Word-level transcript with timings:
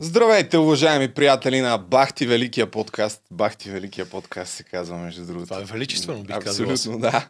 Здравейте, 0.00 0.58
уважаеми 0.58 1.08
приятели 1.08 1.60
на 1.60 1.78
Бахти 1.78 2.26
Великия 2.26 2.70
подкаст. 2.70 3.22
Бахти 3.30 3.70
Великия 3.70 4.10
подкаст 4.10 4.52
се 4.52 4.62
казва, 4.62 4.96
между 4.96 5.26
другото. 5.26 5.46
Това 5.46 5.60
е 5.60 5.64
величествено, 5.64 6.24
Абсолютно, 6.30 6.74
казал. 6.74 6.98
да. 6.98 7.28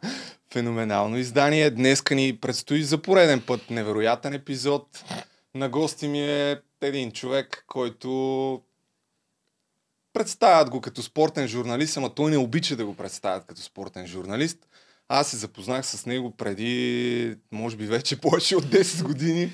Феноменално 0.53 1.19
издание. 1.19 1.71
Днеска 1.71 2.15
ни 2.15 2.37
предстои 2.37 2.83
за 2.83 2.99
пореден 2.99 3.41
път 3.41 3.71
невероятен 3.71 4.35
епизод. 4.35 5.05
На 5.55 5.69
гости 5.69 6.09
ми 6.09 6.21
е 6.21 6.61
един 6.83 7.13
човек, 7.13 7.65
който 7.67 8.63
представят 10.13 10.71
го 10.71 10.81
като 10.81 11.03
спортен 11.03 11.49
журналист, 11.49 11.97
ама 11.97 12.15
той 12.15 12.31
не 12.31 12.39
обича 12.39 12.77
да 12.77 12.87
го 12.87 12.97
представят 12.97 13.47
като 13.47 13.63
спортен 13.63 14.07
журналист. 14.07 14.59
Аз 15.09 15.29
се 15.31 15.37
запознах 15.37 15.87
с 15.87 16.07
него 16.07 16.37
преди, 16.37 17.37
може 17.53 17.77
би 17.77 17.87
вече 17.87 18.21
повече 18.21 18.57
от 18.57 18.65
10 18.65 19.03
години. 19.03 19.53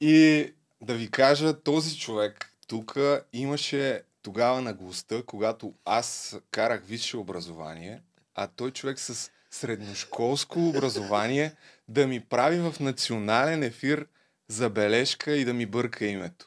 И 0.00 0.46
да 0.80 0.94
ви 0.94 1.10
кажа, 1.10 1.60
този 1.60 1.98
човек 1.98 2.50
тук 2.66 2.98
имаше 3.32 4.02
тогава 4.22 4.60
на 4.60 4.72
гостта, 4.72 5.22
когато 5.26 5.74
аз 5.84 6.36
карах 6.50 6.84
висше 6.86 7.16
образование, 7.16 8.00
а 8.34 8.46
той 8.46 8.70
човек 8.70 9.00
с 9.00 9.30
средношколско 9.50 10.68
образование 10.68 11.52
да 11.88 12.06
ми 12.06 12.20
прави 12.20 12.58
в 12.58 12.74
национален 12.80 13.62
ефир 13.62 14.06
забележка 14.48 15.36
и 15.36 15.44
да 15.44 15.54
ми 15.54 15.66
бърка 15.66 16.06
името. 16.06 16.46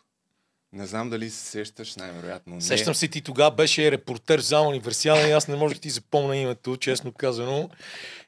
Не 0.74 0.86
знам 0.86 1.10
дали 1.10 1.30
се 1.30 1.46
сещаш, 1.46 1.96
най-вероятно. 1.96 2.56
Не. 2.56 2.62
Сещам 2.62 2.96
се, 2.96 3.08
ти 3.08 3.22
тогава 3.22 3.52
беше 3.52 3.92
репортер 3.92 4.40
за 4.40 4.62
универсиада 4.62 5.28
и 5.28 5.32
аз 5.32 5.48
не 5.48 5.56
можех 5.56 5.78
да 5.78 5.82
ти 5.82 5.90
запомня 5.90 6.38
името, 6.38 6.78
честно 6.78 7.12
казано. 7.12 7.70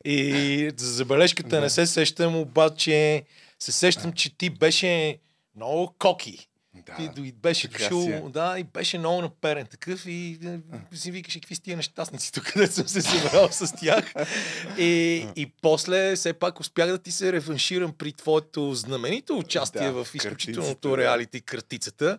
И 0.06 0.72
за 0.78 0.94
забележката 0.94 1.62
не 1.62 1.70
се 1.70 1.86
сещам, 1.86 2.36
обаче 2.36 3.24
се 3.60 3.72
сещам, 3.72 4.14
че 4.14 4.38
ти 4.38 4.50
беше 4.50 5.20
много 5.56 5.96
коки. 6.00 6.46
Да, 6.86 6.96
Ти 6.96 7.10
дой- 7.10 7.32
беше 7.32 7.62
си 7.62 7.68
е. 7.68 7.70
дошъл, 7.70 8.30
да, 8.30 8.56
и 8.60 8.64
беше 8.64 8.98
много 8.98 9.22
наперен 9.22 9.66
такъв 9.66 10.06
и 10.06 10.40
си 10.94 11.12
викаше, 11.12 11.40
какви 11.40 11.56
сте 11.56 11.64
тия 11.64 11.78
нещастници 11.78 12.32
тук, 12.32 12.44
където 12.54 12.74
съм 12.74 12.88
се 12.88 13.02
събрал 13.02 13.50
с 13.52 13.74
тях. 13.76 14.14
И, 14.78 15.26
и 15.36 15.52
после 15.62 16.16
все 16.16 16.34
пак 16.34 16.60
успях 16.60 16.90
да 16.90 16.98
ти 16.98 17.12
се 17.12 17.34
реванширам 17.34 17.94
при 17.94 18.14
твоето 18.14 18.74
знаменито 18.74 19.38
участие 19.38 19.82
Да, 19.82 20.04
в 20.04 20.16
изключителното 20.16 20.98
реалити 20.98 21.42
Кратицата. 21.42 22.18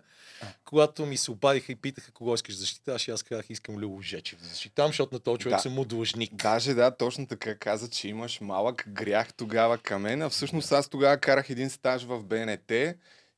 Когато 0.65 1.07
ми 1.07 1.17
се 1.17 1.31
обадиха 1.31 1.73
и 1.73 1.77
питаха 1.77 2.13
кого 2.13 2.35
искаш 2.35 2.55
да 2.55 2.61
защитаваш, 2.61 3.09
аз 3.09 3.23
казах, 3.23 3.51
искам 3.51 3.77
Любо 3.77 4.03
Жечев 4.03 4.39
да 4.39 4.49
защитавам, 4.49 4.89
защото 4.89 5.15
на 5.15 5.21
този 5.21 5.39
човек 5.39 5.57
Да. 5.57 5.63
съм 5.63 5.73
му 5.73 5.85
длъжник. 5.85 6.35
Даже 6.35 6.75
да, 6.75 6.91
точно 6.91 7.27
така 7.27 7.55
каза, 7.55 7.89
че 7.91 8.09
имаш 8.09 8.41
малък 8.41 8.85
грях 8.89 9.35
тогава 9.35 9.79
към 9.79 10.03
мен. 10.03 10.23
А 10.23 10.29
всъщност 10.29 10.73
аз 10.73 10.89
тогава 10.89 11.19
карах 11.19 11.51
един 11.51 11.71
стаж 11.71 12.05
в 12.05 12.23
БНТ 12.23 12.73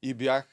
и 0.02 0.14
бях 0.14 0.46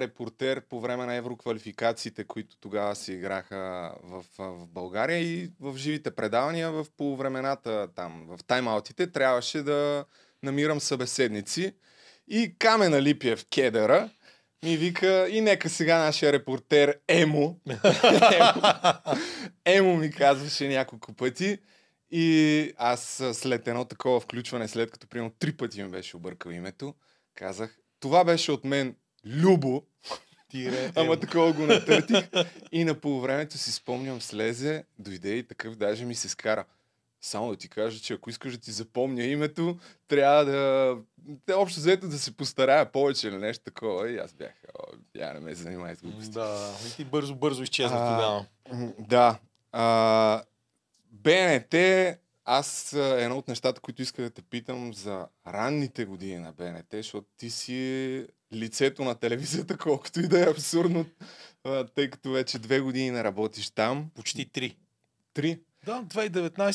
репортер 0.00 0.60
по 0.60 0.80
време 0.80 1.06
на 1.06 1.14
евроквалификациите, 1.14 2.24
които 2.24 2.56
тогава 2.56 2.96
се 2.96 3.12
играха 3.12 3.92
в, 4.02 4.24
в 4.38 4.66
България 4.66 5.18
и 5.18 5.50
в 5.60 5.76
живите 5.76 6.10
предавания 6.10 6.70
в 6.70 6.86
по 6.96 7.16
времената 7.16 7.88
там, 7.94 8.26
в 8.28 8.38
тайм-аутите, 8.44 9.12
трябваше 9.12 9.62
да 9.62 10.04
намирам 10.42 10.80
събеседници. 10.80 11.74
И 12.28 12.54
Камена 12.58 13.02
Липиев 13.02 13.46
Кедъра 13.54 14.10
ми 14.64 14.76
вика 14.76 15.28
и 15.28 15.40
нека 15.40 15.68
сега 15.68 15.98
нашия 15.98 16.32
репортер 16.32 16.98
Емо, 17.08 17.60
Емо, 17.66 18.62
Емо 19.64 19.96
ми 19.96 20.10
казваше 20.10 20.68
няколко 20.68 21.12
пъти 21.12 21.58
и 22.10 22.72
аз 22.76 23.22
след 23.32 23.68
едно 23.68 23.84
такова 23.84 24.20
включване, 24.20 24.68
след 24.68 24.90
като 24.90 25.06
примерно 25.06 25.32
три 25.38 25.56
пъти 25.56 25.82
ми 25.82 25.88
беше 25.88 26.16
объркал 26.16 26.50
името, 26.50 26.94
казах, 27.34 27.78
това 28.04 28.24
беше 28.24 28.52
от 28.52 28.64
мен 28.64 28.94
Любо, 29.26 29.82
Тире, 30.48 30.92
ама 30.96 31.20
такова 31.20 31.52
го 31.52 31.62
натъртих 31.62 32.28
и 32.72 32.84
на 32.84 32.94
полувремето 32.94 33.58
си 33.58 33.72
спомням, 33.72 34.20
слезе, 34.20 34.84
дойде 34.98 35.34
и 35.34 35.42
такъв 35.42 35.76
даже 35.76 36.04
ми 36.04 36.14
се 36.14 36.28
скара. 36.28 36.64
Само 37.20 37.50
да 37.50 37.56
ти 37.56 37.68
кажа, 37.68 38.00
че 38.00 38.12
ако 38.12 38.30
искаш 38.30 38.52
да 38.52 38.58
ти 38.58 38.70
запомня 38.70 39.22
името, 39.22 39.78
трябва 40.08 40.44
да... 40.44 40.96
Те 41.46 41.52
общо 41.52 41.80
взето 41.80 42.08
да 42.08 42.18
се 42.18 42.36
постарая 42.36 42.92
повече 42.92 43.28
или 43.28 43.36
нещо 43.36 43.64
такова. 43.64 44.10
И 44.10 44.18
аз 44.18 44.32
бях, 44.32 44.52
я 45.16 45.34
не 45.34 45.40
ме 45.40 45.54
занимай 45.54 45.94
с 45.94 46.02
глупости. 46.02 46.30
Да, 46.30 46.72
и 46.88 46.96
ти 46.96 47.04
бързо-бързо 47.04 47.62
изчезна 47.62 47.98
тогава. 47.98 48.46
Да. 48.98 49.38
А, 49.72 50.42
БНТ, 51.10 51.74
аз 52.44 52.92
едно 52.92 53.38
от 53.38 53.48
нещата, 53.48 53.80
които 53.80 54.02
исках 54.02 54.24
да 54.24 54.30
те 54.30 54.42
питам 54.42 54.94
за 54.94 55.26
ранните 55.46 56.04
години 56.04 56.38
на 56.38 56.52
БНТ, 56.52 56.86
защото 56.92 57.26
ти 57.36 57.50
си 57.50 58.26
лицето 58.52 59.04
на 59.04 59.14
телевизията, 59.14 59.76
колкото 59.78 60.20
и 60.20 60.28
да 60.28 60.40
е 60.40 60.50
абсурдно, 60.50 61.06
тъй 61.94 62.10
като 62.10 62.30
вече 62.30 62.58
две 62.58 62.80
години 62.80 63.10
не 63.10 63.24
работиш 63.24 63.70
там. 63.70 64.10
Почти 64.14 64.44
три. 64.46 64.76
Три. 65.34 65.58
Да, 65.84 66.02
2019, 66.02 66.74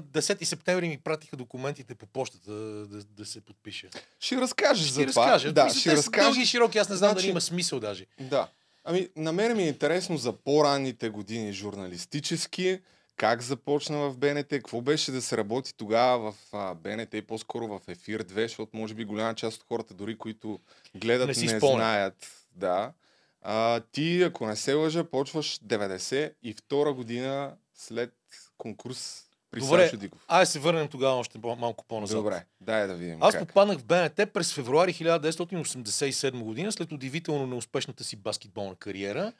10 0.00 0.44
септември 0.44 0.88
ми 0.88 0.98
пратиха 0.98 1.36
документите 1.36 1.94
по 1.94 2.06
почтата 2.06 2.52
да, 2.52 3.04
да 3.04 3.26
се 3.26 3.40
подпиша. 3.40 3.88
Ще 4.20 4.36
разкажеш 4.36 4.84
Ще 4.84 4.94
за 4.94 5.06
това. 5.06 5.26
разкажа. 5.26 5.52
Да, 5.52 5.64
Мисля, 5.64 5.80
ще 5.80 5.92
разкажеш. 5.92 6.26
Дълги 6.26 6.42
и 6.42 6.46
широки, 6.46 6.78
аз 6.78 6.88
не 6.88 6.96
знам 6.96 7.10
Значи- 7.10 7.22
дали 7.22 7.30
има 7.30 7.40
смисъл 7.40 7.80
даже. 7.80 8.06
Да. 8.20 8.48
Ами, 8.84 9.08
на 9.16 9.32
мен 9.32 9.56
ми 9.56 9.62
е 9.62 9.68
интересно 9.68 10.16
за 10.16 10.32
по-ранните 10.32 11.08
години 11.08 11.52
журналистически, 11.52 12.80
как 13.20 13.42
започна 13.42 13.98
в 13.98 14.18
БНТ, 14.18 14.48
какво 14.48 14.80
беше 14.80 15.12
да 15.12 15.22
се 15.22 15.36
работи 15.36 15.74
тогава 15.76 16.32
в 16.32 16.74
БНТ 16.74 17.14
и 17.14 17.22
по-скоро 17.22 17.66
в 17.66 17.80
Ефир 17.88 18.22
2, 18.22 18.42
защото 18.42 18.76
може 18.76 18.94
би 18.94 19.04
голяма 19.04 19.34
част 19.34 19.56
от 19.56 19.68
хората, 19.68 19.94
дори 19.94 20.18
които 20.18 20.58
гледат, 20.94 21.28
Не 21.28 21.52
не, 21.52 21.58
знаят. 21.58 22.46
Да. 22.56 22.92
А, 23.42 23.80
ти, 23.80 24.22
ако 24.22 24.46
не 24.46 24.56
се 24.56 24.74
лъжа, 24.74 25.04
почваш 25.04 25.58
92 25.58 26.92
година 26.92 27.56
след 27.74 28.14
конкурс 28.58 29.24
при 29.50 29.60
Добре, 29.60 29.84
Сашо 29.84 29.96
Диков. 29.96 30.24
Айде 30.28 30.46
се 30.46 30.58
върнем 30.58 30.88
тогава 30.88 31.16
още 31.16 31.38
малко 31.38 31.84
по-назад. 31.88 32.18
Добре, 32.18 32.44
дай 32.60 32.86
да 32.86 32.94
видим 32.94 33.18
Аз 33.20 33.34
как. 33.34 33.48
попаднах 33.48 33.78
в 33.78 33.84
БНТ 33.84 34.32
през 34.32 34.54
февруари 34.54 34.92
1987 34.92 36.42
година, 36.42 36.72
след 36.72 36.92
удивително 36.92 37.46
неуспешната 37.46 38.04
си 38.04 38.16
баскетболна 38.16 38.74
кариера. 38.74 39.32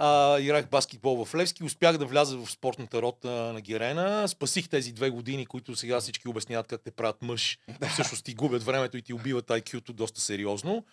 А, 0.00 0.38
играх 0.40 0.68
баскетбол 0.68 1.24
в 1.24 1.34
Левски, 1.34 1.64
успях 1.64 1.98
да 1.98 2.06
вляза 2.06 2.36
в 2.36 2.50
спортната 2.50 3.02
рота 3.02 3.30
на 3.30 3.60
Герена. 3.60 4.28
Спасих 4.28 4.68
тези 4.68 4.92
две 4.92 5.10
години, 5.10 5.46
които 5.46 5.76
сега 5.76 6.00
всички 6.00 6.28
обясняват 6.28 6.66
как 6.66 6.80
те 6.80 6.90
правят 6.90 7.22
мъж. 7.22 7.58
Всъщност 7.92 8.24
ти 8.24 8.34
губят 8.34 8.62
времето 8.62 8.96
и 8.96 9.02
ти 9.02 9.12
убиват 9.12 9.46
IQ-то 9.46 9.92
доста 9.92 10.20
сериозно. 10.20 10.84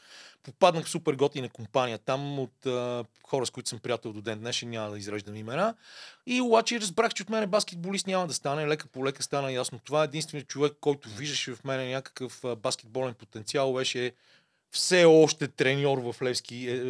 Попаднах 0.43 0.85
в 0.85 0.89
супер 0.89 1.13
готина 1.13 1.49
компания 1.49 1.97
там 1.97 2.39
от 2.39 2.65
а, 2.65 3.03
хора, 3.23 3.45
с 3.45 3.49
които 3.49 3.69
съм 3.69 3.79
приятел 3.79 4.13
до 4.13 4.21
ден 4.21 4.39
днешен, 4.39 4.69
няма 4.69 4.91
да 4.91 4.97
изреждам 4.97 5.35
имена. 5.35 5.75
И 6.25 6.41
обаче 6.41 6.79
разбрах, 6.79 7.13
че 7.13 7.23
от 7.23 7.29
мен 7.29 7.49
баскетболист 7.49 8.07
няма 8.07 8.27
да 8.27 8.33
стане. 8.33 8.67
Лека 8.67 8.87
по 8.87 9.05
лека 9.05 9.23
стана 9.23 9.51
ясно. 9.51 9.79
Това 9.83 10.01
е 10.01 10.05
единственият 10.05 10.47
човек, 10.49 10.73
който 10.81 11.09
виждаше 11.09 11.55
в 11.55 11.63
мен 11.63 11.89
някакъв 11.89 12.41
баскетболен 12.57 13.13
потенциал. 13.13 13.73
Беше 13.73 14.11
все 14.71 15.05
още 15.05 15.47
треньор 15.47 15.97
в 15.97 16.21
Левски. 16.21 16.81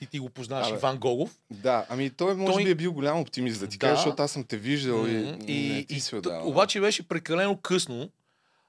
Е, 0.00 0.04
е, 0.04 0.06
е, 0.06 0.06
и 0.06 0.08
ти 0.08 0.18
го 0.18 0.30
познаваш, 0.30 0.68
Иван 0.70 0.98
Голов. 0.98 1.30
Да, 1.50 1.86
ами 1.88 2.10
той 2.10 2.34
може 2.34 2.52
Той- 2.52 2.64
би 2.64 2.70
е 2.70 2.74
бил 2.74 2.92
голям 2.92 3.20
оптимист, 3.20 3.60
да 3.60 3.66
ти 3.66 3.78
Да. 3.78 3.80
кажа, 3.80 3.96
защото 3.96 4.22
аз 4.22 4.30
съм 4.32 4.44
те 4.44 4.56
виждал 4.56 4.96
и, 4.98 5.12
Мгм. 5.12 5.30
не 5.30 5.46
ти 5.84 5.86
и 5.90 6.00
си 6.00 6.16
отдавал. 6.16 6.48
обаче 6.48 6.80
беше 6.80 7.08
прекалено 7.08 7.56
късно 7.56 8.10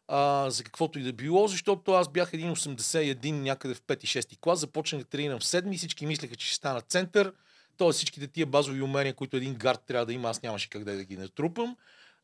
а, 0.08 0.50
за 0.50 0.64
каквото 0.64 1.00
и 1.00 1.04
да 1.04 1.14
било, 1.14 1.48
защото 1.48 1.92
аз 1.92 2.10
бях 2.10 2.32
1,81 2.32 3.32
някъде 3.32 3.74
в 3.74 3.82
5-6 3.82 4.38
клас, 4.38 4.60
започнах 4.60 5.02
да 5.02 5.08
тренирам 5.08 5.40
в 5.40 5.44
7 5.44 5.78
всички 5.78 6.06
мислеха, 6.06 6.36
че 6.36 6.48
ще 6.48 6.56
стана 6.56 6.82
център. 6.82 7.34
Тоест 7.78 7.98
всичките 7.98 8.28
тия 8.28 8.46
базови 8.46 8.82
умения, 8.82 9.14
които 9.14 9.38
един 9.38 9.54
гард 9.56 9.82
трябва 9.88 10.06
да 10.06 10.14
има, 10.14 10.30
аз 10.30 10.42
нямаше 10.42 10.70
как 10.70 10.84
да 10.84 11.04
ги 11.04 11.18
натрупам. 11.18 11.76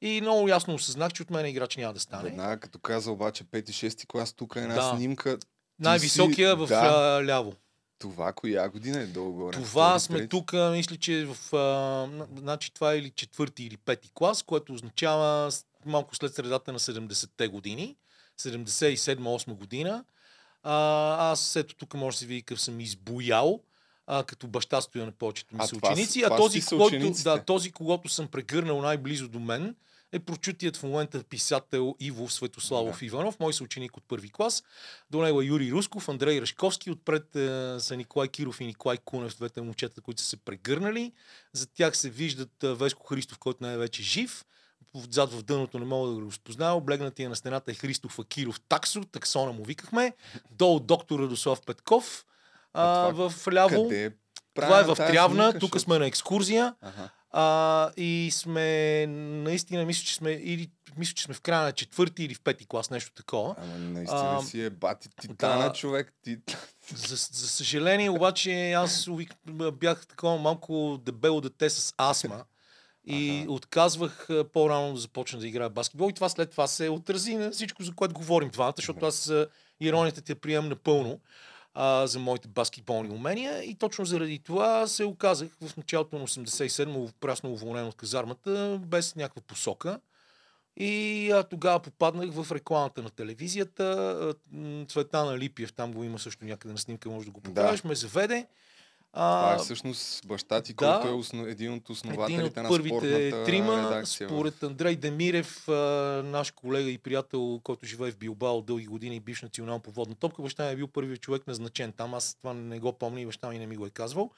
И 0.01 0.21
много 0.21 0.47
ясно 0.47 0.73
осъзнах, 0.73 1.13
че 1.13 1.21
от 1.21 1.29
мен 1.29 1.45
играч 1.45 1.77
няма 1.77 1.93
да 1.93 1.99
стане. 1.99 2.23
Веднага 2.23 2.59
като 2.59 2.79
каза 2.79 3.11
обаче 3.11 3.43
5-6 3.43 4.05
клас, 4.07 4.33
тук 4.33 4.53
е 4.55 4.61
една 4.61 4.75
Да. 4.75 4.95
снимка. 4.95 5.37
Най-високия 5.79 6.51
си- 6.51 6.55
в 6.57 6.67
да. 6.67 7.21
ляво. 7.25 7.53
Това 7.99 8.33
коя 8.33 8.69
година 8.69 8.99
е 8.99 9.05
долу-горе? 9.05 9.53
Това 9.53 9.89
Втори, 9.89 9.99
сме 10.01 10.27
тук, 10.27 10.53
мисля, 10.53 10.97
че 10.97 11.25
в... 11.25 11.53
А, 11.53 11.57
на- 12.07 12.27
значи 12.37 12.73
това 12.73 12.93
е 12.93 12.97
или 12.97 13.09
четвърти 13.09 13.63
или 13.63 13.77
пети 13.77 14.09
клас, 14.13 14.43
което 14.43 14.73
означава 14.73 15.51
малко 15.85 16.15
след 16.15 16.35
средата 16.35 16.73
на 16.73 16.79
70-те 16.79 17.47
години. 17.47 17.95
77-8 18.39 19.53
година. 19.53 20.03
А, 20.63 20.75
аз 21.31 21.55
ето 21.55 21.75
тук 21.75 21.93
може 21.93 22.15
да 22.15 22.19
се 22.19 22.25
види 22.25 22.41
какъв 22.41 22.61
съм 22.61 22.79
избоял. 22.79 23.59
А, 24.07 24.23
като 24.23 24.47
баща 24.47 24.81
стоя 24.81 25.05
на 25.05 25.11
повечето 25.11 25.55
ми 25.55 25.59
А, 25.63 25.67
това 25.67 25.79
съученици. 25.81 26.19
с- 26.19 26.23
А 26.23 26.25
това 26.25 26.37
този, 26.37 26.61
който, 26.61 26.67
съучениците. 26.89 27.29
да, 27.29 27.43
този, 27.43 27.71
когато 27.71 28.09
съм 28.09 28.27
прегърнал 28.27 28.81
най-близо 28.81 29.27
до 29.27 29.39
мен, 29.39 29.75
е 30.11 30.19
прочутият 30.19 30.77
в 30.77 30.83
момента 30.83 31.23
писател 31.23 31.95
Иво 31.99 32.29
Светославов 32.29 32.99
Да. 32.99 33.05
Иванов, 33.05 33.39
мой 33.39 33.53
съученик 33.53 33.97
от 33.97 34.03
първи 34.07 34.29
клас. 34.29 34.63
До 35.09 35.21
него 35.21 35.41
е 35.41 35.45
Юрий 35.45 35.71
Русков, 35.71 36.09
Андрей 36.09 36.41
Рашковски, 36.41 36.91
отпред 36.91 37.35
е, 37.35 37.75
са 37.79 37.97
Николай 37.97 38.27
Киров 38.27 38.61
и 38.61 38.65
Николай 38.65 38.97
Кунев, 38.97 39.35
двете 39.35 39.61
момчета, 39.61 40.01
които 40.01 40.21
са 40.21 40.27
се 40.27 40.37
прегърнали. 40.37 41.11
За 41.53 41.67
тях 41.67 41.97
се 41.97 42.09
виждат 42.09 42.63
е, 42.63 42.73
Веско 42.73 43.07
Христов, 43.07 43.37
който 43.37 43.63
не 43.63 43.73
е 43.73 43.87
жив. 43.93 44.45
Зад 45.09 45.31
в 45.31 45.43
дъното 45.43 45.79
не 45.79 45.85
мога 45.85 46.09
да 46.09 46.15
го 46.15 46.27
разпозная. 46.27 46.73
Облегнатия 46.73 47.29
на 47.29 47.35
стената 47.35 47.71
е 47.71 47.75
Христов 47.75 48.19
Акиров 48.19 48.59
Таксо, 48.59 49.05
таксона 49.05 49.51
му 49.51 49.63
викахме. 49.63 50.13
Долу 50.51 50.79
доктор 50.79 51.19
Радослав 51.19 51.61
Петков. 51.61 52.25
а, 52.73 53.09
това 53.09 53.29
в 53.29 53.47
ляво. 53.53 53.83
Къде? 53.89 54.11
Това 54.55 54.79
е 54.79 54.83
в 54.83 54.95
Трявна, 54.95 55.59
тук 55.59 55.79
сме 55.79 55.99
на 55.99 56.05
екскурзия. 56.05 56.75
Ага. 56.81 57.09
А, 57.31 57.91
и 57.97 58.29
сме, 58.31 59.05
наистина, 59.07 59.85
мисля, 59.85 60.05
че 60.05 60.15
сме, 60.15 60.31
или, 60.31 60.69
мисля, 60.97 61.13
че 61.13 61.23
сме 61.23 61.33
в 61.33 61.41
края 61.41 61.61
на 61.61 61.71
четвърти 61.71 62.23
или 62.23 62.33
в 62.33 62.41
пети 62.41 62.65
клас, 62.65 62.89
нещо 62.89 63.11
такова. 63.13 63.55
Ама 63.57 63.77
наистина 63.77 64.37
А, 64.37 64.41
си 64.41 64.61
е 64.61 64.69
бати 64.69 65.09
титана 65.21 65.65
да. 65.65 65.73
човек. 65.73 66.13
Ти... 66.23 66.37
За, 66.95 67.15
за 67.15 67.47
съжаление, 67.47 68.09
обаче, 68.09 68.71
аз 68.71 69.05
увик- 69.05 69.71
бях 69.71 70.07
такова 70.07 70.37
малко 70.37 70.99
дебело 71.05 71.41
дете 71.41 71.69
с 71.69 71.93
астма. 71.97 72.43
И 73.09 73.39
Аха. 73.41 73.51
отказвах 73.51 74.27
по-рано 74.53 74.93
да 74.93 74.99
започна 74.99 75.39
да 75.39 75.47
играя 75.47 75.69
баскетбол. 75.69 76.09
И 76.09 76.13
това 76.13 76.29
след 76.29 76.51
това 76.51 76.67
се 76.67 76.89
отрази 76.89 77.35
на 77.35 77.51
всичко, 77.51 77.83
за 77.83 77.95
което 77.95 78.13
говорим 78.13 78.49
двамата, 78.49 78.73
защото 78.77 79.05
аз 79.05 79.31
иронията 79.79 80.21
те 80.21 80.35
приемам 80.35 80.69
напълно 80.69 81.19
а, 81.79 82.07
за 82.07 82.19
моите 82.19 82.47
баскетболни 82.47 83.09
умения. 83.09 83.63
И 83.63 83.75
точно 83.75 84.05
заради 84.05 84.39
това 84.39 84.87
се 84.87 85.03
оказах 85.03 85.49
в 85.61 85.77
началото 85.77 86.19
на 86.19 86.27
87 86.27 87.11
прясно 87.19 87.51
уволнен 87.51 87.87
от 87.87 87.95
казармата, 87.95 88.79
без 88.81 89.15
някаква 89.15 89.41
посока. 89.41 89.99
И 90.77 91.31
а, 91.31 91.43
тогава 91.43 91.79
попаднах 91.79 92.31
в 92.31 92.51
рекламата 92.51 93.01
на 93.01 93.09
телевизията. 93.09 93.83
А, 94.21 94.55
м, 94.57 94.85
Цветана 94.85 95.37
Липиев, 95.37 95.73
там 95.73 95.93
го 95.93 96.03
има 96.03 96.19
също 96.19 96.45
някъде 96.45 96.71
на 96.71 96.77
снимка, 96.77 97.09
може 97.09 97.25
да 97.25 97.31
го 97.31 97.41
покажеш, 97.41 97.83
ме 97.83 97.95
заведе. 97.95 98.47
Това 99.17 99.51
А, 99.51 99.55
е 99.55 99.57
всъщност 99.57 100.27
баща 100.27 100.61
ти, 100.61 100.73
да. 100.73 100.93
който 100.93 101.07
е 101.07 101.17
основ... 101.17 101.47
един 101.47 101.73
от 101.73 101.83
един 101.83 101.83
основателите 101.89 102.43
от 102.43 102.55
на 102.55 102.69
първите 102.69 103.31
трима, 103.45 103.77
редакция. 103.77 104.29
според 104.29 104.63
Андрей 104.63 104.95
Демирев, 104.95 105.69
а, 105.69 105.73
наш 106.25 106.51
колега 106.51 106.89
и 106.89 106.97
приятел, 106.97 107.59
който 107.63 107.85
живее 107.85 108.11
в 108.11 108.17
Билбао 108.17 108.61
дълги 108.61 108.85
години 108.85 109.15
и 109.15 109.19
бивш 109.19 109.41
национал 109.41 109.79
по 109.79 109.91
водна 109.91 110.15
топка. 110.15 110.41
Баща 110.41 110.65
ми 110.65 110.71
е 110.71 110.75
бил 110.75 110.87
първият 110.87 111.21
човек 111.21 111.47
назначен 111.47 111.91
там. 111.91 112.13
Аз 112.13 112.35
това 112.35 112.53
не 112.53 112.79
го 112.79 112.93
помня 112.93 113.21
и 113.21 113.25
баща 113.25 113.49
ми 113.49 113.59
не 113.59 113.67
ми 113.67 113.75
го 113.75 113.85
е 113.85 113.89
казвал. 113.89 114.31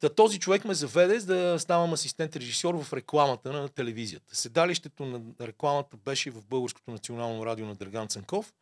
Та 0.00 0.08
този 0.08 0.38
човек 0.38 0.64
ме 0.64 0.74
заведе 0.74 1.20
за 1.20 1.26
да 1.34 1.58
ставам 1.58 1.92
асистент 1.92 2.36
режисьор 2.36 2.82
в 2.82 2.92
рекламата 2.92 3.52
на 3.52 3.68
телевизията. 3.68 4.36
Седалището 4.36 5.04
на 5.04 5.20
рекламата 5.40 5.96
беше 5.96 6.30
в 6.30 6.42
Българското 6.42 6.90
национално 6.90 7.46
радио 7.46 7.66
на 7.66 7.74
Драган 7.74 8.08
Цанков. 8.08 8.52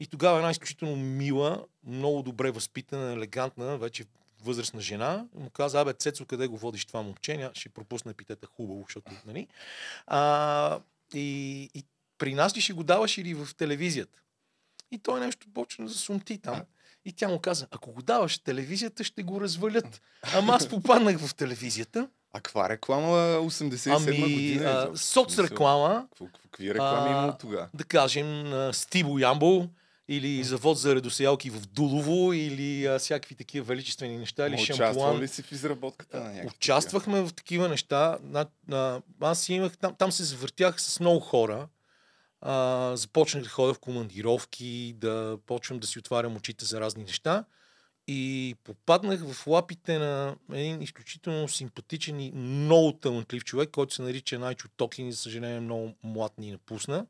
И 0.00 0.06
тогава 0.06 0.36
една 0.36 0.50
изключително 0.50 0.96
мила, 0.96 1.64
много 1.86 2.22
добре 2.22 2.50
възпитана, 2.50 3.12
елегантна, 3.12 3.78
вече 3.78 4.04
възрастна 4.46 4.80
жена, 4.80 5.24
му 5.34 5.50
каза, 5.50 5.80
абе, 5.80 5.92
Цецо, 5.92 6.24
къде 6.24 6.46
го 6.46 6.58
водиш 6.58 6.84
това 6.84 7.02
момче? 7.02 7.50
Ще 7.54 7.68
пропусна 7.68 8.10
епитета 8.10 8.46
хубаво, 8.46 8.84
защото, 8.88 9.12
нали? 9.26 9.46
А, 10.06 10.80
и, 11.14 11.62
и 11.74 11.84
при 12.18 12.34
нас 12.34 12.56
ли 12.56 12.60
ще 12.60 12.72
го 12.72 12.82
даваш 12.84 13.18
или 13.18 13.34
в 13.34 13.48
телевизията? 13.56 14.18
И 14.90 14.98
той 14.98 15.20
нещо 15.20 15.46
почна 15.54 15.84
да 15.86 15.94
сумти 15.94 16.38
там. 16.38 16.60
И 17.04 17.12
тя 17.12 17.28
му 17.28 17.38
каза, 17.38 17.66
ако 17.70 17.92
го 17.92 18.02
даваш 18.02 18.38
в 18.38 18.42
телевизията, 18.42 19.04
ще 19.04 19.22
го 19.22 19.40
развалят. 19.40 20.02
Ама 20.34 20.52
аз 20.54 20.68
попаднах 20.68 21.18
в 21.18 21.34
телевизията. 21.34 22.08
А 22.32 22.40
каква 22.40 22.68
реклама 22.68 23.08
87 23.40 23.96
Ами, 23.96 24.20
година? 24.22 24.70
а, 24.70 24.82
изобщо? 24.82 25.06
соц 25.06 25.24
Смисъл, 25.26 25.44
реклама, 25.44 26.06
Какво, 26.10 26.24
какво- 26.26 26.38
какви 26.42 26.74
реклами 26.74 27.08
А, 27.10 27.22
има 27.22 27.38
тогава? 27.38 27.68
да 27.74 27.84
кажем, 27.84 28.50
на 28.50 28.72
Стиво 28.72 29.18
Ямбол, 29.18 29.68
или 30.08 30.44
завод 30.44 30.78
за 30.78 30.94
редосеялки 30.94 31.50
в 31.50 31.66
Дулово, 31.66 32.32
или 32.32 32.86
а, 32.86 32.98
всякакви 32.98 33.34
такива 33.34 33.66
величествени 33.66 34.18
неща, 34.18 34.46
или 34.46 34.56
Ма 34.56 34.58
шампуан. 34.58 34.90
Участвал 34.90 35.18
ли 35.18 35.28
си 35.28 35.42
в 35.42 35.52
изработката 35.52 36.20
на 36.20 36.24
някакви? 36.24 36.48
Участвахме 36.56 37.20
в 37.20 37.32
такива 37.32 37.68
неща. 37.68 38.18
На, 38.22 38.46
на, 38.68 39.02
аз 39.20 39.48
имах, 39.48 39.76
там, 39.76 39.94
там 39.94 40.12
се 40.12 40.24
завъртях 40.24 40.82
с 40.82 41.00
много 41.00 41.20
хора. 41.20 41.68
А, 42.40 42.92
започнах 42.96 43.42
да 43.42 43.48
ходя 43.48 43.74
в 43.74 43.78
командировки, 43.78 44.94
да 44.96 45.38
почвам 45.46 45.78
да 45.78 45.86
си 45.86 45.98
отварям 45.98 46.36
очите 46.36 46.64
за 46.64 46.80
разни 46.80 47.04
неща. 47.04 47.44
И 48.08 48.54
попаднах 48.64 49.32
в 49.32 49.46
лапите 49.46 49.98
на 49.98 50.36
един 50.52 50.82
изключително 50.82 51.48
симпатичен 51.48 52.20
и 52.20 52.32
много 52.32 52.92
талантлив 52.92 53.44
човек, 53.44 53.70
който 53.70 53.94
се 53.94 54.02
нарича 54.02 54.38
Найчо 54.38 54.68
Токин 54.76 55.08
и, 55.08 55.12
за 55.12 55.18
съжаление, 55.18 55.60
много 55.60 55.94
млад 56.02 56.38
ни 56.38 56.50
напусна. 56.50 57.06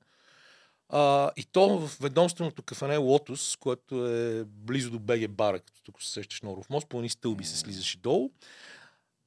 А, 0.88 1.30
и 1.36 1.44
то 1.44 1.78
в 1.78 1.98
ведомственото 2.00 2.62
кафене 2.62 2.96
Лотос, 2.96 3.56
което 3.56 4.06
е 4.06 4.44
близо 4.44 4.90
до 4.90 4.98
БГ 4.98 5.30
Бара, 5.30 5.60
като 5.60 5.82
тук 5.82 6.02
се 6.02 6.10
сещаш 6.10 6.42
на 6.42 6.52
Оров 6.52 6.70
мост, 6.70 6.88
по 6.88 6.96
едни 6.96 7.08
стълби 7.08 7.44
се 7.44 7.56
слизаше 7.56 7.98
долу. 7.98 8.30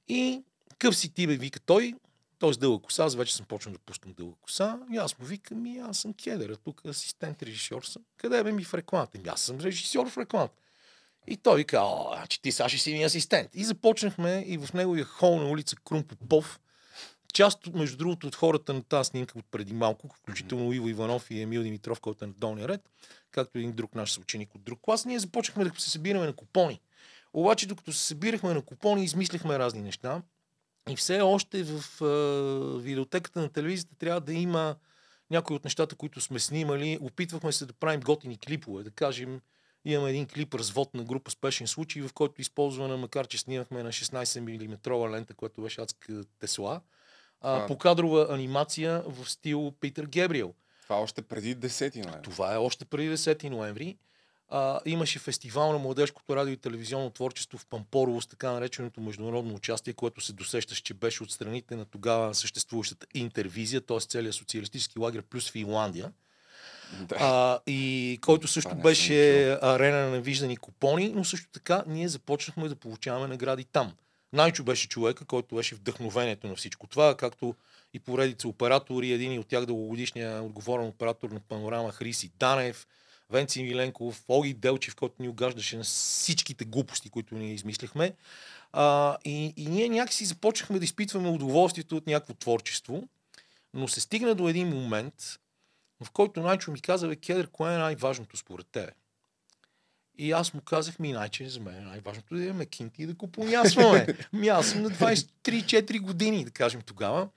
И 0.07 0.44
къв 0.79 0.95
си 0.95 1.13
ти, 1.13 1.27
бе, 1.27 1.38
вика 1.38 1.59
той, 1.59 1.94
той 2.39 2.53
с 2.53 2.57
дълга 2.57 2.83
коса, 2.83 3.03
аз 3.03 3.15
вече 3.15 3.35
съм 3.35 3.45
почнал 3.45 3.73
да 3.73 3.79
пускам 3.79 4.13
дълга 4.13 4.35
коса. 4.41 4.79
И 4.94 4.97
аз 4.97 5.19
му 5.19 5.25
викам, 5.25 5.61
ми 5.61 5.77
аз 5.77 5.97
съм 5.97 6.13
кедър, 6.13 6.50
а 6.50 6.56
тук 6.56 6.85
асистент 6.85 7.44
режисьор 7.44 7.83
съм. 7.83 8.03
Къде 8.17 8.44
бе 8.44 8.51
ми 8.51 8.63
в 8.63 8.73
рекламата? 8.73 9.17
Ми 9.17 9.29
аз 9.29 9.41
съм 9.41 9.59
режисьор 9.59 10.09
в 10.09 10.17
рекламата. 10.17 10.56
И 11.27 11.38
той 11.38 11.57
вика, 11.57 11.79
о, 11.81 12.13
значи 12.15 12.41
ти 12.41 12.51
сега 12.51 12.69
ще 12.69 12.77
си 12.77 12.94
ми 12.94 13.03
асистент. 13.03 13.50
И 13.53 13.63
започнахме 13.65 14.44
и 14.47 14.57
в 14.57 14.73
неговия 14.73 15.06
хол 15.06 15.39
на 15.39 15.50
улица 15.50 15.75
Крум 15.75 16.03
Попов, 16.03 16.59
част, 17.33 17.67
между 17.73 17.97
другото, 17.97 18.27
от 18.27 18.35
хората 18.35 18.73
на 18.73 18.83
тази 18.83 19.07
снимка 19.07 19.39
от 19.39 19.45
преди 19.51 19.73
малко, 19.73 20.09
включително 20.15 20.73
Иво 20.73 20.89
Иванов 20.89 21.31
и 21.31 21.41
Емил 21.41 21.63
Димитров, 21.63 21.99
който 21.99 22.25
е 22.25 22.27
на 22.27 22.33
долния 22.33 22.67
ред, 22.67 22.89
както 23.31 23.57
един 23.57 23.71
друг 23.71 23.95
наш 23.95 24.11
съученик 24.11 24.55
от 24.55 24.63
друг 24.63 24.79
клас, 24.81 25.05
ние 25.05 25.19
започнахме 25.19 25.65
да 25.65 25.79
се 25.79 25.89
събираме 25.89 26.25
на 26.25 26.33
купони. 26.33 26.81
Обаче, 27.33 27.67
докато 27.67 27.93
се 27.93 28.05
събирахме 28.05 28.53
на 28.53 28.61
купони, 28.61 29.03
измисляхме 29.03 29.59
разни 29.59 29.81
неща. 29.81 30.21
И 30.89 30.95
все 30.95 31.21
още 31.21 31.63
в 31.63 31.83
е, 32.01 32.81
видеотеката 32.81 33.41
на 33.41 33.49
телевизията 33.49 33.95
трябва 33.95 34.21
да 34.21 34.33
има 34.33 34.75
някои 35.31 35.55
от 35.55 35.63
нещата, 35.63 35.95
които 35.95 36.21
сме 36.21 36.39
снимали. 36.39 36.97
Опитвахме 37.01 37.51
се 37.51 37.65
да 37.65 37.73
правим 37.73 37.99
готини 37.99 38.37
клипове. 38.37 38.83
Да 38.83 38.91
кажем, 38.91 39.41
имаме 39.85 40.09
един 40.09 40.27
клип 40.27 40.53
развод 40.53 40.93
на 40.93 41.03
група 41.03 41.31
Спешен 41.31 41.67
случай, 41.67 42.01
в 42.01 42.13
който 42.13 42.41
използваме, 42.41 42.95
макар 42.95 43.27
че 43.27 43.37
снимахме 43.37 43.83
на 43.83 43.89
16 43.89 44.39
мм 44.39 45.09
лента, 45.09 45.33
която 45.33 45.61
беше 45.61 45.81
адска 45.81 46.23
Тесла, 46.39 46.81
а, 47.41 47.63
А. 47.63 47.68
покадрова 47.68 48.27
анимация 48.30 49.03
в 49.07 49.30
стил 49.30 49.74
Питър 49.80 50.06
Гебриел. 50.06 50.53
Това 50.83 51.01
още 51.01 51.21
преди 51.21 51.56
10 51.56 51.95
ноември. 51.95 52.21
Това 52.21 52.53
е 52.53 52.57
още 52.57 52.86
преди 52.86 53.18
10 53.18 53.50
ноември. 53.50 53.97
А, 54.51 54.80
имаше 54.86 55.19
фестивал 55.19 55.71
на 55.71 55.80
младежкото 55.80 56.36
радио 56.36 56.53
и 56.53 56.57
телевизионно 56.57 57.09
творчество 57.09 57.57
в 57.57 57.65
Пампорово 57.65 58.21
с 58.21 58.27
така 58.27 58.51
нареченото 58.51 59.01
международно 59.01 59.53
участие, 59.56 59.94
което 59.94 60.21
се 60.21 60.33
досещаш, 60.33 60.77
че 60.77 60.94
беше 60.94 61.24
от 61.24 61.31
страните 61.31 61.75
на 61.75 61.86
тогава 61.86 62.36
съществуващата 62.36 63.07
интервизия, 63.13 63.81
т.е. 63.81 64.00
целият 64.00 64.35
социалистически 64.35 65.00
лагер 65.00 65.21
плюс 65.21 65.51
Финландия. 65.51 66.12
Да. 67.01 67.15
А, 67.19 67.59
и 67.68 68.19
който 68.21 68.47
също 68.47 68.69
Това 68.69 68.81
беше 68.81 69.51
арена 69.62 69.97
на 69.97 70.09
невиждани 70.09 70.57
купони, 70.57 71.12
но 71.15 71.24
също 71.24 71.47
така 71.51 71.83
ние 71.88 72.07
започнахме 72.07 72.69
да 72.69 72.75
получаваме 72.75 73.27
награди 73.27 73.63
там. 73.63 73.94
Найчо 74.33 74.63
беше 74.63 74.89
човека, 74.89 75.25
който 75.25 75.55
беше 75.55 75.75
вдъхновението 75.75 76.47
на 76.47 76.56
всичко 76.56 76.87
това, 76.87 77.18
както 77.18 77.56
и 77.94 77.99
поредица 77.99 78.47
оператори, 78.47 79.11
един 79.11 79.39
от 79.39 79.47
тях 79.47 79.65
дългогодишния 79.65 80.44
отговорен 80.44 80.87
оператор 80.87 81.30
на 81.30 81.39
панорама 81.39 81.92
Хриси 81.92 82.31
Данев, 82.39 82.87
Венци 83.30 83.63
Миленков, 83.63 84.23
Оги 84.27 84.54
Делчев, 84.54 84.95
който 84.95 85.21
ни 85.21 85.30
огаждаше 85.30 85.77
на 85.77 85.83
всичките 85.83 86.65
глупости, 86.65 87.09
които 87.09 87.35
ние 87.35 87.54
измисляхме. 87.54 88.13
А, 88.71 89.18
и, 89.25 89.54
и 89.57 89.65
ние 89.65 89.89
някакси 89.89 90.25
започнахме 90.25 90.80
да 90.80 90.85
изпитваме 90.85 91.30
удоволствието 91.30 91.97
от 91.97 92.07
някакво 92.07 92.33
творчество, 92.33 93.07
но 93.73 93.87
се 93.87 94.01
стигна 94.01 94.35
до 94.35 94.49
един 94.49 94.68
момент, 94.68 95.39
в 96.04 96.11
който 96.11 96.42
Найчо 96.42 96.71
ми 96.71 96.81
каза, 96.81 97.07
бе, 97.07 97.15
Кедър, 97.15 97.47
кое 97.47 97.75
е 97.75 97.77
най-важното 97.77 98.37
според 98.37 98.68
тебе? 98.68 98.92
И 100.21 100.31
аз 100.31 100.54
му 100.54 100.61
казах, 100.61 100.99
ми, 100.99 101.14
Найче, 101.14 101.49
за 101.49 101.59
мен 101.59 101.76
е 101.76 101.81
най-важното 101.81 102.35
да 102.35 102.44
имаме 102.44 102.66
кинти 102.66 103.04
и 103.04 103.06
да 103.06 103.16
купонясваме. 103.16 104.07
ми 104.33 104.47
аз 104.47 104.68
съм 104.68 104.81
на 104.81 104.90
23-4 104.90 106.02
години, 106.02 106.45
да 106.45 106.52
кажем 106.52 106.81
тогава. 106.81 107.30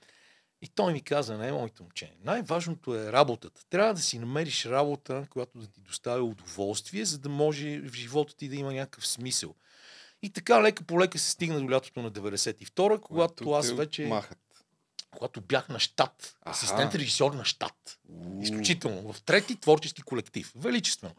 И 0.63 0.69
той 0.69 0.93
ми 0.93 1.01
каза, 1.01 1.39
не, 1.39 1.53
моето 1.53 1.83
момче, 1.83 2.13
най-важното 2.25 2.95
е 2.95 3.13
работата. 3.13 3.63
Трябва 3.71 3.95
да 3.95 4.01
си 4.01 4.19
намериш 4.19 4.67
работа, 4.67 5.27
която 5.31 5.59
да 5.59 5.67
ти 5.67 5.81
доставя 5.81 6.23
удоволствие, 6.23 7.05
за 7.05 7.19
да 7.19 7.29
може 7.29 7.81
в 7.81 7.95
живота 7.95 8.37
ти 8.37 8.49
да 8.49 8.57
има 8.57 8.73
някакъв 8.73 9.07
смисъл. 9.07 9.55
И 10.23 10.31
така 10.31 10.63
лека 10.63 10.85
по 10.85 11.01
лека 11.01 11.19
се 11.19 11.31
стигна 11.31 11.61
до 11.61 11.71
лятото 11.71 12.03
на 12.03 12.13
92-а, 12.13 12.99
когато 12.99 13.51
аз 13.51 13.71
вече, 13.71 14.07
Махат. 14.07 14.39
Когато 15.13 15.41
бях 15.41 15.69
на 15.69 15.79
щат, 15.79 16.37
Аха. 16.43 16.51
асистент 16.51 16.95
режисьор 16.95 17.33
на 17.33 17.45
щат. 17.45 17.99
Изключително. 18.41 19.13
В 19.13 19.23
трети 19.23 19.57
творчески 19.57 20.03
колектив. 20.03 20.53
Величествено. 20.57 21.15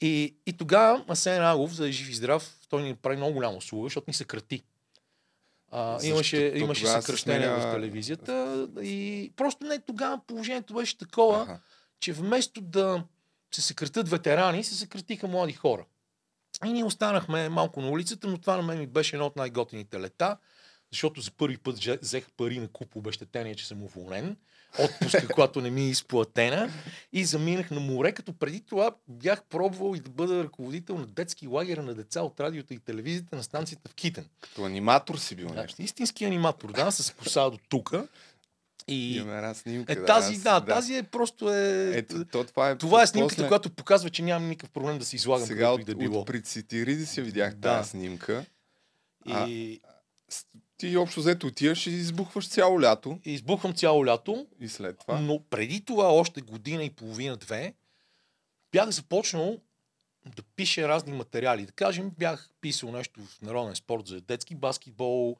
И, 0.00 0.36
и 0.46 0.52
тогава 0.52 1.04
Асен 1.08 1.42
Агов, 1.42 1.72
за 1.72 1.82
да 1.82 1.88
е 1.88 1.92
жив 1.92 2.10
и 2.10 2.14
здрав, 2.14 2.56
той 2.68 2.82
ни 2.82 2.94
прави 2.94 3.16
много 3.16 3.32
голяма 3.32 3.56
услуга, 3.56 3.86
защото 3.86 4.04
ни 4.08 4.14
съкрати. 4.14 4.62
А, 5.70 5.92
Защо? 5.92 6.06
имаше 6.08 6.52
имаше 6.56 6.86
съкръщение 6.86 7.48
сменя- 7.48 7.58
в 7.60 7.74
телевизията 7.74 8.32
и 8.82 9.32
просто 9.36 9.64
не 9.64 9.78
тогава 9.80 10.20
положението 10.26 10.74
беше 10.74 10.98
такова, 10.98 11.42
Аха. 11.42 11.60
че 12.00 12.12
вместо 12.12 12.60
да 12.60 13.04
се 13.54 13.62
съкратят 13.62 14.08
ветерани, 14.08 14.64
се 14.64 14.74
съкратиха 14.74 15.28
млади 15.28 15.52
хора. 15.52 15.84
И 16.64 16.72
ние 16.72 16.84
останахме 16.84 17.48
малко 17.48 17.80
на 17.80 17.88
улицата, 17.88 18.26
но 18.26 18.38
това 18.38 18.56
на 18.56 18.62
мен 18.62 18.78
ми 18.78 18.86
беше 18.86 19.16
едно 19.16 19.26
от 19.26 19.36
най-готините 19.36 20.00
лета, 20.00 20.36
защото 20.92 21.20
за 21.20 21.30
първи 21.30 21.58
път 21.58 21.76
взех 22.02 22.26
пари 22.30 22.58
на 22.58 22.68
куп 22.68 22.96
обещетение, 22.96 23.54
че 23.54 23.66
съм 23.66 23.82
уволнен. 23.82 24.36
Отпуска, 24.80 25.28
която 25.30 25.60
не 25.60 25.70
ми 25.70 25.82
е 25.82 25.88
изплатена. 25.88 26.70
И 27.12 27.24
заминах 27.24 27.70
на 27.70 27.80
море, 27.80 28.12
като 28.12 28.32
преди 28.32 28.60
това 28.60 28.94
бях 29.08 29.42
пробвал 29.42 29.94
и 29.96 30.00
да 30.00 30.10
бъда 30.10 30.44
ръководител 30.44 30.98
на 30.98 31.06
детски 31.06 31.46
лагера 31.46 31.82
на 31.82 31.94
деца 31.94 32.22
от 32.22 32.40
радиото 32.40 32.74
и 32.74 32.78
телевизията 32.78 33.36
на 33.36 33.42
станцията 33.42 33.88
в 33.88 33.94
Китен. 33.94 34.28
Като 34.40 34.64
аниматор 34.64 35.16
си 35.16 35.34
бил 35.34 35.48
Да, 35.48 35.54
нещо. 35.54 35.82
истински 35.82 36.24
аниматор, 36.24 36.72
да, 36.72 36.90
с 36.90 37.10
коса 37.10 37.50
до 37.50 37.58
тука. 37.60 38.08
И 38.88 39.16
Имаме 39.16 39.36
една 39.36 39.54
снимка. 39.54 39.92
е, 39.92 40.04
тази, 40.04 40.34
аз- 40.34 40.40
да, 40.40 40.60
тази 40.60 40.94
е 40.94 41.02
просто 41.02 41.50
е... 41.50 41.90
Ето, 41.94 42.24
то, 42.24 42.44
това 42.44 42.70
е, 42.70 42.76
това 42.76 43.02
е 43.02 43.06
снимката, 43.06 43.36
после- 43.36 43.48
която 43.48 43.70
показва, 43.70 44.10
че 44.10 44.22
нямам 44.22 44.48
никакъв 44.48 44.70
проблем 44.70 44.98
да 44.98 45.04
се 45.04 45.16
излагам 45.16 45.46
Сега 45.46 45.70
от, 45.70 45.80
и 45.80 45.84
да 45.84 45.94
било. 45.94 46.20
от 46.20 46.26
при 46.26 46.42
Цитириди 46.42 47.06
си 47.06 47.22
видях 47.22 47.54
Да. 47.54 47.60
тази 47.70 47.90
снимка. 47.90 48.44
И, 49.26 49.80
С- 49.80 49.92
Ти 50.82 50.96
общо 50.96 51.20
взето 51.20 51.46
отиваш 51.46 51.86
и 51.86 51.90
избухваш 51.90 52.48
цяло 52.48 52.80
лято 52.80 53.18
и 53.24 53.32
избухвам 53.32 53.74
цяло 53.74 54.06
лято, 54.06 54.46
и 54.60 54.68
след 54.68 54.98
това. 54.98 55.20
но 55.20 55.40
преди 55.50 55.84
това, 55.84 56.12
още 56.12 56.40
година 56.40 56.84
и 56.84 56.90
половина-две, 56.90 57.74
бях 58.72 58.90
започнал 58.90 59.58
да 60.36 60.42
пиша 60.42 60.88
разни 60.88 61.12
материали. 61.12 61.66
Да 61.66 61.72
кажем, 61.72 62.10
бях 62.18 62.50
писал 62.60 62.92
нещо 62.92 63.20
в 63.20 63.42
Народен 63.42 63.74
спорт 63.74 64.06
за 64.06 64.20
детски 64.20 64.54
баскетбол, 64.54 65.36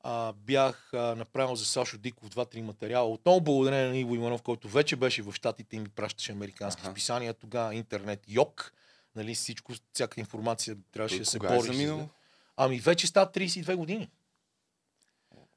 а, 0.00 0.32
бях 0.32 0.94
а, 0.94 0.98
направил 0.98 1.56
за 1.56 1.64
Сашо 1.64 1.98
Диков 1.98 2.28
два-три 2.28 2.62
материала. 2.62 3.08
Отново 3.08 3.40
благодарение 3.40 3.88
на 3.88 3.96
Иво 3.96 4.14
Иванов, 4.14 4.42
който 4.42 4.68
вече 4.68 4.96
беше 4.96 5.22
в 5.22 5.32
Штатите 5.34 5.76
и 5.76 5.80
ми 5.80 5.88
пращаше 5.88 6.32
американски 6.32 6.82
Аха. 6.82 6.90
списания. 6.90 7.34
Тогава 7.34 7.74
интернет 7.74 8.24
йок. 8.28 8.72
Нали, 9.16 9.34
всичко, 9.34 9.72
всяка 9.92 10.20
информация 10.20 10.76
трябваше 10.92 11.14
Той 11.14 11.24
да 11.24 11.30
се 11.30 11.36
е 11.36 11.40
бори. 11.40 11.66
заминал? 11.66 12.08
Ами 12.56 12.80
вече 12.80 13.06
става 13.06 13.32
32 13.32 13.74
години. 13.74 14.08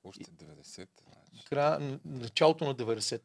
Още 0.05 0.24
90. 0.24 0.88
Значи. 1.31 1.45
Края, 1.45 2.00
началото 2.05 2.65
на 2.65 2.75
90. 2.75 3.21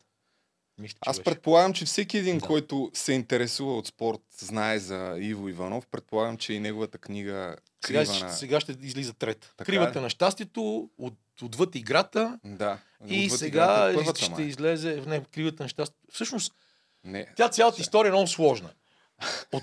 Мисля, 0.79 0.99
Аз 1.01 1.17
беше. 1.17 1.25
предполагам, 1.25 1.73
че 1.73 1.85
всеки 1.85 2.19
един, 2.19 2.39
Да. 2.39 2.47
който 2.47 2.91
се 2.95 3.13
интересува 3.13 3.77
от 3.77 3.87
спорт, 3.87 4.21
знае 4.39 4.79
за 4.79 5.17
Иво 5.19 5.49
Иванов. 5.49 5.87
Предполагам, 5.87 6.37
че 6.37 6.53
и 6.53 6.61
неговата 6.61 6.99
книга 6.99 7.57
Сега, 7.87 8.05
Крива 8.05 8.19
на... 8.19 8.33
сега 8.33 8.61
ще 8.61 8.73
излиза 8.73 9.15
трета. 9.15 9.55
Така 9.57 9.73
Кривата 9.73 9.99
е. 9.99 10.03
на 10.03 10.11
щастието, 10.11 10.91
от, 10.99 11.15
отвъд 11.43 11.75
играта. 11.75 12.39
Да. 12.45 12.79
И 13.09 13.25
Отвъд 13.25 13.39
сега 13.39 13.49
играта 13.65 13.91
е 13.91 13.95
първата, 13.95 14.21
ще 14.23 14.31
май. 14.33 14.45
излезе, 14.45 15.03
не, 15.07 15.25
кривата 15.25 15.63
на 15.63 15.69
щастието. 15.69 16.07
Всъщност, 16.13 16.55
Не. 17.05 17.27
тя 17.37 17.49
цялата 17.49 17.81
история 17.81 18.09
е 18.09 18.13
много 18.13 18.27
сложна. 18.27 18.71
От 19.53 19.63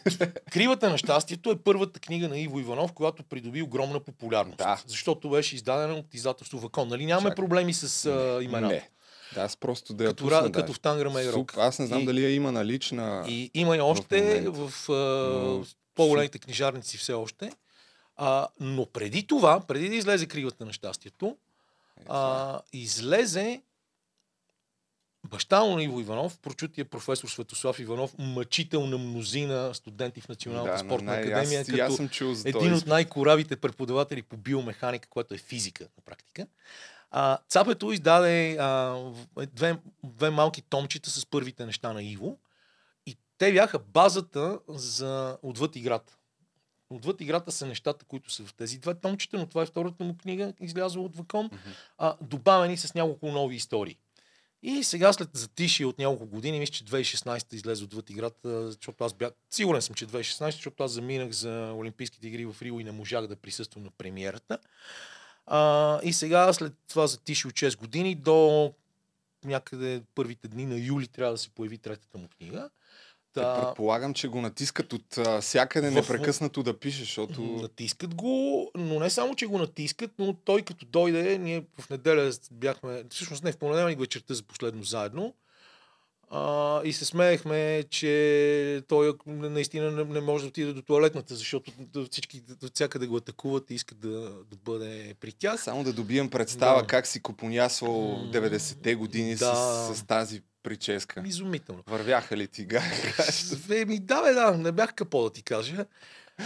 Кривата 0.52 0.90
на 0.90 0.98
щастието 0.98 1.52
е 1.52 1.58
първата 1.58 2.00
книга 2.00 2.30
на 2.30 2.38
Иво 2.40 2.60
Иванов, 2.60 2.92
която 2.92 3.24
придоби 3.24 3.62
огромна 3.62 4.00
популярност. 4.00 4.58
Да. 4.58 4.82
Защото 4.88 5.30
беше 5.30 5.56
издадена 5.56 5.94
от 5.94 6.14
издателство 6.14 6.60
Вакон. 6.60 6.88
Нали 6.88 7.06
нямаме 7.06 7.24
Чакай. 7.24 7.36
проблеми 7.38 7.74
с 7.74 8.06
а, 8.06 8.44
имената. 8.44 8.74
Не. 8.74 8.90
Да, 9.34 9.42
аз 9.42 9.58
просто 9.58 9.94
да 9.94 10.04
я 10.04 10.10
Като, 10.10 10.24
пусна, 10.24 10.42
да. 10.42 10.52
като 10.52 10.74
в 10.74 10.80
Танграма 10.80 11.22
и 11.22 11.32
Рок. 11.32 11.54
Аз 11.58 11.80
не 11.80 11.86
знам 11.86 12.02
И- 12.02 12.06
дали 12.06 12.24
я 12.24 12.34
има 12.34 12.52
налична. 12.52 13.26
И 13.28 13.52
има 13.54 13.78
и 13.78 13.82
още 13.82 14.42
в, 14.42 14.72
а, 14.90 14.94
Но- 14.94 15.66
по-големите 15.96 16.40
книжарници 16.40 16.98
все 16.98 17.14
още. 17.14 17.52
А, 18.16 18.48
но 18.60 18.86
преди 18.86 19.28
това, 19.28 19.60
преди 19.60 19.90
да 19.90 19.96
излезе 19.96 20.26
Кривата 20.26 20.66
на 20.66 20.74
щастието, 20.74 21.38
Е, 21.98 22.04
а, 22.10 22.60
излезе 22.74 23.62
баща 25.28 25.64
му 25.64 25.76
на 25.76 25.84
Иво 25.84 26.00
Иванов, 26.02 26.40
прочутия 26.40 26.86
професор 26.86 27.28
Светослав 27.28 27.80
Иванов, 27.80 28.16
мъчител 28.18 28.88
на 28.88 28.98
мнозина 28.98 29.74
студенти 29.74 30.22
в 30.22 30.28
Националната 30.30 30.74
да, 30.74 30.80
спортна 30.80 31.12
най- 31.12 31.20
академия, 31.22 31.62
аз, 31.62 31.68
и 31.68 31.72
аз 31.72 31.78
като 31.80 31.96
съм 31.96 32.10
чул 32.10 32.34
за 32.34 32.50
един 32.50 32.74
от 32.74 32.88
най-коравите 32.88 33.56
преподаватели 33.56 34.22
по 34.22 34.38
биомеханика, 34.38 35.10
което 35.10 35.34
е 35.34 35.38
физика 35.38 35.84
на 35.84 36.04
практика. 36.06 36.48
А, 37.12 37.38
Цапето 37.50 37.92
издаде 37.92 38.58
а, 38.60 38.66
в- 38.66 39.46
две, 39.48 39.78
две 40.04 40.30
малки 40.30 40.62
томчета 40.62 41.10
с 41.10 41.26
първите 41.26 41.66
неща 41.66 41.94
на 41.94 42.04
Иво 42.04 42.38
и 43.06 43.18
те 43.38 43.54
бяха 43.54 43.80
базата 43.80 44.60
за 44.68 45.38
отвъд 45.44 45.76
играта. 45.76 46.14
Отвъд 46.90 47.22
играта 47.22 47.52
са 47.52 47.66
нещата, 47.66 48.06
които 48.06 48.32
са 48.32 48.44
в 48.44 48.54
тези 48.54 48.78
две 48.78 48.94
томчета, 48.94 49.38
но 49.38 49.46
това 49.46 49.62
е 49.62 49.66
втората 49.66 50.04
му 50.04 50.18
книга, 50.18 50.54
излязла 50.60 51.04
от 51.04 51.16
Вакон, 51.16 51.46
Мгм. 51.46 51.58
а, 51.98 52.16
добавени 52.22 52.78
с 52.78 52.94
няколко 52.94 53.28
нови 53.28 53.56
истории. 53.56 53.98
И 54.70 54.84
сега 54.84 55.14
след 55.14 55.30
затишие 55.34 55.86
от 55.86 56.00
няколко 56.00 56.26
години, 56.26 56.60
мисля, 56.60 56.74
че 56.74 56.84
2016 56.84 57.54
излезе 57.54 57.84
отвъд 57.84 58.10
играта, 58.10 58.72
защото 58.72 59.04
аз 59.04 59.14
бях, 59.14 59.32
сигурен 59.50 59.82
съм, 59.82 59.96
че 59.96 60.08
2016, 60.08 60.52
защото 60.52 60.84
аз 60.84 60.92
заминах 60.92 61.32
за 61.32 61.74
Олимпийските 61.78 62.28
игри 62.28 62.46
в 62.46 62.56
Рио 62.62 62.80
и 62.80 62.84
не 62.84 62.92
можах 62.92 63.28
да 63.28 63.36
присъствам 63.36 63.84
на 63.84 63.92
премиерата. 63.92 64.58
А, 65.46 66.00
и 66.04 66.14
сега 66.14 66.54
след 66.54 66.74
това 66.90 67.08
затиши 67.08 67.48
от 67.48 67.54
6 67.54 67.78
години 67.78 68.16
до 68.16 68.74
някъде 69.46 70.02
първите 70.16 70.48
дни 70.48 70.66
на 70.66 70.78
юли 70.78 71.08
трябва 71.08 71.34
да 71.34 71.38
се 71.38 71.50
появи 71.50 71.78
третата 71.78 72.18
му 72.18 72.28
книга. 72.38 72.70
Те 73.38 73.62
предполагам, 73.62 74.14
че 74.14 74.28
го 74.28 74.42
натискат 74.42 74.94
от 74.94 75.18
а, 75.18 75.42
всякъде 75.42 75.90
В- 75.90 75.94
непрекъснато 75.94 76.64
да 76.64 76.80
пише, 76.80 77.00
защото... 77.00 77.42
Натискат 77.42 78.16
го, 78.16 78.72
но 78.76 79.00
не 79.00 79.10
само, 79.10 79.36
че 79.36 79.46
го 79.46 79.58
натискат, 79.58 80.12
но 80.20 80.34
той 80.34 80.62
като 80.62 80.86
дойде, 80.86 81.38
ние 81.38 81.64
в 81.80 81.90
неделя 81.90 82.32
бяхме, 82.52 83.04
всъщност 83.10 83.44
не 83.44 83.52
в 83.52 83.58
понеделник 83.58 84.00
вечерта 84.00 84.34
за 84.34 84.44
последно 84.44 84.84
заедно, 84.84 85.34
а, 86.30 86.82
и 86.84 86.94
се 86.94 87.06
смеехме, 87.06 87.84
че 87.90 88.82
той 88.88 89.14
наистина 89.28 89.92
не, 89.92 90.04
не 90.04 90.22
може 90.22 90.44
да 90.44 90.48
отиде 90.48 90.74
до 90.74 90.82
туалетната, 90.82 91.36
защото 91.36 91.72
всички 92.12 92.42
от 92.64 92.76
всякъде 92.76 93.08
го 93.08 93.18
атакуват 93.18 93.72
и 93.72 93.76
искат 93.76 94.00
да, 94.00 94.10
да 94.20 94.56
бъде 94.66 95.16
при 95.20 95.32
тях. 95.32 95.64
Само 95.64 95.84
да 95.84 95.94
добием 95.94 96.30
представа 96.30 96.82
Да. 96.82 96.88
как 96.88 97.08
си 97.08 97.22
купонясвал 97.22 98.02
М, 98.02 98.32
90-те 98.34 98.96
години 98.96 99.36
да. 99.36 99.56
с, 99.56 99.98
с 99.98 100.04
тази 100.06 100.42
прическа. 100.68 101.24
Изумително. 101.26 101.84
Вървяха 101.88 102.38
ли 102.38 102.48
ти? 102.48 102.68
Еми, 103.72 104.00
да, 104.00 104.22
бе, 104.22 104.34
да, 104.34 104.52
не 104.52 104.72
бях 104.72 104.94
капо 104.94 105.24
да 105.24 105.30
ти 105.30 105.44
кажа. 105.44 105.86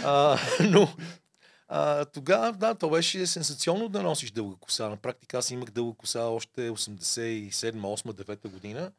А, 0.04 0.38
но 0.60 0.88
а, 1.68 2.04
тогава, 2.04 2.52
да, 2.52 2.74
то 2.74 2.90
беше 2.90 3.26
сенсационно 3.26 3.88
да 3.88 4.02
носиш 4.02 4.30
дълга 4.30 4.56
коса. 4.60 4.88
На 4.88 4.96
практика 4.96 5.38
аз 5.38 5.50
имах 5.50 5.70
дълга 5.70 5.96
коса 5.98 6.20
още 6.20 6.70
87, 6.70 7.72
8, 7.72 8.12
9 8.12 8.48
година. 8.48 8.92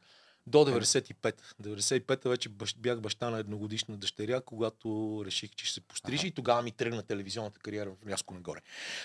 До 0.47 0.57
95. 0.57 1.35
95-та 1.63 2.29
вече 2.29 2.49
бях 2.77 3.01
баща 3.01 3.29
на 3.29 3.39
едногодишна 3.39 3.97
дъщеря, 3.97 4.41
когато 4.41 5.21
реших, 5.25 5.51
че 5.55 5.65
ще 5.65 5.73
се 5.73 5.81
пострижи 5.81 6.17
Аха. 6.17 6.27
и 6.27 6.31
тогава 6.31 6.61
ми 6.61 6.71
тръгна 6.71 7.03
телевизионната 7.03 7.59
кариера 7.59 7.89
в 7.89 8.07
рязко 8.07 8.33
нагоре. 8.33 8.59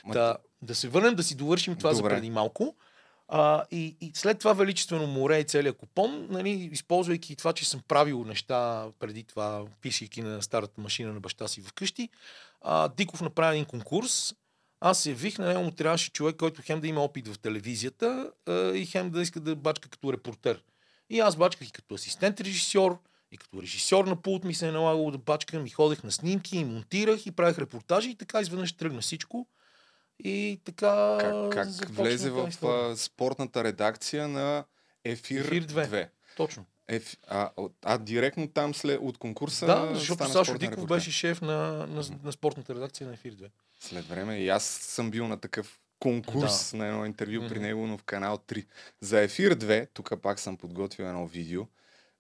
Ма 0.05 0.13
Да, 0.13 0.37
да 0.63 0.75
се 0.75 0.89
върнем, 0.89 1.15
да 1.15 1.23
си 1.23 1.35
довършим 1.35 1.77
това 1.77 1.93
Добре. 1.93 2.11
за 2.11 2.17
преди 2.17 2.31
малко. 2.31 2.77
А, 3.29 3.65
и, 3.71 3.97
и 4.01 4.13
след 4.15 4.39
това 4.39 4.53
Величествено 4.53 5.07
море 5.07 5.39
и 5.39 5.45
целият 5.45 5.77
купон, 5.77 6.27
нали, 6.31 6.51
използвайки 6.51 7.37
това, 7.37 7.53
че 7.53 7.69
съм 7.69 7.81
правил 7.89 8.25
неща 8.25 8.87
преди 8.99 9.25
това, 9.25 9.65
пишейки 9.81 10.23
на 10.23 10.43
старата 10.43 10.81
машина 10.81 11.13
на 11.13 11.21
баща 11.21 11.49
си 11.49 11.61
вкъщи, 11.61 12.09
а, 12.61 12.89
Диков 12.89 13.21
направи 13.21 13.57
един 13.57 13.65
конкурс. 13.65 14.35
Аз 14.81 15.03
се 15.03 15.11
явих, 15.11 15.39
на 15.39 15.47
него 15.47 15.63
му 15.63 15.71
трябваше 15.71 16.13
човек, 16.13 16.37
който 16.37 16.63
хем 16.65 16.81
да 16.81 16.89
има 16.89 17.01
опит 17.01 17.29
в 17.29 17.39
телевизията 17.39 18.31
а, 18.47 18.53
и 18.75 18.87
хем 18.87 19.11
да 19.11 19.23
иска 19.23 19.41
да 19.41 19.57
бачка 19.57 19.89
като 19.89 20.13
репортер. 20.13 20.63
И 21.11 21.21
аз 21.21 21.37
бачках 21.37 21.69
и 21.69 21.73
като 21.73 21.95
асистент 21.95 22.41
режисьор, 22.41 22.99
и 23.33 23.37
като 23.37 23.63
режисьор 23.63 24.05
на 24.05 24.23
пулт 24.23 24.45
ми 24.45 24.55
се 24.55 24.69
е 24.69 24.73
налагало 24.73 25.11
да 25.11 25.19
бачкам, 25.19 25.67
и 25.67 25.71
ходех 25.71 26.03
на 26.05 26.13
снимки, 26.13 26.59
и 26.59 26.65
монтирах, 26.65 27.27
и 27.27 27.31
правех 27.31 27.59
репортажи, 27.59 28.11
и 28.11 28.15
така 28.15 28.41
изведнъж 28.41 28.73
тръгна 28.73 29.01
всичко. 29.01 29.47
И 30.25 30.61
така... 30.65 31.19
Как, 31.53 31.69
как 31.79 31.89
влезе 31.91 32.31
в 32.31 32.65
а, 32.65 32.97
спортната 32.97 33.65
редакция 33.65 34.29
на 34.29 34.65
Ефир, 35.05 35.45
Ефир 35.45 35.65
2. 35.67 35.87
2? 35.89 36.09
Точно. 36.37 36.65
Еф... 36.89 37.17
А, 37.29 37.51
а 37.85 37.99
директно 37.99 38.49
там 38.49 38.75
след, 38.75 38.99
от 39.03 39.19
конкурса 39.19 39.67
Да, 39.67 39.95
защото 39.95 40.29
Сашо 40.29 40.59
Диков 40.59 40.73
репортер. 40.73 40.95
беше 40.95 41.11
шеф 41.11 41.41
на, 41.41 41.87
на, 41.87 42.03
на 42.25 42.33
спортната 42.33 42.75
редакция 42.75 43.07
на 43.07 43.13
Ефир 43.15 43.33
2. 43.35 43.51
След 43.81 44.09
време 44.09 44.39
и 44.39 44.49
аз 44.49 44.65
съм 44.65 45.11
бил 45.11 45.29
на 45.29 45.41
такъв 45.41 45.81
конкурс 45.99 46.73
на 46.73 46.87
едно 46.87 47.07
интервю 47.07 47.49
при 47.49 47.55
Мгм. 47.55 47.63
него, 47.63 47.87
но 47.87 47.99
в 47.99 48.03
канал 48.05 48.39
3. 48.49 48.67
За 49.01 49.21
Ефир 49.21 49.55
2, 49.55 49.89
тук 49.95 50.13
пак 50.23 50.39
съм 50.41 50.57
подготвил 50.57 51.05
едно 51.05 51.27
видео. 51.27 51.63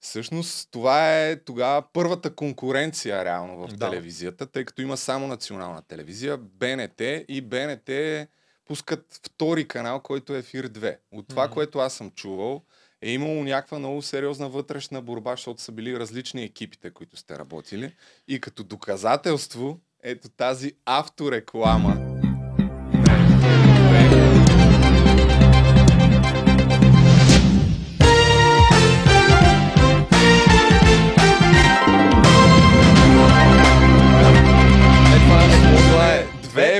Всъщност 0.00 0.68
това 0.70 1.18
е 1.20 1.36
тогава 1.36 1.82
първата 1.92 2.34
конкуренция 2.34 3.24
реално 3.24 3.56
в 3.56 3.72
Да. 3.72 3.90
телевизията, 3.90 4.46
тъй 4.46 4.64
като 4.64 4.82
има 4.82 4.96
само 4.96 5.26
национална 5.26 5.82
телевизия, 5.82 6.36
БНТ 6.36 7.00
и 7.28 7.40
БНТ 7.40 7.90
пускат 8.64 9.20
втори 9.26 9.68
канал, 9.68 10.00
който 10.00 10.34
е 10.34 10.38
Ефир 10.38 10.68
2. 10.68 10.96
От 11.12 11.28
това, 11.28 11.44
Мгм. 11.44 11.54
което 11.54 11.78
аз 11.78 11.94
съм 11.94 12.10
чувал, 12.10 12.62
е 13.02 13.10
имало 13.10 13.44
някаква 13.44 13.78
много 13.78 14.02
сериозна 14.02 14.48
вътрешна 14.48 15.02
борба, 15.02 15.30
защото 15.30 15.62
са 15.62 15.72
били 15.72 15.98
различни 15.98 16.44
екипите, 16.44 16.90
които 16.90 17.16
сте 17.16 17.38
работили. 17.38 17.94
И 18.28 18.40
като 18.40 18.64
доказателство, 18.64 19.80
ето 20.02 20.28
тази 20.28 20.72
автореклама. 20.84 21.96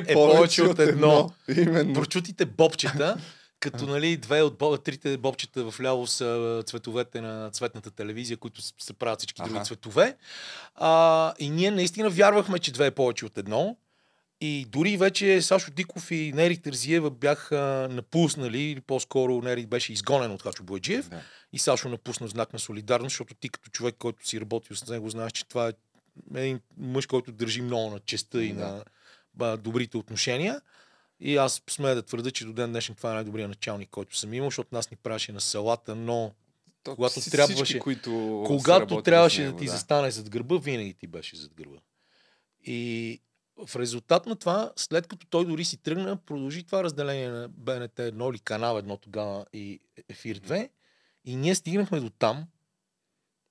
Е, 0.08 0.14
повече 0.14 0.62
от 0.62 0.78
едно. 0.78 1.30
Именно. 1.56 1.94
Прочутите 1.94 2.46
бобчета, 2.46 3.16
като 3.60 3.86
нали, 3.86 4.16
две 4.16 4.42
от 4.42 4.58
бо- 4.58 4.78
трите 4.78 5.16
бобчета 5.16 5.70
в 5.70 5.80
ляво 5.80 6.06
са 6.06 6.62
цветовете 6.66 7.20
на 7.20 7.50
цветната 7.50 7.90
телевизия, 7.90 8.36
които 8.36 8.62
се 8.78 8.92
правят 8.92 9.18
всички 9.18 9.42
други 9.42 9.56
Аха. 9.56 9.64
цветове. 9.64 10.16
А, 10.74 11.32
и 11.38 11.50
ние 11.50 11.70
наистина 11.70 12.10
вярвахме, 12.10 12.58
че 12.58 12.72
две 12.72 12.86
е 12.86 12.90
повече 12.90 13.26
от 13.26 13.38
едно. 13.38 13.76
И 14.40 14.66
дори 14.68 14.96
вече 14.96 15.42
Сашо 15.42 15.70
Диков 15.70 16.10
и 16.10 16.32
Нери 16.34 16.56
Тързиева 16.56 17.10
бяха 17.10 17.88
напуснали, 17.90 18.60
или 18.60 18.80
по-скоро 18.80 19.42
Нери 19.42 19.66
беше 19.66 19.92
изгонен 19.92 20.30
от 20.32 20.42
Хачо 20.42 20.62
Бояджиев. 20.62 21.08
Да. 21.08 21.20
И 21.52 21.58
Сашо 21.58 21.88
напусна 21.88 22.26
в 22.26 22.30
знак 22.30 22.52
на 22.52 22.58
солидарност, 22.58 23.12
защото 23.12 23.34
ти 23.34 23.48
като 23.48 23.70
човек, 23.70 23.94
който 23.98 24.28
си 24.28 24.40
работил 24.40 24.76
с 24.76 24.86
него, 24.86 25.10
знаеш, 25.10 25.32
че 25.32 25.48
това 25.48 25.68
е 25.68 25.72
един 26.34 26.60
мъж, 26.76 27.06
който 27.06 27.32
държи 27.32 27.62
много 27.62 27.90
на 27.90 27.98
честа 27.98 28.44
и 28.44 28.52
Да. 28.52 28.60
на 28.60 28.84
добрите 29.56 29.96
отношения. 29.96 30.60
И 31.20 31.36
аз 31.36 31.62
смея 31.70 31.94
да 31.94 32.02
твърда, 32.02 32.30
че 32.30 32.44
до 32.44 32.52
ден 32.52 32.70
днешен 32.70 32.94
това 32.94 33.10
е 33.10 33.14
най-добрият 33.14 33.48
началник, 33.48 33.90
който 33.90 34.16
съм 34.16 34.34
имал, 34.34 34.46
защото 34.46 34.74
нас 34.74 34.90
ни 34.90 34.96
правеше 34.96 35.32
на 35.32 35.40
салата, 35.40 35.94
но 35.94 36.32
То, 36.82 36.94
когато 36.94 37.12
всички, 37.12 37.30
трябваше- 37.30 37.78
които 37.78 38.44
когато 38.46 39.02
трябваше 39.02 39.42
него, 39.42 39.52
да 39.52 39.58
ти 39.58 39.68
застане 39.68 40.10
зад 40.10 40.30
гърба, 40.30 40.56
винаги 40.56 40.94
ти 40.94 41.06
беше 41.06 41.36
зад 41.36 41.54
гърба. 41.54 41.76
И 42.64 43.20
в 43.66 43.76
резултат 43.76 44.26
на 44.26 44.36
това, 44.36 44.72
след 44.76 45.06
като 45.06 45.26
той 45.26 45.46
дори 45.46 45.64
си 45.64 45.76
тръгна, 45.76 46.16
продължи 46.16 46.64
това 46.64 46.84
разделение 46.84 47.28
на 47.28 47.48
БНТ 47.48 47.96
1 47.96 48.30
или 48.30 48.38
канал 48.38 48.76
1 48.76 49.00
тогава 49.00 49.46
и 49.52 49.80
Ефир 50.08 50.38
2. 50.38 50.68
И 51.24 51.36
ние 51.36 51.54
стигнахме 51.54 52.00
до 52.00 52.10
там, 52.10 52.46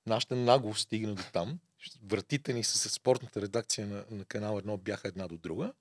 нашата 0.06 0.36
наглост 0.36 0.80
стигна 0.80 1.14
до 1.14 1.22
там, 1.32 1.58
вратите 2.02 2.52
ни 2.52 2.64
с 2.64 2.88
спортната 2.88 3.42
редакция 3.42 3.86
на, 3.86 4.04
на 4.10 4.24
канал 4.24 4.60
1 4.60 4.78
бяха 4.78 5.08
една 5.08 5.28
до 5.28 5.38
друга. 5.38 5.72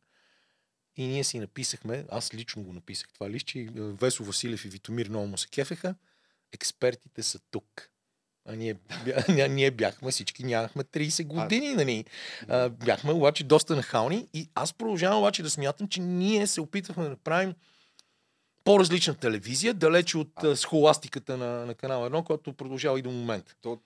И 0.97 1.07
ние 1.07 1.23
си 1.23 1.39
написахме, 1.39 2.05
аз 2.09 2.33
лично 2.33 2.63
го 2.63 2.73
написах 2.73 3.07
това 3.13 3.29
лище, 3.29 3.59
е, 3.59 3.69
Весо 3.75 4.23
Василев 4.23 4.65
и 4.65 4.69
Витомир 4.69 5.09
много 5.09 5.27
му 5.27 5.37
се 5.37 5.47
кефеха, 5.47 5.95
експертите 6.53 7.23
са 7.23 7.39
тук. 7.51 7.89
А 8.45 8.55
ние, 8.55 8.75
бя, 9.05 9.47
ние 9.49 9.71
бяхме 9.71 10.11
всички, 10.11 10.43
нямахме 10.43 10.83
30 10.83 11.25
години, 11.25 11.73
нали? 11.73 12.05
А, 12.47 12.69
бяхме 12.69 13.11
обаче 13.11 13.43
доста 13.43 13.75
нахални 13.75 14.27
и 14.33 14.49
аз 14.55 14.73
продължавам 14.73 15.19
обаче 15.19 15.43
да 15.43 15.49
смятам, 15.49 15.87
че 15.87 16.01
ние 16.01 16.47
се 16.47 16.61
опитвахме 16.61 17.03
да 17.03 17.09
направим 17.09 17.55
по-различна 18.63 19.15
телевизия, 19.15 19.73
далече 19.73 20.17
от 20.17 20.43
а, 20.43 20.55
схоластиката 20.55 21.37
на, 21.37 21.65
на 21.65 21.75
канал 21.75 22.09
1, 22.09 22.23
която 22.23 22.53
продължава 22.53 22.99
и 22.99 23.01
до 23.01 23.11
момента. 23.11 23.55
То, 23.61 23.79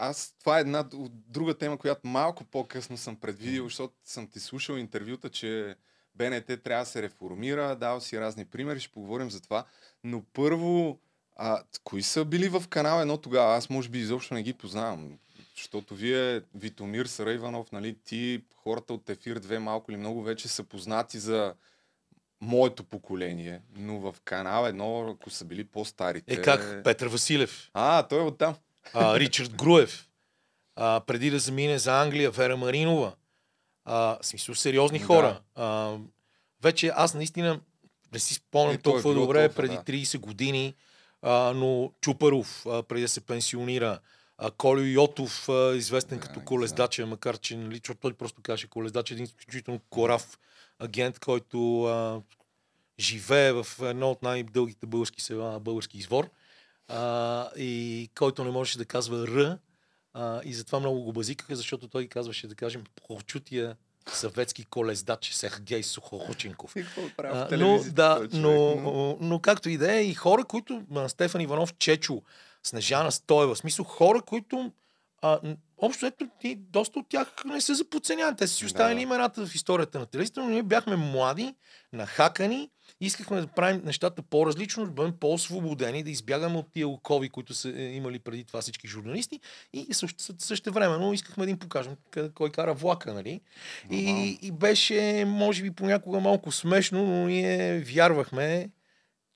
аз, 0.00 0.34
това 0.40 0.58
е 0.58 0.60
една 0.60 0.88
друга 1.28 1.54
тема, 1.54 1.78
която 1.78 2.06
малко 2.06 2.44
по-късно 2.44 2.96
съм 2.96 3.16
предвидил, 3.16 3.64
защото 3.64 3.94
съм 4.04 4.26
ти 4.26 4.40
слушал 4.40 4.74
интервюта, 4.74 5.28
че 5.28 5.76
БНТ 6.14 6.62
трябва 6.62 6.84
да 6.84 6.90
се 6.90 7.02
реформира, 7.02 7.76
дал 7.76 8.00
си 8.00 8.20
разни 8.20 8.44
примери, 8.44 8.80
ще 8.80 8.92
поговорим 8.92 9.30
за 9.30 9.42
това. 9.42 9.64
Но 10.04 10.22
първо, 10.32 11.00
а, 11.36 11.62
кои 11.84 12.02
са 12.02 12.24
били 12.24 12.48
в 12.48 12.64
канал 12.68 13.00
едно 13.00 13.16
тогава? 13.16 13.54
Аз 13.54 13.70
може 13.70 13.88
би 13.88 13.98
изобщо 13.98 14.34
не 14.34 14.42
ги 14.42 14.52
познавам. 14.52 15.18
Защото 15.56 15.94
вие, 15.94 16.42
Витомир 16.54 17.06
Сарайванов, 17.06 17.72
нали, 17.72 17.96
ти, 18.04 18.44
хората 18.56 18.94
от 18.94 19.10
Ефир 19.10 19.40
2 19.40 19.58
малко 19.58 19.90
или 19.90 19.98
много 19.98 20.22
вече 20.22 20.48
са 20.48 20.64
познати 20.64 21.18
за 21.18 21.54
моето 22.40 22.84
поколение, 22.84 23.60
но 23.76 23.98
в 23.98 24.16
канал 24.24 24.66
едно, 24.66 25.10
ако 25.10 25.30
са 25.30 25.44
били 25.44 25.64
по-старите... 25.64 26.34
Е 26.34 26.42
как? 26.42 26.84
Петър 26.84 27.06
Василев, 27.06 27.70
А, 27.74 28.02
той 28.02 28.18
е 28.18 28.22
оттам. 28.22 28.54
А, 28.94 29.18
Ричард 29.20 29.56
Груев, 29.56 30.08
а, 30.76 31.00
преди 31.06 31.30
да 31.30 31.38
замине 31.38 31.78
за 31.78 32.02
Англия, 32.02 32.30
Вера 32.30 32.56
Маринова. 32.56 33.12
А, 33.84 34.18
в 34.22 34.26
смисъл, 34.26 34.54
сериозни 34.54 34.98
Да. 34.98 35.04
хора. 35.04 35.40
А, 35.54 35.96
вече 36.62 36.92
аз 36.94 37.14
наистина 37.14 37.60
не 38.12 38.18
си 38.18 38.34
спомням 38.34 38.74
Е, 38.74 38.78
той 38.78 38.90
е 38.90 38.94
толкова 38.94 39.14
било 39.14 39.26
добре, 39.26 39.38
толкова, 39.48 39.62
преди 39.62 39.76
да. 39.76 39.82
30 39.82 40.18
години, 40.18 40.74
а, 41.22 41.52
но 41.52 41.92
Чупаров, 42.00 42.66
а, 42.66 42.82
преди 42.82 43.02
да 43.02 43.08
се 43.08 43.20
пенсионира, 43.20 43.98
а, 44.38 44.50
Колю 44.50 44.80
Йотов, 44.80 45.48
а, 45.48 45.76
известен 45.76 46.18
Да, 46.18 46.26
като 46.26 46.40
колездача, 46.40 47.06
макар 47.06 47.38
че 47.38 47.56
нали, 47.56 47.80
той 48.00 48.14
просто 48.14 48.42
каже 48.42 48.66
колездач, 48.66 49.10
е 49.10 49.14
един 49.14 49.24
изключително 49.24 49.80
корав 49.90 50.38
агент, 50.78 51.18
който 51.18 51.84
а, 51.84 52.22
живее 53.00 53.52
в 53.52 53.66
едно 53.82 54.10
от 54.10 54.22
най-дългите 54.22 54.86
български 54.86 55.22
села, 55.22 55.60
български 55.60 55.98
извор, 55.98 56.30
а, 56.90 57.50
и 57.56 58.10
който 58.18 58.44
не 58.44 58.50
можеше 58.50 58.78
да 58.78 58.84
казва 58.84 59.26
Р, 59.26 59.58
а, 60.14 60.40
и 60.44 60.54
затова 60.54 60.80
много 60.80 61.02
го 61.02 61.12
базикаха, 61.12 61.56
защото 61.56 61.88
той 61.88 62.06
казваше, 62.06 62.46
да 62.48 62.54
кажем, 62.54 62.84
прочутия 63.08 63.76
съветски 64.08 64.64
колездач 64.64 65.30
Сергей 65.32 65.82
Сухорученков. 65.82 66.76
И 66.76 66.84
А, 67.18 67.48
но, 67.58 67.80
да, 67.92 68.14
човек? 68.16 68.32
но, 68.34 69.16
но 69.20 69.38
както 69.40 69.68
и 69.68 69.76
да 69.76 69.94
е, 69.94 70.02
и 70.04 70.14
хора, 70.14 70.44
които, 70.44 70.82
Стефан 71.08 71.40
Иванов, 71.40 71.74
Чечо, 71.78 72.22
Снежана 72.62 73.12
Стоева, 73.12 73.54
в 73.54 73.58
смисъл 73.58 73.84
хора, 73.84 74.22
които 74.22 74.72
а, 75.22 75.40
общо 75.78 76.06
ето 76.06 76.28
ти, 76.40 76.54
доста 76.54 76.98
от 76.98 77.08
тях 77.08 77.32
не 77.44 77.60
са 77.60 77.74
за 77.74 77.84
подценяване. 77.84 78.36
Те 78.36 78.46
са 78.46 78.54
си 78.54 78.64
Да. 78.64 78.66
оставили 78.66 79.00
имената 79.00 79.46
в 79.46 79.54
историята 79.54 79.98
на 79.98 80.06
телевизията, 80.06 80.40
но 80.42 80.48
ние 80.48 80.62
бяхме 80.62 80.96
млади, 80.96 81.54
нахакани, 81.92 82.70
искахме 83.00 83.40
да 83.40 83.46
правим 83.46 83.82
нещата 83.84 84.22
по-различно, 84.22 84.84
да 84.84 84.90
бъдем 84.90 85.12
по-освободени, 85.20 86.02
да 86.02 86.10
избягаме 86.10 86.58
от 86.58 86.72
тия 86.72 86.88
окови, 86.88 87.28
които 87.28 87.54
са 87.54 87.68
е, 87.68 87.82
имали 87.82 88.18
преди 88.18 88.44
това 88.44 88.60
всички 88.60 88.88
журналисти 88.88 89.40
и 89.72 89.94
също, 89.94 90.24
също 90.38 90.72
времено 90.72 91.12
искахме 91.12 91.44
да 91.44 91.50
им 91.50 91.58
покажем 91.58 91.96
къде- 92.10 92.30
кой 92.34 92.50
кара 92.50 92.74
влака, 92.74 93.14
нали? 93.14 93.40
И, 93.90 94.38
и 94.42 94.52
беше, 94.52 95.24
може 95.26 95.62
би, 95.62 95.70
понякога 95.70 96.20
малко 96.20 96.52
смешно, 96.52 97.06
но 97.06 97.26
ние 97.26 97.80
вярвахме, 97.80 98.70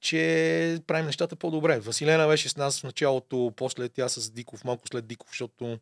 че 0.01 0.79
правим 0.87 1.07
нещата 1.07 1.37
по-добре. 1.37 1.81
Василена 1.81 2.29
беше 2.29 2.49
с 2.49 2.57
нас 2.57 2.81
в 2.81 2.85
началото, 2.85 3.53
после 3.57 3.89
тя 3.89 4.09
с 4.09 4.31
Диков, 4.31 4.65
малко 4.65 4.89
след 4.89 5.07
Диков, 5.07 5.29
защото 5.31 5.79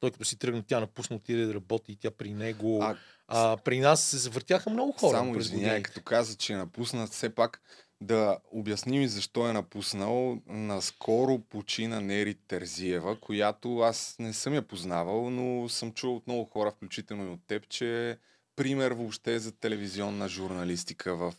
той 0.00 0.10
като 0.10 0.24
си 0.24 0.38
тръгна, 0.38 0.62
тя 0.66 0.80
напусна, 0.80 1.16
отиде 1.16 1.46
да 1.46 1.54
работи 1.54 1.92
и 1.92 1.96
тя 1.96 2.10
при 2.10 2.32
него. 2.34 2.82
А, 2.82 2.96
А, 3.32 3.56
при 3.56 3.80
нас 3.80 4.02
се 4.02 4.16
завъртяха 4.18 4.70
много 4.70 4.92
хора. 4.92 5.18
Само 5.18 5.38
извиняй, 5.38 5.82
като 5.82 6.02
каза, 6.02 6.36
че 6.36 6.52
е 6.52 6.56
напуснат, 6.56 7.10
все 7.10 7.34
пак 7.34 7.60
да 8.00 8.38
обясним 8.52 9.02
и 9.02 9.08
защо 9.08 9.48
е 9.48 9.52
напуснал. 9.52 10.38
Наскоро 10.46 11.38
почина 11.38 12.00
Нери 12.00 12.34
Терзиева, 12.34 13.20
която 13.20 13.78
аз 13.78 14.16
не 14.18 14.32
съм 14.32 14.54
я 14.54 14.62
познавал, 14.62 15.30
но 15.30 15.68
съм 15.68 15.92
чул 15.92 16.16
от 16.16 16.26
много 16.26 16.44
хора, 16.44 16.70
включително 16.70 17.24
и 17.24 17.28
от 17.28 17.40
теб, 17.46 17.68
че 17.68 18.10
е 18.10 18.16
пример 18.56 18.90
въобще 18.92 19.38
за 19.38 19.52
телевизионна 19.52 20.28
журналистика 20.28 21.16
в, 21.16 21.34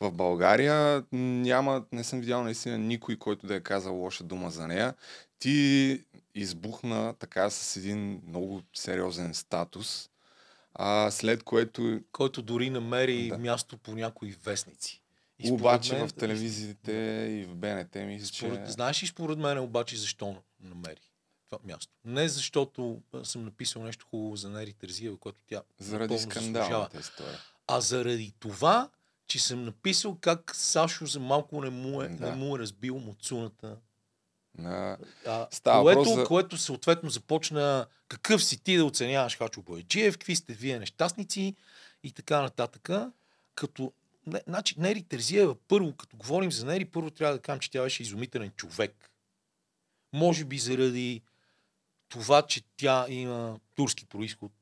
в 0.00 0.12
България. 0.12 1.04
Няма, 1.12 1.84
не 1.92 2.04
съм 2.04 2.20
видял 2.20 2.44
наистина 2.44 2.78
никой, 2.78 3.16
който 3.16 3.46
да 3.46 3.54
е 3.54 3.60
казал 3.60 3.94
лоша 3.94 4.24
дума 4.24 4.50
за 4.50 4.68
нея. 4.68 4.94
Ти 5.38 6.00
избухна 6.38 7.14
така 7.14 7.50
с 7.50 7.76
един 7.76 8.22
много 8.26 8.62
сериозен 8.74 9.34
статус, 9.34 10.10
а, 10.74 11.10
след 11.10 11.42
което 11.42 12.00
Който 12.12 12.42
дори 12.42 12.70
намери 12.70 13.28
Да. 13.28 13.38
място 13.38 13.76
по 13.78 13.94
някои 13.94 14.36
вестници. 14.44 15.02
И 15.38 15.50
Обаче 15.52 15.92
мен- 15.94 16.08
в 16.08 16.12
телевизиите 16.12 16.92
и 17.30 17.44
в 17.44 17.54
БНТ 17.54 17.94
мисля, 17.96 18.26
че... 18.26 18.46
Според, 18.46 18.68
знаеш 18.68 19.02
ли 19.02 19.06
според 19.06 19.38
мен 19.38 19.58
обаче 19.58 19.96
защо 19.96 20.36
намери 20.60 21.00
това 21.48 21.58
място? 21.64 21.92
Не 22.04 22.28
защото 22.28 23.02
съм 23.22 23.44
написал 23.44 23.82
нещо 23.82 24.06
хубаво 24.06 24.36
за 24.36 24.50
Нери 24.50 24.72
Терзиева, 24.72 25.16
което 25.16 25.42
тя 25.46 25.62
Заради 25.78 26.18
скандалната 26.18 27.00
история. 27.00 27.38
а 27.66 27.80
заради 27.80 28.32
това, 28.38 28.88
че 29.26 29.38
съм 29.38 29.64
написал 29.64 30.18
как 30.20 30.56
Сашо 30.56 31.06
за 31.06 31.20
малко 31.20 31.60
не 31.60 31.70
му 31.70 32.02
е, 32.02 32.08
Да. 32.08 32.30
не 32.30 32.36
му 32.36 32.56
е 32.56 32.58
разбил 32.58 32.98
муцуната. 32.98 33.76
На... 34.58 34.98
Става 35.50 35.82
което, 35.82 36.10
за- 36.10 36.24
което 36.24 36.58
съответно 36.58 37.10
започна 37.10 37.86
какъв 38.08 38.44
си 38.44 38.58
ти 38.58 38.76
да 38.76 38.84
оценяваш 38.84 39.38
Хачо 39.38 39.62
Бояджиев, 39.62 40.14
какви 40.14 40.36
сте 40.36 40.52
вие 40.54 40.78
нещастници 40.78 41.54
и 42.02 42.12
така 42.12 42.42
нататък. 42.42 42.90
Като, 43.54 43.92
не, 44.26 44.42
значи, 44.46 44.74
Нери 44.78 45.02
Терзиева, 45.02 45.54
първо, 45.54 45.92
като 45.92 46.16
говорим 46.16 46.52
за 46.52 46.66
Нери, 46.66 46.84
първо 46.84 47.10
трябва 47.10 47.34
да 47.34 47.42
кажем, 47.42 47.60
че 47.60 47.70
тя 47.70 47.82
беше 47.82 48.02
изумителен 48.02 48.50
човек. 48.56 49.10
Може 50.12 50.44
би 50.44 50.58
заради 50.58 51.22
това, 52.08 52.42
че 52.42 52.62
тя 52.76 53.06
има 53.08 53.60
турски 53.74 54.06
происход, 54.06 54.52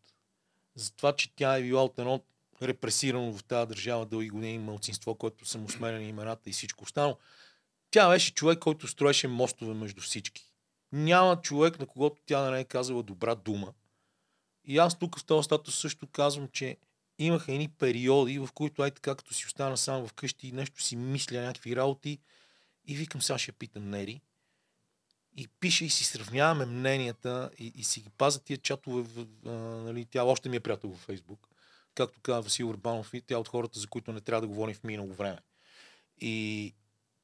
за 0.74 0.92
това, 0.92 1.12
че 1.12 1.34
тя 1.36 1.56
е 1.56 1.62
била 1.62 1.84
от 1.84 1.98
едно 1.98 2.20
репресирано 2.62 3.32
в 3.32 3.44
тази 3.44 3.68
държава 3.68 4.06
дълги 4.06 4.28
години 4.28 4.58
мълцинство, 4.58 5.14
което 5.14 5.44
са 5.44 5.58
му 5.58 5.70
сменени 5.70 6.08
имената 6.08 6.50
и 6.50 6.52
всичко 6.52 6.84
останало. 6.84 7.18
Тя 7.96 8.08
беше 8.08 8.34
човек, 8.34 8.58
който 8.58 8.88
строеше 8.88 9.28
мостове 9.28 9.74
между 9.74 10.00
всички. 10.00 10.52
Няма 10.92 11.40
човек, 11.40 11.78
на 11.78 11.86
когото 11.86 12.22
тя 12.26 12.50
не 12.50 12.60
е 12.60 12.64
казала 12.64 13.02
добра 13.02 13.34
дума. 13.34 13.72
И 14.64 14.78
аз 14.78 14.98
тук 14.98 15.18
в 15.18 15.24
този 15.24 15.44
статус 15.44 15.80
също 15.80 16.06
казвам, 16.06 16.48
че 16.48 16.76
имаха 17.18 17.52
едни 17.52 17.68
периоди, 17.68 18.38
в 18.38 18.48
които 18.54 18.82
ай 18.82 18.90
така, 18.90 19.14
като 19.14 19.34
си 19.34 19.46
остана 19.46 19.76
сам 19.76 20.06
вкъщи 20.06 20.48
и 20.48 20.52
нещо 20.52 20.82
си 20.82 20.96
мисля 20.96 21.40
някакви 21.40 21.76
работи 21.76 22.18
и 22.86 22.96
викам, 22.96 23.22
сега 23.22 23.38
ще 23.38 23.52
питам 23.52 23.90
Нери. 23.90 24.20
И 25.36 25.48
пише 25.60 25.84
и 25.84 25.90
си 25.90 26.04
сравняваме 26.04 26.66
мненията 26.66 27.50
и, 27.58 27.72
и 27.76 27.84
си 27.84 28.00
ги 28.00 28.10
пазя 28.10 28.40
тия 28.40 28.58
чатове. 28.58 29.02
В, 29.02 29.26
а, 29.46 29.50
нали, 29.82 30.04
тя 30.04 30.24
още 30.24 30.48
ми 30.48 30.56
е 30.56 30.60
приятел 30.60 30.90
във 30.90 31.00
Фейсбук. 31.00 31.48
както 31.94 32.20
каза 32.20 32.42
Васил 32.42 32.68
Урбанов, 32.68 33.12
тя 33.26 33.34
е 33.34 33.38
от 33.38 33.48
хората, 33.48 33.78
за 33.80 33.86
които 33.86 34.12
не 34.12 34.20
трябва 34.20 34.40
да 34.40 34.48
говорим 34.48 34.74
в 34.74 34.84
минало 34.84 35.14
време. 35.14 35.38
И, 36.20 36.74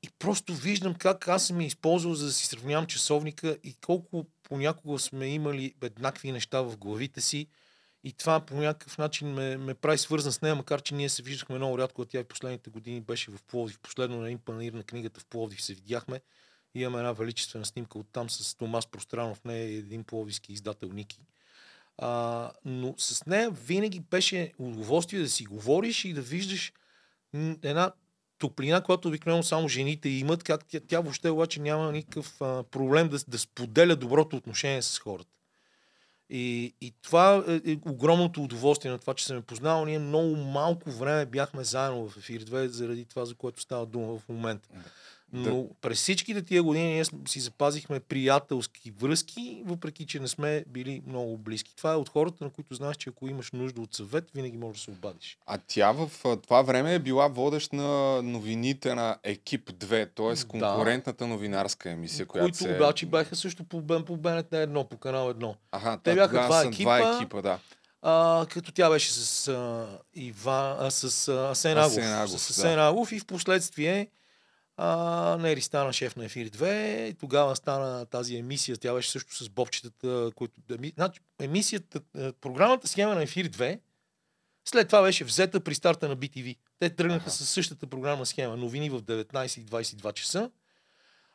и 0.02 0.08
просто 0.18 0.54
виждам 0.54 0.94
как 0.94 1.28
аз 1.28 1.46
съм 1.46 1.60
я 1.60 1.66
използвал, 1.66 2.14
за 2.14 2.26
да 2.26 2.32
си 2.32 2.46
сравнявам 2.46 2.86
часовника 2.86 3.58
и 3.64 3.74
колко 3.74 4.26
понякога 4.42 4.98
сме 4.98 5.26
имали 5.26 5.74
еднакви 5.82 6.32
неща 6.32 6.60
в 6.62 6.76
главите 6.76 7.20
си. 7.20 7.46
И 8.04 8.12
това 8.12 8.40
по 8.40 8.54
някакъв 8.54 8.98
начин 8.98 9.28
ме, 9.28 9.56
ме 9.56 9.74
прави 9.74 9.98
свързан 9.98 10.32
с 10.32 10.42
нея, 10.42 10.54
макар 10.54 10.82
че 10.82 10.94
ние 10.94 11.08
се 11.08 11.22
виждахме 11.22 11.56
много 11.56 11.78
рядко, 11.78 12.02
а 12.02 12.04
тя 12.04 12.22
в 12.22 12.26
последните 12.26 12.70
години 12.70 13.00
беше 13.00 13.30
в 13.30 13.42
Пловдив. 13.42 13.78
Последно 13.80 14.20
на 14.20 14.26
един 14.26 14.38
панир 14.38 14.72
на 14.72 14.82
книгата 14.82 15.20
в 15.20 15.26
Пловдив 15.26 15.62
се 15.62 15.74
видяхме. 15.74 16.20
Имаме 16.74 16.98
една 16.98 17.12
величествена 17.12 17.64
снимка 17.64 17.98
от 17.98 18.06
там 18.12 18.30
с 18.30 18.54
Томас 18.54 18.86
Пространов, 18.86 19.44
не 19.44 19.60
е 19.60 19.74
един 19.74 20.04
пловдивски 20.04 20.52
издател 20.52 20.88
Ники. 20.88 21.20
А, 21.98 22.50
но 22.64 22.94
с 22.98 23.26
нея 23.26 23.50
винаги 23.50 24.00
беше 24.00 24.52
удоволствие 24.58 25.20
да 25.20 25.28
си 25.28 25.44
говориш 25.44 26.04
и 26.04 26.12
да 26.12 26.22
виждаш 26.22 26.72
една 27.62 27.92
топлина, 28.42 28.80
която 28.80 29.08
обикновено 29.08 29.42
само 29.42 29.68
жените 29.68 30.08
имат, 30.08 30.44
как 30.44 30.64
тя, 30.64 30.80
тя 30.88 31.00
въобще 31.00 31.30
обаче 31.30 31.60
няма 31.60 31.92
никакъв 31.92 32.40
а, 32.40 32.62
проблем 32.62 33.08
да, 33.08 33.18
да 33.28 33.38
споделя 33.38 33.96
доброто 33.96 34.36
отношение 34.36 34.82
с 34.82 34.98
хората. 34.98 35.30
И, 36.30 36.74
и 36.80 36.92
това 37.02 37.44
е, 37.48 37.72
е 37.72 37.78
огромното 37.86 38.42
удоволствие 38.42 38.90
на 38.90 38.98
това, 38.98 39.14
че 39.14 39.26
съм 39.26 39.42
познал. 39.42 39.84
Ние 39.84 39.98
много 39.98 40.36
малко 40.36 40.90
време 40.90 41.26
бяхме 41.26 41.64
заедно 41.64 42.08
в 42.08 42.16
ефир 42.16 42.44
2, 42.44 42.66
заради 42.66 43.04
това, 43.04 43.24
за 43.24 43.34
което 43.34 43.60
става 43.60 43.86
дума 43.86 44.18
в 44.18 44.28
момента. 44.28 44.68
Но 45.32 45.62
да. 45.62 45.68
през 45.80 45.98
всичките 45.98 46.42
тия 46.42 46.62
години 46.62 46.92
ние 46.92 47.04
си 47.04 47.40
запазихме 47.40 48.00
приятелски 48.00 48.90
връзки, 48.90 49.62
въпреки 49.66 50.06
че 50.06 50.20
не 50.20 50.28
сме 50.28 50.64
били 50.68 51.02
много 51.06 51.38
близки. 51.38 51.76
Това 51.76 51.92
е 51.92 51.96
от 51.96 52.08
хората, 52.08 52.44
на 52.44 52.50
които 52.50 52.74
знаеш, 52.74 52.96
че 52.96 53.10
ако 53.10 53.28
имаш 53.28 53.52
нужда 53.52 53.80
от 53.80 53.94
съвет, 53.94 54.30
винаги 54.34 54.56
можеш 54.56 54.80
да 54.80 54.84
се 54.84 54.90
обадиш. 54.90 55.38
А 55.46 55.58
тя 55.66 55.92
в 55.92 56.10
това 56.42 56.62
време 56.62 56.94
е 56.94 56.98
била 56.98 57.28
водещ 57.28 57.72
на 57.72 58.22
новините 58.22 58.94
на 58.94 59.16
Екип 59.22 59.70
2, 59.70 60.08
т.е. 60.14 60.48
конкурентната 60.48 61.26
новинарска 61.26 61.90
емисия, 61.90 62.26
която 62.26 62.44
които 62.44 62.58
се... 62.58 62.76
обаче 62.76 63.06
бяха 63.06 63.36
също 63.36 63.64
по, 63.64 64.04
по 64.04 64.16
БНТ 64.16 64.52
едно, 64.52 64.84
по 64.84 64.96
канал 64.96 65.30
едно. 65.30 65.54
Ага, 65.72 65.98
Те 66.02 66.14
бяха 66.14 66.46
два 66.46 66.62
екипа, 66.62 66.98
два 66.98 67.16
екипа 67.16 67.42
да. 67.42 67.58
А, 68.02 68.46
като 68.50 68.72
тя 68.72 68.90
беше 68.90 69.12
с, 69.12 69.48
а, 69.48 69.86
Ива, 70.14 70.76
а, 70.80 70.90
с 70.90 71.28
а, 71.28 71.50
Асен 71.50 71.78
Агов. 71.78 71.92
Асен 71.92 72.12
Агов, 72.12 72.40
с 72.40 72.50
Асен 72.50 72.76
да. 72.76 72.88
Агов 72.88 73.12
и 73.12 73.18
в 73.18 73.26
последствие 73.26 74.08
а, 74.84 75.36
Нери 75.36 75.60
стана 75.60 75.92
шеф 75.92 76.16
на 76.16 76.24
Ефир 76.24 76.48
2 76.48 77.04
и 77.04 77.14
тогава 77.14 77.56
стана 77.56 78.06
тази 78.06 78.36
емисия. 78.36 78.76
Тя 78.76 78.94
беше 78.94 79.10
също 79.10 79.44
с 79.44 79.48
бобчетата, 79.48 80.30
които... 80.34 80.60
Значи, 80.94 81.20
емисията, 81.40 82.00
е, 82.18 82.32
програмата 82.32 82.88
схема 82.88 83.14
на 83.14 83.22
Ефир 83.22 83.48
2 83.48 83.80
след 84.64 84.88
това 84.88 85.02
беше 85.02 85.24
взета 85.24 85.60
при 85.60 85.74
старта 85.74 86.08
на 86.08 86.16
BTV. 86.16 86.56
Те 86.78 86.90
тръгнаха 86.90 87.22
ага. 87.22 87.30
с 87.30 87.46
същата 87.46 87.86
програмна 87.86 88.26
схема. 88.26 88.56
Новини 88.56 88.90
в 88.90 89.02
19.22 89.02 90.12
часа. 90.12 90.50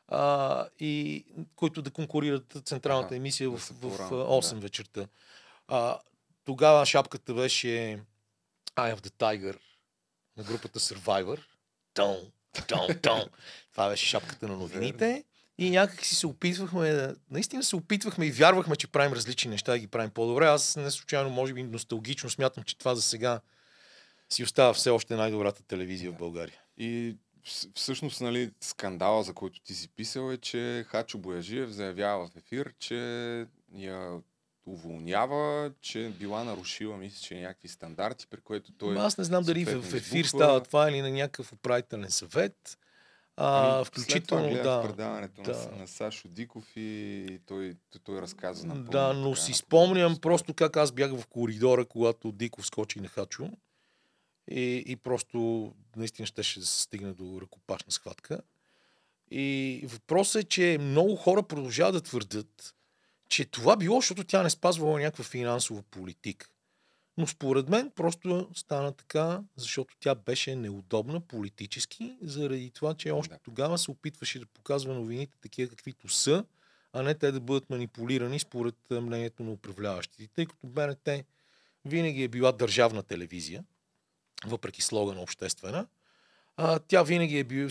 А, 0.08 0.66
и 0.80 1.26
които 1.56 1.82
да 1.82 1.92
конкурират 1.92 2.58
централната 2.66 3.08
ага, 3.08 3.16
емисия 3.16 3.50
в, 3.50 3.58
в, 3.58 3.72
в 3.72 4.10
8 4.10 4.54
да. 4.54 4.60
вечерта. 4.60 5.08
А, 5.68 6.00
тогава 6.46 6.86
шапката 6.86 7.34
беше 7.34 7.68
Eye 8.76 8.96
of 8.96 9.00
the 9.00 9.10
Tiger 9.10 9.58
на 10.38 10.44
групата 10.44 10.80
Survivor. 10.80 11.40
Тон, 11.94 12.18
Тон, 12.68 12.88
тон. 13.02 13.22
Това 13.72 13.90
беше 13.90 14.06
шапката 14.06 14.48
на 14.48 14.58
новините. 14.58 15.24
И 15.58 15.70
някак 15.70 16.06
си 16.06 16.16
се 16.16 16.28
опитвахме, 16.28 17.16
наистина 17.32 17.64
се 17.64 17.76
опитвахме 17.76 18.26
и 18.26 18.32
вярвахме, 18.32 18.76
че 18.76 18.88
правим 18.88 19.14
различни 19.14 19.52
неща 19.52 19.76
и 19.76 19.80
ги 19.80 19.88
правим 19.88 20.10
по-добре. 20.10 20.46
Аз 20.46 20.76
не 20.76 20.92
случайно, 20.92 21.30
може 21.30 21.54
би 21.54 21.64
носталгично 21.64 22.30
смятам, 22.30 22.64
че 22.64 22.78
това 22.78 22.96
за 22.96 23.02
сега 23.02 23.42
си 24.30 24.44
остава 24.44 24.74
все 24.74 24.90
още 24.90 25.16
най-добрата 25.16 25.64
телевизия 25.64 26.12
в 26.12 26.18
България. 26.18 26.60
И 26.78 27.16
всъщност, 27.76 28.22
нали, 28.22 28.52
скандала, 28.62 29.24
за 29.24 29.34
който 29.34 29.60
ти 29.60 29.74
си 29.74 29.90
писал 29.90 30.32
е, 30.32 30.38
че 30.38 30.86
Хачо 30.88 31.18
Бояжиев 31.18 31.70
заявява 31.70 32.28
в 32.28 32.36
ефир, 32.36 32.74
че 32.80 32.96
я 33.76 34.20
уволнява, 34.68 35.72
че 35.82 36.10
била 36.20 36.44
нарушила, 36.44 36.98
мисля, 36.98 37.20
че 37.22 37.42
някакви 37.42 37.68
стандарти, 37.68 38.28
при 38.30 38.42
което 38.42 38.72
той... 38.72 38.98
Аз 38.98 39.18
не 39.18 39.24
знам 39.24 39.44
дали 39.44 39.66
в 39.66 39.94
ефир 39.94 40.26
става 40.26 40.64
това 40.64 40.90
или 40.90 41.02
на 41.02 41.10
някакъв 41.10 41.54
управителен 41.54 42.12
съвет. 42.12 42.78
А, 43.40 43.76
ами, 43.76 43.86
включително, 43.86 44.50
след 44.50 44.64
това 44.64 44.76
да. 44.76 44.84
предаването 44.88 45.42
да. 45.42 45.70
На, 45.72 45.78
на 45.78 45.88
Сашо 45.88 46.28
Диков 46.28 46.64
и 46.76 47.40
той, 47.46 47.76
той, 47.92 48.02
той 48.04 48.22
разказа 48.22 48.68
на 48.68 48.76
Да, 48.76 49.14
но 49.14 49.30
така, 49.32 49.42
си 49.42 49.54
спомням 49.54 50.18
просто 50.22 50.54
как 50.54 50.78
аз 50.78 50.92
бях 50.92 51.12
в 51.12 51.28
коридора, 51.28 51.86
когато 51.86 52.32
Диков 52.32 52.66
скочи 52.66 53.00
на 53.00 53.08
Хачо. 53.08 53.50
И, 54.52 54.84
и 54.88 54.96
просто 54.96 55.72
наистина 55.96 56.26
ще 56.26 56.44
се 56.44 56.82
стигне 56.82 57.14
до 57.14 57.42
ръкопашна 57.42 57.92
схватка. 57.92 58.42
И 59.32 59.82
въпросът 59.88 60.44
е, 60.44 60.48
че 60.48 60.78
много 60.82 61.16
хора 61.16 61.44
продължават 61.44 61.94
да 61.94 62.02
твърдят, 62.02 62.76
че 63.30 63.46
това 63.46 63.76
било, 63.76 63.96
защото 63.96 64.24
тя 64.24 64.44
не 64.44 64.50
спазвала 64.50 65.00
някаква 65.00 65.24
финансова 65.24 65.82
политика. 65.82 66.50
Но 67.18 67.28
според 67.28 67.70
мен 67.70 67.92
просто 67.96 68.50
стана 68.56 68.92
така, 68.92 69.44
защото 69.56 69.96
тя 70.00 70.16
беше 70.16 70.56
неудобна 70.56 71.22
политически, 71.22 72.18
заради 72.22 72.72
това, 72.72 72.94
че 72.94 73.12
още 73.12 73.38
тогава 73.44 73.78
се 73.78 73.92
опитваше 73.92 74.40
да 74.40 74.46
показва 74.46 74.94
новините 74.94 75.38
такива 75.42 75.70
каквито 75.70 76.10
са, 76.10 76.46
а 76.94 77.02
не 77.02 77.16
те 77.16 77.32
да 77.32 77.40
бъдат 77.40 77.70
манипулирани 77.70 78.40
според 78.40 78.76
мнението 78.92 79.44
на 79.44 79.52
управляващите. 79.52 80.28
Тъй 80.28 80.46
като 80.46 80.68
БНТ 80.68 81.10
винаги 81.86 82.24
е 82.24 82.28
била 82.28 82.52
държавна 82.52 83.04
телевизия, 83.04 83.64
въпреки 84.46 84.82
слогана 84.82 85.22
обществена, 85.22 85.88
а, 86.60 86.80
тя 86.80 87.04
винаги 87.04 87.38
е, 87.40 87.44
бил, 87.44 87.70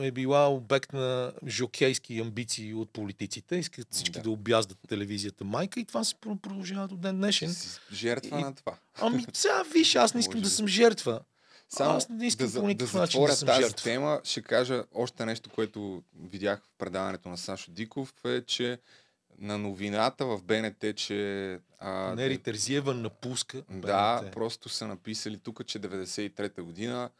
е 0.00 0.10
била 0.10 0.48
обект 0.50 0.92
на 0.92 1.32
жокейски 1.46 2.20
амбиции 2.20 2.74
от 2.74 2.90
политиците. 2.90 3.56
Искат 3.56 3.86
всички 3.90 4.18
да, 4.18 4.22
да 4.22 4.30
обяздат 4.30 4.78
телевизията 4.88 5.44
майка 5.44 5.80
и 5.80 5.84
това 5.84 6.04
се 6.04 6.14
продължава 6.14 6.88
до 6.88 6.96
ден 6.96 7.16
днешен. 7.16 7.54
Жертва 7.92 8.40
и, 8.40 8.42
на 8.42 8.54
това. 8.54 8.74
Ами 9.00 9.24
сега 9.32 9.62
виж, 9.74 9.94
аз 9.94 10.14
не 10.14 10.20
искам 10.20 10.40
да 10.40 10.50
съм 10.50 10.66
жертва. 10.66 11.20
Само 11.68 11.96
аз 11.96 12.08
не 12.08 12.26
искам 12.26 12.50
да, 12.50 12.60
по 12.60 12.66
никакъв 12.66 12.92
да 12.92 12.98
начин 12.98 13.24
да 13.24 13.36
съм 13.36 13.46
тази 13.46 13.62
жертва. 13.62 13.84
тема, 13.84 14.20
ще 14.24 14.42
кажа 14.42 14.84
още 14.94 15.26
нещо, 15.26 15.50
което 15.50 16.02
видях 16.30 16.62
в 16.64 16.78
предаването 16.78 17.28
на 17.28 17.36
Сашо 17.36 17.70
Диков, 17.70 18.14
е, 18.24 18.42
че 18.42 18.78
на 19.38 19.58
новината 19.58 20.26
в 20.26 20.42
БНТ, 20.42 20.96
че... 20.96 21.60
А, 21.78 22.14
Нери 22.14 22.38
Терзиева 22.38 22.94
напуска 22.94 23.62
Да, 23.70 24.20
БНТ. 24.22 24.32
просто 24.32 24.68
са 24.68 24.86
написали 24.86 25.38
тук, 25.38 25.66
че 25.66 25.80
93-та 25.80 26.62
година 26.62 27.10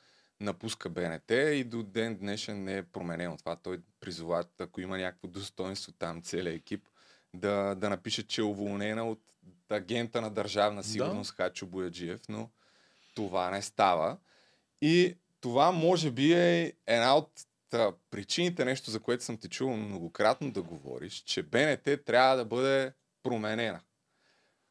напуска 0.41 0.89
БНТ 0.89 1.31
и 1.31 1.65
до 1.65 1.83
ден 1.83 2.17
днешен 2.17 2.65
не 2.65 2.77
е 2.77 2.83
променено 2.83 3.37
това. 3.37 3.57
Той 3.57 3.81
призова, 4.01 4.45
ако 4.59 4.81
има 4.81 4.99
някакво 4.99 5.29
достоинство 5.29 5.93
там, 5.93 6.23
целият 6.23 6.57
екип, 6.57 6.89
да, 7.35 7.75
да 7.75 7.91
напише, 7.91 8.27
че 8.27 8.41
е 8.41 8.45
уволнена 8.45 9.11
от 9.11 9.21
агента 9.71 10.21
на 10.21 10.31
държавна 10.31 10.85
сигурност 10.85 11.37
да. 11.37 11.43
Хачо 11.43 11.67
Бояджиев, 11.67 12.21
но 12.29 12.51
това 13.15 13.51
не 13.51 13.63
става. 13.63 14.17
И 14.83 15.17
това 15.41 15.73
може 15.73 16.11
би 16.11 16.33
е 16.33 16.73
една 16.87 17.17
от 17.17 17.31
причините, 18.11 18.65
нещо 18.65 18.91
за 18.91 19.01
което 19.01 19.25
съм 19.25 19.37
ти 19.37 19.49
чувал 19.49 19.77
многократно 19.77 20.51
да 20.51 20.63
говориш, 20.63 21.15
че 21.15 21.43
БНТ 21.43 22.05
трябва 22.05 22.37
да 22.37 22.45
бъде 22.45 22.93
променена. 23.23 23.81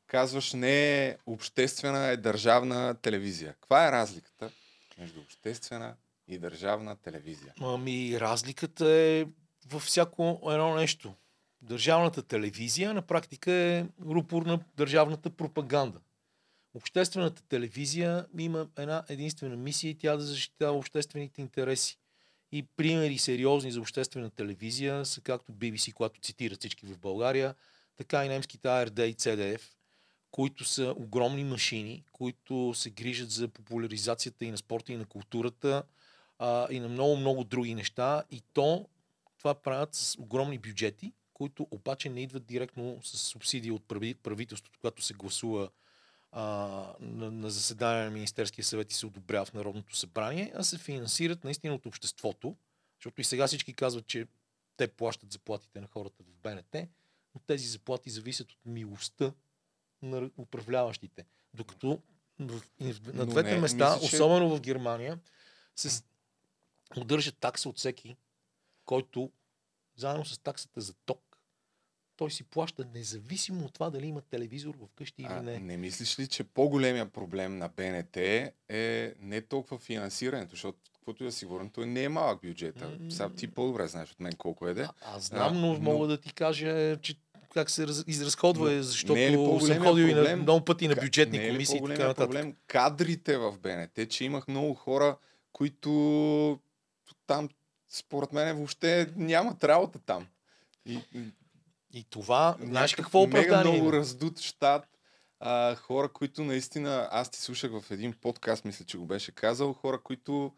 Казваш 0.08 0.54
не 0.54 1.06
е 1.06 1.18
обществена, 1.26 2.08
е 2.08 2.18
държавна 2.18 2.96
телевизия. 3.02 3.54
Каква 3.54 3.88
е 3.88 3.92
разликата? 3.92 4.52
Между 4.98 5.22
обществена 5.22 5.96
и 6.28 6.38
държавна 6.38 6.96
телевизия? 6.96 7.54
Ами, 7.62 8.20
разликата 8.20 8.90
е 8.90 9.26
във 9.66 9.84
всяко 9.84 10.42
едно 10.52 10.76
нещо. 10.76 11.14
Държавната 11.62 12.24
телевизия 12.24 12.94
на 12.94 13.02
практика 13.02 13.52
е 13.52 13.86
рупор 14.06 14.46
на 14.46 14.60
държавната 14.78 15.30
пропаганда. 15.30 16.00
Обществената 16.74 17.44
телевизия 17.44 18.26
има 18.40 18.68
една 18.78 19.04
единствена 19.10 19.56
мисия 19.56 19.92
и 19.92 19.98
тя 19.98 20.16
да 20.16 20.24
защитава 20.24 20.78
обществените 20.78 21.42
интереси. 21.42 21.98
И 22.52 22.64
примери 22.64 23.18
сериозни 23.18 23.72
за 23.72 23.82
обществена 23.82 24.30
телевизия 24.30 25.06
са 25.06 25.22
както 25.22 25.52
BBC, 25.52 25.94
която 25.94 26.20
цитират 26.20 26.60
всички 26.60 26.86
в 26.86 26.98
България, 26.98 27.56
така 27.96 28.26
и 28.26 28.30
немските 28.30 28.68
ARD 28.68 29.04
и 29.04 29.16
CDF, 29.16 29.62
които 30.32 30.66
са 30.66 30.94
огромни 30.98 31.44
машини, 31.44 32.04
които 32.12 32.74
се 32.76 32.90
грижат 32.90 33.32
за 33.32 33.48
популяризацията 33.48 34.46
и 34.46 34.52
на 34.52 34.58
спорта, 34.58 34.94
и 34.94 34.98
на 34.98 35.06
културата, 35.06 35.84
а, 36.40 36.68
и 36.72 36.80
на 36.80 36.90
много-много 36.90 37.44
други 37.44 37.76
неща. 37.76 38.24
И 38.32 38.42
то 38.54 38.90
това 39.38 39.54
правят 39.54 39.96
с 39.96 40.16
огромни 40.20 40.58
бюджети, 40.58 41.14
които 41.34 41.68
обаче 41.72 42.10
не 42.10 42.22
идват 42.22 42.46
директно 42.46 43.00
с 43.04 43.18
субсидии 43.18 43.72
от 43.72 43.88
правителството, 44.24 44.80
когато 44.80 45.02
се 45.02 45.14
гласува 45.14 45.70
а, 46.32 46.44
на, 47.00 47.32
на 47.32 47.50
заседание 47.50 48.04
на 48.04 48.12
Министерския 48.12 48.66
съвет 48.66 48.92
и 48.92 48.96
се 48.96 49.06
одобрява 49.06 49.46
в 49.46 49.54
Народното 49.54 49.96
събрание, 49.96 50.52
а 50.56 50.64
се 50.64 50.78
финансират 50.78 51.44
наистина 51.44 51.76
от 51.76 51.86
обществото, 51.86 52.56
защото 53.00 53.22
и 53.22 53.24
сега 53.24 53.48
всички 53.48 53.74
казват, 53.74 54.08
че 54.08 54.28
те 54.78 54.88
плащат 54.88 55.32
заплатите 55.32 55.82
на 55.82 55.88
хората 55.88 56.24
в 56.24 56.34
БНТ, 56.44 56.76
но 57.36 57.42
тези 57.48 57.68
заплати 57.68 58.10
зависят 58.10 58.52
от 58.52 58.60
милостта 58.66 59.34
на 60.02 60.30
управляващите. 60.38 61.26
Докато 61.54 62.02
в, 62.40 62.62
на 63.14 63.26
двете 63.26 63.52
не, 63.52 63.60
места, 63.62 63.94
мисля, 63.96 64.10
че- 64.10 64.16
особено 64.16 64.56
в 64.56 64.62
Германия, 64.62 65.20
се 65.76 66.04
удържа 66.98 67.32
такса 67.32 67.70
от 67.70 67.78
всеки, 67.78 68.16
който 68.86 69.32
заедно 69.96 70.26
с 70.26 70.40
таксата 70.40 70.82
за 70.82 70.94
ток, 70.94 71.38
той 72.16 72.32
си 72.32 72.44
плаща 72.44 72.86
независимо 72.94 73.66
от 73.66 73.74
това 73.74 73.90
дали 73.90 74.08
има 74.08 74.22
телевизор 74.22 74.76
в 74.76 74.88
къщи 74.96 75.22
или 75.22 75.40
не. 75.42 75.60
не 75.60 75.78
мислиш 75.78 76.20
ли, 76.20 76.28
че 76.28 76.44
по-големия 76.44 77.12
проблем 77.12 77.58
на 77.58 77.70
БНТ 77.70 78.18
е 78.18 79.14
не 79.20 79.42
толкова 79.42 79.80
финансирането, 79.80 80.50
защото 80.50 80.80
каквото 80.94 81.24
да 81.24 81.32
си 81.32 81.46
говорим, 81.46 81.70
той 81.70 81.86
не 81.86 82.04
е 82.04 82.10
малък 82.10 82.42
бюджет. 82.42 82.84
Сега 83.10 83.30
ти 83.30 83.48
по-добре 83.48 83.88
знаеш 83.88 84.12
от 84.12 84.20
мен 84.20 84.34
колко 84.36 84.68
е 84.68 84.74
де. 84.74 84.82
А, 84.82 84.94
аз 85.02 85.24
знам, 85.24 85.62
но, 85.62 85.74
но- 85.74 85.80
мога 85.80 86.08
да 86.08 86.22
ти 86.22 86.34
кажа, 86.34 86.98
че 87.02 87.16
как 87.54 87.70
се 87.70 87.88
раз, 87.88 88.04
изразходва, 88.08 88.72
Но 88.72 88.84
защото 88.84 89.14
не 89.14 89.26
е 89.26 89.32
съм 89.32 89.80
ходил 89.80 90.04
и 90.04 90.14
на 90.14 90.22
проблем? 90.22 90.42
много 90.42 90.66
пъти 90.66 90.88
на 90.88 90.96
бюджетни 90.96 91.38
не 91.38 91.46
е 91.46 91.50
комисии 91.50 91.76
и 91.76 91.78
така 91.78 91.80
по-големия 91.80 92.08
нататък. 92.08 92.28
проблем 92.28 92.56
кадрите 92.68 93.38
в 93.38 93.58
БНТ, 93.60 94.10
че 94.10 94.26
имах 94.26 94.48
много 94.48 94.74
хора, 94.74 95.18
които 95.52 96.60
там, 97.28 97.50
според 97.90 98.34
мен, 98.34 98.58
въобще 98.58 99.08
нямат 99.16 99.64
работа 99.64 100.00
там. 100.00 100.28
И, 100.86 101.00
И 101.94 102.04
това, 102.10 102.56
знаеш 102.62 102.96
какво 102.96 103.28
Мега 103.28 103.40
оправдание 103.40 103.72
много 103.72 103.88
има? 103.88 103.98
раздут 103.98 104.40
щат. 104.40 104.88
А, 105.40 105.76
хора, 105.76 106.10
които 106.10 106.44
наистина, 106.44 107.08
аз 107.12 107.30
ти 107.30 107.42
слушах 107.42 107.72
в 107.72 107.92
един 107.92 108.14
подкаст, 108.14 108.66
мисля, 108.66 108.86
че 108.86 108.98
го 108.98 109.06
беше 109.06 109.32
казал, 109.32 109.74
хора, 109.74 110.00
които 110.04 110.52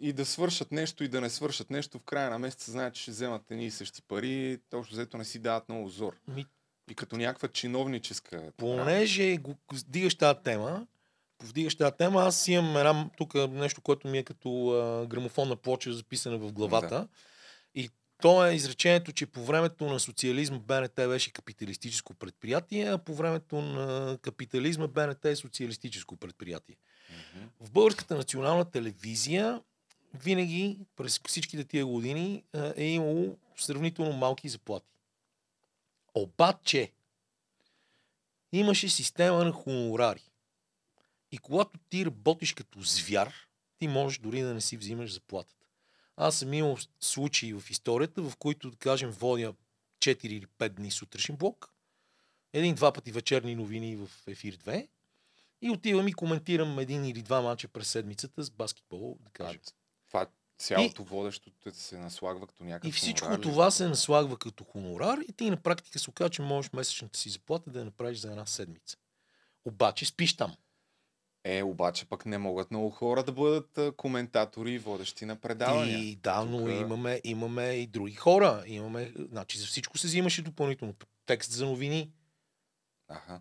и 0.00 0.12
да 0.12 0.26
свършат 0.26 0.72
нещо, 0.72 1.04
и 1.04 1.08
да 1.08 1.20
не 1.20 1.30
свършат 1.30 1.70
нещо, 1.70 1.98
в 1.98 2.02
края 2.02 2.30
на 2.30 2.38
месеца 2.38 2.70
знаят, 2.70 2.94
че 2.94 3.02
ще 3.02 3.10
вземат 3.10 3.50
едни 3.50 3.66
и 3.66 3.70
същи 3.70 4.02
пари, 4.02 4.58
точно 4.70 4.92
взето 4.92 5.16
не 5.16 5.24
си 5.24 5.38
дават 5.38 5.68
много 5.68 5.88
зор. 5.88 6.16
Ми, 6.28 6.46
И 6.90 6.94
като 6.94 7.16
някаква 7.16 7.48
чиновническа... 7.48 8.52
понеже 8.56 9.36
го 9.36 9.54
вдигаш 9.72 10.14
тази 10.14 10.38
тема, 10.44 10.86
повдигаш 11.38 11.74
тази 11.74 11.96
тема, 11.98 12.22
аз 12.22 12.48
имам 12.48 12.76
една, 12.76 13.10
тук 13.16 13.34
нещо, 13.34 13.80
което 13.80 14.08
ми 14.08 14.18
е 14.18 14.22
като 14.22 14.68
а, 14.68 15.06
грамофонна 15.06 15.56
плоча, 15.56 15.92
записана 15.92 16.38
в 16.38 16.52
главата. 16.52 17.08
И 17.74 17.90
то 18.22 18.46
е 18.46 18.54
изречението, 18.54 19.12
че 19.12 19.26
по 19.26 19.44
времето 19.44 19.86
на 19.86 20.00
социализма 20.00 20.58
БНТ 20.58 20.94
беше 20.96 21.32
капиталистическо 21.32 22.14
предприятие, 22.14 22.88
а 22.88 22.98
по 22.98 23.14
времето 23.14 23.60
на 23.60 24.18
капитализма 24.22 24.86
БНТ 24.86 25.24
е 25.24 25.36
социалистическо 25.36 26.16
предприятие. 26.16 26.76
Мгм. 27.10 27.46
В 27.60 27.70
българската 27.70 28.16
национална 28.16 28.70
телевизия 28.70 29.60
винаги 30.14 30.78
през 30.96 31.20
всичките 31.26 31.64
тия 31.64 31.86
години 31.86 32.44
е 32.76 32.84
имало 32.84 33.36
сравнително 33.56 34.12
малки 34.12 34.48
заплати. 34.48 34.86
Обаче 36.14 36.92
имаше 38.52 38.88
система 38.88 39.44
на 39.44 39.52
хонорари. 39.52 40.30
И 41.32 41.38
когато 41.38 41.78
ти 41.90 42.06
работиш 42.06 42.52
като 42.52 42.80
звяр, 42.80 43.48
ти 43.78 43.88
можеш 43.88 44.18
дори 44.18 44.40
да 44.40 44.54
не 44.54 44.60
си 44.60 44.76
взимаш 44.76 45.12
заплатата. 45.12 45.66
Аз 46.16 46.38
съм 46.38 46.52
имал 46.52 46.76
случаи 47.00 47.54
в 47.54 47.70
историята, 47.70 48.22
в 48.22 48.36
които, 48.36 48.70
да 48.70 48.76
кажем, 48.76 49.10
водя 49.10 49.54
4 49.98 50.26
или 50.26 50.46
5 50.46 50.68
дни 50.68 50.90
сутрешен 50.90 51.36
блок, 51.36 51.72
един-два 52.52 52.92
пъти 52.92 53.12
вечерни 53.12 53.54
новини 53.54 53.96
в 53.96 54.10
ефир 54.26 54.56
2 54.56 54.88
и 55.62 55.70
отивам 55.70 56.08
и 56.08 56.12
коментирам 56.12 56.78
един 56.78 57.04
или 57.04 57.22
два 57.22 57.40
мача 57.40 57.68
през 57.68 57.88
седмицата 57.88 58.42
с 58.42 58.50
баскетбол, 58.50 59.18
да 59.20 59.30
кажем. 59.30 59.60
Това 60.08 60.26
цялото 60.58 61.04
водещо 61.04 61.50
те 61.64 61.70
се 61.70 61.98
наслагва 61.98 62.46
като 62.46 62.64
някакъв 62.64 62.88
И 62.88 62.92
всичко 62.92 63.26
хонорар 63.26 63.38
ли? 63.38 63.42
това 63.42 63.70
се 63.70 63.88
наслагва 63.88 64.38
като 64.38 64.64
хонорар 64.64 65.18
и 65.28 65.32
ти 65.32 65.50
на 65.50 65.56
практика 65.56 65.98
се 65.98 66.10
оказва, 66.10 66.30
че 66.30 66.42
можеш 66.42 66.72
месечната 66.72 67.18
си 67.18 67.30
заплата 67.30 67.70
да 67.70 67.78
я 67.78 67.84
направиш 67.84 68.18
за 68.18 68.30
една 68.30 68.46
седмица. 68.46 68.96
Обаче 69.64 70.04
спиш 70.06 70.36
там. 70.36 70.56
Е, 71.44 71.62
обаче 71.62 72.04
пък 72.06 72.26
не 72.26 72.38
могат 72.38 72.70
много 72.70 72.90
хора 72.90 73.22
да 73.22 73.32
бъдат 73.32 73.96
коментатори 73.96 74.72
и 74.72 74.78
водещи 74.78 75.24
на 75.24 75.36
предавания. 75.36 75.98
И 75.98 76.16
да, 76.16 76.44
но 76.44 76.58
Тук- 76.58 76.80
имаме, 76.80 77.20
имаме 77.24 77.70
и 77.70 77.86
други 77.86 78.14
хора. 78.14 78.62
Имаме, 78.66 79.12
значи 79.18 79.58
за 79.58 79.66
всичко 79.66 79.98
се 79.98 80.06
взимаше 80.06 80.42
допълнително. 80.42 80.94
Текст 81.26 81.52
за 81.52 81.66
новини. 81.66 82.10
Аха. 83.08 83.40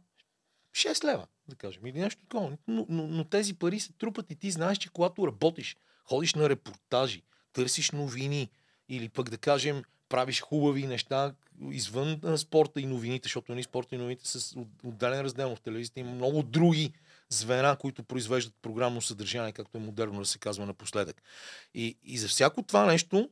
6 0.75 1.03
лева, 1.03 1.27
да 1.47 1.55
кажем, 1.55 1.85
или 1.85 1.99
нещо 1.99 2.21
такова. 2.21 2.57
Но, 2.67 2.85
но, 2.89 3.07
но 3.07 3.23
тези 3.23 3.53
пари 3.53 3.79
се 3.79 3.93
трупат 3.93 4.31
и 4.31 4.35
ти 4.35 4.51
знаеш, 4.51 4.77
че 4.77 4.89
когато 4.89 5.27
работиш, 5.27 5.77
ходиш 6.09 6.33
на 6.33 6.49
репортажи, 6.49 7.21
търсиш 7.53 7.91
новини 7.91 8.49
или 8.89 9.09
пък 9.09 9.29
да 9.29 9.37
кажем 9.37 9.83
правиш 10.09 10.41
хубави 10.41 10.87
неща 10.87 11.33
извън 11.71 12.37
спорта 12.37 12.81
и 12.81 12.85
новините, 12.85 13.25
защото 13.25 13.51
нали, 13.51 13.63
спорта 13.63 13.95
и 13.95 13.97
новините 13.97 14.27
са 14.27 14.65
отделен 14.83 15.21
раздел 15.21 15.55
в 15.55 15.61
телевизията. 15.61 15.99
Има 15.99 16.11
много 16.11 16.43
други 16.43 16.93
звена, 17.29 17.75
които 17.75 18.03
произвеждат 18.03 18.53
програмно 18.61 19.01
съдържание, 19.01 19.51
както 19.51 19.77
е 19.77 19.81
модерно 19.81 20.19
да 20.19 20.25
се 20.25 20.39
казва 20.39 20.65
напоследък. 20.65 21.21
И, 21.73 21.97
и 22.03 22.17
за 22.17 22.27
всяко 22.27 22.63
това 22.63 22.85
нещо 22.85 23.29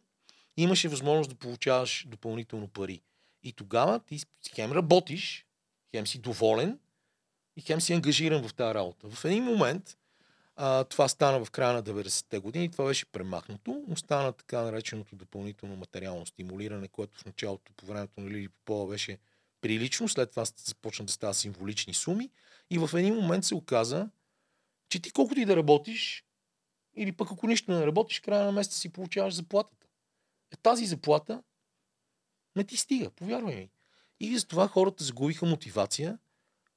имаше 0.57 0.87
възможност 0.87 1.29
да 1.29 1.35
получаваш 1.35 2.05
допълнително 2.07 2.67
пари. 2.67 3.01
И 3.43 3.53
тогава 3.53 3.99
ти 3.99 4.19
хем 4.55 4.71
работиш, 4.71 5.45
хем 5.95 6.07
си 6.07 6.19
доволен 6.19 6.79
и 7.57 7.61
хем 7.61 7.81
си 7.81 7.93
ангажиран 7.93 8.47
в 8.47 8.53
тази 8.53 8.73
работа. 8.73 9.09
В 9.09 9.25
един 9.25 9.43
момент 9.43 9.97
а, 10.55 10.83
това 10.83 11.07
стана 11.07 11.45
в 11.45 11.51
края 11.51 11.73
на 11.73 11.83
90-те 11.83 12.39
години, 12.39 12.71
това 12.71 12.85
беше 12.85 13.05
премахнато, 13.05 13.83
остана 13.91 14.31
така 14.31 14.61
нареченото 14.61 15.15
допълнително 15.15 15.75
материално 15.75 16.25
стимулиране, 16.25 16.87
което 16.87 17.19
в 17.19 17.25
началото 17.25 17.73
по 17.73 17.85
времето 17.85 18.21
на 18.21 18.29
Лили 18.29 18.49
Попова 18.49 18.87
беше 18.87 19.17
прилично, 19.61 20.09
след 20.09 20.29
това 20.29 20.45
започна 20.45 21.05
да 21.05 21.11
става 21.11 21.33
символични 21.33 21.93
суми 21.93 22.29
и 22.69 22.77
в 22.77 22.89
един 22.93 23.15
момент 23.15 23.45
се 23.45 23.55
оказа, 23.55 24.09
че 24.89 24.99
ти 24.99 25.11
колкото 25.11 25.39
и 25.39 25.45
да 25.45 25.55
работиш, 25.55 26.25
или 26.95 27.11
пък 27.11 27.31
ако 27.31 27.47
нищо 27.47 27.71
не 27.71 27.85
работиш, 27.85 28.19
края 28.19 28.45
на 28.45 28.51
месеца 28.51 28.77
си 28.77 28.89
получаваш 28.89 29.33
заплатата. 29.33 29.87
Е, 30.53 30.55
тази 30.55 30.85
заплата 30.85 31.43
не 32.55 32.63
ти 32.63 32.77
стига, 32.77 33.09
повярвай 33.09 33.55
ми. 33.55 33.69
И 34.19 34.37
за 34.37 34.47
това 34.47 34.67
хората 34.67 35.03
загубиха 35.03 35.45
мотивация. 35.45 36.17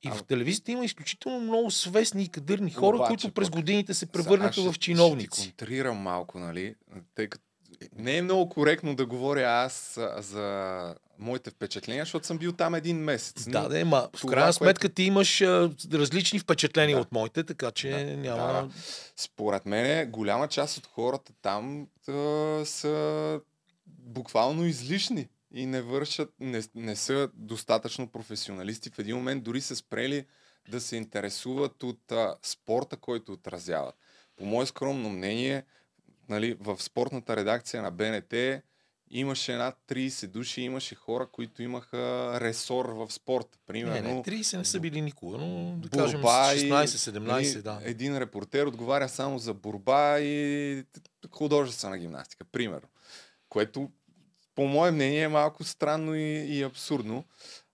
И 0.02 0.08
А, 0.08 0.14
в 0.14 0.24
телевизията 0.24 0.72
има 0.72 0.84
изключително 0.84 1.40
много 1.40 1.70
свестни 1.70 2.22
и 2.22 2.28
кадърни 2.28 2.70
хора, 2.70 2.96
Обаче 2.96 3.08
които 3.08 3.30
през 3.30 3.50
годините 3.50 3.94
се 3.94 4.06
превърнаха 4.06 4.52
ще- 4.52 4.60
в 4.60 4.64
Ще 4.64 4.80
ти 4.80 4.80
чиновници. 4.80 5.40
контрирам 5.48 5.96
малко, 5.96 6.38
нали? 6.38 6.74
Тъй 7.14 7.26
като 7.28 7.44
не 7.92 8.16
е 8.16 8.22
много 8.22 8.48
коректно 8.48 8.94
да 8.94 9.06
говоря 9.06 9.42
аз 9.42 9.98
за 10.18 10.94
моите 11.18 11.50
впечатления, 11.50 12.04
защото 12.04 12.26
съм 12.26 12.38
бил 12.38 12.52
там 12.52 12.74
един 12.74 12.96
месец. 12.96 13.46
но- 13.46 13.52
Да, 13.52 13.68
да, 13.68 13.84
ма 13.84 14.08
в 14.16 14.20
крайна 14.22 14.42
което- 14.44 14.52
сметка 14.54 14.88
ти 14.88 15.02
имаш 15.02 15.40
а, 15.40 15.70
различни 15.92 16.38
впечатления 16.38 16.96
Да. 16.96 17.00
от 17.00 17.12
моите, 17.12 17.44
така 17.44 17.70
че 17.70 17.90
Да, 17.90 18.04
няма... 18.16 18.36
да. 18.42 18.68
Според 19.16 19.66
мен 19.66 20.10
голяма 20.10 20.48
част 20.48 20.78
от 20.78 20.86
хората 20.86 21.32
там 21.42 21.86
а, 22.08 22.12
са 22.64 23.40
буквално 23.86 24.66
излишни 24.66 25.26
и 25.50 25.66
не 25.66 25.82
вършат, 25.82 26.34
не, 26.40 26.62
не 26.74 26.96
са 26.96 27.30
достатъчно 27.34 28.08
професионалисти. 28.08 28.90
В 28.90 28.98
един 28.98 29.16
момент 29.16 29.44
дори 29.44 29.60
са 29.60 29.76
спрели 29.76 30.26
да 30.70 30.80
се 30.80 30.96
интересуват 30.96 31.82
от 31.82 32.12
а, 32.12 32.36
спорта, 32.42 32.96
който 32.96 33.32
отразяват. 33.32 33.94
По 34.36 34.44
мое 34.44 34.66
скромно 34.66 35.08
мнение, 35.10 35.64
нали, 36.28 36.56
в 36.60 36.82
спортната 36.82 37.36
редакция 37.36 37.82
на 37.82 37.90
БНТ 37.90 38.62
имаше 39.10 39.56
над 39.56 39.76
30 39.88 40.26
души, 40.26 40.60
имаше 40.60 40.94
хора, 40.94 41.26
които 41.32 41.62
имаха 41.62 42.32
ресор 42.40 42.86
в 42.86 43.12
спорта. 43.12 43.58
Не, 43.58 43.66
Примерно, 43.66 44.14
не, 44.14 44.22
30 44.22 44.56
не 44.56 44.64
са 44.64 44.80
били 44.80 45.00
никога, 45.00 45.38
но 45.38 45.76
да 45.76 45.88
кажем 45.88 46.20
и, 46.20 46.24
16-17, 46.24 47.18
нали, 47.18 47.62
да. 47.62 47.80
Един 47.84 48.18
репортер 48.18 48.66
отговаря 48.66 49.08
само 49.08 49.38
за 49.38 49.54
борба 49.54 50.18
и 50.20 50.84
художествена 51.30 51.98
гимнастика, 51.98 52.44
примерно. 52.44 52.88
Което, 53.48 53.90
по 54.58 54.66
мое 54.66 54.90
мнение, 54.90 55.22
е 55.22 55.28
малко 55.28 55.64
странно 55.64 56.14
и, 56.14 56.58
и 56.58 56.62
абсурдно. 56.62 57.24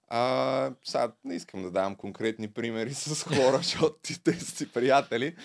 А, 0.09 0.73
сега 0.85 1.13
не 1.25 1.35
искам 1.35 1.63
да 1.63 1.71
давам 1.71 1.95
конкретни 1.95 2.49
примери 2.49 2.95
с 2.95 3.23
хора, 3.23 3.57
защото 3.57 3.97
ти 4.03 4.23
те 4.23 4.41
си 4.41 4.73
приятели, 4.73 5.37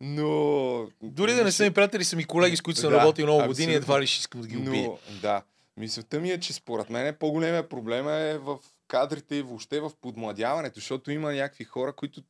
но... 0.00 0.86
Дори 1.02 1.32
да 1.32 1.44
не 1.44 1.52
са 1.52 1.64
ми 1.64 1.70
приятели, 1.70 2.04
са 2.04 2.16
ми 2.16 2.24
колеги, 2.24 2.56
с 2.56 2.60
които 2.60 2.80
съм 2.80 2.90
Да, 2.90 2.98
работил 2.98 3.26
много 3.26 3.46
години, 3.46 3.74
едва 3.74 4.00
ли 4.00 4.06
ще 4.06 4.20
искам 4.20 4.40
да 4.40 4.48
ги 4.48 4.56
убия. 4.56 4.88
Но, 4.88 4.98
да. 5.22 5.42
Мисълта 5.76 6.20
ми 6.20 6.30
е, 6.30 6.40
че 6.40 6.52
според 6.52 6.90
мен 6.90 7.16
по-големия 7.20 7.68
проблем 7.68 8.08
е 8.08 8.38
в 8.38 8.58
кадрите 8.88 9.36
и 9.36 9.42
въобще 9.42 9.80
в 9.80 9.90
подмладяването, 10.00 10.74
защото 10.74 11.10
има 11.10 11.32
някакви 11.32 11.64
хора, 11.64 11.92
които 11.92 12.22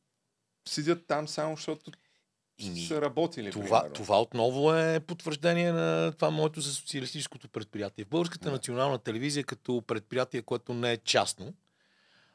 седят 0.67 1.07
там 1.07 1.27
само 1.27 1.55
защото 1.55 1.91
Ими, 2.59 2.81
са 2.81 3.01
работили. 3.01 3.51
Това, 3.51 3.79
примерно. 3.81 3.93
това 3.93 4.21
отново 4.21 4.73
е 4.73 4.99
потвърждение 4.99 5.71
на 5.71 6.11
това 6.11 6.29
моето 6.29 6.61
за 6.61 6.73
социалистическото 6.73 7.49
предприятие. 7.49 8.05
В 8.05 8.09
Българската 8.09 8.45
Да. 8.45 8.51
национална 8.51 8.99
телевизия 8.99 9.43
като 9.43 9.81
предприятие, 9.87 10.41
което 10.41 10.73
не 10.73 10.91
е 10.91 10.97
частно, 10.97 11.53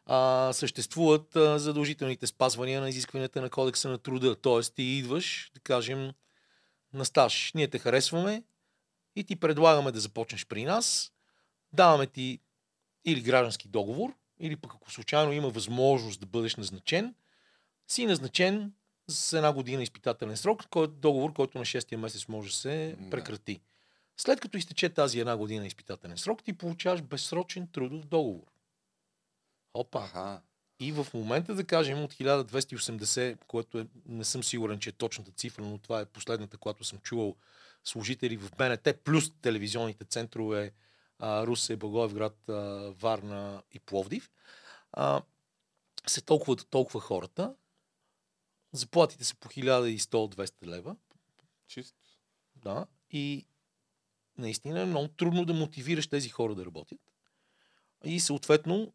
а, 0.06 0.50
съществуват 0.52 1.36
а, 1.36 1.58
задължителните 1.58 2.26
спазвания 2.26 2.80
на 2.80 2.88
изискванията 2.88 3.40
на 3.40 3.50
кодекса 3.50 3.88
на 3.88 3.98
труда. 3.98 4.36
Тоест 4.36 4.74
ти 4.74 4.82
идваш, 4.82 5.50
да 5.54 5.60
кажем, 5.60 6.12
на 6.92 7.04
стаж. 7.04 7.52
Ние 7.54 7.68
те 7.68 7.78
харесваме 7.78 8.42
и 9.16 9.24
ти 9.24 9.36
предлагаме 9.36 9.92
да 9.92 10.00
започнеш 10.00 10.46
при 10.46 10.64
нас. 10.64 11.12
Даваме 11.72 12.06
ти 12.06 12.38
или 13.04 13.20
граждански 13.20 13.68
договор, 13.68 14.14
или 14.40 14.56
пък 14.56 14.72
ако 14.74 14.90
случайно 14.92 15.32
има 15.32 15.48
възможност 15.48 16.20
да 16.20 16.26
бъдеш 16.26 16.56
назначен, 16.56 17.14
си 17.88 18.06
назначен 18.06 18.72
с 19.08 19.32
една 19.32 19.52
година 19.52 19.82
изпитателен 19.82 20.36
срок, 20.36 20.66
който 20.70 20.94
договор, 20.94 21.32
който 21.32 21.58
на 21.58 21.64
6-я 21.64 21.98
месец 21.98 22.28
може 22.28 22.48
да 22.48 22.56
се 22.56 22.96
прекрати. 23.10 23.60
След 24.16 24.40
като 24.40 24.56
изтече 24.56 24.88
тази 24.88 25.20
една 25.20 25.36
година 25.36 25.66
изпитателен 25.66 26.18
срок, 26.18 26.42
ти 26.42 26.52
получаваш 26.52 27.02
безсрочен 27.02 27.66
трудов 27.66 28.04
договор. 28.06 28.46
Опа. 29.74 29.98
Аха. 29.98 30.40
И 30.80 30.92
в 30.92 31.06
момента, 31.14 31.54
да 31.54 31.64
кажем, 31.64 32.04
от 32.04 32.14
1280, 32.14 33.44
което 33.46 33.78
е, 33.78 33.86
не 34.06 34.24
съм 34.24 34.44
сигурен, 34.44 34.78
че 34.78 34.90
е 34.90 34.92
точната 34.92 35.30
цифра, 35.30 35.62
но 35.62 35.78
това 35.78 36.00
е 36.00 36.04
последната, 36.04 36.56
която 36.56 36.84
съм 36.84 36.98
чувал, 36.98 37.36
служители 37.84 38.36
в 38.36 38.50
БНТ, 38.56 38.88
плюс 39.04 39.32
телевизионните 39.42 40.04
центрове 40.04 40.72
а, 41.18 41.46
Русе, 41.46 41.76
Благоевград, 41.76 42.48
а, 42.48 42.52
Варна 43.00 43.62
и 43.72 43.80
Пловдив, 43.80 44.30
а, 44.92 45.22
се 46.06 46.20
толкова, 46.20 46.56
толкова 46.56 47.00
хората. 47.00 47.54
Заплатите 48.74 49.24
са 49.24 49.34
по 49.34 49.48
1100-200 49.48 50.66
лева. 50.66 50.96
Чисто. 51.68 51.98
Да, 52.56 52.86
и 53.10 53.46
наистина 54.38 54.80
е 54.80 54.84
много 54.84 55.08
трудно 55.08 55.44
да 55.44 55.54
мотивираш 55.54 56.06
тези 56.06 56.28
хора 56.28 56.54
да 56.54 56.66
работят. 56.66 56.98
И 58.04 58.20
съответно 58.20 58.92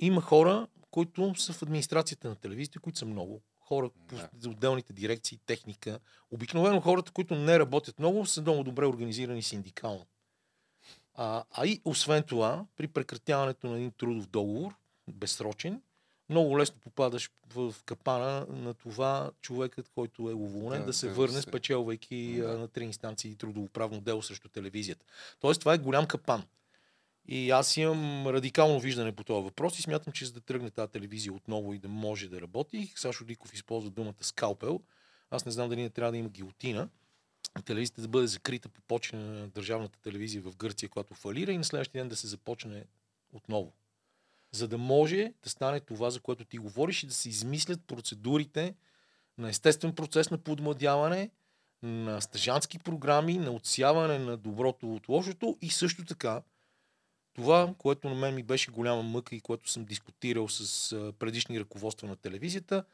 има 0.00 0.20
хора, 0.20 0.68
които 0.90 1.34
са 1.34 1.52
в 1.52 1.62
администрацията 1.62 2.28
на 2.28 2.36
телевизията, 2.36 2.80
които 2.80 2.98
са 2.98 3.06
много. 3.06 3.42
Хора 3.58 3.90
по 3.90 4.16
Да. 4.16 4.30
за 4.38 4.50
отделните 4.50 4.92
дирекции, 4.92 5.38
техника. 5.46 6.00
Обикновено 6.30 6.80
хората, 6.80 7.12
които 7.12 7.34
не 7.34 7.58
работят 7.58 7.98
много, 7.98 8.26
са 8.26 8.42
много 8.42 8.64
добре 8.64 8.86
организирани 8.86 9.42
синдикално. 9.42 10.06
А, 11.14 11.44
а 11.50 11.66
и 11.66 11.80
освен 11.84 12.22
това, 12.22 12.66
при 12.76 12.88
прекратяването 12.88 13.66
на 13.66 13.76
един 13.76 13.92
трудов 13.92 14.26
договор, 14.26 14.74
безсрочен, 15.08 15.82
много 16.32 16.58
лесно 16.58 16.80
попадаш 16.80 17.30
в 17.54 17.74
капана 17.86 18.46
на 18.48 18.74
това 18.74 19.30
човекът, 19.40 19.88
който 19.88 20.30
е 20.30 20.34
уволнен, 20.34 20.80
Да, 20.80 20.86
да, 20.86 20.92
се 20.92 21.08
да 21.08 21.14
върне, 21.14 21.34
се- 21.34 21.42
спечелвайки 21.42 22.36
Да. 22.40 22.58
на 22.58 22.68
три 22.68 22.84
инстанции 22.84 23.36
трудовоправно 23.36 24.00
дело 24.00 24.22
срещу 24.22 24.48
телевизията. 24.48 25.06
Тоест, 25.40 25.60
това 25.60 25.74
е 25.74 25.78
голям 25.78 26.06
капан. 26.06 26.42
И 27.26 27.50
аз 27.50 27.76
имам 27.76 28.26
радикално 28.26 28.80
виждане 28.80 29.12
по 29.12 29.24
този 29.24 29.44
въпрос 29.44 29.78
и 29.78 29.82
смятам, 29.82 30.12
че 30.12 30.26
за 30.26 30.32
да 30.32 30.40
тръгне 30.40 30.70
тази 30.70 30.92
телевизия 30.92 31.32
отново 31.32 31.74
и 31.74 31.78
да 31.78 31.88
може 31.88 32.28
да 32.28 32.40
работи, 32.40 32.92
Сашо 32.96 33.24
Диков 33.24 33.54
използва 33.54 33.90
думата 33.90 34.14
скалпел. 34.20 34.80
Аз 35.30 35.46
не 35.46 35.52
знам 35.52 35.68
дали 35.68 35.82
не 35.82 35.90
трябва 35.90 36.12
да 36.12 36.18
има 36.18 36.28
гилотина. 36.28 36.88
Телевизията 37.64 38.02
да 38.02 38.08
бъде 38.08 38.26
закрита 38.26 38.68
по 38.68 38.80
почина 38.80 39.22
на 39.22 39.48
държавната 39.48 39.98
телевизия 39.98 40.42
в 40.42 40.56
Гърция, 40.56 40.88
която 40.88 41.14
фалира 41.14 41.52
и 41.52 41.58
на 41.58 41.64
следващия 41.64 42.00
ден 42.02 42.08
да 42.08 42.16
се 42.16 42.26
започне 42.26 42.84
отново. 43.32 43.72
За 44.52 44.68
да 44.68 44.78
може 44.78 45.32
да 45.42 45.50
стане 45.50 45.80
това, 45.80 46.10
за 46.10 46.20
което 46.20 46.44
ти 46.44 46.58
говориш 46.58 47.02
и 47.02 47.06
да 47.06 47.14
се 47.14 47.28
измислят 47.28 47.86
процедурите 47.86 48.74
на 49.38 49.48
естествен 49.48 49.94
процес 49.94 50.30
на 50.30 50.38
подмладяване, 50.38 51.30
на 51.82 52.20
стъжански 52.20 52.78
програми, 52.78 53.38
на 53.38 53.50
отсяване 53.50 54.18
на 54.18 54.36
доброто 54.36 54.94
от 54.94 55.08
лошото 55.08 55.58
и 55.62 55.70
също 55.70 56.04
така 56.04 56.42
това, 57.34 57.74
което 57.78 58.08
на 58.08 58.14
мен 58.14 58.34
ми 58.34 58.42
беше 58.42 58.70
голяма 58.70 59.02
мъка 59.02 59.36
и 59.36 59.40
което 59.40 59.70
съм 59.70 59.84
дискутирал 59.84 60.48
с 60.48 60.90
предишни 61.18 61.60
ръководства 61.60 62.08
на 62.08 62.16
телевизията, 62.16 62.84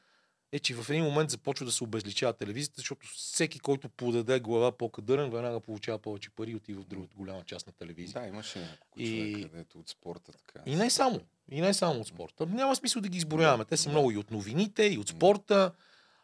е, 0.53 0.59
че 0.59 0.75
в 0.75 0.91
един 0.91 1.05
момент 1.05 1.31
започва 1.31 1.67
да 1.67 1.73
се 1.73 1.85
обезличава 1.85 2.33
телевизията, 2.33 2.75
защото 2.77 3.07
всеки, 3.07 3.59
който 3.59 3.89
подаде 3.89 4.41
глава 4.41 4.73
по-кадърен, 4.73 5.31
веднага 5.31 5.61
получава 5.61 5.99
повече 5.99 6.31
пари 6.31 6.51
и 6.51 6.57
отива 6.57 6.83
в 6.83 6.87
другата 6.87 7.17
голяма 7.17 7.45
част 7.45 7.67
на 7.67 7.73
телевизия. 7.73 8.23
Да, 8.23 8.29
имаше 8.29 8.59
няколко 8.61 9.01
И- 9.01 9.33
човека, 9.33 9.51
където 9.51 9.79
от 9.79 9.89
спорта 9.89 10.33
така. 10.33 10.63
И 10.67 10.77
не 10.77 10.91
само. 10.91 11.21
И 11.51 11.61
не 11.61 11.75
само 11.75 12.01
от 12.01 12.07
спорта. 12.07 12.47
Няма 12.47 12.77
смисъл 12.77 13.03
да 13.03 13.09
ги 13.09 13.19
изброяваме. 13.19 13.65
Те 13.65 13.77
са 13.77 13.89
много 13.91 14.11
и 14.11 14.17
от 14.17 14.31
новините, 14.31 14.83
и 14.83 14.99
от 14.99 15.09
спорта. 15.09 15.73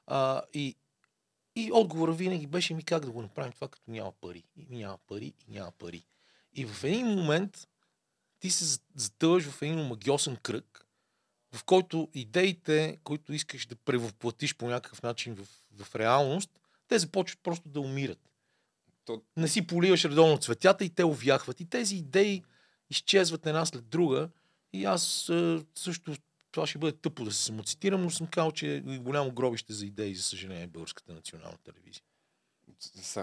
А, 0.07 0.43
и, 0.55 0.77
и 1.57 1.73
отговора 1.73 2.13
винаги 2.13 2.47
беше 2.47 2.75
ми 2.75 2.83
как 2.83 3.05
да 3.05 3.11
го 3.11 3.23
направим 3.23 3.53
това, 3.53 3.69
като 3.69 3.91
няма 3.91 4.13
пари. 4.13 4.45
И 4.57 4.67
няма 4.71 4.99
пари, 5.09 5.27
и 5.27 5.53
няма 5.53 5.71
пари. 5.71 6.05
И 6.55 6.67
в 6.67 6.85
един 6.85 7.07
момент 7.07 7.69
ти 8.41 8.51
се 8.51 8.79
затъваш 8.97 9.45
в 9.45 9.63
един 9.63 9.79
магиосен 9.79 10.37
кръг, 10.37 10.87
в 11.53 11.65
който 11.65 12.09
идеите, 12.15 12.99
които 13.05 13.33
искаш 13.33 13.67
да 13.67 13.77
превъплатиш 13.77 14.55
по 14.55 14.69
някакъв 14.69 15.03
начин 15.03 15.35
в, 15.35 15.47
в 15.85 15.95
реалност, 15.97 16.51
те 16.89 16.99
започват 16.99 17.41
просто 17.43 17.69
да 17.69 17.81
умират. 17.81 18.31
То- 19.05 19.23
Не 19.37 19.49
си 19.49 19.67
поливаш 19.67 20.05
редовно 20.05 20.39
цветята 20.39 20.85
и 20.85 20.91
те 20.91 21.05
увяхват. 21.05 21.61
И 21.61 21.65
тези 21.65 21.97
идеи 21.97 22.43
изчезват 22.91 23.47
една 23.47 23.67
след 23.67 23.89
друга. 23.89 24.29
И 24.75 24.85
аз 24.85 25.31
също, 25.75 26.17
това 26.51 26.67
ще 26.67 26.79
бъде 26.79 26.99
тъпо 26.99 27.25
да 27.25 27.33
се 27.33 27.45
самоцитирам, 27.45 28.03
но 28.03 28.11
съм 28.11 28.27
казал, 28.27 28.53
че 28.53 28.77
е 28.77 28.81
голямо 28.81 29.33
гробище 29.33 29.73
за 29.73 29.87
идеи, 29.87 30.15
за 30.15 30.23
съжаление, 30.23 30.67
българската 30.67 31.15
национална 31.15 31.59
телевизия. 31.65 32.03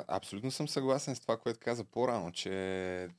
Абсолютно 0.07 0.51
съм 0.51 0.67
съгласен 0.67 1.15
с 1.15 1.19
това, 1.19 1.37
което 1.37 1.59
каза 1.59 1.83
по-рано, 1.83 2.31
че 2.31 3.09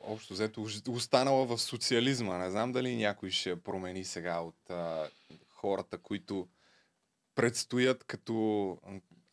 общо 0.00 0.32
взето 0.32 0.66
останала 0.88 1.46
в 1.46 1.58
социализма. 1.58 2.38
Не 2.38 2.50
знам 2.50 2.72
дали 2.72 2.96
някой 2.96 3.30
ще 3.30 3.62
промени 3.62 4.04
сега 4.04 4.40
от 4.40 4.70
а, 4.70 5.08
хората, 5.48 5.98
които 5.98 6.48
предстоят 7.34 8.04
като... 8.04 8.78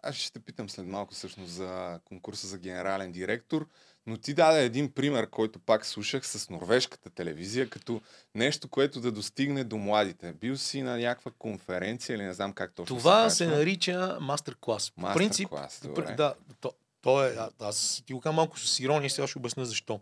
Аз 0.04 0.16
ще 0.16 0.34
те 0.34 0.40
питам 0.40 0.70
след 0.70 0.86
малко 0.86 1.14
всъщност 1.14 1.52
за 1.52 2.00
конкурса 2.06 2.48
за 2.48 2.58
генерален 2.58 3.12
директор, 3.12 3.68
но 4.08 4.18
ти 4.18 4.34
даде 4.34 4.66
един 4.66 4.92
пример, 4.92 5.30
който 5.30 5.60
пак 5.60 5.86
слушах 5.86 6.28
с 6.28 6.50
норвежката 6.50 7.10
телевизия, 7.10 7.70
като 7.70 8.02
нещо, 8.36 8.68
което 8.68 9.02
да 9.02 9.12
достигне 9.12 9.64
до 9.64 9.78
младите. 9.78 10.34
Бил 10.34 10.58
си 10.58 10.82
на 10.82 10.98
някаква 10.98 11.32
конференция 11.40 12.16
или 12.16 12.24
не 12.24 12.34
знам 12.34 12.54
как 12.54 12.74
точно 12.74 12.98
Това 12.98 13.30
се 13.30 13.36
се 13.36 13.48
нарича 13.48 14.18
мастер 14.22 14.58
клас. 14.62 14.92
По 14.92 15.02
Мастер 15.02 15.18
принцип, 15.18 15.50
добре. 15.84 16.16
да, 16.16 16.34
то, 16.62 16.74
то 17.02 17.26
е, 17.26 17.30
а- 17.30 17.50
аз 17.60 18.04
ти 18.06 18.14
го 18.14 18.22
казвам 18.22 18.36
малко 18.36 18.60
с 18.60 18.80
ирония, 18.80 19.10
сега 19.10 19.28
ще 19.28 19.38
обясня 19.38 19.66
защо. 19.66 20.02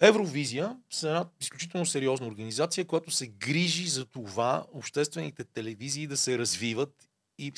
Евровизия 0.00 0.76
са 0.90 1.08
една 1.08 1.26
изключително 1.40 1.86
сериозна 1.86 2.26
организация, 2.26 2.84
която 2.84 3.10
се 3.10 3.26
грижи 3.26 3.88
за 3.88 4.04
това 4.04 4.66
обществените 4.72 5.44
телевизии 5.44 6.06
да 6.06 6.16
се 6.16 6.38
развиват 6.38 7.08
и 7.38 7.52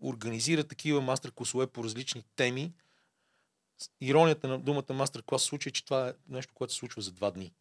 организира 0.00 0.64
такива 0.64 1.00
мастер-класове 1.00 1.66
по 1.66 1.84
различни 1.84 2.24
теми. 2.36 2.72
Иронията 4.00 4.48
на 4.48 4.58
думата 4.58 4.84
мастер-клас 4.90 5.42
случай, 5.42 5.70
е, 5.70 5.72
че 5.72 5.84
това 5.84 6.08
е 6.08 6.12
нещо, 6.28 6.54
което 6.54 6.72
се 6.72 6.78
случва 6.78 7.02
за 7.02 7.10
два 7.12 7.30
дни. 7.30 7.52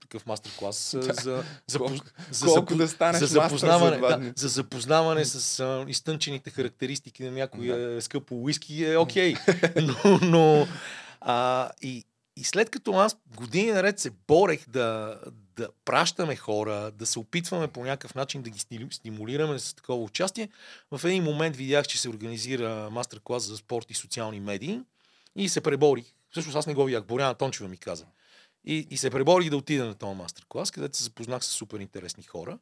Такъв 0.00 0.26
мастер-клас 0.26 0.96
Да. 1.06 1.12
за, 1.14 1.44
за, 1.66 1.78
Колко- 1.78 1.92
поз- 1.94 2.02
за, 2.30 2.46
колко 2.46 2.72
запо- 2.72 2.76
да 2.76 2.88
станеш 2.88 3.20
за 3.20 3.26
запознаване, 3.26 3.96
два 3.96 4.08
да, 4.08 4.18
дни? 4.18 4.32
за 4.36 4.48
запознаване 4.48 5.24
с 5.24 5.60
а, 5.60 5.84
изтънчените 5.88 6.50
характеристики 6.50 7.22
на 7.22 7.30
някой 7.30 7.66
Да. 7.66 7.96
е, 7.96 8.00
скъпо 8.00 8.34
уиски 8.34 8.84
е 8.84 8.96
окей. 8.96 9.34
но, 9.76 10.18
но 10.22 10.66
а, 11.20 11.70
и, 11.82 12.04
и 12.36 12.44
след 12.44 12.70
като 12.70 12.92
аз 12.92 13.16
години 13.26 13.70
наред 13.72 13.98
се 13.98 14.10
борех 14.10 14.68
да, 14.68 15.20
да 15.56 15.68
пращаме 15.84 16.36
хора, 16.36 16.90
да 16.90 17.06
се 17.06 17.18
опитваме 17.18 17.68
по 17.68 17.84
някакъв 17.84 18.14
начин 18.14 18.42
да 18.42 18.50
ги 18.50 18.58
стимулираме 18.90 19.58
с 19.58 19.74
такова 19.74 20.02
участие, 20.02 20.48
в 20.90 21.04
един 21.04 21.24
момент 21.24 21.56
видях, 21.56 21.86
че 21.86 22.00
се 22.00 22.08
организира 22.08 22.90
мастер-клас 22.90 23.42
за 23.42 23.56
спорт 23.56 23.90
и 23.90 23.94
социални 23.94 24.40
медии 24.40 24.80
и 25.36 25.48
се 25.48 25.60
преборих. 25.60 26.04
Всъщност 26.30 26.56
аз 26.56 26.66
не 26.66 26.74
го 26.74 26.84
видях, 26.84 27.04
Боряна 27.04 27.34
Тончева 27.34 27.68
ми 27.68 27.76
каза. 27.76 28.06
И, 28.64 28.86
и 28.90 28.96
се 28.96 29.10
преборих 29.10 29.50
да 29.50 29.56
отида 29.56 29.84
на 29.84 29.94
този 29.94 30.16
мастер-клас, 30.16 30.70
където 30.70 30.96
се 30.96 31.04
запознах 31.04 31.44
с 31.44 31.48
супер 31.48 31.80
интересни 31.80 32.22
хора. 32.22 32.58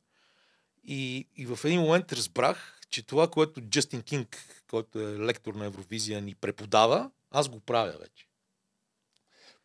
И, 0.85 1.27
и 1.37 1.47
в 1.47 1.59
един 1.65 1.81
момент 1.81 2.13
разбрах, 2.13 2.81
че 2.91 3.03
това, 3.03 3.31
което 3.31 3.61
Джастин 3.61 4.03
Кинг, 4.03 4.63
който 4.71 5.01
е 5.01 5.19
лектор 5.19 5.55
на 5.55 5.65
Евровизия, 5.65 6.23
ни 6.23 6.35
преподава, 6.35 7.11
аз 7.31 7.49
го 7.49 7.61
правя 7.61 7.95
вече. 8.01 8.30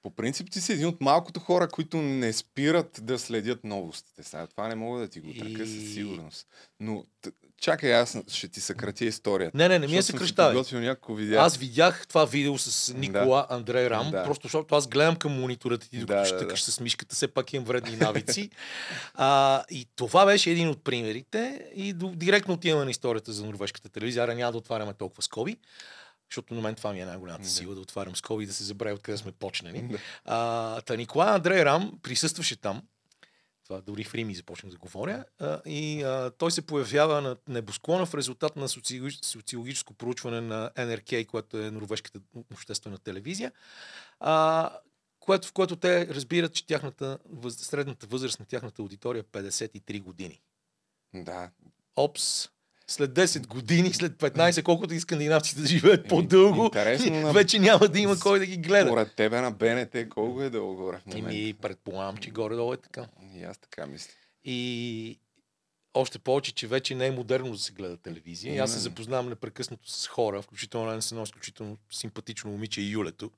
По 0.06 0.12
принцип 0.12 0.52
ти 0.52 0.62
си 0.62 0.74
един 0.74 0.88
от 0.88 1.02
малкото 1.02 1.40
хора, 1.40 1.68
които 1.68 1.98
не 1.98 2.34
спират 2.34 3.00
да 3.02 3.20
следят 3.20 3.64
новостите. 3.64 4.24
Сега 4.24 4.48
това 4.48 4.68
не 4.68 4.76
мога 4.76 5.00
да 5.00 5.08
ти 5.08 5.20
го 5.20 5.30
отрека 5.30 5.64
И- 5.64 5.68
със 5.68 5.94
сигурност. 5.94 6.48
Но 6.80 7.04
т- 7.22 7.32
чакай, 7.58 7.94
аз 7.94 8.18
ще 8.28 8.48
ти 8.48 8.62
съкратя 8.62 9.06
историята. 9.06 9.58
Не, 9.58 9.68
не, 9.68 9.80
не 9.80 9.88
ми 9.88 9.96
я 9.96 10.04
си 10.04 10.12
съкръщавай. 10.12 10.64
Аз 11.38 11.58
видях 11.58 12.08
това 12.08 12.26
видео 12.26 12.58
с 12.58 12.94
Никола 12.94 13.48
да. 13.50 13.56
Андрей 13.56 13.90
Рам, 13.90 14.12
Да. 14.12 14.24
просто 14.24 14.48
защото 14.48 14.76
аз 14.76 14.88
гледам 14.88 15.16
към 15.16 15.40
монитората 15.40 15.90
ти, 15.90 15.98
докато 15.98 16.14
Да, 16.14 16.24
да, 16.24 16.32
да, 16.32 16.38
щъкаш 16.38 16.66
да. 16.66 16.72
с 16.72 16.80
мишката, 16.80 17.16
все 17.16 17.28
пак 17.28 17.54
имам 17.54 17.66
вредни 17.66 17.96
навици. 17.98 18.50
а, 19.14 19.64
и 19.72 19.88
това 19.96 20.26
беше 20.26 20.52
един 20.52 20.70
от 20.70 20.84
примерите 20.84 21.66
и 21.76 21.94
до, 21.94 22.08
директно 22.10 22.54
отиваме 22.54 22.86
на 22.86 22.92
историята 22.92 23.34
за 23.34 23.46
норвежката 23.46 23.90
телевизия. 23.90 24.24
Ара 24.24 24.36
няма 24.36 24.52
да 24.52 24.58
отваряме 24.58 24.94
толкова 24.94 25.24
скоби, 25.24 25.58
защото 26.30 26.54
на 26.54 26.62
мен 26.62 26.76
това 26.76 26.94
ми 26.94 27.02
е 27.02 27.06
най-голямата 27.06 27.50
сила, 27.50 27.76
да 27.76 27.82
отварям 27.82 28.16
скоби 28.16 28.44
и 28.44 28.48
да 28.48 28.54
се 28.54 28.64
забравя 28.64 28.96
откъде 28.96 29.18
сме 29.18 29.32
почнали. 29.32 29.82
Да. 29.82 29.98
А, 30.26 30.82
та 30.82 30.96
Николай 30.96 31.30
Андрей 31.30 31.66
Рам 31.66 32.00
присъстваше 32.04 32.56
там. 32.56 32.84
Това 33.64 33.82
дори 33.82 34.04
в 34.04 34.16
Рими 34.16 34.36
започнах 34.36 34.72
да 34.72 34.78
говоря. 34.78 35.26
А, 35.40 35.62
и 35.66 36.04
а, 36.04 36.32
той 36.38 36.52
се 36.52 36.62
появява 36.66 37.22
на 37.22 37.38
небосклона 37.48 38.06
в 38.06 38.16
резултат 38.16 38.56
на 38.56 38.68
социологич- 38.68 39.26
социологическо 39.26 39.94
проучване 39.94 40.42
на 40.42 40.72
НРК, 40.78 41.28
което 41.28 41.58
е 41.58 41.72
норвежката 41.72 42.20
обществена 42.54 42.98
телевизия, 42.98 43.52
а, 44.20 44.72
което, 45.20 45.48
в 45.48 45.54
което 45.54 45.76
те 45.76 46.08
разбират, 46.08 46.54
че 46.54 46.66
тяхната, 46.66 47.18
средната 47.50 48.08
възраст 48.08 48.40
на 48.40 48.46
тяхната 48.46 48.82
аудитория 48.82 49.20
е 49.20 49.24
53 49.24 50.02
години. 50.02 50.42
Да. 51.14 51.50
Опс. 51.96 52.50
След 52.88 53.12
10 53.12 53.48
години, 53.48 53.94
след 53.94 54.14
15, 54.14 54.64
колкото 54.64 54.94
и 54.94 55.00
скандинавците 55.00 55.62
да 55.62 55.68
живеят 55.68 56.08
по-дълго, 56.08 56.64
интересно 56.66 57.12
на- 57.14 57.34
вече 57.34 57.60
няма 57.60 57.88
да 57.88 58.00
има 58.00 58.20
кой 58.20 58.40
да 58.40 58.46
ги 58.46 58.58
гледа. 58.58 58.88
Според 58.88 59.16
тебе 59.16 59.42
на 59.42 59.52
БНТ 59.52 60.10
колко 60.10 60.42
е 60.42 60.50
долу 60.50 60.76
горе 60.76 60.98
в 60.98 61.06
момента? 61.08 61.30
Еми, 61.32 61.54
предполагам, 61.54 62.18
че 62.18 62.30
горе-долу 62.32 62.74
е 62.74 62.78
така. 62.78 63.08
И 63.34 63.44
аз 63.44 63.58
така 63.58 63.86
мисля. 63.86 64.12
И 64.44 65.20
още 65.94 66.20
повече, 66.20 66.54
че 66.54 66.68
вече 66.68 66.96
не 66.96 67.08
е 67.08 67.12
модерно 67.12 67.52
да 67.52 67.58
се 67.58 67.72
гледа 67.72 67.98
телевизия. 67.98 68.56
И 68.56 68.58
аз 68.58 68.74
се 68.74 68.80
запознавам 68.80 69.30
непрекъснато 69.30 69.90
с 69.90 70.08
хора, 70.08 70.42
включително 70.42 71.02
с 71.02 71.12
едно 71.12 71.24
изключително 71.24 71.78
симпатично 71.92 72.52
момиче 72.52 72.82
Юлето, 72.82 73.32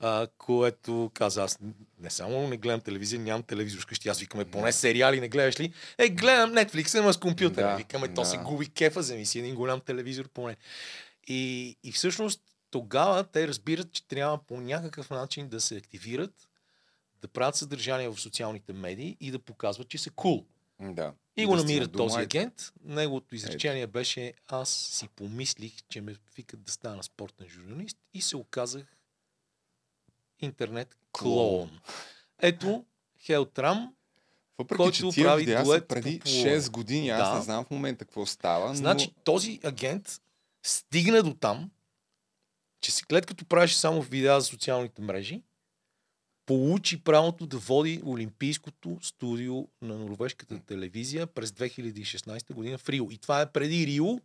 а, 0.00 0.26
което 0.38 1.10
каза, 1.14 1.42
аз 1.42 1.58
не 2.00 2.10
само 2.10 2.48
не 2.48 2.56
гледам 2.56 2.80
телевизия, 2.80 3.20
нямам 3.20 3.42
телевизор 3.42 3.80
вкъщи. 3.80 4.08
Аз 4.08 4.20
викаме, 4.20 4.44
поне 4.44 4.72
сериали 4.72 5.20
не 5.20 5.28
гледаш 5.28 5.60
ли? 5.60 5.72
Е, 5.98 6.08
гледам 6.08 6.52
Netflix, 6.52 6.98
ама 6.98 7.12
с 7.12 7.16
компютъра. 7.16 7.70
Да, 7.70 7.76
викаме, 7.76 8.08
то 8.08 8.20
да. 8.20 8.24
се 8.24 8.36
губи 8.36 8.68
кефа, 8.68 9.00
вземи 9.00 9.26
си 9.26 9.38
един 9.38 9.54
голям 9.54 9.80
телевизор 9.80 10.28
поне. 10.28 10.56
И, 11.26 11.76
и 11.84 11.92
всъщност 11.92 12.40
тогава 12.70 13.24
те 13.24 13.48
разбират, 13.48 13.92
че 13.92 14.08
трябва 14.08 14.38
по 14.38 14.60
някакъв 14.60 15.10
начин 15.10 15.48
да 15.48 15.60
се 15.60 15.76
активират, 15.76 16.48
да 17.22 17.28
правят 17.28 17.56
съдържание 17.56 18.08
в 18.08 18.20
социалните 18.20 18.72
медии 18.72 19.16
и 19.20 19.30
да 19.30 19.38
показват, 19.38 19.88
че 19.88 19.98
са 19.98 20.10
кул. 20.10 20.44
Cool. 20.80 20.94
Да. 20.94 21.12
И 21.36 21.46
го 21.46 21.56
да 21.56 21.62
намира 21.62 21.74
стигнат 21.74 21.92
до 21.92 21.98
този 21.98 22.12
младите. 22.12 22.38
агент. 22.38 22.72
Неговото 22.84 23.34
изречение 23.34 23.86
беше 23.86 24.32
аз 24.48 24.68
си 24.70 25.08
помислих, 25.08 25.72
че 25.88 26.00
ме 26.00 26.14
викат 26.36 26.62
да 26.62 26.72
стана 26.72 27.02
спортен 27.02 27.48
журналист 27.48 27.96
и 28.14 28.20
се 28.20 28.36
оказах 28.36 28.97
интернет 30.42 30.96
клоун. 31.12 31.80
Ето, 32.38 32.84
Хелтрам, 33.20 33.94
Въпреки, 34.58 34.76
който 34.76 34.96
че 34.96 35.08
тия 35.10 35.26
прави 35.26 35.40
видеа 35.40 35.64
дует 35.64 35.88
преди 35.88 36.18
по 36.18 36.28
6 36.28 36.70
години, 36.70 37.08
аз 37.08 37.30
Да. 37.30 37.36
не 37.36 37.42
знам 37.42 37.64
в 37.64 37.70
момента 37.70 38.04
какво 38.04 38.26
става, 38.26 38.68
но... 38.68 38.74
значи 38.74 39.12
този 39.24 39.60
агент 39.64 40.20
стигна 40.62 41.22
до 41.22 41.34
там, 41.34 41.70
че 42.80 42.92
след 42.92 43.26
като 43.26 43.44
правеше 43.44 43.78
само 43.78 44.02
видеа 44.02 44.40
за 44.40 44.46
социалните 44.46 45.02
мрежи, 45.02 45.42
получи 46.46 47.04
правото 47.04 47.46
да 47.46 47.58
води 47.58 48.02
Олимпийското 48.06 48.98
студио 49.02 49.68
на 49.82 49.98
норвежката 49.98 50.58
телевизия 50.58 51.26
през 51.26 51.50
2016 51.50 52.54
година 52.54 52.78
в 52.78 52.88
Рио. 52.88 53.10
И 53.10 53.18
това 53.18 53.40
е 53.40 53.52
преди 53.52 53.86
Рио. 53.86 54.20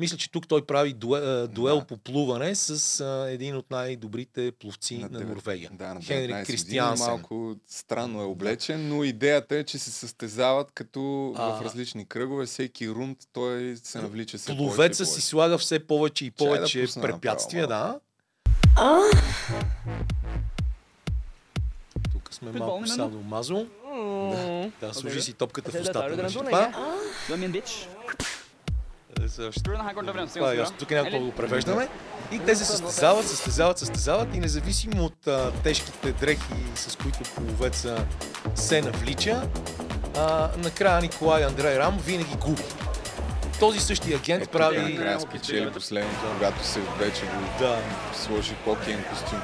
Мисля, 0.00 0.16
че 0.16 0.30
тук 0.30 0.48
той 0.48 0.66
прави 0.66 0.92
дуел, 0.92 1.20
дуел 1.48 1.76
Да. 1.76 1.84
по 1.84 1.96
плуване 1.96 2.54
с 2.54 2.70
а, 3.00 3.30
един 3.30 3.56
от 3.56 3.70
най-добрите 3.70 4.52
пловци 4.52 4.98
на, 4.98 5.08
девет- 5.10 5.28
Норвегия. 5.28 5.70
Да, 5.72 5.94
на 5.94 6.00
Хенрик 6.00 6.06
19 6.26 6.30
години, 6.30 6.44
Кристиансен. 6.46 7.06
малко 7.06 7.56
странно 7.66 8.20
е 8.20 8.26
облечен, 8.26 8.88
но 8.88 9.04
идеята 9.04 9.56
е, 9.56 9.64
че 9.64 9.78
се 9.78 9.90
състезават 9.90 10.72
като 10.72 11.00
А. 11.36 11.48
в 11.50 11.62
различни 11.62 12.06
кръгове. 12.06 12.46
Всеки 12.46 12.88
рунд 12.88 13.18
той 13.32 13.76
се 13.76 13.98
навлича 13.98 14.38
все 14.38 14.46
повече 14.46 14.64
и 14.64 14.66
Пловеца 14.66 15.06
си 15.06 15.20
слага 15.20 15.58
все 15.58 15.78
повече 15.80 16.24
и 16.24 16.30
да 16.30 16.36
повече 16.36 16.82
пусна 16.82 17.02
препятствия, 17.02 17.62
направо 17.62 17.92
да. 17.92 18.00
Тук 22.12 22.34
сме 22.34 22.52
малко 22.52 22.86
садо 22.86 23.18
мазо. 23.18 23.66
Да, 24.80 24.94
служи 24.94 25.22
си 25.22 25.32
топката 25.32 25.70
в 25.70 25.74
устата. 25.74 25.98
dette 25.98 26.16
er 27.30 27.86
също. 29.28 29.60
Tror 29.60 29.72
du 29.72 29.76
den 29.76 29.86
her 29.86 29.94
går 29.94 30.02
til 30.02 30.10
å 30.10 30.14
bremse 30.14 30.34
Това 30.34 30.52
е 30.52 30.56
ganske 30.56 30.62
ясно. 30.62 30.76
Тук 30.78 30.90
няма 30.90 31.04
какво 31.04 31.18
да 31.18 31.24
Eller? 31.24 31.30
го 31.30 31.36
превеждаме. 31.36 31.88
И 32.32 32.38
те 32.38 32.56
се 32.56 32.64
състезават, 32.64 33.26
състезават, 33.28 33.78
състезават 33.78 34.34
и 34.34 34.40
независимо 34.40 35.04
от 35.04 35.26
а, 35.26 35.52
тежките 35.64 36.12
дрехи, 36.12 36.60
с 36.74 36.96
които 36.96 37.18
половеца 37.34 38.06
се 38.54 38.82
навлича, 38.82 39.42
а, 40.16 40.48
накрая 40.58 41.00
Николай 41.00 41.44
Андрей 41.44 41.78
Рам 41.78 41.98
винаги 42.06 42.36
губи. 42.40 42.62
Този 43.60 43.80
същия 43.80 44.16
агент 44.18 44.42
Ето, 44.42 44.50
прави... 44.52 44.76
Е, 44.76 44.80
накрая 44.82 45.20
спечели 45.20 45.70
последното, 45.72 46.20
когато 46.34 46.64
се 46.66 46.80
вече 46.80 47.20
го 47.22 47.58
Да. 47.58 47.78
сложи 48.14 48.54
хокейн 48.64 49.04
костюм. 49.10 49.40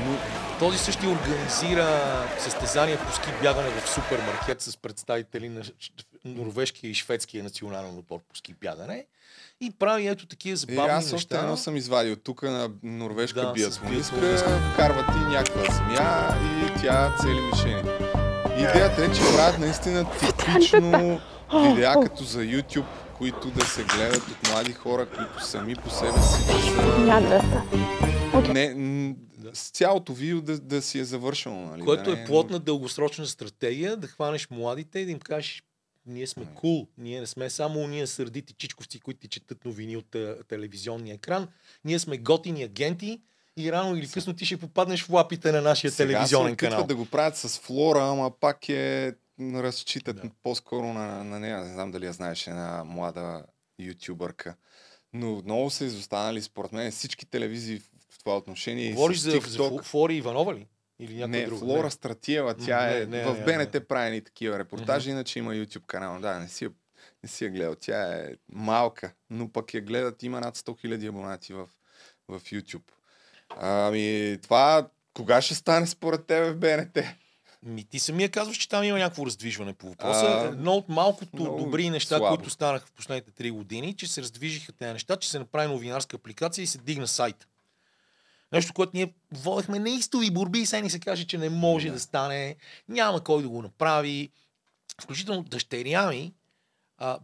Но 0.00 0.16
този 0.58 0.78
същия 0.78 1.10
организира 1.10 1.88
състезания 2.38 2.98
по 2.98 3.12
ски 3.12 3.28
бягане 3.42 3.68
в 3.70 3.88
супермаркет 3.88 4.60
с 4.62 4.76
представители 4.76 5.48
на 5.48 5.62
норвежкия 6.24 6.90
и 6.90 6.94
шведския 6.94 7.44
национален 7.44 7.98
отбор 7.98 8.18
по 8.28 8.36
ски 8.36 8.54
бягане 8.54 9.06
и 9.60 9.70
прави 9.78 10.06
ето 10.06 10.26
такива 10.26 10.56
забавни 10.56 10.92
аз 10.92 11.04
още 11.04 11.14
неща. 11.14 11.38
едно 11.38 11.56
съм 11.56 11.76
извадил 11.76 12.16
тук 12.16 12.42
на 12.42 12.70
норвежка 12.82 13.40
Да, 13.40 13.52
биатлонистка. 13.52 14.60
Вкарват 14.72 15.06
и 15.16 15.18
някаква 15.18 15.74
змия 15.74 16.28
и 16.66 16.80
тя 16.82 17.16
цели 17.20 17.40
мишени. 17.40 17.90
Идеята 18.58 19.04
е, 19.04 19.12
че 19.12 19.20
правят 19.36 19.58
наистина 19.58 20.06
типично 20.18 21.20
видеа 21.54 21.94
като 22.02 22.24
за 22.24 22.38
YouTube, 22.40 22.84
които 23.18 23.50
да 23.50 23.64
се 23.64 23.84
гледат 23.84 24.22
от 24.28 24.48
млади 24.50 24.72
хора, 24.72 25.06
които 25.08 25.46
сами 25.46 25.74
по 25.76 25.90
себе 25.90 26.22
си 26.22 26.46
да 26.46 27.40
са... 28.32 28.52
Не, 28.52 29.14
с 29.52 29.70
цялото 29.70 30.12
видео 30.12 30.40
да, 30.40 30.58
да 30.58 30.82
си 30.82 30.98
е 30.98 31.04
завършено. 31.04 31.66
Нали? 31.66 31.82
Което 31.82 32.10
да 32.10 32.16
не 32.16 32.22
е 32.22 32.24
плотна 32.24 32.58
дългосрочна 32.58 33.26
стратегия 33.26 33.96
да 33.96 34.06
хванеш 34.06 34.48
младите 34.50 34.98
и 34.98 35.04
да 35.04 35.10
им 35.10 35.18
кажеш 35.18 35.62
ние 36.06 36.26
сме 36.26 36.44
кул, 36.54 36.82
cool. 36.82 36.88
ние 36.98 37.20
не 37.20 37.26
сме 37.26 37.50
само 37.50 37.80
уния 37.80 38.06
сърдити 38.06 38.54
чичковци, 38.58 39.00
които 39.00 39.20
ти 39.20 39.28
четат 39.28 39.64
новини 39.64 39.96
от 39.96 40.06
те- 40.10 40.34
телевизионния 40.48 41.14
екран. 41.14 41.48
Ние 41.84 41.98
сме 41.98 42.18
готини 42.18 42.62
агенти 42.62 43.20
и 43.56 43.72
рано 43.72 43.96
или 43.96 44.08
късно 44.08 44.34
ти 44.34 44.46
ще 44.46 44.56
попаднеш 44.56 45.02
в 45.02 45.10
лапите 45.10 45.52
на 45.52 45.60
нашия 45.60 45.90
Сега 45.90 46.08
телевизионен 46.08 46.52
се 46.52 46.56
канал. 46.56 46.86
да 46.86 46.94
го 46.94 47.06
правят 47.06 47.36
с 47.36 47.58
Флора, 47.58 48.08
ама 48.08 48.30
пак 48.40 48.68
е 48.68 49.12
разчитат 49.40 50.16
Да. 50.16 50.30
по-скоро 50.42 50.92
на, 50.92 51.24
на 51.24 51.40
нея. 51.40 51.60
Не 51.60 51.72
знам 51.72 51.90
дали 51.90 52.06
я 52.06 52.12
знаеш, 52.12 52.46
една 52.46 52.84
млада 52.84 53.44
ютубърка. 53.78 54.56
Но 55.12 55.42
много 55.44 55.70
са 55.70 55.84
изостанали 55.84 56.42
според 56.42 56.72
мен 56.72 56.92
всички 56.92 57.26
телевизии 57.26 57.78
в, 57.78 57.82
в 58.10 58.18
това 58.18 58.36
отношение. 58.36 58.92
Говориш 58.92 59.18
за, 59.18 59.30
за 59.30 59.38
TikTok. 59.40 59.82
Флори 59.82 60.14
Иванова 60.16 60.54
ли? 60.54 60.68
Или 60.98 61.14
някой 61.14 61.28
Не, 61.30 61.46
друг? 61.46 61.58
Флора 61.58 61.90
Стратиева, 61.90 62.50
М, 62.50 62.66
тя 62.66 62.86
не, 62.86 62.98
е 62.98 63.06
не, 63.06 63.24
в 63.24 63.38
не, 63.38 63.44
БНТ 63.44 63.74
не. 63.74 63.84
прави 63.84 64.10
ни 64.10 64.20
такива 64.20 64.58
репортажи, 64.58 65.10
иначе 65.10 65.38
има 65.38 65.52
YouTube 65.52 65.86
канал. 65.86 66.20
Да, 66.20 66.38
не 66.38 66.48
си, 66.48 66.68
не 67.22 67.28
си 67.28 67.44
я 67.44 67.50
гледал. 67.50 67.74
Тя 67.74 68.12
е 68.14 68.28
малка, 68.48 69.12
но 69.30 69.52
пък 69.52 69.74
я 69.74 69.80
гледат, 69.80 70.22
има 70.22 70.40
над 70.40 70.56
100 70.56 70.86
000 70.86 71.08
абонати 71.08 71.52
в, 71.52 71.66
в 72.28 72.40
YouTube. 72.40 72.90
Ами, 73.56 74.38
това 74.42 74.88
кога 75.14 75.42
ще 75.42 75.54
стане 75.54 75.86
според 75.86 76.26
тебе 76.26 76.50
в 76.50 76.56
БНТ? 76.56 76.98
Ми, 77.64 77.84
ти 77.84 77.98
самия 77.98 78.30
казваш, 78.30 78.56
че 78.56 78.68
там 78.68 78.84
има 78.84 78.98
някакво 78.98 79.26
раздвижване 79.26 79.74
по 79.74 79.88
въпроса. 79.88 80.26
А, 80.26 80.44
Едно 80.46 80.72
от 80.72 80.88
малкото 80.88 81.36
много 81.36 81.64
добри 81.64 81.90
неща, 81.90 82.18
слабо. 82.18 82.36
които 82.36 82.50
станаха 82.50 82.86
в 82.86 82.92
последните 82.92 83.30
три 83.30 83.50
години, 83.50 83.96
че 83.96 84.06
се 84.06 84.22
раздвижиха 84.22 84.72
тези 84.72 84.92
неща, 84.92 85.16
че 85.16 85.30
се 85.30 85.38
направи 85.38 85.68
новинарска 85.68 86.16
апликация 86.16 86.62
и 86.62 86.66
се 86.66 86.78
дигна 86.78 87.08
сайт. 87.08 87.48
Нещо, 88.52 88.72
което 88.72 88.90
ние 88.94 89.14
водехме 89.32 89.78
неистови 89.78 90.30
борби 90.30 90.58
и 90.58 90.66
сега 90.66 90.82
ни 90.82 90.90
се 90.90 91.00
каже, 91.00 91.26
че 91.26 91.38
не 91.38 91.50
може 91.50 91.88
да. 91.88 91.94
Да. 91.94 92.00
стане, 92.00 92.56
няма 92.88 93.24
кой 93.24 93.42
да 93.42 93.48
го 93.48 93.62
направи. 93.62 94.30
Включително 95.02 95.42
дъщеря 95.42 96.10
ми, 96.10 96.34
а, 96.98 97.18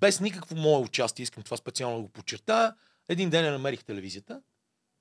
без 0.00 0.20
никакво 0.20 0.56
мое 0.56 0.78
участие, 0.78 1.22
искам 1.22 1.42
това 1.42 1.56
специално 1.56 1.96
да 1.96 2.02
го 2.02 2.08
подчертая, 2.08 2.74
един 3.08 3.30
ден 3.30 3.44
я 3.44 3.52
намерих 3.52 3.84
телевизията 3.84 4.40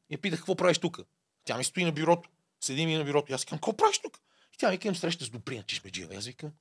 и 0.10 0.14
я 0.14 0.18
питах 0.18 0.40
какво 0.40 0.56
правиш 0.56 0.78
тук. 0.78 1.00
Тя 1.44 1.58
ми 1.58 1.64
стои 1.64 1.86
на 1.86 1.92
бюрото. 1.92 2.30
Седи 2.62 2.86
ми 2.86 2.96
на 2.96 3.04
бюрото. 3.04 3.32
И 3.32 3.36
аз 3.36 3.46
казвам, 3.46 3.58
какво 3.58 3.74
правиш 3.74 4.00
тук? 4.00 4.20
И 4.56 4.58
тя 4.58 4.72
ми 4.72 4.78
към 4.78 4.96
среща 4.96 5.26
с 5.26 5.30
Добрина 5.30 5.64
Чешмеджиева. 5.64 6.16
Аз 6.16 6.26
викам, 6.26 6.52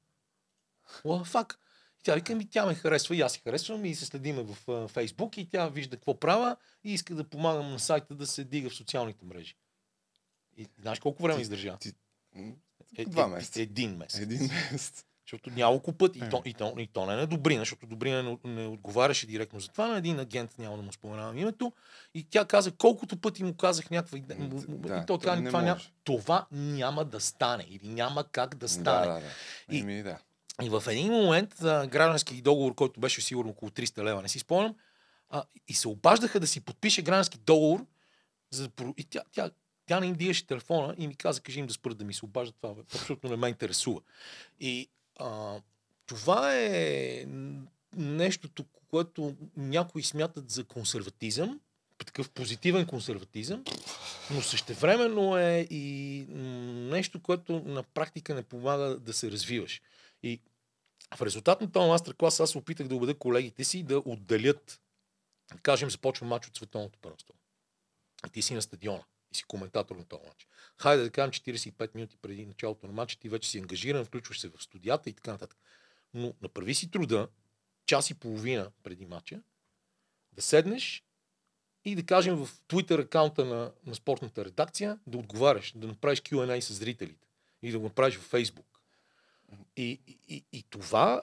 what 1.04 1.22
the 1.22 1.26
fuck? 1.26 1.54
И 2.00 2.02
тя 2.02 2.14
вика, 2.14 2.34
ми 2.34 2.48
тя 2.48 2.66
ме 2.66 2.74
харесва 2.74 3.16
и 3.16 3.20
аз 3.20 3.32
се 3.32 3.40
харесвам 3.40 3.84
и 3.84 3.94
се 3.94 4.06
следиме 4.06 4.42
в 4.42 4.88
Фейсбук 4.88 5.36
и 5.36 5.48
тя 5.48 5.68
вижда 5.68 5.96
какво 5.96 6.20
правя 6.20 6.56
и 6.84 6.92
иска 6.92 7.14
да 7.14 7.24
помагам 7.24 7.70
на 7.70 7.78
сайта 7.78 8.14
да 8.14 8.26
се 8.26 8.44
дига 8.44 8.70
в 8.70 8.74
социалните 8.74 9.24
мрежи. 9.24 9.56
И 10.56 10.66
знаеш 10.80 10.98
колко 10.98 11.22
време 11.22 11.36
Ти- 11.36 11.42
издържа? 11.42 11.76
ти- 11.78 11.92
Е, 12.96 13.04
два 13.04 13.24
е, 13.24 13.26
месеца. 13.26 13.62
Един 13.62 13.96
месец. 13.96 14.20
Един 14.20 14.50
месец. 14.72 15.04
Защото 15.26 15.50
няколко 15.50 15.92
пъти, 15.92 16.18
и, 16.18 16.24
Е. 16.24 16.28
то, 16.28 16.42
и, 16.44 16.54
то, 16.54 16.74
и 16.78 16.86
то 16.86 17.06
не 17.06 17.16
на 17.16 17.26
Добрина, 17.26 17.60
защото 17.60 17.86
Добрина 17.86 18.22
не, 18.22 18.38
не 18.44 18.66
отговаряше 18.66 19.26
директно 19.26 19.60
за 19.60 19.68
това, 19.68 19.86
на 19.86 19.98
един 19.98 20.20
агент, 20.20 20.58
няма 20.58 20.76
да 20.76 20.82
му 20.82 20.92
споменавам 20.92 21.38
името, 21.38 21.72
и 22.14 22.24
тя 22.24 22.44
каза, 22.44 22.72
колкото 22.72 23.16
пъти 23.16 23.44
му 23.44 23.54
казах 23.56 23.90
някаква 23.90 24.18
идея, 24.18 24.38
да, 24.38 24.98
и 25.02 25.06
то 25.06 25.18
не 25.36 25.48
това, 25.48 25.62
няма, 25.62 25.80
това 26.04 26.46
няма 26.50 27.04
да 27.04 27.20
стане, 27.20 27.66
или 27.70 27.88
няма 27.88 28.24
как 28.24 28.54
да 28.54 28.68
стане. 28.68 29.06
Да, 29.06 29.12
да, 29.12 29.20
да. 29.20 29.26
И- 29.70 29.80
Еми, 29.80 30.02
да. 30.02 30.18
И 30.62 30.68
в 30.68 30.82
един 30.88 31.12
момент 31.12 31.62
а, 31.62 31.86
граждански 31.86 32.42
договор, 32.42 32.74
който 32.74 33.00
беше 33.00 33.20
сигурно 33.20 33.50
около 33.50 33.70
300 33.70 34.02
лева, 34.02 34.22
не 34.22 34.28
си 34.28 34.38
спомням, 34.38 34.74
а, 35.30 35.44
и 35.68 35.74
се 35.74 35.88
обаждаха 35.88 36.40
да 36.40 36.46
си 36.46 36.60
подпише 36.60 37.02
граждански 37.02 37.38
договор, 37.38 37.86
за, 38.50 38.70
и 38.96 39.04
тя, 39.04 39.22
тя, 39.32 39.50
тя 39.86 40.00
не 40.00 40.06
им 40.06 40.14
диеше 40.14 40.46
телефона 40.46 40.94
и 40.98 41.08
ми 41.08 41.16
каза, 41.16 41.40
кажи 41.40 41.60
им 41.60 41.66
да 41.66 41.72
спрат 41.74 41.98
да 41.98 42.04
ми 42.04 42.14
се 42.14 42.24
обаждат, 42.24 42.56
това 42.56 42.74
абсолютно 42.94 43.30
не 43.30 43.36
ме 43.36 43.48
интересува. 43.48 44.00
И 44.60 44.90
а, 45.18 45.60
това 46.06 46.56
е 46.56 47.24
нещото, 47.96 48.64
което 48.90 49.36
някои 49.56 50.02
смятат 50.02 50.50
за 50.50 50.64
консерватизъм, 50.64 51.60
такъв 52.06 52.30
позитивен 52.30 52.86
консерватизъм, 52.86 53.64
но 54.30 54.42
същевременно 54.42 55.36
е 55.36 55.66
и 55.70 56.26
нещо, 56.90 57.22
което 57.22 57.60
на 57.60 57.82
практика 57.82 58.34
не 58.34 58.42
помага 58.42 58.98
да 58.98 59.12
се 59.12 59.30
развиваш. 59.30 59.82
И 60.22 60.40
В 61.16 61.22
резултат 61.22 61.60
на 61.60 61.72
този 61.72 61.88
мастер-клас 61.88 62.40
аз 62.40 62.56
опитах 62.56 62.88
да 62.88 62.96
убедя 62.96 63.18
колегите 63.18 63.64
си 63.64 63.82
да 63.82 64.02
отделят, 64.04 64.80
кажем, 65.62 65.90
започва 65.90 66.26
матч 66.26 66.46
от 66.46 66.56
световното 66.56 66.98
първенство. 67.02 67.34
Ти 68.32 68.42
си 68.42 68.54
на 68.54 68.62
стадиона 68.62 69.04
и 69.34 69.36
си 69.36 69.44
коментатор 69.44 69.96
на 69.96 70.04
този 70.04 70.22
матч. 70.26 70.48
Хайде 70.78 71.02
да 71.02 71.10
кажем 71.10 71.32
45 71.32 71.94
минути 71.94 72.16
преди 72.16 72.46
началото 72.46 72.86
на 72.86 72.92
матча, 72.92 73.18
ти 73.18 73.28
вече 73.28 73.50
си 73.50 73.58
ангажиран, 73.58 74.04
включваш 74.04 74.40
се 74.40 74.48
в 74.48 74.62
студията 74.62 75.10
и 75.10 75.12
така 75.12 75.32
нататък. 75.32 75.58
Но 76.14 76.34
направи 76.42 76.74
си 76.74 76.90
труда, 76.90 77.28
час 77.86 78.10
и 78.10 78.14
половина 78.14 78.70
преди 78.82 79.06
матча, 79.06 79.42
да 80.32 80.42
седнеш 80.42 81.04
и 81.84 81.94
да 81.94 82.06
кажем 82.06 82.36
в 82.36 82.48
Twitter 82.68 83.02
акаунта 83.02 83.44
на, 83.44 83.72
на 83.86 83.94
спортната 83.94 84.44
редакция 84.44 84.98
да 85.06 85.18
отговаряш, 85.18 85.72
да 85.76 85.86
направиш 85.86 86.20
Q&A 86.20 86.60
с 86.60 86.72
зрителите 86.72 87.28
и 87.62 87.70
да 87.70 87.78
го 87.78 87.84
направиш 87.84 88.16
в 88.16 88.30
Facebook. 88.32 88.64
И, 89.76 90.00
и, 90.28 90.44
и, 90.52 90.62
това 90.70 91.22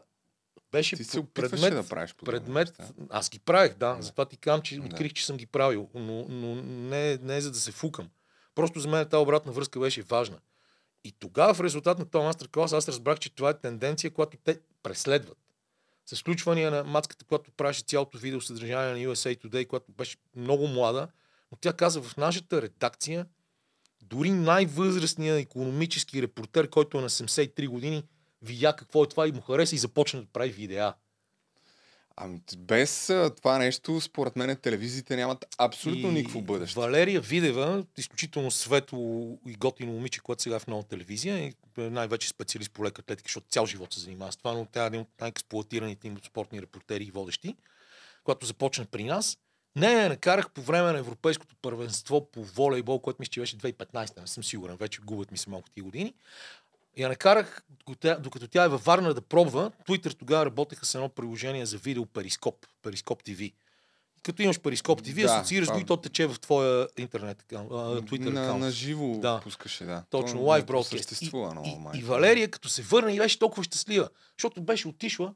беше 0.71 0.95
Ти 0.95 1.03
се 1.03 1.25
предмет, 1.33 1.73
да 1.73 1.87
правиш 1.87 2.15
подобни 2.15 2.39
предмет. 2.39 2.79
неща. 2.79 2.93
Аз 3.09 3.29
ги 3.29 3.39
правех, 3.39 3.73
да. 3.73 3.95
Да. 3.95 4.01
Затова 4.01 4.25
ти 4.25 4.37
казвам, 4.37 4.61
че 4.61 4.79
Да. 4.79 4.85
открих, 4.85 5.13
че 5.13 5.25
съм 5.25 5.37
ги 5.37 5.45
правил. 5.45 5.89
Но, 5.95 6.25
но 6.29 6.55
не, 6.55 7.17
не 7.17 7.37
е 7.37 7.41
за 7.41 7.51
да 7.51 7.59
се 7.59 7.71
фукам. 7.71 8.09
Просто 8.55 8.79
за 8.79 8.87
мен 8.87 9.09
тази 9.09 9.21
обратна 9.21 9.51
връзка 9.51 9.79
беше 9.79 10.01
важна. 10.01 10.37
И 11.03 11.11
тогава 11.11 11.53
в 11.53 11.61
резултат 11.61 11.99
на 11.99 12.05
този 12.05 12.25
мастер-клас 12.25 12.73
аз 12.73 12.87
разбрах, 12.87 13.19
че 13.19 13.35
това 13.35 13.49
е 13.49 13.59
тенденция, 13.59 14.11
която 14.11 14.37
те 14.43 14.59
преследват. 14.83 15.37
С 16.05 16.19
включвания 16.19 16.71
на 16.71 16.83
мацката, 16.83 17.25
която 17.25 17.51
правеше 17.51 17.81
цялото 17.81 18.17
видео 18.17 18.41
съдържание 18.41 19.05
на 19.05 19.13
USA 19.13 19.37
Today, 19.45 19.67
която 19.67 19.91
беше 19.91 20.17
много 20.35 20.67
млада, 20.67 21.07
но 21.51 21.57
тя 21.61 21.73
каза 21.73 22.01
в 22.01 22.17
нашата 22.17 22.61
редакция, 22.61 23.25
дори 24.01 24.31
най-възрастният 24.31 25.39
економически 25.39 26.21
репортер, 26.21 26.69
който 26.69 26.97
е 26.97 27.01
на 27.01 27.09
73 27.09 27.67
години, 27.67 28.03
видя 28.41 28.75
какво 28.75 29.03
е 29.03 29.09
това 29.09 29.27
и 29.27 29.31
му 29.31 29.41
хареса 29.41 29.75
и 29.75 29.77
започна 29.77 30.21
да 30.21 30.27
прави 30.33 30.49
видеа. 30.49 30.93
Ами, 32.15 32.41
без 32.57 33.11
това 33.37 33.57
нещо, 33.57 34.01
според 34.01 34.35
мен, 34.35 34.57
телевизиите 34.57 35.15
нямат 35.15 35.55
абсолютно 35.57 36.09
И 36.09 36.11
никакво 36.11 36.41
бъдеще. 36.41 36.79
Валерия 36.79 37.21
Видева, 37.21 37.85
изключително 37.97 38.51
светло 38.51 39.37
и 39.47 39.53
готино 39.53 39.91
момиче, 39.91 40.19
което 40.19 40.41
сега 40.41 40.55
е 40.55 40.59
в 40.59 40.67
нова 40.67 40.83
телевизия, 40.83 41.37
и 41.37 41.53
е 41.77 41.89
най-вече 41.89 42.27
специалист 42.27 42.71
по 42.71 42.85
лека 42.85 43.01
атлетика, 43.01 43.27
защото 43.27 43.47
цял 43.49 43.65
живот 43.65 43.93
се 43.93 43.99
занимава 43.99 44.31
с 44.31 44.37
това, 44.37 44.53
но 44.53 44.67
тя 44.71 44.83
е 44.83 44.87
един 44.87 45.01
от 45.01 45.07
най-експлуатираните 45.21 46.07
им 46.07 46.17
спортни 46.25 46.61
репортери 46.61 47.03
и 47.03 47.11
водещи, 47.11 47.55
когато 48.23 48.45
започна 48.45 48.85
при 48.85 49.03
нас. 49.03 49.37
Не, 49.75 49.91
я 49.91 50.09
накарах 50.09 50.51
по 50.51 50.61
време 50.61 50.91
на 50.91 50.99
Европейското 50.99 51.55
първенство 51.61 52.31
по 52.31 52.43
волейбол, 52.43 52.99
което 52.99 53.17
мисля, 53.19 53.31
че 53.31 53.39
беше 53.39 53.57
2015, 53.57 54.21
не 54.21 54.27
съм 54.27 54.43
сигурен, 54.43 54.75
вече 54.75 55.01
губят 55.01 55.31
ми 55.31 55.37
се 55.37 55.49
малко 55.49 55.69
тия 55.69 55.83
години. 55.83 56.13
Я 56.97 57.09
накарах, 57.09 57.63
докато 58.19 58.47
тя- 58.47 58.63
е 58.63 58.67
във 58.67 58.83
Варна 58.83 59.13
да 59.13 59.21
пробва, 59.21 59.71
Twitter 59.87 60.13
тогава 60.13 60.45
работеха 60.45 60.85
с 60.85 60.95
едно 60.95 61.09
приложение 61.09 61.65
за 61.65 61.77
видео 61.77 62.05
Перископ, 62.05 62.55
Перископ 62.81 63.23
TV. 63.23 63.53
Като 64.23 64.41
имаш 64.41 64.59
Перископ 64.59 65.01
TV, 65.01 65.15
Да, 65.15 65.33
асоциираш 65.33 65.69
го 65.69 65.79
и 65.79 65.85
то 65.85 65.97
тече 65.97 66.27
в 66.27 66.39
твоя 66.39 66.87
интернет 66.97 67.45
а, 67.51 67.55
Twitter 67.55 68.29
на, 68.29 68.57
на 68.57 68.71
живо 68.71 69.17
Да. 69.17 69.39
пускаше, 69.43 69.85
да. 69.85 70.03
Точно, 70.09 70.37
То 70.37 70.43
лайв 70.43 70.65
бродкаст. 70.65 71.21
И, 71.21 71.27
много, 71.27 71.67
и, 71.67 71.75
май. 71.75 71.99
и 71.99 72.03
Валерия, 72.03 72.51
като 72.51 72.69
се 72.69 72.81
върна 72.81 73.13
и 73.13 73.17
беше 73.17 73.39
толкова 73.39 73.63
щастлива, 73.63 74.09
защото 74.37 74.61
беше 74.61 74.87
отишла 74.87 75.33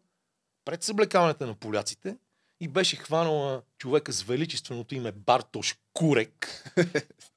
пред 0.65 0.83
съблекаването 0.83 1.47
на 1.47 1.53
поляците 1.55 2.17
и 2.61 2.67
беше 2.67 2.95
хванала 2.95 3.61
човека 3.77 4.13
с 4.13 4.21
величественото 4.21 4.95
име 4.95 5.11
Бартош 5.11 5.75
Курек. 5.93 6.63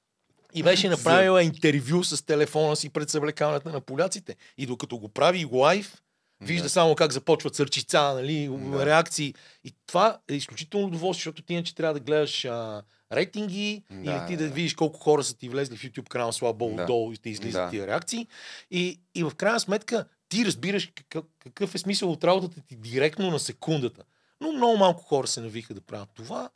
И 0.53 0.63
беше 0.63 0.89
направила 0.89 1.43
интервю 1.43 2.03
с 2.03 2.25
телефона 2.25 2.75
си 2.75 2.89
пред 2.89 3.09
съблекаването 3.09 3.69
на 3.69 3.81
поляците. 3.81 4.35
И 4.57 4.65
докато 4.65 4.97
го 4.97 5.09
прави 5.09 5.45
лайв, 5.45 6.01
вижда 6.41 6.63
Да. 6.63 6.69
само 6.69 6.95
как 6.95 7.11
започват 7.11 7.55
сърчица, 7.55 8.01
нали, 8.13 8.49
Да. 8.51 8.85
реакции. 8.85 9.33
И 9.63 9.73
това 9.87 10.19
е 10.29 10.33
изключително 10.33 10.87
удоволствие, 10.87 11.19
защото 11.19 11.41
ти 11.41 11.53
иначе 11.53 11.75
трябва 11.75 11.93
да 11.93 11.99
гледаш 11.99 12.45
а, 12.45 12.81
рейтинги 13.13 13.83
Да, 13.91 13.95
или 14.01 14.27
ти 14.27 14.37
да, 14.37 14.43
да. 14.43 14.49
видиш 14.49 14.73
колко 14.73 14.99
хора 14.99 15.23
са 15.23 15.37
ти 15.37 15.49
влезли 15.49 15.77
в 15.77 15.81
YouTube 15.81 16.07
канал, 16.07 16.31
слава 16.31 16.53
богу, 16.53 16.75
Да. 16.75 16.85
долу 16.85 17.13
и 17.13 17.17
те 17.17 17.29
излизат 17.29 17.65
Да. 17.65 17.69
тия 17.69 17.87
реакции. 17.87 18.27
И, 18.71 18.99
и 19.15 19.23
в 19.23 19.31
крайна 19.37 19.59
сметка 19.59 20.05
ти 20.29 20.45
разбираш 20.45 20.91
какъв, 20.95 21.25
какъв 21.39 21.75
е 21.75 21.77
смисъл 21.77 22.11
от 22.11 22.23
работата 22.23 22.61
ти 22.61 22.75
директно 22.75 23.31
на 23.31 23.39
секундата. 23.39 24.03
Но 24.41 24.51
много 24.51 24.77
малко 24.77 25.03
хора 25.03 25.27
се 25.27 25.41
навиха 25.41 25.73
да 25.73 25.81
правят 25.81 26.09
това 26.13 26.49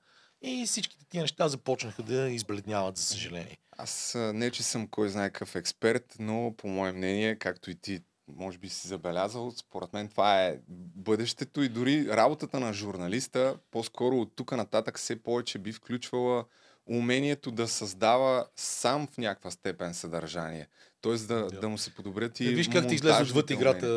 и 0.43 0.65
всичките 0.65 1.05
тия 1.09 1.21
неща 1.21 1.47
започнаха 1.47 2.03
да 2.03 2.29
избледняват, 2.29 2.97
за 2.97 3.03
съжаление. 3.03 3.57
Аз 3.77 4.15
не, 4.33 4.51
че 4.51 4.63
съм 4.63 4.87
кой 4.87 5.09
знае 5.09 5.29
какъв 5.29 5.55
експерт, 5.55 6.15
но 6.19 6.53
по 6.57 6.67
мое 6.67 6.91
мнение, 6.91 7.35
както 7.35 7.71
и 7.71 7.75
ти 7.75 7.99
може 8.27 8.57
би 8.57 8.69
си 8.69 8.87
забелязал, 8.87 9.51
според 9.51 9.93
мен 9.93 10.09
това 10.09 10.45
е 10.45 10.59
бъдещето 10.95 11.63
и 11.63 11.69
дори 11.69 12.07
работата 12.07 12.59
на 12.59 12.73
журналиста, 12.73 13.57
по-скоро 13.71 14.17
от 14.17 14.35
тук 14.35 14.51
нататък 14.51 14.97
все 14.99 15.23
повече 15.23 15.59
би 15.59 15.71
включвала 15.71 16.45
умението 16.87 17.51
да 17.51 17.67
създава 17.67 18.45
сам 18.55 19.07
в 19.07 19.17
някаква 19.17 19.51
степен 19.51 19.93
съдържание. 19.93 20.67
Тоест 21.01 21.27
да, 21.27 21.35
Да. 21.41 21.59
да 21.59 21.69
му 21.69 21.77
се 21.77 21.93
подобрят 21.93 22.39
и 22.39 22.45
И 22.45 22.55
виж 22.55 22.69
как 22.69 22.87
ти 22.87 22.95
излезе 22.95 23.21
отвъд 23.21 23.49
играта. 23.49 23.87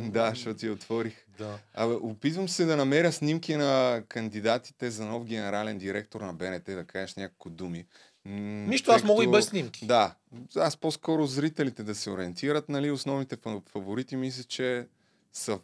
Да, 0.00 0.30
защото 0.30 0.56
ти 0.56 0.68
отворих. 0.70 1.26
Да. 1.38 1.58
Абе, 1.74 1.94
опитвам 1.94 2.48
се 2.48 2.64
да 2.64 2.76
намеря 2.76 3.12
снимки 3.12 3.56
на 3.56 4.02
кандидатите 4.08 4.90
за 4.90 5.04
нов 5.04 5.24
генерален 5.24 5.78
директор 5.78 6.20
на 6.20 6.32
БНТ, 6.32 6.64
да 6.64 6.84
кажеш 6.84 7.14
няколко 7.14 7.50
думи. 7.50 7.86
Нищо, 8.24 8.90
аз 8.92 9.04
мога 9.04 9.24
и 9.24 9.28
без 9.28 9.46
снимки. 9.46 9.86
Да, 9.86 10.14
аз 10.56 10.76
по-скоро 10.76 11.26
зрителите 11.26 11.82
да 11.82 11.94
се 11.94 12.10
ориентират, 12.10 12.68
нали, 12.68 12.90
основните 12.90 13.36
фа- 13.36 13.68
фаворити 13.68 14.16
мисля, 14.16 14.44
че 14.44 14.86
са 15.32 15.58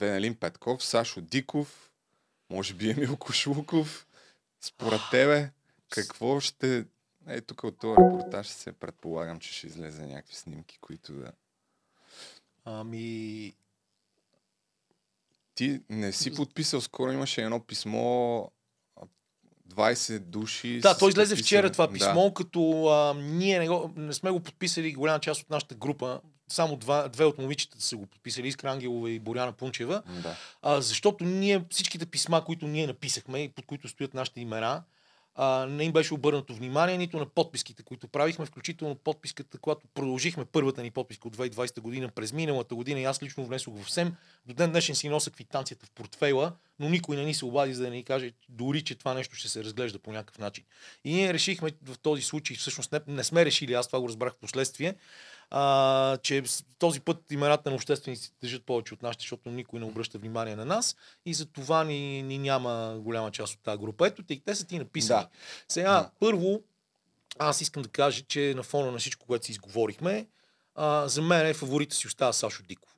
Венелин 0.00 0.34
Петков, 0.34 0.84
Сашо 0.84 1.20
Диков, 1.20 1.90
може 2.50 2.74
би 2.74 2.90
Емил 2.90 3.16
Кошлуков. 3.16 4.06
Според 4.60 5.00
тебе, 5.10 5.50
какво 5.94 6.40
ще... 6.40 6.84
Е, 7.28 7.40
тук 7.40 7.64
от 7.64 7.78
този 7.78 7.92
репортаж 7.92 8.46
се 8.46 8.72
предполагам, 8.72 9.38
че 9.40 9.52
ще 9.52 9.66
излезе 9.66 10.06
някакви 10.06 10.34
снимки, 10.34 10.78
които 10.80 11.12
да... 11.12 11.32
Ами, 12.64 13.54
Ти 15.54 15.80
не 15.88 16.12
си 16.12 16.34
подписал, 16.34 16.80
скоро 16.80 17.12
имаше 17.12 17.42
едно 17.42 17.60
писмо, 17.60 18.40
а, 18.96 19.04
20 19.68 20.18
души. 20.18 20.80
Да, 20.80 20.92
са 20.92 20.98
то 20.98 21.08
излезе 21.08 21.34
подписали. 21.34 21.46
вчера 21.46 21.72
това 21.72 21.86
Да. 21.86 21.92
писмо, 21.92 22.32
като 22.34 22.86
а, 22.86 23.14
ние 23.14 23.58
не, 23.58 23.68
го, 23.68 23.92
не 23.96 24.12
сме 24.12 24.30
го 24.30 24.40
подписали 24.40 24.92
голяма 24.92 25.20
част 25.20 25.42
от 25.42 25.50
нашата 25.50 25.74
група. 25.74 26.20
Само 26.48 26.76
два, 26.76 27.08
две 27.08 27.24
от 27.24 27.38
момичетата 27.38 27.84
са 27.84 27.96
го 27.96 28.06
подписали, 28.06 28.48
Искра 28.48 28.70
Ангелова 28.72 29.10
и 29.10 29.18
Боряна 29.18 29.52
Пунчева. 29.52 30.02
Да. 30.22 30.36
А, 30.62 30.80
защото 30.80 31.24
ние, 31.24 31.64
всичките 31.70 32.06
писма, 32.06 32.44
които 32.44 32.66
ние 32.66 32.86
написахме 32.86 33.38
и 33.42 33.48
под 33.48 33.66
които 33.66 33.88
стоят 33.88 34.14
нашите 34.14 34.40
имена, 34.40 34.82
а, 35.34 35.66
не 35.66 35.84
им 35.84 35.92
беше 35.92 36.14
обърнато 36.14 36.54
внимание 36.54 36.98
нито 36.98 37.18
на 37.18 37.26
подписките, 37.26 37.82
които 37.82 38.08
правихме, 38.08 38.46
включително 38.46 38.94
подписката, 38.94 39.58
когато 39.58 39.86
продължихме 39.94 40.44
първата 40.44 40.82
ни 40.82 40.90
подписка 40.90 41.28
от 41.28 41.36
2020 41.36 41.80
година 41.80 42.08
през 42.08 42.32
миналата 42.32 42.74
година 42.74 43.00
и 43.00 43.04
аз 43.04 43.22
лично 43.22 43.46
внесох 43.46 43.74
в 43.82 43.90
СЕМ. 43.90 44.14
До 44.46 44.54
ден 44.54 44.70
днешен 44.70 44.94
си 44.94 45.08
нося 45.08 45.30
квитанцията 45.30 45.86
в 45.86 45.90
портфейла, 45.90 46.52
но 46.78 46.88
никой 46.88 47.16
не 47.16 47.24
ни 47.24 47.34
се 47.34 47.44
обади, 47.44 47.74
за 47.74 47.82
да 47.82 47.90
ни 47.90 48.04
каже 48.04 48.32
дори, 48.48 48.82
че 48.82 48.94
това 48.94 49.14
нещо 49.14 49.34
ще 49.36 49.48
се 49.48 49.64
разглежда 49.64 49.98
по 49.98 50.12
някакъв 50.12 50.38
начин. 50.38 50.64
И 51.04 51.14
ние 51.14 51.34
решихме 51.34 51.70
в 51.84 51.98
този 51.98 52.22
случай, 52.22 52.56
всъщност 52.56 52.92
не, 52.92 53.00
не 53.06 53.24
сме 53.24 53.44
решили, 53.44 53.74
аз 53.74 53.86
това 53.86 54.00
го 54.00 54.08
разбрах 54.08 54.32
в 54.32 54.36
последствие, 54.36 54.94
а, 55.54 56.16
че 56.22 56.42
този 56.78 57.00
път 57.00 57.32
имената 57.32 57.70
на 57.70 57.76
обществениците 57.76 58.36
държат 58.42 58.64
повече 58.66 58.94
от 58.94 59.02
нашите, 59.02 59.22
защото 59.22 59.50
никой 59.50 59.78
не 59.80 59.86
обръща 59.86 60.18
внимание 60.18 60.56
на 60.56 60.64
нас 60.64 60.96
и 61.26 61.34
за 61.34 61.46
това 61.46 61.84
ни, 61.84 62.22
ни 62.22 62.38
няма 62.38 62.96
голяма 62.98 63.30
част 63.30 63.54
от 63.54 63.60
тази 63.62 63.78
група. 63.78 64.06
Ето, 64.06 64.22
те, 64.22 64.40
те 64.40 64.54
са 64.54 64.66
ти 64.66 64.78
написани. 64.78 65.22
Да. 65.22 65.28
Сега, 65.68 65.92
Да. 65.92 66.10
първо, 66.20 66.62
аз 67.38 67.60
искам 67.60 67.82
да 67.82 67.88
кажа, 67.88 68.22
че 68.22 68.54
на 68.56 68.62
фона 68.62 68.92
на 68.92 68.98
всичко, 68.98 69.26
което 69.26 69.46
си 69.46 69.52
изговорихме, 69.52 70.26
а, 70.74 71.08
за 71.08 71.22
мен 71.22 71.46
е 71.46 71.54
фаворита 71.54 71.96
си 71.96 72.06
остава 72.06 72.32
Сашо 72.32 72.62
Диков. 72.62 72.96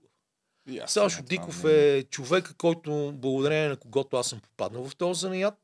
Аз 0.82 0.92
Сашо 0.92 1.16
това 1.16 1.28
Диков 1.28 1.64
мнение. 1.64 1.96
е 1.96 2.02
човека, 2.02 2.54
който 2.54 3.12
благодарение 3.14 3.68
на 3.68 3.76
когото 3.76 4.16
аз 4.16 4.28
съм 4.28 4.40
попаднал 4.40 4.88
в 4.88 4.96
този 4.96 5.20
занаят. 5.20 5.54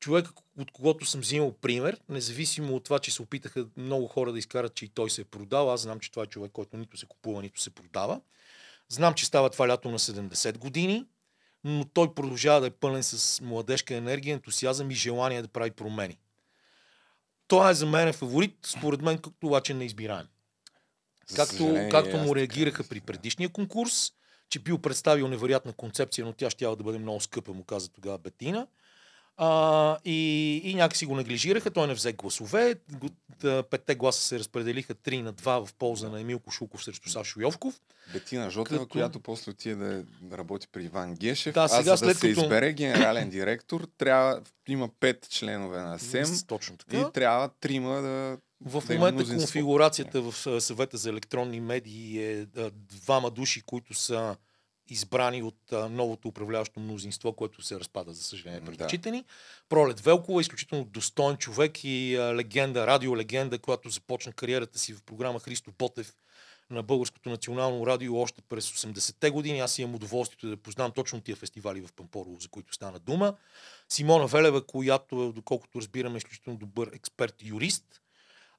Човека, 0.00 0.32
от 0.58 0.70
когото 0.70 1.06
съм 1.06 1.20
взимал 1.20 1.52
пример, 1.52 2.00
независимо 2.08 2.76
от 2.76 2.84
това, 2.84 2.98
че 2.98 3.10
се 3.10 3.22
опитаха 3.22 3.66
много 3.76 4.06
хора 4.06 4.32
да 4.32 4.38
изкарат, 4.38 4.74
че 4.74 4.84
и 4.84 4.88
той 4.88 5.10
се 5.10 5.20
е 5.20 5.24
продал. 5.24 5.72
Аз 5.72 5.80
знам, 5.80 6.00
че 6.00 6.10
това 6.10 6.22
е 6.22 6.26
човек, 6.26 6.52
който 6.52 6.76
нито 6.76 6.96
се 6.96 7.06
купува, 7.06 7.42
нито 7.42 7.60
се 7.60 7.70
продава. 7.70 8.20
Знам, 8.88 9.14
че 9.14 9.26
става 9.26 9.50
това 9.50 9.68
лято 9.68 9.90
на 9.90 9.98
70 9.98 10.58
години, 10.58 11.04
но 11.64 11.84
той 11.84 12.14
продължава 12.14 12.60
да 12.60 12.66
е 12.66 12.70
пълен 12.70 13.02
с 13.02 13.40
младежка 13.40 13.94
енергия, 13.94 14.34
ентусиазъм 14.34 14.90
и 14.90 14.94
желание 14.94 15.42
да 15.42 15.48
прави 15.48 15.70
промени. 15.70 16.18
Той 17.48 17.70
е 17.70 17.74
за 17.74 17.86
мен 17.86 18.12
фаворит, 18.12 18.56
според 18.66 19.02
мен, 19.02 19.18
както 19.18 19.46
обаче 19.46 19.74
не 19.74 19.84
избираем. 19.84 20.26
За 21.26 21.36
Както, 21.36 21.88
както 21.90 22.16
му 22.16 22.36
реагираха 22.36 22.84
при 22.84 23.00
предишния 23.00 23.48
конкурс, 23.48 24.12
че 24.48 24.58
бил 24.58 24.78
представил 24.78 25.28
невероятна 25.28 25.72
концепция, 25.72 26.24
но 26.24 26.32
тя 26.32 26.50
ще 26.50 26.64
да 26.64 26.76
бъде 26.76 26.98
много 26.98 27.20
скъпа, 27.20 27.52
му 27.52 27.64
каза 27.64 27.88
тогава 27.88 28.18
Бетина. 28.18 28.66
А, 29.38 29.98
и, 30.04 30.20
и 30.64 30.74
някакси 30.74 31.06
го 31.06 31.16
неглижираха, 31.16 31.70
той 31.70 31.86
не 31.86 31.94
взе 31.94 32.12
гласове. 32.12 32.74
А, 33.44 33.62
петте 33.62 33.94
гласа 33.94 34.22
се 34.22 34.38
разпределиха 34.38 34.94
3 34.94 35.22
на 35.22 35.34
2 35.34 35.66
в 35.66 35.74
полза 35.74 36.08
на 36.08 36.20
Емил 36.20 36.38
Кошуков 36.38 36.84
срещу 36.84 37.08
Сашо 37.08 37.40
Йовков. 37.40 37.80
Бетина 38.12 38.50
Жотева, 38.50 38.78
Като- 38.78 38.88
която 38.88 39.20
после 39.20 39.50
отиде 39.50 39.74
да, 39.76 40.02
да 40.22 40.38
работи 40.38 40.68
при 40.72 40.84
Иван 40.84 41.14
Гешев. 41.14 41.54
Да, 41.54 41.62
а 41.62 41.68
сега 41.68 41.82
за 41.82 41.90
да 41.90 41.96
след 41.98 42.18
се 42.18 42.28
като- 42.28 42.42
избере 42.42 42.72
генерален 42.72 43.30
директор, 43.30 43.88
трябва, 43.98 44.40
има 44.68 44.88
пет 45.00 45.28
членове 45.30 45.80
на 45.80 45.98
СЕМ 45.98 46.26
Точно 46.46 46.76
така. 46.76 46.96
и 46.98 47.04
трябва 47.14 47.48
трима 47.50 47.92
да 47.92 48.38
В 48.60 48.80
да 48.80 48.94
момента 48.94 49.12
мнозинство. 49.14 49.46
конфигурацията 49.46 50.22
в 50.22 50.46
а, 50.46 50.60
съвета 50.60 50.96
за 50.96 51.10
електронни 51.10 51.60
медии 51.60 52.24
е 52.24 52.46
а, 52.56 52.70
двама 52.72 53.30
души, 53.30 53.62
които 53.62 53.94
са 53.94 54.36
избрани 54.90 55.42
от 55.42 55.72
а, 55.72 55.88
новото 55.88 56.28
управляващо 56.28 56.80
мнозинство, 56.80 57.32
което 57.32 57.62
се 57.62 57.80
разпада, 57.80 58.12
за 58.12 58.22
съжаление, 58.22 58.60
пред 58.60 58.78
Да. 58.78 58.84
очите 58.84 59.10
ни. 59.10 59.24
Пролет 59.68 60.00
Велкова, 60.00 60.40
изключително 60.40 60.84
достоен 60.84 61.36
човек 61.36 61.84
и 61.84 62.16
а, 62.16 62.34
легенда, 62.34 62.86
радиолегенда, 62.86 63.58
която 63.58 63.88
започна 63.88 64.32
кариерата 64.32 64.78
си 64.78 64.92
в 64.94 65.02
програма 65.02 65.40
Христо 65.40 65.72
Ботев 65.78 66.14
на 66.70 66.82
Българското 66.82 67.30
национално 67.30 67.86
радио 67.86 68.16
още 68.18 68.42
през 68.42 68.72
80-те 68.72 69.30
години. 69.30 69.60
Аз 69.60 69.78
имам 69.78 69.94
удоволствието 69.94 70.48
да 70.48 70.56
познавам 70.56 70.92
точно 70.92 71.20
тия 71.20 71.36
фестивали 71.36 71.80
в 71.80 71.92
Пампорово, 71.92 72.40
за 72.40 72.48
които 72.48 72.74
стана 72.74 72.98
дума. 72.98 73.34
Симона 73.88 74.26
Велева, 74.26 74.66
която, 74.66 75.32
доколкото 75.32 75.78
разбираме, 75.78 76.14
е 76.14 76.18
изключително 76.18 76.58
добър 76.58 76.90
експерт 76.92 77.42
и 77.42 77.48
юрист. 77.48 78.02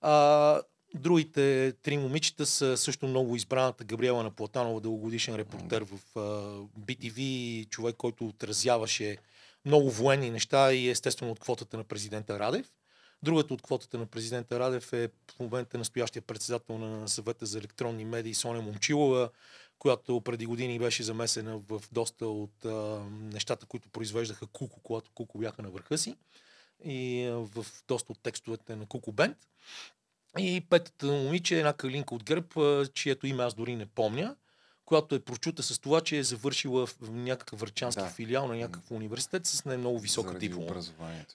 А, 0.01 0.61
другите 0.95 1.73
три 1.83 1.97
момичета 1.97 2.45
са 2.45 2.77
също 2.77 3.07
много 3.07 3.35
избраната 3.35 3.83
Габриела 3.83 4.23
Наплатанова, 4.23 4.79
дългогодишен 4.79 5.35
репортер 5.35 5.81
в 5.81 5.99
BTV, 6.79 7.69
човек, 7.69 7.95
който 7.95 8.27
отразяваше 8.27 9.17
много 9.65 9.91
военни 9.91 10.29
неща 10.29 10.73
и 10.73 10.89
естествено 10.89 11.31
от 11.31 11.39
квотата 11.39 11.77
на 11.77 11.83
президента 11.83 12.39
Радев. 12.39 12.73
Другата 13.23 13.53
от 13.53 13.61
квотата 13.61 13.97
на 13.97 14.05
президента 14.05 14.59
Радев 14.59 14.93
е 14.93 15.09
в 15.31 15.39
момента 15.39 15.77
настоящия 15.77 16.21
председател 16.21 16.77
на 16.77 17.07
съвета 17.07 17.45
за 17.45 17.57
електронни 17.57 18.05
медии 18.05 18.33
Соня 18.33 18.61
Момчилова, 18.61 19.29
която 19.79 20.21
преди 20.21 20.45
години 20.45 20.79
беше 20.79 21.03
замесена 21.03 21.61
в 21.69 21.81
доста 21.91 22.27
от 22.27 22.65
а, 22.65 22.69
нещата, 23.09 23.65
които 23.65 23.89
произвеждаха 23.89 24.47
Куко, 24.47 24.79
когато 24.83 25.11
Куко 25.11 25.38
бяха 25.38 25.61
на 25.61 25.69
върха 25.69 25.97
си 25.97 26.15
и 26.85 27.25
а, 27.25 27.33
в 27.33 27.65
доста 27.88 28.11
от 28.11 28.19
текстовете 28.23 28.75
на 28.75 28.85
Куко 28.85 29.11
Бенд. 29.11 29.38
И 30.39 30.61
петата 30.61 31.05
момиче 31.05 31.55
е 31.55 31.59
една 31.59 31.73
калинка 31.73 32.15
от 32.15 32.23
гърб, 32.23 32.53
чието 32.93 33.27
име 33.27 33.43
аз 33.43 33.53
дори 33.53 33.75
не 33.75 33.85
помня, 33.85 34.35
която 34.85 35.15
е 35.15 35.19
прочута 35.19 35.63
с 35.63 35.79
това, 35.79 36.01
че 36.01 36.17
е 36.17 36.23
завършила 36.23 36.85
в 36.88 36.95
някакъв 37.01 37.59
върчански 37.59 38.01
Да. 38.01 38.09
филиал 38.09 38.47
на 38.47 38.55
някакъв 38.55 38.91
университет 38.91 39.45
с 39.45 39.65
не 39.65 39.77
много 39.77 39.99
висока 39.99 40.27
заради 40.27 40.47
диплома. 40.47 40.81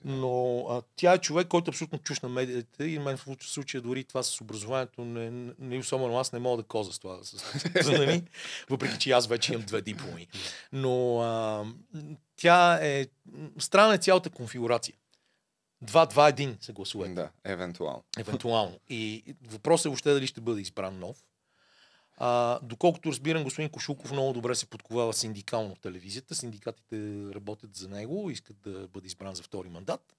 Но 0.05 0.67
а, 0.71 0.83
тя 0.97 1.13
е 1.13 1.19
човек, 1.19 1.49
който 1.49 1.71
е 1.71 1.73
абсолютно 1.73 1.99
чуш 1.99 2.21
на 2.21 2.29
медиите 2.29 2.85
и 2.85 2.99
мен 2.99 3.17
в 3.17 3.27
случ- 3.27 3.47
случая 3.47 3.83
дори 3.83 4.05
това 4.05 4.23
с 4.23 4.41
образованието, 4.41 5.05
не, 5.05 5.53
не 5.59 5.79
особено 5.79 6.19
аз 6.19 6.33
не 6.33 6.39
мога 6.39 6.63
да 6.63 6.69
коза 6.69 6.93
с 6.93 6.99
това. 6.99 7.19
С, 7.23 7.45
нали? 7.91 8.23
Въпреки, 8.71 8.99
че 8.99 9.11
аз 9.11 9.27
вече 9.27 9.53
имам 9.53 9.67
две 9.67 9.81
дипломи. 9.83 10.27
Но 10.73 11.21
а, 11.21 11.65
тя 12.37 12.79
е... 12.83 13.07
Странна 13.59 13.95
е 13.95 13.99
цялата 13.99 14.31
конфигурация. 14.31 14.95
2-2-1 15.85 16.65
са 16.65 16.73
гласовете. 16.73 17.15
Да, 17.15 17.31
евентуално. 17.45 18.05
Евентуално. 18.19 18.79
И 18.89 19.35
въпросът 19.49 19.87
е 19.87 19.89
въобще 19.89 20.13
дали 20.13 20.27
ще 20.27 20.41
бъде 20.41 20.61
избран 20.61 20.99
нов. 20.99 21.25
А, 22.17 22.59
доколкото 22.63 23.09
разбирам, 23.09 23.45
господин 23.45 23.71
Кошуков 23.71 24.13
много 24.13 24.33
добре 24.33 24.55
се 24.55 24.67
подковава 24.67 25.13
синдикално 25.13 25.75
в 25.75 25.81
телевизията. 25.81 26.35
Синдикатите 26.35 26.97
работят 27.35 27.77
за 27.77 27.89
него, 27.89 28.31
искат 28.31 28.57
да 28.65 28.89
бъде 28.89 29.07
избран 29.07 29.35
за 29.35 29.43
втори 29.43 29.69
мандат. 29.69 30.17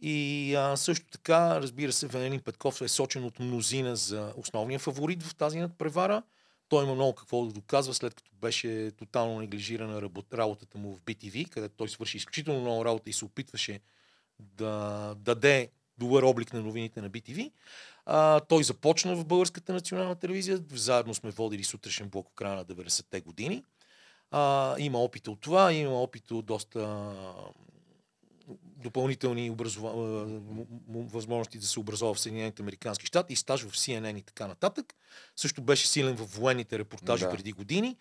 И 0.00 0.54
а, 0.54 0.76
също 0.76 1.06
така, 1.10 1.60
разбира 1.60 1.92
се, 1.92 2.06
Венелин 2.06 2.40
Петков 2.40 2.80
е 2.80 2.88
сочен 2.88 3.24
от 3.24 3.38
мнозина 3.38 3.96
за 3.96 4.32
основния 4.36 4.78
фаворит 4.78 5.22
в 5.22 5.34
тази 5.34 5.58
надпревара. 5.58 6.22
Той 6.68 6.84
има 6.84 6.94
много 6.94 7.14
какво 7.14 7.46
да 7.46 7.52
доказва, 7.52 7.94
след 7.94 8.14
като 8.14 8.30
беше 8.40 8.90
тотално 8.90 9.40
неглижирана 9.40 10.02
работ- 10.02 10.34
работата 10.34 10.78
му 10.78 10.94
в 10.94 11.00
BTV, 11.00 11.48
където 11.48 11.74
той 11.76 11.88
свърши 11.88 12.16
изключително 12.16 12.60
много 12.60 12.84
работа 12.84 13.10
и 13.10 13.12
се 13.12 13.24
опитваше 13.24 13.80
да 14.40 15.14
даде 15.18 15.70
добър 15.98 16.22
облик 16.22 16.52
на 16.52 16.62
новините 16.62 17.00
на 17.00 17.10
BTV. 17.10 17.52
А, 18.06 18.40
той 18.40 18.64
започна 18.64 19.16
в 19.16 19.24
Българската 19.24 19.72
национална 19.72 20.14
телевизия. 20.16 20.60
Заедно 20.72 21.14
сме 21.14 21.30
водили 21.30 21.64
сутрешен 21.64 22.08
блок 22.08 22.28
в 22.30 22.34
края 22.34 22.56
на 22.56 22.64
90-те 22.64 23.20
години. 23.20 23.62
А, 24.30 24.74
има 24.78 24.98
опит 24.98 25.28
от 25.28 25.40
това, 25.40 25.72
има 25.72 26.02
опит 26.02 26.30
от 26.30 26.46
доста 26.46 27.12
допълнителни 28.76 29.50
образова... 29.50 29.90
възможности 30.88 31.58
да 31.58 31.66
се 31.66 31.80
образова 31.80 32.14
в 32.14 32.20
Съединените 32.20 32.62
Американски 32.62 33.06
щати 33.06 33.32
и 33.32 33.36
стаж 33.36 33.62
в 33.64 33.72
CNN 33.72 34.18
и 34.18 34.22
така 34.22 34.46
нататък. 34.46 34.94
Също 35.36 35.62
беше 35.62 35.88
силен 35.88 36.16
в 36.16 36.36
военните 36.36 36.78
репортажи 36.78 37.24
Да. 37.24 37.30
преди 37.30 37.52
години. 37.52 37.96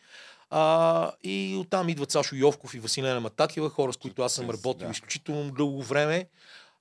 А, 0.50 1.12
и 1.24 1.58
оттам 1.60 1.90
идват 1.90 2.12
Сашо 2.12 2.36
Йовков 2.36 2.74
и 2.74 2.80
Василена 2.80 3.20
Матакева, 3.20 3.70
хора 3.70 3.94
с 3.94 3.98
които 3.98 4.22
аз 4.22 4.34
съм 4.34 4.50
работил 4.50 4.88
да. 4.88 4.92
изключително 4.92 5.52
дълго 5.52 5.84
време. 5.84 6.28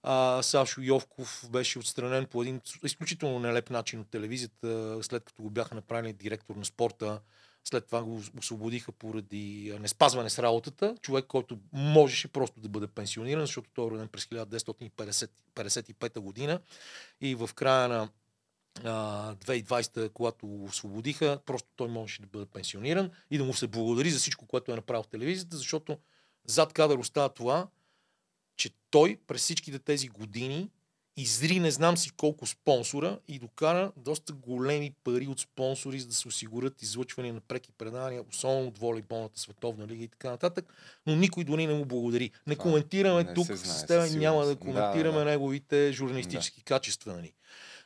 А, 0.03 0.43
Сашо 0.43 0.81
Йовков 0.81 1.45
беше 1.51 1.79
отстранен 1.79 2.27
по 2.27 2.43
един 2.43 2.61
изключително 2.85 3.39
нелеп 3.39 3.71
начин 3.71 4.01
от 4.01 4.11
телевизията, 4.11 4.99
след 5.03 5.25
като 5.25 5.43
го 5.43 5.51
бяха 5.51 5.75
направили 5.75 6.12
директор 6.12 6.57
на 6.57 6.64
спорта. 6.64 7.21
След 7.64 7.87
това 7.87 8.03
го 8.03 8.23
освободиха 8.39 8.93
поради 8.93 9.77
неспазване 9.81 10.31
с 10.31 10.39
работата. 10.39 10.97
Човек, 11.03 11.25
който 11.25 11.59
можеше 11.73 12.29
просто 12.29 12.61
да 12.61 12.69
бъде 12.69 12.87
пенсиониран, 12.87 13.41
защото 13.41 13.71
той 13.75 13.87
е 13.87 13.91
роден 13.91 14.09
през 14.09 14.25
1955 14.25 16.19
година 16.19 16.61
и 17.21 17.35
в 17.35 17.51
края 17.55 17.89
на 17.89 18.09
2020, 18.85 20.12
когато 20.12 20.64
освободиха, 20.64 21.39
просто 21.47 21.68
той 21.77 21.89
можеше 21.89 22.22
да 22.22 22.27
бъде 22.27 22.47
пенсиониран 22.47 23.11
и 23.31 23.39
да 23.39 23.45
му 23.45 23.55
се 23.55 23.66
благодари 23.66 24.11
за 24.11 24.18
всичко, 24.18 24.47
което 24.47 24.72
е 24.72 24.77
направил 24.77 25.03
в 25.03 25.09
телевизията, 25.09 25.57
защото 25.57 25.99
зад 26.47 26.72
кадър 26.72 26.99
остава 26.99 27.29
това, 27.29 27.68
че 28.57 28.70
той 28.91 29.18
през 29.27 29.41
всичките 29.41 29.79
тези 29.79 30.09
години 30.09 30.70
изри 31.16 31.61
не 31.61 31.70
знам 31.70 31.97
си 31.97 32.11
колко 32.11 32.47
спонсора 32.47 33.18
и 33.29 33.39
докара 33.39 33.93
доста 33.97 34.33
големи 34.33 34.93
пари 35.05 35.27
от 35.27 35.41
спонсори, 35.41 36.01
за 36.01 36.07
да 36.07 36.14
се 36.14 36.29
осигурят 36.29 36.83
излъчвания 36.83 37.35
на 37.35 37.41
преки 37.41 37.72
предания, 37.72 38.24
особено 38.31 38.68
от 38.68 38.79
волейболната 38.79 39.41
световна 39.41 39.87
лига 39.87 40.05
и 40.05 40.09
така 40.09 40.31
нататък, 40.31 40.74
но 41.07 41.16
никой 41.16 41.45
дори 41.45 41.66
не 41.66 41.74
му 41.74 41.85
благодари. 41.85 42.31
Не 42.47 42.57
коментираме 42.57 43.24
не 43.24 43.35
тук 43.35 43.47
знае 43.47 43.57
с 43.57 43.87
теб, 43.87 44.20
няма 44.20 44.45
да. 44.45 44.55
Да, 44.55 44.57
коментираме 44.57 45.18
да, 45.18 45.24
да. 45.24 45.31
неговите 45.31 45.93
журналистически 45.93 46.62
качества. 46.62 47.12
Нали. 47.12 47.33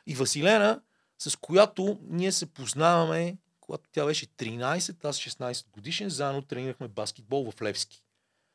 И 0.07 0.15
Василена, 0.15 0.81
с 1.19 1.39
която 1.39 1.99
ние 2.03 2.31
се 2.31 2.45
познаваме, 2.45 3.37
когато 3.59 3.89
тя 3.91 4.05
беше 4.05 4.27
13, 4.27 5.05
аз 5.05 5.17
16 5.17 5.69
годишен, 5.69 6.09
заедно 6.09 6.41
тренирахме 6.41 6.87
баскетбол 6.87 7.51
в 7.51 7.61
Левски. 7.61 8.03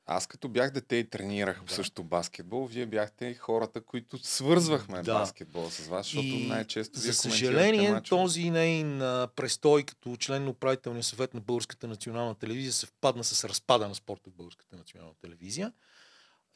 Аз 0.09 0.27
като 0.27 0.49
бях 0.49 0.71
дете 0.71 0.97
и 0.97 1.11
тренирах 1.11 1.63
Да. 1.65 1.75
също 1.75 2.05
баскетбол, 2.05 2.67
вие 2.67 2.87
бяхте 2.87 3.35
хората, 3.35 3.81
които 3.81 4.19
свързвахме 4.19 5.03
Да. 5.03 5.13
баскетбол 5.15 5.71
с 5.71 5.87
вас, 5.87 6.07
защото 6.07 6.27
И 6.27 6.47
най-често 6.47 6.99
за 6.99 7.03
вие 7.03 7.13
съжаление, 7.13 7.63
коментирахте 7.63 7.93
мачове. 7.93 8.23
този 8.23 8.51
нейн 8.51 8.99
престой 9.37 9.83
като 9.83 10.17
член 10.17 10.45
на 10.45 10.51
управителния 10.51 11.03
съвет 11.03 11.35
на 11.35 11.41
Българската 11.41 11.89
национална 11.89 12.35
телевизия 12.35 12.73
се 12.73 12.87
впадна 12.87 13.25
с 13.25 13.45
разпада 13.45 13.89
на 13.89 13.95
спорта 13.95 14.31
в 14.31 14.35
Българската 14.35 14.77
национална 14.77 15.15
телевизия. 15.23 15.73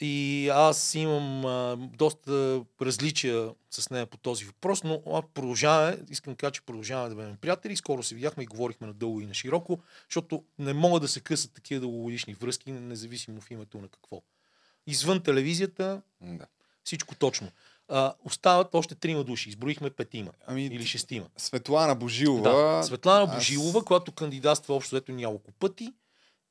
И 0.00 0.48
аз 0.48 0.94
имам 0.94 1.44
а, 1.46 1.76
доста 1.76 2.60
различия 2.82 3.50
с 3.70 3.90
нея 3.90 4.06
по 4.06 4.16
този 4.16 4.44
въпрос, 4.44 4.84
но 4.84 5.02
а, 5.06 5.22
продължаваме, 5.24 5.98
искам 6.10 6.32
да 6.32 6.36
кажа, 6.36 6.50
че 6.50 6.62
продължаваме 6.62 7.08
да 7.08 7.14
бъдем 7.14 7.36
приятели. 7.36 7.76
Скоро 7.76 8.02
се 8.02 8.14
видяхме 8.14 8.42
и 8.42 8.46
говорихме 8.46 8.86
надълго 8.86 9.20
и 9.20 9.26
на 9.26 9.34
широко, 9.34 9.78
защото 10.08 10.44
не 10.58 10.72
могат 10.72 11.02
да 11.02 11.08
се 11.08 11.20
късат 11.20 11.52
такива 11.52 11.80
дългогодишни 11.80 12.34
връзки, 12.34 12.72
независимо 12.72 13.40
в 13.40 13.50
името 13.50 13.78
на 13.78 13.88
какво. 13.88 14.22
Извън 14.86 15.20
телевизията, 15.20 16.02
Да. 16.20 16.46
всичко 16.84 17.14
точно. 17.14 17.48
А, 17.88 18.14
остават 18.24 18.74
още 18.74 18.94
трима 18.94 19.24
души. 19.24 19.48
Изброихме 19.48 19.90
петима. 19.90 20.30
Ами, 20.46 20.66
Или 20.66 20.86
шестима. 20.86 21.26
Светлана 21.36 21.94
Божилова. 21.94 22.50
Да. 22.76 22.82
Светлана 22.82 23.24
аз- 23.24 23.34
Божилова, 23.34 23.84
която 23.84 24.12
кандидатства 24.12 24.74
общо 24.74 24.96
ето 24.96 25.12
няколко 25.12 25.52
пъти. 25.52 25.92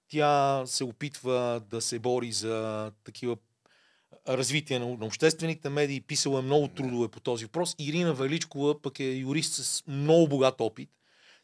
Тя 0.10 0.64
се 0.66 0.84
опитва 0.84 1.62
да 1.70 1.82
се 1.82 2.00
бори 2.00 2.32
за 2.32 2.92
такива 3.04 3.38
развитие 4.28 4.80
на, 4.80 4.86
обществените 4.86 5.70
медии. 5.70 6.02
Писала 6.02 6.40
е 6.40 6.44
много 6.44 6.68
трудове 6.68 7.08
по 7.08 7.20
този 7.20 7.46
въпрос. 7.46 7.76
Ирина 7.80 8.14
Величкова 8.14 8.82
пък 8.82 9.00
е 9.00 9.14
юрист 9.14 9.54
с 9.54 9.84
много 9.88 10.28
богат 10.28 10.62
опит. 10.62 10.90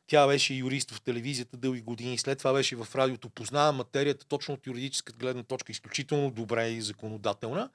Тя 0.08 0.28
беше 0.28 0.54
юрист 0.54 0.92
в 0.92 1.02
телевизията 1.02 1.58
дълги 1.58 1.82
години, 1.82 2.18
след 2.18 2.38
това 2.38 2.54
беше 2.54 2.76
в 2.76 2.88
радиото, 2.96 3.30
познава 3.30 3.72
материята 3.72 4.26
точно 4.26 4.54
от 4.54 4.68
юридическа 4.68 5.14
гледна 5.14 5.44
точка, 5.44 5.72
изключително 5.72 6.32
добре 6.32 6.70
и 6.70 6.82
законодателна. 6.82 7.70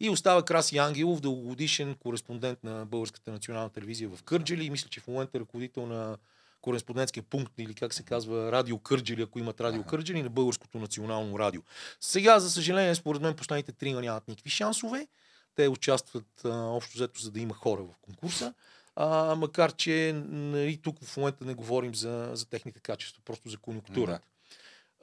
И 0.00 0.10
остава 0.10 0.44
Краси 0.44 0.78
Ангелов, 0.78 1.20
дългогодишен 1.20 1.94
кореспондент 1.94 2.64
на 2.64 2.86
Българската 2.86 3.32
национална 3.32 3.70
телевизия 3.70 4.08
в 4.08 4.22
Кърджали 4.22 4.64
и 4.64 4.70
мисля, 4.70 4.88
че 4.88 5.00
в 5.00 5.06
момента 5.06 5.38
е 5.38 5.40
ръководител 5.40 5.86
на 5.86 6.16
кореспондентския 6.64 7.22
пункт 7.22 7.52
или 7.58 7.74
как 7.74 7.94
се 7.94 8.02
казва 8.02 8.52
Радио 8.52 8.78
Кърджали, 8.78 9.22
ако 9.22 9.38
имат 9.38 9.60
Радио 9.60 9.80
Аха. 9.80 9.90
Кърджали 9.90 10.22
на 10.22 10.30
Българското 10.30 10.78
национално 10.78 11.38
радио. 11.38 11.62
Сега, 12.00 12.40
за 12.40 12.50
съжаление, 12.50 12.94
според 12.94 13.22
мен 13.22 13.36
последните 13.36 13.72
трима 13.72 14.00
нямат 14.00 14.28
никакви 14.28 14.50
шансове. 14.50 15.08
Те 15.54 15.68
участват 15.68 16.44
а, 16.44 16.48
общо 16.48 16.92
взето, 16.94 17.20
за 17.20 17.30
да 17.30 17.40
има 17.40 17.54
хора 17.54 17.82
в 17.82 17.98
конкурса. 18.02 18.54
А, 18.96 19.34
макар, 19.34 19.72
че 19.72 20.12
нали, 20.28 20.76
тук 20.76 21.04
в 21.04 21.16
момента 21.16 21.44
не 21.44 21.54
говорим 21.54 21.94
за, 21.94 22.30
за 22.32 22.46
техните 22.46 22.80
качества, 22.80 23.22
просто 23.24 23.48
за 23.48 23.56
конюнктурата. 23.56 24.26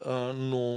А, 0.06 0.14
но 0.34 0.76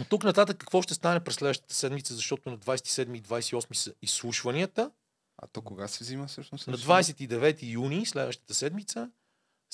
от 0.00 0.08
тук 0.08 0.24
нататък 0.24 0.58
какво 0.58 0.82
ще 0.82 0.94
стане 0.94 1.20
през 1.20 1.34
следващата 1.34 1.74
седмица, 1.74 2.14
защото 2.14 2.50
на 2.50 2.58
27 2.58 3.18
и 3.18 3.22
28 3.22 3.72
са 3.72 3.94
изслушванията. 4.02 4.90
А 5.38 5.46
то 5.46 5.62
кога 5.62 5.88
се 5.88 6.04
взима 6.04 6.26
всъщност? 6.26 6.66
На 6.66 6.72
решение? 6.72 7.28
29 7.28 7.62
юни, 7.62 8.06
следващата 8.06 8.54
седмица, 8.54 9.10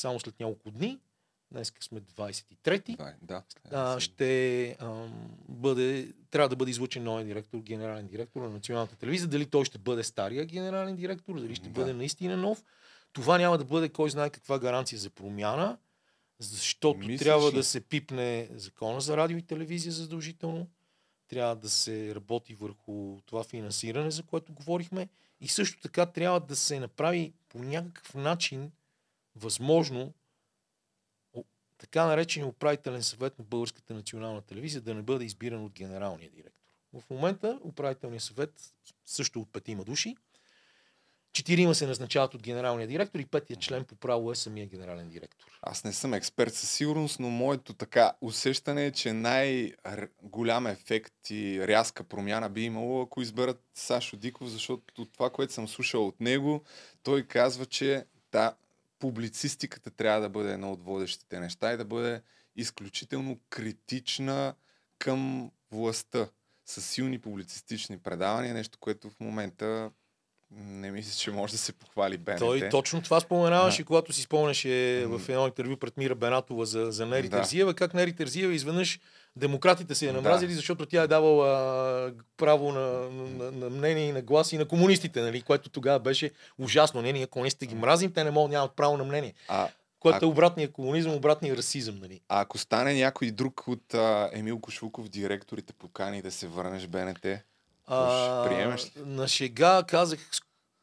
само 0.01 0.21
след 0.21 0.41
няколко 0.41 0.71
дни, 0.71 0.99
днес 1.53 1.73
сме 1.81 2.01
23-ти, 2.01 2.97
Да, 2.97 3.15
да. 3.23 3.43
а, 3.73 4.01
ще 4.01 4.77
ам, 4.81 5.29
бъде, 5.49 6.13
трябва 6.31 6.49
да 6.49 6.57
бъде 6.57 6.71
излучен 6.71 7.05
новия 7.05 7.27
директор, 7.27 7.59
генерален 7.59 8.07
директор 8.07 8.41
на 8.43 8.51
Националната 8.51 8.97
телевизия. 8.97 9.29
Дали 9.29 9.47
той 9.47 9.65
ще 9.65 9.79
бъде 9.79 10.03
стария 10.05 10.45
генерален 10.45 10.97
директор, 10.97 11.41
дали 11.41 11.55
ще 11.55 11.65
Да. 11.65 11.71
бъде 11.71 11.93
наистина 11.93 12.37
нов. 12.37 12.65
Това 13.13 13.39
няма 13.39 13.59
да 13.59 13.65
бъде 13.65 13.89
кой 13.89 14.11
знае 14.11 14.31
каква 14.31 14.59
гаранция 14.59 14.99
за 14.99 15.11
промяна, 15.11 15.79
защото 16.39 16.99
Мислиш 16.99 17.19
трябва 17.21 17.51
ли? 17.51 17.55
да 17.55 17.65
се 17.65 17.81
пипне 17.81 18.49
закона 18.55 19.01
за 19.01 19.17
радио 19.17 19.39
и 19.39 19.43
телевизия 19.43 19.93
задължително. 19.93 20.67
Трябва 21.29 21.57
да 21.57 21.71
се 21.71 22.15
работи 22.15 22.55
върху 22.55 23.19
това 23.27 23.45
финансиране, 23.45 24.11
за 24.11 24.23
което 24.23 24.53
говорихме. 24.53 25.09
И 25.41 25.49
също 25.49 25.81
така 25.81 26.07
трябва 26.07 26.41
да 26.41 26.57
се 26.57 26.81
направи 26.81 27.33
по 27.49 27.59
някакъв 27.59 28.15
начин 28.15 28.71
възможно 29.39 30.15
така 31.79 32.07
наречения 32.07 32.49
управителен 32.49 33.03
съвет 33.03 33.39
на 33.39 33.45
Българската 33.45 33.95
национална 33.95 34.43
телевизия 34.43 34.81
да 34.81 34.95
не 34.95 35.03
бъде 35.03 35.25
избиран 35.25 35.65
от 35.65 35.73
генералния 35.73 36.31
директор. 36.31 36.69
В 36.93 37.11
момента 37.11 37.59
управителният 37.65 38.23
съвет 38.23 38.75
също 39.07 39.41
от 39.41 39.53
петима 39.53 39.85
души. 39.85 40.17
Четирима 41.33 41.75
се 41.75 41.87
назначават 41.87 42.35
от 42.35 42.43
генералния 42.43 42.89
директор 42.89 43.19
и 43.19 43.27
петия 43.27 43.57
член 43.57 43.85
по 43.85 43.97
право 43.97 44.33
е 44.33 44.35
самия 44.35 44.67
генерален 44.67 45.09
директор. 45.09 45.59
Аз 45.63 45.85
не 45.85 45.93
съм 45.93 46.15
експерт 46.15 46.55
със 46.55 46.71
сигурност, 46.71 47.21
но 47.21 47.29
моето 47.29 47.75
така 47.75 48.13
усещане 48.21 48.87
е, 48.87 48.93
че 48.93 49.13
най-голям 49.13 50.67
ефект 50.67 51.31
и 51.31 51.67
рязка 51.67 52.05
промяна 52.05 52.49
би 52.49 52.63
имало, 52.63 53.03
ако 53.03 53.21
изберат 53.21 53.63
Сашо 53.75 54.17
Диков, 54.17 54.49
защото 54.49 55.03
от 55.03 55.13
това, 55.13 55.31
което 55.31 55.53
съм 55.53 55.69
слушал 55.69 56.07
от 56.07 56.21
него, 56.21 56.65
той 57.03 57.23
казва, 57.23 57.67
че 57.67 58.05
да, 58.33 58.55
публицистиката 58.99 59.91
трябва 59.91 60.21
да 60.21 60.29
бъде 60.29 60.53
едно 60.53 60.73
от 60.73 60.85
водещите 60.85 61.41
неща 61.41 61.73
и 61.73 61.77
да 61.77 61.85
бъде 61.85 62.23
изключително 62.57 63.41
критична 63.51 64.55
към 64.99 65.51
властта. 65.73 66.29
С 66.67 66.83
силни 66.83 67.19
публицистични 67.19 67.99
предавания, 67.99 68.55
нещо, 68.55 68.79
което 68.81 69.11
в 69.11 69.21
момента 69.21 69.91
не 70.51 70.91
мисля, 70.91 71.13
че 71.19 71.31
може 71.31 71.53
да 71.53 71.59
се 71.59 71.73
похвали 71.73 72.19
БНТ. 72.19 72.39
Той 72.39 72.69
точно 72.69 73.03
това 73.03 73.21
споменаваше, 73.21 73.85
когато 73.85 74.13
си 74.13 74.23
спомняше 74.23 75.05
в 75.07 75.29
едно 75.29 75.47
интервю 75.47 75.77
пред 75.77 75.97
Мира 75.97 76.15
Бенатова 76.15 76.67
за, 76.67 76.87
за 76.91 77.07
Нери 77.07 77.29
Да. 77.29 77.37
Терзиева, 77.37 77.75
как 77.75 77.95
Нери 77.95 78.17
Терзиева 78.17 78.55
изведнъж 78.55 79.01
демократите 79.37 79.95
се 79.95 80.09
е 80.09 80.13
намразили, 80.13 80.49
Да. 80.51 80.57
защото 80.57 80.87
тя 80.87 81.03
е 81.03 81.07
давала 81.07 82.13
право 82.37 82.73
на, 82.73 82.81
на, 83.11 83.53
на 83.53 83.71
мнение 83.71 84.09
и 84.09 84.13
на 84.13 84.23
глас 84.23 84.53
и 84.53 84.59
на 84.59 84.69
комунистите, 84.69 85.21
нали? 85.21 85.43
което 85.43 85.71
тогава 85.71 85.99
беше 85.99 86.31
ужасно. 86.59 87.03
Не, 87.03 87.13
ние 87.13 87.27
комунистите 87.27 87.67
ги 87.67 87.75
мразим, 87.75 88.13
те 88.13 88.25
не 88.25 88.31
могат, 88.31 88.53
нямат 88.53 88.73
право 88.77 88.97
на 88.97 89.05
мнение. 89.05 89.35
А, 89.49 89.69
Което 90.01 90.19
А- 90.23 90.29
е 90.29 90.31
обратния 90.31 90.73
комунизъм, 90.73 91.15
обратния 91.15 91.57
расизъм. 91.57 91.99
Нали? 91.99 92.21
А 92.29 92.41
ако 92.41 92.59
стане 92.59 92.95
някой 92.95 93.31
друг 93.31 93.69
от 93.69 93.95
а, 93.95 94.31
Емил 94.33 94.61
Кошлуков, 94.61 95.09
директорите 95.09 95.73
покани 95.73 96.23
да 96.23 96.31
се 96.31 96.47
върнеш 96.47 96.85
в 96.85 96.89
БНТ, 96.89 97.27
А, 97.87 98.45
приемеш 98.49 98.85
ли? 98.87 98.91
На 98.97 99.29
шега 99.29 99.83
казах 99.89 100.31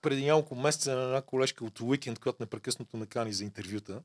преди 0.01 0.25
няколко 0.25 0.55
месеца 0.55 0.95
на 0.95 1.03
една 1.03 1.21
колежка 1.21 1.65
от 1.65 1.81
Уикенд, 1.81 2.19
която 2.19 2.43
непрекъснато 2.43 2.97
ме 2.97 3.05
кани 3.05 3.33
за 3.33 3.43
интервюта, 3.43 4.01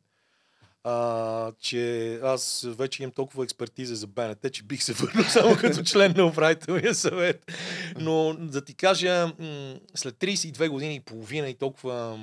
а, 0.84 1.52
че 1.60 2.14
аз 2.22 2.66
вече 2.68 3.02
имам 3.02 3.12
толкова 3.12 3.44
експертиза 3.44 3.94
за 3.94 4.06
БНТ, 4.06 4.52
че 4.52 4.62
бих 4.62 4.82
се 4.82 4.92
върнал 4.92 5.24
само 5.28 5.56
като 5.56 5.82
член 5.82 6.14
на 6.16 6.26
управителния 6.26 6.94
съвет. 6.94 7.52
Но 7.96 8.34
да 8.38 8.64
ти 8.64 8.74
кажа, 8.74 9.32
след 9.94 10.14
32 10.14 10.68
години 10.68 10.94
и 10.94 11.00
половина 11.00 11.48
и 11.48 11.54
толкова 11.54 12.20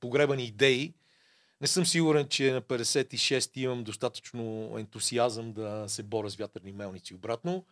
погребани 0.00 0.44
идеи, 0.44 0.94
не 1.60 1.66
съм 1.66 1.86
сигурен, 1.86 2.28
че 2.28 2.52
на 2.52 2.62
56 2.62 3.58
имам 3.58 3.84
достатъчно 3.84 4.74
ентусиазъм 4.78 5.52
да 5.52 5.84
се 5.88 6.02
боря 6.02 6.30
с 6.30 6.36
вятърни 6.36 6.72
мелници 6.72 7.14
обратно. 7.14 7.64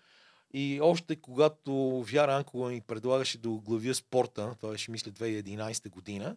И 0.54 0.80
още 0.82 1.16
когато 1.16 2.02
Вяра 2.02 2.36
Анкова 2.36 2.70
ми 2.70 2.80
предлагаше 2.80 3.38
да 3.38 3.50
оглавя 3.50 3.94
спорта, 3.94 4.54
това 4.60 4.72
беше 4.72 4.90
мисля 4.90 5.10
2011 5.10 5.90
година, 5.90 6.36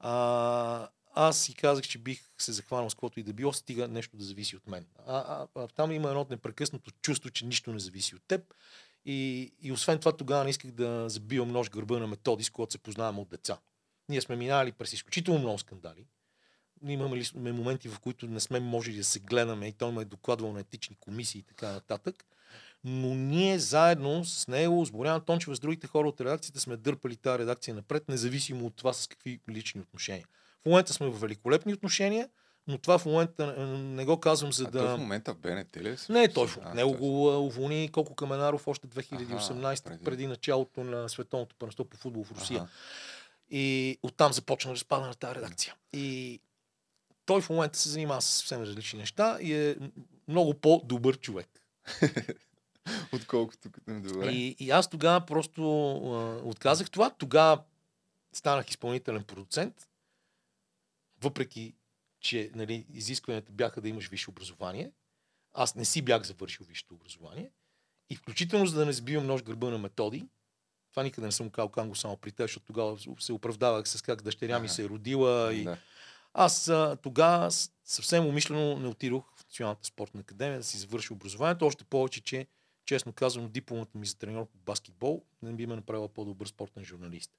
а, 0.00 0.88
аз 1.14 1.38
си 1.38 1.54
казах, 1.54 1.84
че 1.84 1.98
бих 1.98 2.22
се 2.38 2.52
захванал 2.52 2.90
с 2.90 2.94
каквото 2.94 3.20
и 3.20 3.22
да 3.22 3.32
било, 3.32 3.52
стига 3.52 3.88
нещо 3.88 4.16
да 4.16 4.24
зависи 4.24 4.56
от 4.56 4.66
мен. 4.66 4.86
А, 5.06 5.16
а, 5.16 5.46
а 5.54 5.68
там 5.68 5.92
има 5.92 6.08
едно 6.08 6.26
непрекъснато 6.30 6.90
чувство, 6.90 7.30
че 7.30 7.46
нищо 7.46 7.72
не 7.72 7.78
зависи 7.78 8.14
от 8.14 8.22
теб. 8.28 8.54
И, 9.06 9.52
и 9.62 9.72
освен 9.72 9.98
това 9.98 10.12
тогава 10.12 10.44
не 10.44 10.50
исках 10.50 10.70
да 10.70 11.08
забивам 11.08 11.52
нож 11.52 11.70
гърба 11.70 11.98
на 11.98 12.06
методи, 12.06 12.44
с 12.44 12.50
който 12.50 12.72
се 12.72 12.78
познаваме 12.78 13.20
от 13.20 13.28
деца. 13.28 13.58
Ние 14.08 14.20
сме 14.20 14.36
минали 14.36 14.72
през 14.72 14.92
изключително 14.92 15.40
много 15.40 15.58
скандали. 15.58 16.06
Имаме 16.86 17.24
сме 17.24 17.52
моменти, 17.52 17.88
в 17.88 17.98
които 17.98 18.26
не 18.26 18.40
сме 18.40 18.60
можели 18.60 18.96
да 18.96 19.04
се 19.04 19.18
гледаме 19.18 19.68
и 19.68 19.72
той 19.72 19.92
ме 19.92 20.02
е 20.02 20.04
докладвал 20.04 20.52
на 20.52 20.60
етични 20.60 20.96
комисии 20.96 21.38
и 21.38 21.42
така 21.42 21.72
нататък. 21.72 22.24
Но 22.84 23.14
ние 23.14 23.58
заедно 23.58 24.24
с 24.24 24.48
него, 24.48 24.84
с 24.84 24.90
Боряна 24.90 25.24
Тончева, 25.24 25.56
с 25.56 25.60
другите 25.60 25.86
хора 25.86 26.08
от 26.08 26.20
редакцията 26.20 26.60
сме 26.60 26.76
дърпали 26.76 27.16
тази 27.16 27.38
редакция 27.38 27.74
напред, 27.74 28.08
независимо 28.08 28.66
от 28.66 28.76
това 28.76 28.92
с 28.92 29.06
какви 29.06 29.40
лични 29.48 29.80
отношения. 29.80 30.26
В 30.64 30.66
момента 30.66 30.92
сме 30.92 31.06
в 31.06 31.20
великолепни 31.20 31.74
отношения, 31.74 32.28
но 32.66 32.78
това 32.78 32.98
в 32.98 33.06
момента 33.06 33.54
е, 33.58 33.62
не 33.64 34.04
го 34.04 34.20
казвам 34.20 34.52
за 34.52 34.64
а 34.64 34.70
той 34.70 34.80
в 34.80 34.90
да... 34.90 34.96
момента 34.96 35.34
в 35.34 35.36
БНТ 35.36 35.76
ли 35.76 35.88
е? 35.88 35.96
Не 36.08 36.22
е 36.22 36.32
той. 36.32 36.48
А, 36.62 36.74
Него 36.74 36.92
го 36.92 37.30
а, 37.30 37.38
уволни 37.38 37.88
Колко 37.92 38.14
Каменаров 38.14 38.68
още 38.68 38.88
2018, 38.88 39.72
Аха, 39.72 39.82
преди. 39.82 40.04
преди. 40.04 40.26
началото 40.26 40.84
на 40.84 41.08
световното 41.08 41.56
първенство 41.58 41.84
по 41.84 41.96
футбол 41.96 42.24
в 42.24 42.32
Русия. 42.32 42.60
Аха. 42.60 42.70
И 43.50 43.98
оттам 44.02 44.32
започна 44.32 44.72
разпада 44.72 45.06
на 45.06 45.14
тази 45.14 45.34
редакция. 45.34 45.74
И 45.92 46.40
той 47.26 47.40
в 47.40 47.50
момента 47.50 47.78
се 47.78 47.88
занимава 47.88 48.22
с 48.22 48.26
съвсем 48.26 48.62
различни 48.62 48.98
неща 48.98 49.38
и 49.40 49.54
е 49.54 49.76
много 50.28 50.54
по-добър 50.54 51.18
човек. 51.18 51.48
Отколкото 53.12 53.70
като 53.70 54.00
добре. 54.00 54.30
И, 54.30 54.56
и 54.58 54.70
аз 54.70 54.90
тогава 54.90 55.20
просто 55.26 55.62
а, 55.96 56.48
отказах 56.48 56.90
това. 56.90 57.10
Тогава 57.10 57.62
станах 58.32 58.70
изпълнителен 58.70 59.22
продуцент, 59.24 59.88
въпреки 61.24 61.74
че 62.20 62.50
нали, 62.54 62.86
изискванията 62.92 63.52
бяха 63.52 63.80
да 63.80 63.88
имаш 63.88 64.08
висше 64.08 64.30
образование. 64.30 64.92
Аз 65.52 65.74
не 65.74 65.84
си 65.84 66.02
бях 66.02 66.22
завършил 66.22 66.66
висшето 66.66 66.94
образование. 66.94 67.50
И 68.10 68.16
включително 68.16 68.66
за 68.66 68.78
да 68.78 68.86
не 68.86 68.92
сбивам 68.92 69.26
нож 69.26 69.42
гърба 69.42 69.70
на 69.70 69.78
методи, 69.78 70.28
това 70.90 71.02
никъде 71.02 71.26
не 71.26 71.32
съм 71.32 71.50
казал 71.50 71.68
Канго 71.68 71.94
само 71.94 72.16
при 72.16 72.32
теб, 72.32 72.44
защото 72.44 72.66
тогава 72.66 72.98
се 73.20 73.32
оправдавах 73.32 73.88
с 73.88 74.02
как 74.02 74.22
дъщеря 74.22 74.58
ми 74.58 74.68
се 74.68 74.84
е 74.84 74.88
родила 74.88 75.54
и 75.54 75.64
Да. 75.64 75.78
аз 76.34 76.70
тогава 77.02 77.50
съвсем 77.84 78.26
умишлено 78.26 78.78
не 78.78 78.88
отидох 78.88 79.24
в 79.36 79.44
Националната 79.44 79.86
спортна 79.86 80.20
академия 80.20 80.58
да 80.58 80.64
си 80.64 80.78
завърши 80.78 81.12
образованието, 81.12 81.66
още 81.66 81.84
повече, 81.84 82.20
че 82.20 82.46
честно 82.86 83.12
казвам, 83.12 83.48
дипломата 83.48 83.98
ми 83.98 84.06
за 84.06 84.18
треньор 84.18 84.46
по 84.46 84.58
баскетбол 84.58 85.24
не 85.42 85.52
би 85.52 85.66
ме 85.66 85.76
направила 85.76 86.08
по-добър 86.08 86.46
спортен 86.46 86.84
журналист. 86.84 87.30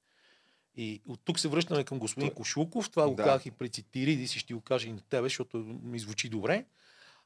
И 0.78 1.02
от 1.08 1.20
тук 1.26 1.40
се 1.40 1.48
връщаме 1.48 1.84
към 1.84 2.00
господин 2.00 2.30
Той- 2.30 2.36
Кошлуков. 2.36 2.90
Това 2.90 3.08
го 3.08 3.16
Да. 3.16 3.24
казах 3.24 3.46
и 3.46 3.52
при 3.52 3.70
Цитиридис 3.70 4.36
и 4.36 4.40
ще 4.40 4.54
го 4.54 4.62
кажа 4.62 4.88
и 4.88 4.94
на 4.94 5.02
тебе, 5.02 5.26
защото 5.26 5.58
ми 5.84 6.00
звучи 6.00 6.30
добре. 6.30 6.66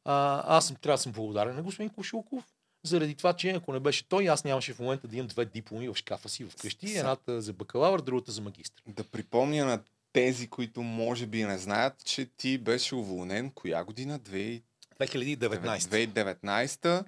А, 0.06 0.43
аз 0.47 0.68
съм, 0.68 0.76
трябва 0.76 0.97
да 0.97 1.02
съм 1.02 1.12
благодарен 1.12 1.56
на 1.56 1.64
господин 1.64 1.89
Кошлуков, 1.89 2.43
заради 2.84 3.16
това, 3.16 3.34
че 3.34 3.50
ако 3.50 3.74
не 3.74 3.80
беше 3.80 4.10
той, 4.10 4.30
аз 4.30 4.43
нямаше 4.43 4.74
в 4.74 4.80
момента 4.80 5.08
да 5.08 5.16
имам 5.16 5.28
две 5.28 5.45
дипломи 5.45 5.89
в 5.89 5.95
шкафа 5.95 6.30
си 6.30 6.45
вкъщи. 6.45 6.97
Едната 6.97 7.41
за 7.41 7.54
бакалавър, 7.54 8.02
другата 8.02 8.32
за 8.32 8.41
магистър. 8.41 8.84
Да 8.88 9.04
припомня 9.04 9.66
на 9.66 9.80
тези, 10.14 10.47
които 10.47 10.82
може 10.82 11.26
би 11.26 11.43
не 11.43 11.58
знаят, 11.58 12.06
че 12.06 12.26
ти 12.28 12.58
беше 12.58 12.95
уволнен 12.95 13.52
коя 13.52 13.84
година? 13.84 14.20
2019. 14.20 14.60
2019. 15.80 17.04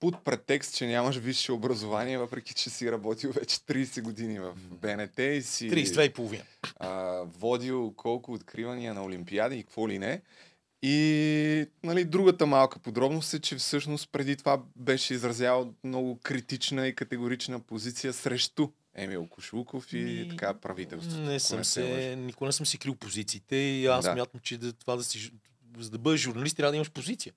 2019 0.00 0.10
под 0.14 0.24
претекст, 0.24 0.76
че 0.76 0.86
нямаш 0.86 1.16
висше 1.16 1.52
образование, 1.52 2.18
въпреки 2.18 2.54
че 2.54 2.70
си 2.70 2.92
работил 2.92 3.32
вече 3.32 3.56
30 3.56 4.02
години 4.02 4.38
в 4.38 4.54
БНТ 4.70 5.18
и 5.18 5.42
си 5.42 5.70
32 5.70 6.10
и 6.10 6.12
половина. 6.12 6.42
а, 6.76 6.90
водил 7.38 7.94
колко 7.96 8.32
откривания 8.32 8.94
на 8.94 9.04
Олимпиади 9.04 9.56
и 9.56 9.62
какво 9.62 9.88
ли 9.88 9.98
не. 9.98 10.22
И 10.82 11.66
нали, 11.82 12.04
другата 12.04 12.46
малка 12.46 12.78
подробност 12.78 13.34
е, 13.34 13.40
че 13.40 13.56
всъщност 13.56 14.08
преди 14.12 14.36
това 14.36 14.62
беше 14.76 15.14
изразявал 15.14 15.74
много 15.84 16.18
критична 16.22 16.86
и 16.86 16.94
категорична 16.94 17.60
позиция 17.60 18.12
срещу 18.12 18.68
Емил 18.94 19.26
Кошлуков 19.26 19.92
и 19.92 19.96
Ми, 19.96 20.28
така 20.28 20.54
правителството. 20.54 21.20
Не 21.20 21.40
съм 21.40 21.64
се 21.64 22.16
никога 22.16 22.46
не 22.46 22.52
съм 22.52 22.66
си 22.66 22.78
крил 22.78 22.94
позициите 22.94 23.56
и 23.56 23.86
аз 23.86 24.04
Да. 24.04 24.12
смятам, 24.12 24.40
че 24.40 24.58
да, 24.58 24.72
това 24.72 24.96
да 24.96 25.04
си, 25.04 25.32
за 25.78 25.90
да 25.90 25.98
бъдеш 25.98 26.20
журналист, 26.20 26.56
трябва 26.56 26.70
да 26.72 26.76
имаш 26.76 26.90
позиция. 26.90 27.32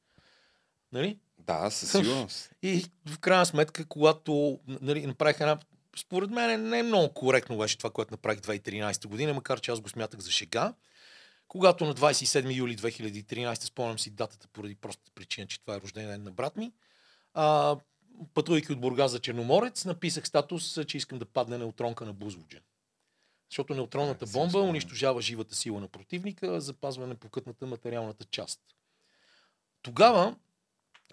Нали? 0.93 1.19
Да, 1.37 1.69
със 1.69 1.91
сигурност. 1.91 2.51
И 2.61 2.85
в 3.05 3.19
крайна 3.19 3.45
сметка, 3.45 3.85
когато 3.85 4.59
нали, 4.67 5.05
направих 5.05 5.39
една 5.39 5.57
според 5.97 6.29
мен 6.29 6.69
не 6.69 6.79
е 6.79 6.83
много 6.83 7.13
коректно 7.13 7.57
беше 7.57 7.77
това, 7.77 7.89
което 7.89 8.13
направих 8.13 8.39
2013 8.39 9.07
година, 9.07 9.33
макар 9.33 9.59
че 9.59 9.71
аз 9.71 9.81
го 9.81 9.89
смятах 9.89 10.19
за 10.19 10.31
шега. 10.31 10.73
Когато 11.47 11.85
на 11.85 11.95
27 11.95 12.55
юли 12.55 12.77
2013, 12.77 13.63
спомням 13.63 13.99
си 13.99 14.09
датата 14.09 14.47
поради 14.47 14.75
простата 14.75 15.11
причина, 15.15 15.47
че 15.47 15.61
това 15.61 15.75
е 15.75 15.81
рожден 15.81 16.07
ден 16.07 16.23
на 16.23 16.31
брат 16.31 16.57
ми, 16.57 16.71
а, 17.33 17.77
пътувайки 18.33 18.71
от 18.71 18.81
Бургас 18.81 19.11
за 19.11 19.19
Черноморец, 19.19 19.85
написах 19.85 20.27
статус, 20.27 20.79
че 20.87 20.97
искам 20.97 21.19
да 21.19 21.25
падне 21.25 21.57
неутронка 21.57 22.05
на 22.05 22.13
Бузлуджа. 22.13 22.59
Защото 23.49 23.73
неутронната 23.73 24.25
бомба 24.25 24.59
унищожава 24.59 25.21
живата 25.21 25.55
сила 25.55 25.79
на 25.79 25.87
противника, 25.87 26.61
запазва 26.61 27.07
непокътната 27.07 27.65
материалната 27.65 28.25
част. 28.25 28.59
Тогава 29.81 30.35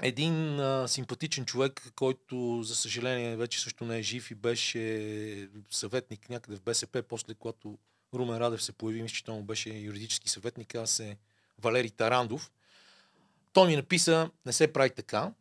един 0.03 0.61
а, 0.61 0.89
симпатичен 0.89 1.45
човек, 1.47 1.93
който 1.97 2.63
за 2.63 2.77
съжаление 2.77 3.37
вече 3.37 3.61
също 3.61 3.85
не 3.85 3.99
е 3.99 4.03
жив 4.03 4.31
и 4.31 4.35
беше 4.35 5.49
съветник 5.71 6.31
някъде 6.31 6.57
в 6.57 6.63
БСП, 6.63 7.03
после 7.03 7.35
когато 7.35 7.79
Румен 8.15 8.39
Радев 8.39 8.63
се 8.63 8.73
появи, 8.73 9.03
мисля, 9.03 9.15
че 9.15 9.25
той 9.25 9.35
му 9.35 9.43
беше 9.43 9.71
юридически 9.71 10.29
съветник, 10.29 10.75
аз 10.75 11.01
е 11.01 11.17
Валери 11.59 11.91
Тарандов. 11.91 12.51
Той 13.53 13.69
ми 13.69 13.77
написа, 13.77 14.31
не 14.47 14.53
се 14.53 14.73
прави 14.73 14.91
така. 14.91 15.33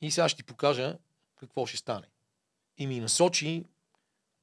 И 0.00 0.10
сега 0.10 0.28
ще 0.28 0.36
ти 0.36 0.42
покажа 0.42 0.98
какво 1.40 1.66
ще 1.66 1.76
стане. 1.76 2.06
И 2.78 2.86
ми 2.86 3.00
насочи 3.00 3.64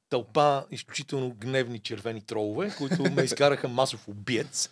тълпа 0.09 0.65
изключително 0.71 1.33
гневни 1.33 1.79
червени 1.79 2.21
тролове, 2.21 2.75
които 2.77 3.11
ме 3.11 3.23
изкараха 3.23 3.67
масов 3.67 4.07
убиец. 4.07 4.69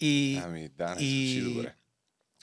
И, 0.00 0.40
Ами 0.44 0.68
да, 0.68 0.94
не 0.94 1.02
и- 1.02 1.42
добре. 1.54 1.74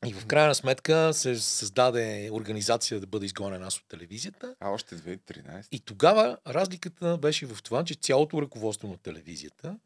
И 0.05 0.13
в 0.13 0.25
крайна 0.25 0.55
сметка 0.55 1.13
се 1.13 1.39
създаде 1.39 2.29
организация 2.31 2.99
да 2.99 3.07
бъде 3.07 3.25
изгонен 3.25 3.63
аз 3.63 3.77
от 3.77 3.87
телевизията. 3.87 4.55
А 4.59 4.69
още 4.69 4.97
2013. 4.97 5.67
И 5.71 5.79
тогава 5.79 6.37
разликата 6.47 7.17
беше 7.17 7.45
в 7.45 7.63
това, 7.63 7.83
че 7.83 7.95
цялото 7.95 8.41
ръководство 8.41 8.87
на 8.87 8.97
телевизията, 8.97 9.79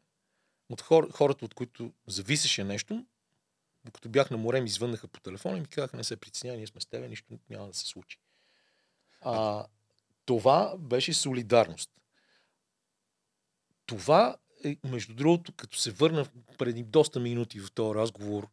от 0.70 0.80
хор, 0.80 1.10
хората, 1.12 1.44
от 1.44 1.54
които 1.54 1.92
зависеше 2.06 2.64
нещо, 2.64 3.04
докато 3.84 4.08
бях 4.08 4.30
на 4.30 4.36
море, 4.36 4.60
ми 4.60 4.66
извъннаха 4.66 5.08
по 5.08 5.20
телефона 5.20 5.56
и 5.56 5.60
ми 5.60 5.66
казаха, 5.66 5.96
не 5.96 6.04
се 6.04 6.16
притеснявай, 6.16 6.56
ние 6.56 6.66
сме 6.66 6.80
с 6.80 6.86
тебе, 6.86 7.08
нищо 7.08 7.38
няма 7.50 7.66
да 7.66 7.74
се 7.74 7.86
случи. 7.86 8.18
А, 9.20 9.66
това 10.24 10.74
беше 10.78 11.14
солидарност. 11.14 11.90
Това 13.86 14.36
е, 14.64 14.76
между 14.84 15.14
другото, 15.14 15.52
като 15.52 15.78
се 15.78 15.90
върна 15.90 16.26
преди 16.58 16.82
доста 16.82 17.20
минути 17.20 17.60
в 17.60 17.72
този 17.72 17.98
разговор, 17.98 18.48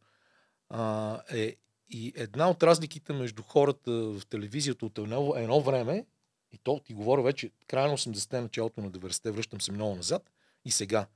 а, 0.68 1.20
е 1.30 1.56
и 1.88 2.12
една 2.16 2.50
от 2.50 2.62
разликите 2.62 3.12
между 3.12 3.42
хората 3.42 3.90
в 3.92 4.22
телевизията 4.30 4.86
от 4.86 4.98
едно, 4.98 5.34
едно 5.36 5.60
време, 5.60 6.06
и 6.52 6.58
то 6.58 6.80
ти 6.84 6.94
говоря 6.94 7.22
вече 7.22 7.50
края 7.66 7.88
на 7.88 7.96
80-те, 7.96 8.40
началото 8.40 8.80
на 8.80 8.90
90-те, 8.90 9.30
връщам 9.30 9.60
се 9.60 9.72
много 9.72 9.96
назад, 9.96 10.30
и 10.64 10.70
сега. 10.70 11.06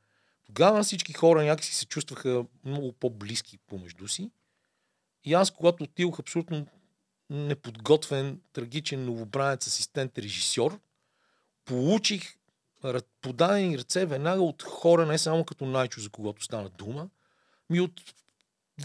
Тогава 0.47 0.83
всички 0.83 1.13
хора 1.13 1.45
някакси 1.45 1.75
се 1.75 1.87
чувстваха 1.87 2.45
много 2.65 2.93
по-близки 2.93 3.59
помежду 3.59 4.09
си. 4.09 4.31
И 5.25 5.35
аз, 5.35 5.51
когато 5.51 5.85
отидох 5.85 6.21
абсолютно 6.21 6.67
неподготвен, 7.31 8.41
трагичен 8.53 9.05
новобранец, 9.05 9.67
асистент, 9.67 10.19
режисьор, 10.19 10.81
получих 11.65 12.37
подадени 13.21 13.79
ръце 13.79 14.07
веднага 14.07 14.43
от 14.43 14.63
хора, 14.63 15.07
не 15.07 15.19
само 15.19 15.45
като 15.45 15.67
Найчо, 15.67 16.01
за 16.01 16.11
когото 16.11 16.45
стана 16.45 16.69
дума, 16.69 17.09
ми 17.71 17.81
от 17.81 17.93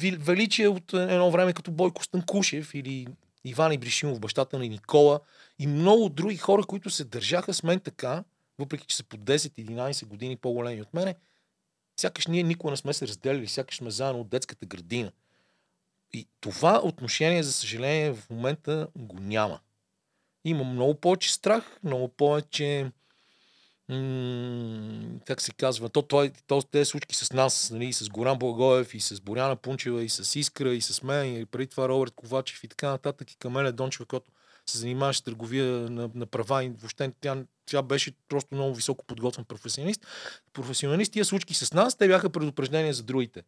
величие 0.02 0.68
от 0.68 0.93
едно 0.93 1.32
време 1.32 1.54
като 1.54 1.72
Бойко 1.72 2.04
Станкушев 2.04 2.74
или 2.74 3.08
Иван 3.43 3.72
Ибришимов, 3.72 4.20
бащата 4.20 4.60
на 4.60 4.68
Никола 4.68 5.20
и 5.60 5.68
много 5.68 6.10
други 6.10 6.38
хора, 6.38 6.64
които 6.64 6.89
се 6.89 7.04
държаха 7.04 7.54
с 7.54 7.64
мен 7.64 7.80
така, 7.80 8.24
въпреки 8.60 8.86
че 8.86 8.96
са 8.96 9.04
по 9.04 9.18
10-11 9.18 10.06
години 10.06 10.36
по-големи 10.36 10.82
от 10.82 10.93
мене, 10.93 11.16
сякаш 12.00 12.28
ние 12.28 12.43
никога 12.43 12.72
не 12.72 12.78
сме 12.78 12.93
се 12.93 13.08
разделили, 13.08 13.48
сякаш 13.48 13.78
сме 13.78 13.91
заедно 13.91 14.22
от 14.22 14.30
детската 14.30 14.66
градина. 14.66 15.12
И 16.14 16.28
това 16.39 16.82
отношение, 16.84 17.43
за 17.43 17.54
съжаление, 17.54 18.14
в 18.14 18.30
момента 18.30 18.88
го 18.96 19.20
няма. 19.20 19.60
Има 20.46 20.64
много 20.64 20.96
повече 20.96 21.34
страх, 21.34 21.80
много 21.84 22.08
повече 22.08 22.91
как 25.26 25.42
се 25.42 25.52
казва, 25.52 25.90
то, 25.90 26.02
то, 26.02 26.30
то, 26.48 26.62
тези 26.62 26.86
случки 26.86 27.16
с 27.16 27.34
нас, 27.34 27.72
нали, 27.72 27.94
с 27.94 28.10
Горан 28.10 28.40
Благоев, 28.40 28.94
и 28.94 29.00
с 29.00 29.22
Боряна 29.22 29.56
Пунчева, 29.56 30.04
и 30.04 30.10
с 30.10 30.40
Искра, 30.40 30.74
и 30.74 30.82
с 30.82 31.04
мен, 31.04 31.42
и 31.42 31.46
преди 31.46 31.68
това 31.68 31.90
Робърт 31.90 32.12
Ковачев 32.12 32.64
и 32.64 32.68
така 32.68 32.90
нататък, 32.90 33.32
и 33.32 33.36
Камеля 33.36 33.72
Дончева, 33.72 34.06
която 34.06 34.32
се 34.66 34.78
занимаваше 34.78 35.20
с 35.20 35.22
търговия 35.22 35.66
на, 35.66 36.10
на 36.16 36.26
права 36.26 36.64
и 36.64 36.70
въобще 36.70 37.12
тя, 37.22 37.44
тя 37.66 37.82
беше 37.82 38.12
просто 38.30 38.56
много 38.56 38.76
високо 38.76 39.06
подготвен 39.06 39.46
професионалист. 39.46 40.08
Професионалист, 40.54 41.12
тия 41.12 41.26
случки 41.26 41.54
с 41.54 41.74
нас, 41.74 41.96
те 41.96 42.08
бяха 42.08 42.30
предупреждения 42.30 42.94
за 42.94 43.04
другите. 43.04 43.44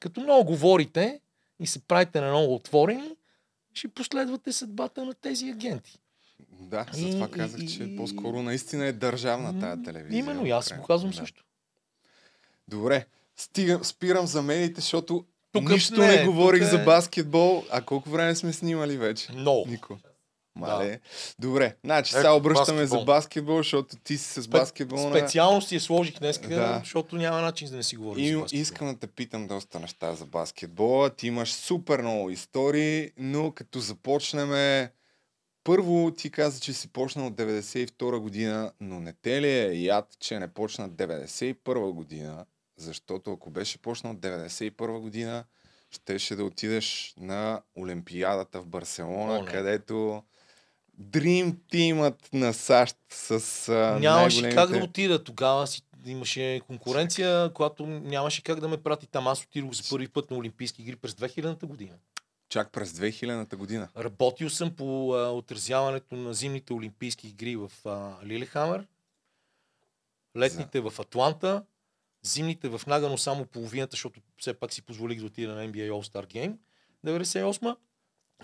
Като 0.00 0.20
много 0.20 0.44
говорите 0.44 1.20
и 1.60 1.66
се 1.66 1.78
правите 1.78 2.20
на 2.20 2.28
много 2.28 2.54
отворени, 2.54 3.16
ще 3.74 3.88
последвате 3.88 4.52
съдбата 4.52 5.04
на 5.04 5.14
тези 5.14 5.50
агенти. 5.50 5.99
Да, 6.52 6.86
И- 6.96 7.00
затова 7.02 7.26
и- 7.26 7.30
казах, 7.30 7.60
и- 7.60 7.68
че 7.68 7.96
по-скоро 7.96 8.42
наистина 8.42 8.86
е 8.86 8.92
държавна 8.92 9.60
тая 9.60 9.82
телевизия. 9.82 10.18
Именно, 10.18 10.46
и 10.46 10.50
аз 10.50 10.72
го 10.72 10.82
казвам 10.82 11.10
да. 11.10 11.16
също. 11.16 11.44
Добре, 12.68 13.06
стигам, 13.36 13.84
спирам 13.84 14.26
за 14.26 14.42
медиите, 14.42 14.80
защото 14.80 15.24
Тук 15.52 15.70
нищо 15.70 16.00
не, 16.00 16.06
не, 16.06 16.16
тук 16.16 16.24
говорих 16.26 16.62
е- 16.62 16.66
за 16.66 16.78
баскетбол. 16.78 17.64
А 17.70 17.82
колко 17.82 18.10
време 18.10 18.34
сме 18.34 18.52
снимали 18.52 18.96
вече? 18.96 19.32
Много. 19.32 19.64
Нико. 19.68 19.98
Мале. 20.56 21.00
Добре, 21.38 21.76
значи 21.84 22.12
сега 22.12 22.32
обръщаме 22.32 22.78
за 22.78 22.82
баскетбол. 22.86 23.04
баскетбол, 23.04 23.56
защото 23.56 23.96
ти 23.96 24.18
си 24.18 24.40
с 24.42 24.48
баскетбол. 24.48 25.10
Специално 25.10 25.62
си 25.62 25.74
я 25.74 25.80
сложих 25.80 26.18
днес, 26.18 26.38
Да. 26.40 26.78
защото 26.78 27.16
няма 27.16 27.40
начин 27.40 27.68
да 27.70 27.76
не 27.76 27.82
си 27.82 27.96
говорим 27.96 28.24
И, 28.24 28.28
за 28.28 28.38
баскетбол. 28.38 28.60
искам 28.60 28.86
да 28.86 28.96
те 28.96 29.06
питам 29.06 29.46
доста 29.46 29.80
неща 29.80 30.14
за 30.14 30.26
баскетбола. 30.26 31.10
Ти 31.10 31.26
имаш 31.26 31.52
супер 31.52 32.00
много 32.00 32.30
истории, 32.30 33.10
но 33.16 33.52
като 33.52 33.80
започнем... 33.80 34.88
Първо 35.70 36.10
ти 36.10 36.30
каза, 36.30 36.60
че 36.60 36.72
си 36.72 36.88
почнал 36.88 37.26
от 37.26 37.34
92 37.34 38.18
година, 38.18 38.72
но 38.80 39.00
не 39.00 39.12
те 39.22 39.42
ли 39.42 39.48
е 39.48 39.74
яд, 39.74 40.16
че 40.20 40.38
не 40.38 40.48
почна 40.48 40.90
91 40.90 41.92
година? 41.92 42.44
Защото 42.76 43.32
ако 43.32 43.50
беше 43.50 43.78
почнал 43.78 44.12
от 44.12 44.18
91 44.18 44.98
година, 44.98 45.44
щеше 45.90 46.36
да 46.36 46.44
отидеш 46.44 47.14
на 47.20 47.62
Олимпиадата 47.78 48.60
в 48.60 48.66
Барселона, 48.66 49.38
О, 49.38 49.42
не. 49.42 49.52
където 49.52 50.22
Dream 51.02 51.54
Teamът 51.72 52.16
на 52.32 52.52
САЩ 52.52 52.96
с 53.10 53.68
а, 53.68 53.98
Нямаше 54.00 54.40
най-големите... 54.40 54.56
как 54.56 54.70
да 54.70 54.84
отида. 54.84 55.24
Тогава 55.24 55.66
си, 55.66 55.82
имаше 56.06 56.60
конкуренция, 56.66 57.52
която 57.52 57.86
нямаше 57.86 58.42
как 58.42 58.60
да 58.60 58.68
ме 58.68 58.82
прати 58.82 59.06
там. 59.06 59.28
Аз 59.28 59.44
отидох 59.44 59.72
за 59.72 59.82
първи 59.90 60.08
път 60.08 60.30
на 60.30 60.36
Олимпийски 60.36 60.82
игри 60.82 60.96
през 60.96 61.12
2000-та 61.12 61.66
година. 61.66 61.94
Чак 62.50 62.72
през 62.72 62.92
2000-та 62.92 63.56
година. 63.56 63.88
Работил 63.96 64.50
съм 64.50 64.76
по 64.76 65.14
а, 65.14 65.30
отразяването 65.30 66.14
на 66.14 66.34
зимните 66.34 66.72
Олимпийски 66.72 67.28
игри 67.28 67.56
в 67.56 67.72
а, 67.84 68.26
Лилехамер, 68.26 68.86
летните 70.36 70.80
в 70.80 70.94
Атланта, 70.98 71.64
зимните 72.22 72.68
в 72.68 72.80
Нагано 72.86 73.18
само 73.18 73.46
половината, 73.46 73.90
защото 73.90 74.20
все 74.38 74.54
пак 74.54 74.72
си 74.72 74.82
позволих 74.82 75.20
да 75.20 75.26
отида 75.26 75.54
на 75.54 75.68
NBA 75.68 75.90
All-Star 75.90 76.26
Game 76.26 76.56
98 77.06 77.76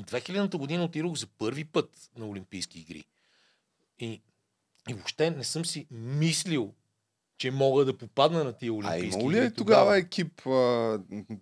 2000-та 0.00 0.58
година 0.58 0.84
отидох 0.84 1.16
за 1.16 1.26
първи 1.26 1.64
път 1.64 2.10
на 2.16 2.26
Олимпийски 2.26 2.80
игри. 2.80 3.04
И, 3.98 4.22
и 4.88 4.94
въобще 4.94 5.30
не 5.30 5.44
съм 5.44 5.64
си 5.64 5.86
мислил, 5.90 6.74
че 7.38 7.50
мога 7.50 7.84
да 7.84 7.98
попадна 7.98 8.44
на 8.44 8.52
тия 8.52 8.72
А 8.72 8.74
Олимпийски 8.74 9.18
имало 9.18 9.32
ли 9.32 9.38
е 9.38 9.50
тогава 9.50 9.96
екип 9.96 10.46
а, 10.46 10.50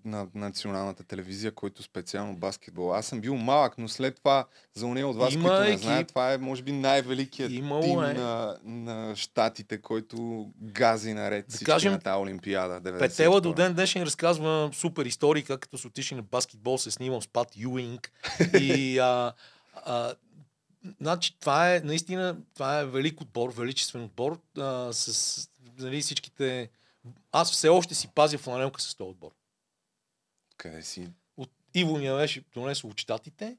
на 0.05 0.27
националната 0.35 1.05
телевизия, 1.05 1.53
който 1.53 1.83
специално 1.83 2.37
баскетбол? 2.37 2.95
Аз 2.95 3.07
съм 3.07 3.21
бил 3.21 3.37
малък, 3.37 3.79
но 3.79 3.89
след 3.89 4.17
това 4.17 4.45
за 4.75 4.87
уния 4.87 5.09
от 5.09 5.17
вас, 5.17 5.35
Има 5.35 5.49
които 5.49 5.61
не 5.63 5.69
екип. 5.69 5.81
знаят, 5.81 6.09
това 6.09 6.33
е 6.33 6.39
може 6.39 6.63
би 6.63 6.73
най-великият 6.73 7.53
Имало 7.53 7.83
тим 7.83 8.01
е. 8.01 8.13
на, 8.13 8.57
на 8.65 9.17
щатите, 9.17 9.79
който 9.79 10.47
гази 10.63 11.15
наред 11.15 11.45
всички 11.49 11.65
кажем, 11.65 11.93
на 11.93 12.01
тази 12.01 12.23
Олимпиада. 12.23 12.81
92. 12.81 12.99
Петела 12.99 13.41
до 13.41 13.53
ден 13.53 13.75
днешен 13.75 14.03
разказва 14.03 14.71
супер 14.73 15.07
истории, 15.07 15.43
как 15.43 15.61
като 15.61 15.79
са 15.79 15.89
отишли 15.89 16.17
на 16.17 16.23
баскетбол, 16.23 16.79
се 16.79 16.91
снимал 16.91 17.21
с 17.21 17.29
Пат 17.29 17.49
Юинг. 17.57 18.13
И 18.61 18.99
а, 18.99 19.33
а, 19.75 20.15
значи, 21.01 21.37
това 21.41 21.75
е 21.75 21.81
наистина, 21.81 22.37
това 22.55 22.81
е 22.81 22.87
велик 22.87 23.21
отбор, 23.21 23.53
величествен 23.57 24.05
отбор 24.05 24.39
а, 24.59 24.93
с 24.93 25.49
нали, 25.79 26.03
всичките... 26.03 26.71
Аз 27.33 27.53
все 27.53 27.69
още 27.69 27.95
си 27.95 28.09
пазя 28.09 28.39
фланелка 28.39 28.81
с 28.81 28.95
този 28.95 29.09
отбор. 29.09 29.33
Къде 30.57 30.83
си? 30.83 31.09
От 31.37 31.51
Иво 31.75 31.99
ми 31.99 32.07
я 32.07 32.17
беше 32.17 32.45
донесъл 32.55 32.91
от 32.91 33.01
щатите. 33.01 33.57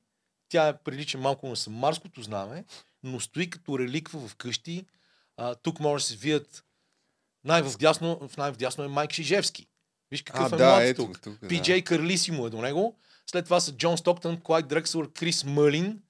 Тя 0.50 0.68
е 0.68 0.78
прилича 0.78 1.18
малко 1.18 1.48
на 1.48 1.56
самарското 1.56 2.22
знаме, 2.22 2.66
но 3.04 3.20
стои 3.20 3.50
като 3.50 3.80
реликва 3.80 4.28
в 4.28 4.36
къщи. 4.36 4.86
А, 5.38 5.56
тук 5.56 5.80
може 5.80 6.04
да 6.04 6.08
се 6.08 6.16
вият 6.16 6.64
най-вдясно, 7.44 8.28
в 8.28 8.38
най-вдясно 8.38 8.84
е 8.84 8.88
Майк 8.88 9.12
Шижевски. 9.12 9.68
Виж 10.12 10.22
какъв 10.22 10.54
а, 10.54 10.56
е 10.56 10.58
да, 10.58 10.66
млад 10.66 10.84
ето 10.84 11.06
тук. 11.06 11.22
тук. 11.22 11.40
PJ 11.40 11.84
Карлисимо 11.84 12.48
е 12.48 12.50
до 12.50 12.62
него. 12.62 12.96
След 13.32 13.46
това 13.46 13.60
са 13.60 13.72
Джон 13.72 13.98
Стоктън, 13.98 14.42
Клайд 14.42 14.68
Дрексър, 14.68 15.12
Крис 15.12 15.44
Мълин, 15.44 16.02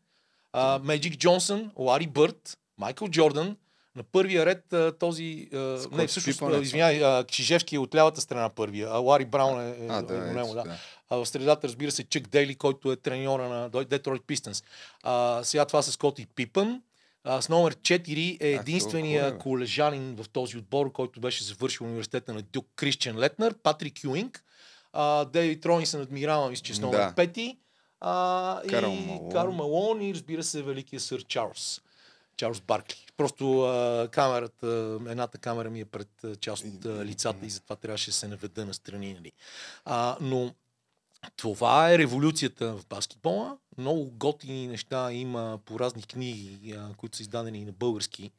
а, 0.53 0.79
Меджик 0.79 1.17
Джонсън, 1.17 1.71
Лари 1.77 2.07
Бърт, 2.07 2.57
Майкъл 2.77 3.07
Джордан, 3.07 3.57
на 3.95 4.03
първия 4.03 4.45
ред 4.45 4.97
този... 4.99 5.47
Скот 5.79 5.97
не, 5.97 6.07
всъщност, 6.07 6.39
Пипън 6.39 6.55
е 6.55 6.61
извинявай, 6.61 7.23
Чижевски 7.23 7.75
е 7.75 7.79
от 7.79 7.95
лявата 7.95 8.21
страна 8.21 8.49
първия, 8.49 8.89
а 8.91 8.97
Лари 8.97 9.25
Браун 9.25 9.61
е, 9.61 9.69
е, 9.69 9.87
А, 9.89 9.97
е 9.97 10.01
да, 10.01 10.41
ето, 10.41 10.53
да. 10.53 10.63
да. 10.63 10.77
А 11.09 11.15
в 11.15 11.25
средата, 11.25 11.67
разбира 11.67 11.91
се, 11.91 12.03
Чък 12.03 12.27
Дейли, 12.27 12.55
който 12.55 12.91
е 12.91 12.95
треньора 12.95 13.49
на 13.49 13.69
Детройт 13.85 14.21
Пистънс. 14.27 14.63
Сега 15.43 15.65
това 15.65 15.81
са 15.81 15.91
Скоти 15.91 16.25
Пипън. 16.35 16.81
А, 17.23 17.41
с 17.41 17.49
номер 17.49 17.75
4 17.75 18.37
е 18.41 18.47
единствения 18.47 19.27
е, 19.27 19.37
колежанин 19.37 20.15
в 20.15 20.29
този 20.29 20.57
отбор, 20.57 20.91
който 20.91 21.19
беше 21.19 21.43
завършил 21.43 21.85
университета 21.85 22.33
на 22.33 22.41
Дюк 22.41 22.67
Кристиан 22.75 23.19
Летнер, 23.19 23.55
Патрик 23.63 24.03
Юинг. 24.03 24.43
А, 24.93 25.25
Дейвид 25.25 25.65
Ронисън 25.65 26.01
адмирал, 26.01 26.49
мисля, 26.49 26.63
че 26.63 26.73
с 26.73 26.79
номер 26.79 26.97
Да. 26.97 27.13
5. 27.27 27.57
А, 28.01 28.61
Карл 28.69 28.89
и 28.89 29.05
Малон. 29.05 29.31
Карл 29.31 29.51
Малон 29.51 30.01
и 30.01 30.13
разбира 30.13 30.43
се 30.43 30.63
великия 30.63 30.99
сър 30.99 31.23
Чарлз. 31.23 31.81
Чарлз 32.37 32.61
Баркли. 32.61 33.05
Просто 33.17 33.61
а, 33.61 34.07
камерата, 34.11 34.99
едната 35.09 35.37
камера 35.37 35.69
ми 35.69 35.79
е 35.79 35.85
пред 35.85 36.23
а, 36.23 36.35
част 36.35 36.65
от 36.65 36.85
а, 36.85 37.05
лицата 37.05 37.45
и 37.45 37.49
затова 37.49 37.75
трябваше 37.75 38.09
да 38.09 38.13
се 38.13 38.27
наведа 38.27 38.65
на 38.65 38.73
страни. 38.73 39.13
Нали. 39.13 39.31
А, 39.85 40.17
но 40.21 40.53
това 41.37 41.91
е 41.91 41.97
революцията 41.97 42.73
в 42.77 42.85
баскетбола. 42.89 43.57
Много 43.77 44.11
готини 44.11 44.67
неща 44.67 45.11
има 45.11 45.59
по 45.65 45.79
разни 45.79 46.03
книги, 46.03 46.71
а, 46.71 46.93
които 46.97 47.17
са 47.17 47.23
издадени 47.23 47.65
на 47.65 47.71
български 47.71 48.31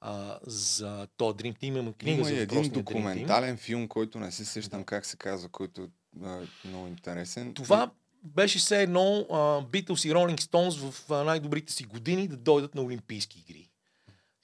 а, 0.00 0.38
за 0.46 1.06
този 1.16 1.36
Dream 1.36 1.58
Team. 1.58 1.78
Има 1.78 1.92
книга 1.92 2.16
Има 2.16 2.24
за 2.24 2.36
един 2.36 2.70
документален 2.70 3.56
филм, 3.56 3.88
който 3.88 4.20
не 4.20 4.32
се 4.32 4.44
сещам 4.44 4.84
как 4.84 5.06
се 5.06 5.16
казва, 5.16 5.48
който 5.48 5.82
е 5.82 5.88
много 6.64 6.86
интересен. 6.86 7.54
Това 7.54 7.90
беше 8.24 8.58
все 8.58 8.82
едно 8.82 9.26
Beatles 9.72 10.08
и 10.08 10.14
Rolling 10.14 10.40
Stones 10.40 10.90
в 10.90 11.24
най-добрите 11.24 11.72
си 11.72 11.84
години 11.84 12.28
да 12.28 12.36
дойдат 12.36 12.74
на 12.74 12.82
Олимпийски 12.82 13.38
игри. 13.38 13.70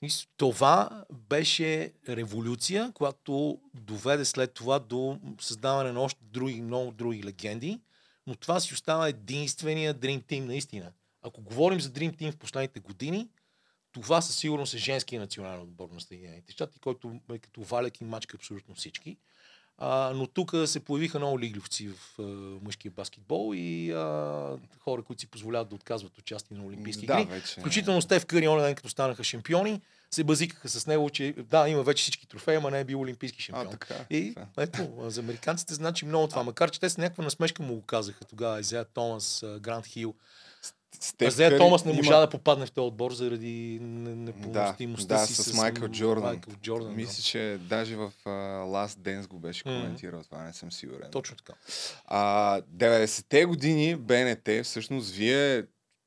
И 0.02 0.08
Това 0.36 1.04
беше 1.12 1.92
революция, 2.08 2.92
която 2.94 3.60
доведе 3.74 4.24
след 4.24 4.54
това 4.54 4.78
до 4.78 5.18
създаване 5.40 5.92
на 5.92 6.00
още 6.00 6.20
други, 6.24 6.62
много 6.62 6.92
други 6.92 7.24
легенди, 7.24 7.80
но 8.26 8.34
това 8.34 8.60
си 8.60 8.74
остава 8.74 9.08
единствения 9.08 9.94
Dream 9.94 10.22
Team 10.22 10.40
наистина. 10.40 10.92
Ако 11.22 11.42
говорим 11.42 11.80
за 11.80 11.90
Dream 11.90 12.16
Team 12.16 12.32
в 12.32 12.36
последните 12.36 12.80
години, 12.80 13.28
това 13.92 14.20
със 14.20 14.36
сигурност 14.36 14.74
е 14.74 14.78
женския 14.78 15.20
национален 15.20 15.60
отбор 15.60 15.88
на 15.92 16.00
Съединените 16.00 16.52
щати, 16.52 16.78
който 16.78 17.20
е 17.32 17.38
като 17.38 17.62
валяк 17.62 18.00
и 18.00 18.04
мачка 18.04 18.36
абсолютно 18.36 18.74
всички. 18.74 19.16
А, 19.78 20.12
но 20.14 20.26
тук 20.26 20.52
се 20.66 20.80
появиха 20.80 21.18
много 21.18 21.40
лигливци 21.40 21.88
в 21.88 22.18
а, 22.18 22.22
мъжкия 22.64 22.90
баскетбол 22.90 23.52
и 23.54 23.92
а, 23.92 24.56
хора, 24.80 25.02
които 25.02 25.20
си 25.20 25.26
позволяват 25.26 25.68
да 25.68 25.74
отказват 25.74 26.18
участие 26.18 26.56
на 26.56 26.64
Олимпийски 26.64 27.06
да, 27.06 27.20
игри. 27.20 27.34
вече. 27.34 27.60
Включително 27.60 28.02
Стев 28.02 28.26
Къри, 28.26 28.48
онен 28.48 28.64
ден, 28.64 28.74
като 28.74 28.88
станаха 28.88 29.24
шампиони, 29.24 29.80
се 30.10 30.24
базикаха 30.24 30.68
с 30.68 30.86
него, 30.86 31.10
че 31.10 31.34
да, 31.38 31.68
има 31.68 31.82
вече 31.82 32.02
всички 32.02 32.28
трофеи, 32.28 32.56
ама 32.56 32.70
не 32.70 32.80
е 32.80 32.84
бил 32.84 33.00
олимпийски 33.00 33.38
А, 33.40 33.42
шампион. 33.44 33.70
така. 33.70 33.94
И 34.10 34.34
това. 34.34 34.46
ето, 34.62 34.88
а, 35.02 35.10
за 35.10 35.20
американците 35.20 35.74
значи 35.74 36.04
много 36.04 36.28
това. 36.28 36.42
Макар, 36.42 36.70
че 36.70 36.80
те 36.80 36.90
с 36.90 36.98
някаква 36.98 37.24
насмешка 37.24 37.62
му 37.62 37.74
го 37.74 37.82
казаха 37.82 38.24
тогава. 38.24 38.60
Изея 38.60 38.84
Томас, 38.84 39.42
а, 39.42 39.58
Грант 39.60 39.86
Хил. 39.86 40.14
Стеф 41.00 41.36
Къри 41.36 41.58
Томас 41.58 41.84
не 41.84 41.90
има- 41.92 41.96
можа 41.96 42.20
да 42.20 42.30
попадне 42.30 42.66
в 42.66 42.70
този 42.72 42.86
отбор 42.86 43.12
заради 43.12 43.78
не- 43.82 44.14
Да, 44.14 44.16
непълностимостта 44.16 45.18
да, 45.18 45.26
си 45.26 45.34
с, 45.34 45.54
Майкъл 45.54 45.88
Джордан. 45.88 46.24
Майкъл 46.24 46.54
Джордан 46.54 46.88
да. 46.88 46.94
Мисля, 46.94 47.22
че 47.22 47.58
даже 47.60 47.96
в 47.96 48.12
uh, 48.24 48.30
Last 48.64 48.98
Dance 48.98 49.26
го 49.26 49.38
беше 49.38 49.62
коментирал, 49.62 50.22
това 50.22 50.42
не 50.42 50.52
съм 50.52 50.72
сигурен. 50.72 51.10
Точно 51.10 51.36
така. 51.36 51.52
А, 52.04 52.60
90-те 52.60 53.44
години 53.44 53.96
БНТ, 53.96 54.48
всъщност 54.64 55.10
вие 55.10 55.64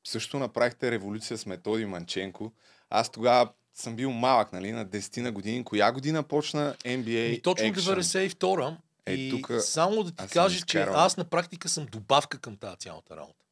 също 0.08 0.40
направихте 0.40 0.92
революция 0.92 1.38
с 1.38 1.46
Методи 1.46 1.86
Манченко. 1.86 2.52
Аз 2.90 3.10
тогава 3.10 3.50
съм 3.74 3.96
бил 3.96 4.12
малък, 4.12 4.54
нали, 4.54 4.72
на 4.72 4.86
10 4.86 5.22
на 5.22 5.32
години. 5.32 5.64
Коя 5.64 5.92
година 5.92 6.24
почна 6.24 6.76
NBA 6.84 7.28
И 7.28 7.42
точно 7.42 7.68
Action? 7.68 8.02
92-а. 8.02 8.78
Е, 9.06 9.14
и 9.14 9.30
тука 9.30 9.62
само 9.62 10.04
да 10.04 10.12
ти 10.12 10.28
кажа, 10.28 10.66
че 10.66 10.80
аз 10.80 11.18
на 11.18 11.24
практика 11.24 11.70
съм 11.70 11.86
добавка 11.86 12.38
към 12.40 12.58
тази 12.58 12.78
цялата 12.78 13.16
работа. 13.18 13.46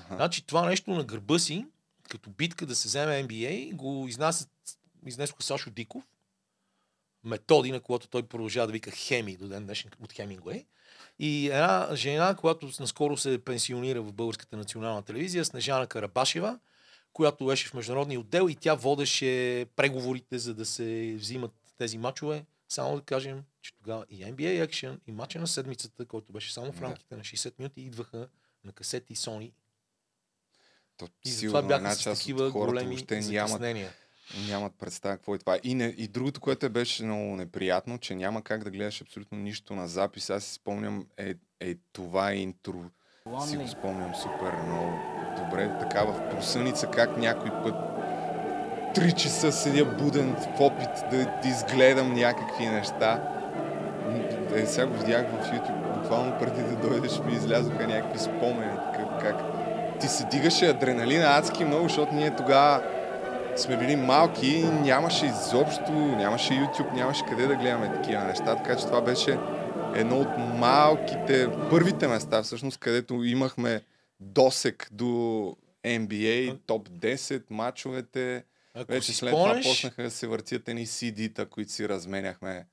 Аха. 0.00 0.16
Значи 0.16 0.46
това 0.46 0.66
нещо 0.66 0.90
на 0.90 1.04
гърба 1.04 1.38
си, 1.38 1.66
като 2.08 2.30
битка 2.30 2.66
да 2.66 2.76
се 2.76 2.88
вземе 2.88 3.26
NBA, 3.26 3.74
го 3.74 4.06
изнасят, 4.08 4.50
изнесоха 5.06 5.42
Сашо 5.42 5.70
Диков, 5.70 6.04
методи, 7.24 7.72
на 7.72 7.80
която 7.80 8.08
той 8.08 8.22
продължава 8.22 8.66
да 8.66 8.72
вика 8.72 8.90
Хеми 8.90 9.36
до 9.36 9.48
ден 9.48 9.64
днешен 9.64 9.90
от 10.02 10.12
Хемингуей. 10.12 10.64
И 11.18 11.46
една 11.46 11.88
жена, 11.94 12.34
която 12.34 12.70
наскоро 12.80 13.16
се 13.16 13.44
пенсионира 13.44 14.02
в 14.02 14.12
Българската 14.12 14.56
национална 14.56 15.02
телевизия, 15.02 15.44
Снежана 15.44 15.86
Карабашева, 15.86 16.58
която 17.12 17.46
беше 17.46 17.68
в 17.68 17.74
международния 17.74 18.20
отдел 18.20 18.48
и 18.48 18.54
тя 18.54 18.74
водеше 18.74 19.66
преговорите, 19.76 20.38
за 20.38 20.54
да 20.54 20.66
се 20.66 21.14
взимат 21.18 21.52
тези 21.78 21.98
мачове. 21.98 22.44
Само 22.68 22.96
да 22.96 23.02
кажем, 23.02 23.42
че 23.62 23.74
тогава 23.74 24.04
и 24.10 24.24
NBA 24.24 24.66
Action, 24.66 24.98
и 25.06 25.12
мача 25.12 25.38
на 25.38 25.46
седмицата, 25.46 26.06
който 26.06 26.32
беше 26.32 26.52
само 26.52 26.72
в 26.72 26.82
рамките 26.82 27.16
на 27.16 27.22
60 27.22 27.52
минути, 27.58 27.80
идваха 27.80 28.28
на 28.64 28.72
касети 28.72 29.16
Sony 29.16 29.52
То, 31.00 31.08
и 31.24 31.28
сигурно 31.28 31.68
бяха 31.68 31.94
с 31.94 32.00
част 32.00 32.20
такива 32.20 32.44
от 32.44 32.52
хората 32.52 32.66
големи 32.66 32.88
въобще 32.88 33.20
нямат, 33.20 33.62
нямат 34.48 34.72
представа 34.78 35.16
какво 35.16 35.34
е 35.34 35.38
това. 35.38 35.58
И, 35.64 35.74
не, 35.74 35.84
и 35.84 36.08
другото, 36.08 36.40
което 36.40 36.66
е 36.66 36.68
беше 36.68 37.04
много 37.04 37.36
неприятно, 37.36 37.98
че 37.98 38.14
няма 38.14 38.42
как 38.42 38.64
да 38.64 38.70
гледаш 38.70 39.02
абсолютно 39.02 39.38
нищо 39.38 39.74
на 39.74 39.88
запис. 39.88 40.30
Аз 40.30 40.44
си 40.44 40.54
спомням, 40.54 41.06
е, 41.16 41.34
е 41.60 41.74
това 41.92 42.34
интро. 42.34 42.84
Си 43.48 43.56
го 43.56 43.68
спомням 43.68 44.14
супер 44.14 44.52
много 44.66 44.98
добре. 45.44 45.76
Така 45.80 46.04
в 46.04 46.30
просъница, 46.30 46.86
как 46.86 47.16
някой 47.16 47.50
път 47.62 47.74
три 48.94 49.12
часа 49.12 49.52
седя 49.52 49.84
буден 49.84 50.34
в 50.34 50.60
опит 50.60 50.90
да, 51.10 51.40
да 51.42 51.48
изгледам 51.48 52.14
някакви 52.14 52.66
неща. 52.66 53.36
Е, 54.54 54.66
сега 54.66 54.86
го 54.86 54.98
видях 54.98 55.26
в 55.30 55.50
YouTube, 55.50 55.94
буквално 55.94 56.38
преди 56.38 56.62
да 56.62 56.76
дойдеш 56.76 57.18
ми 57.18 57.32
излязоха 57.32 57.86
някакви 57.86 58.18
спомени, 58.18 58.76
такъв 58.92 59.08
как 59.20 59.59
ти 60.00 60.08
се 60.08 60.24
дигаше 60.24 60.66
адреналина 60.66 61.38
адски 61.38 61.64
много, 61.64 61.82
защото 61.82 62.14
ние 62.14 62.36
тогава 62.36 62.82
сме 63.56 63.76
били 63.76 63.96
малки 63.96 64.46
и 64.46 64.64
нямаше 64.64 65.26
изобщо, 65.26 65.92
нямаше 65.92 66.52
YouTube, 66.52 66.92
нямаше 66.92 67.24
къде 67.28 67.46
да 67.46 67.56
гледаме 67.56 67.94
такива 67.94 68.24
неща, 68.24 68.56
така 68.56 68.76
че 68.76 68.86
това 68.86 69.00
беше 69.00 69.38
едно 69.94 70.20
от 70.20 70.38
малките, 70.58 71.48
първите 71.70 72.08
места 72.08 72.42
всъщност, 72.42 72.78
където 72.78 73.24
имахме 73.24 73.82
досек 74.20 74.88
до 74.92 75.04
NBA, 75.84 76.58
топ 76.66 76.88
10, 76.88 77.42
мачовете. 77.50 78.44
Ако 78.74 78.92
Вече 78.92 79.12
след 79.12 79.30
това 79.30 79.60
почнаха 79.62 80.02
да 80.02 80.10
се 80.10 80.26
въртят 80.26 80.68
едни 80.68 80.86
CD-та, 80.86 81.46
които 81.46 81.72
си 81.72 81.88
разменяхме. 81.88 82.66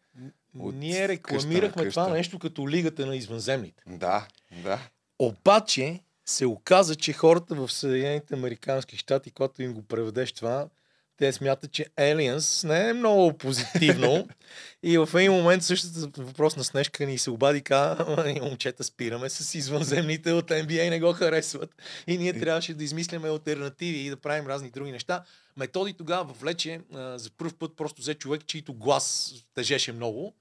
от 0.60 0.76
ние 0.76 0.92
къща 0.92 1.08
рекламирахме 1.08 1.84
на 1.84 1.90
това 1.90 2.04
къща. 2.04 2.18
нещо 2.18 2.40
като 2.40 2.70
лигата 2.70 3.06
на 3.06 3.16
извънземните. 3.16 3.84
Да, 3.88 4.28
да. 4.64 4.80
Обаче 5.20 6.00
се 6.30 6.46
оказа, 6.46 6.96
че 6.96 7.14
хората 7.14 7.56
в 7.56 7.72
Съединените 7.72 8.34
Американски 8.34 8.98
щати, 8.98 9.32
когато 9.32 9.62
им 9.62 9.74
го 9.74 9.82
преведеш 9.82 10.32
това, 10.32 10.70
те 11.18 11.34
смятат, 11.34 11.72
че 11.72 11.86
Aliens 11.86 12.68
не 12.68 12.90
е 12.90 12.94
много 12.94 13.38
позитивно. 13.38 14.28
и 14.84 14.98
в 14.98 15.10
един 15.16 15.32
момент 15.32 15.64
същата 15.64 16.22
въпрос 16.22 16.56
на 16.56 16.64
Снежка 16.64 17.06
ни 17.06 17.18
се 17.18 17.32
обади, 17.32 17.62
каза, 17.62 18.06
«Ама, 18.08 18.24
ние, 18.24 18.42
момчета, 18.42 18.84
спираме 18.84 19.30
с 19.30 19.56
извънземните 19.56 20.32
от 20.32 20.50
NBA, 20.50 20.90
не 20.90 21.00
го 21.00 21.14
харесват. 21.14 21.76
И 22.08 22.18
ние 22.18 22.40
трябваше 22.40 22.74
да 22.74 22.84
измисляме 22.84 23.30
альтернативи 23.30 23.98
и 23.98 24.10
да 24.10 24.18
правим 24.18 24.48
разни 24.48 24.70
други 24.70 24.92
неща. 24.92 25.24
Методи 25.58 25.94
тогава 25.94 26.34
влече 26.34 26.82
а, 26.94 27.18
за 27.18 27.30
първ 27.38 27.54
път 27.60 27.76
просто 27.76 28.02
взе 28.02 28.14
човек, 28.14 28.46
чийто 28.46 28.74
глас 28.74 29.34
тежеше 29.54 29.92
много, 29.92 30.36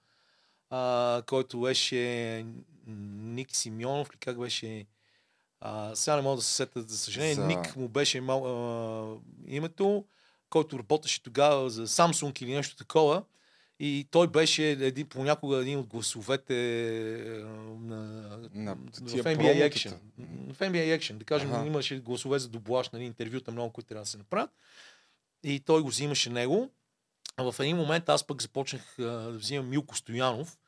а, 0.71 1.23
който 1.27 1.61
беше 1.61 2.45
Ник 2.87 3.57
Симеонов, 3.57 4.09
или 4.09 4.19
как 4.19 4.41
беше 4.41 4.87
а, 5.69 5.97
сега 5.97 6.17
не 6.17 6.23
мога 6.23 6.37
да 6.37 6.43
се 6.43 6.53
сета, 6.53 6.83
за 6.83 6.99
съжаление. 6.99 7.35
За-. 7.35 7.47
Ник 7.47 7.77
му 7.77 7.89
беше 7.89 8.21
мал, 8.21 8.47
а, 8.47 9.17
името, 9.47 10.05
който 10.51 10.79
работеше 10.79 11.23
тогава 11.23 11.71
за 11.71 11.87
Samsung 11.87 12.43
или 12.43 12.55
нещо 12.55 12.77
такова. 12.77 13.23
И 13.81 14.09
той 14.11 14.29
беше 14.29 14.71
един, 14.71 15.07
понякога 15.07 15.57
един 15.57 15.79
от 15.79 15.87
гласовете 15.87 16.55
на, 17.81 17.97
На 18.55 18.75
в 18.75 19.25
NBA. 19.25 19.73
Action. 19.73 19.95
В 20.53 20.59
NBA 20.59 20.99
Action. 20.99 21.13
Да 21.13 21.25
кажем, 21.25 21.53
Аха. 21.53 21.67
имаше 21.67 21.99
гласове 21.99 22.39
за 22.39 22.49
дублаж, 22.49 22.91
нали, 22.91 23.05
интервюта 23.05 23.53
много, 23.53 23.73
които 23.73 23.89
трябва 23.89 24.03
да 24.03 24.11
се 24.11 24.19
направят. 24.19 24.51
И 25.45 25.61
той 25.61 25.83
го 25.83 25.89
взимаше 25.89 26.31
него. 26.31 26.71
А 27.37 27.53
в 27.53 27.61
един 27.61 27.77
момент 27.77 28.09
аз 28.09 28.25
пък 28.25 28.43
започнах 28.43 28.99
а, 28.99 29.03
да 29.03 29.39
взимам 29.39 29.69
Милко 29.69 29.97
Стоянов, 29.97 30.59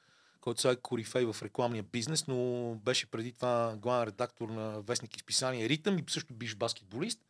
който 0.48 0.60
сега 0.60 0.72
е 0.72 0.76
корифей 0.76 1.24
в 1.24 1.36
рекламния 1.42 1.82
бизнес, 1.82 2.26
но 2.26 2.74
беше 2.84 3.10
преди 3.10 3.32
това 3.32 3.76
главен 3.76 4.08
редактор 4.08 4.48
на 4.48 4.80
вестник 4.80 5.16
изписание 5.16 5.68
Ритъм 5.68 5.98
и 5.98 6.04
също 6.08 6.34
биш 6.34 6.54
баскетболист, 6.54 7.20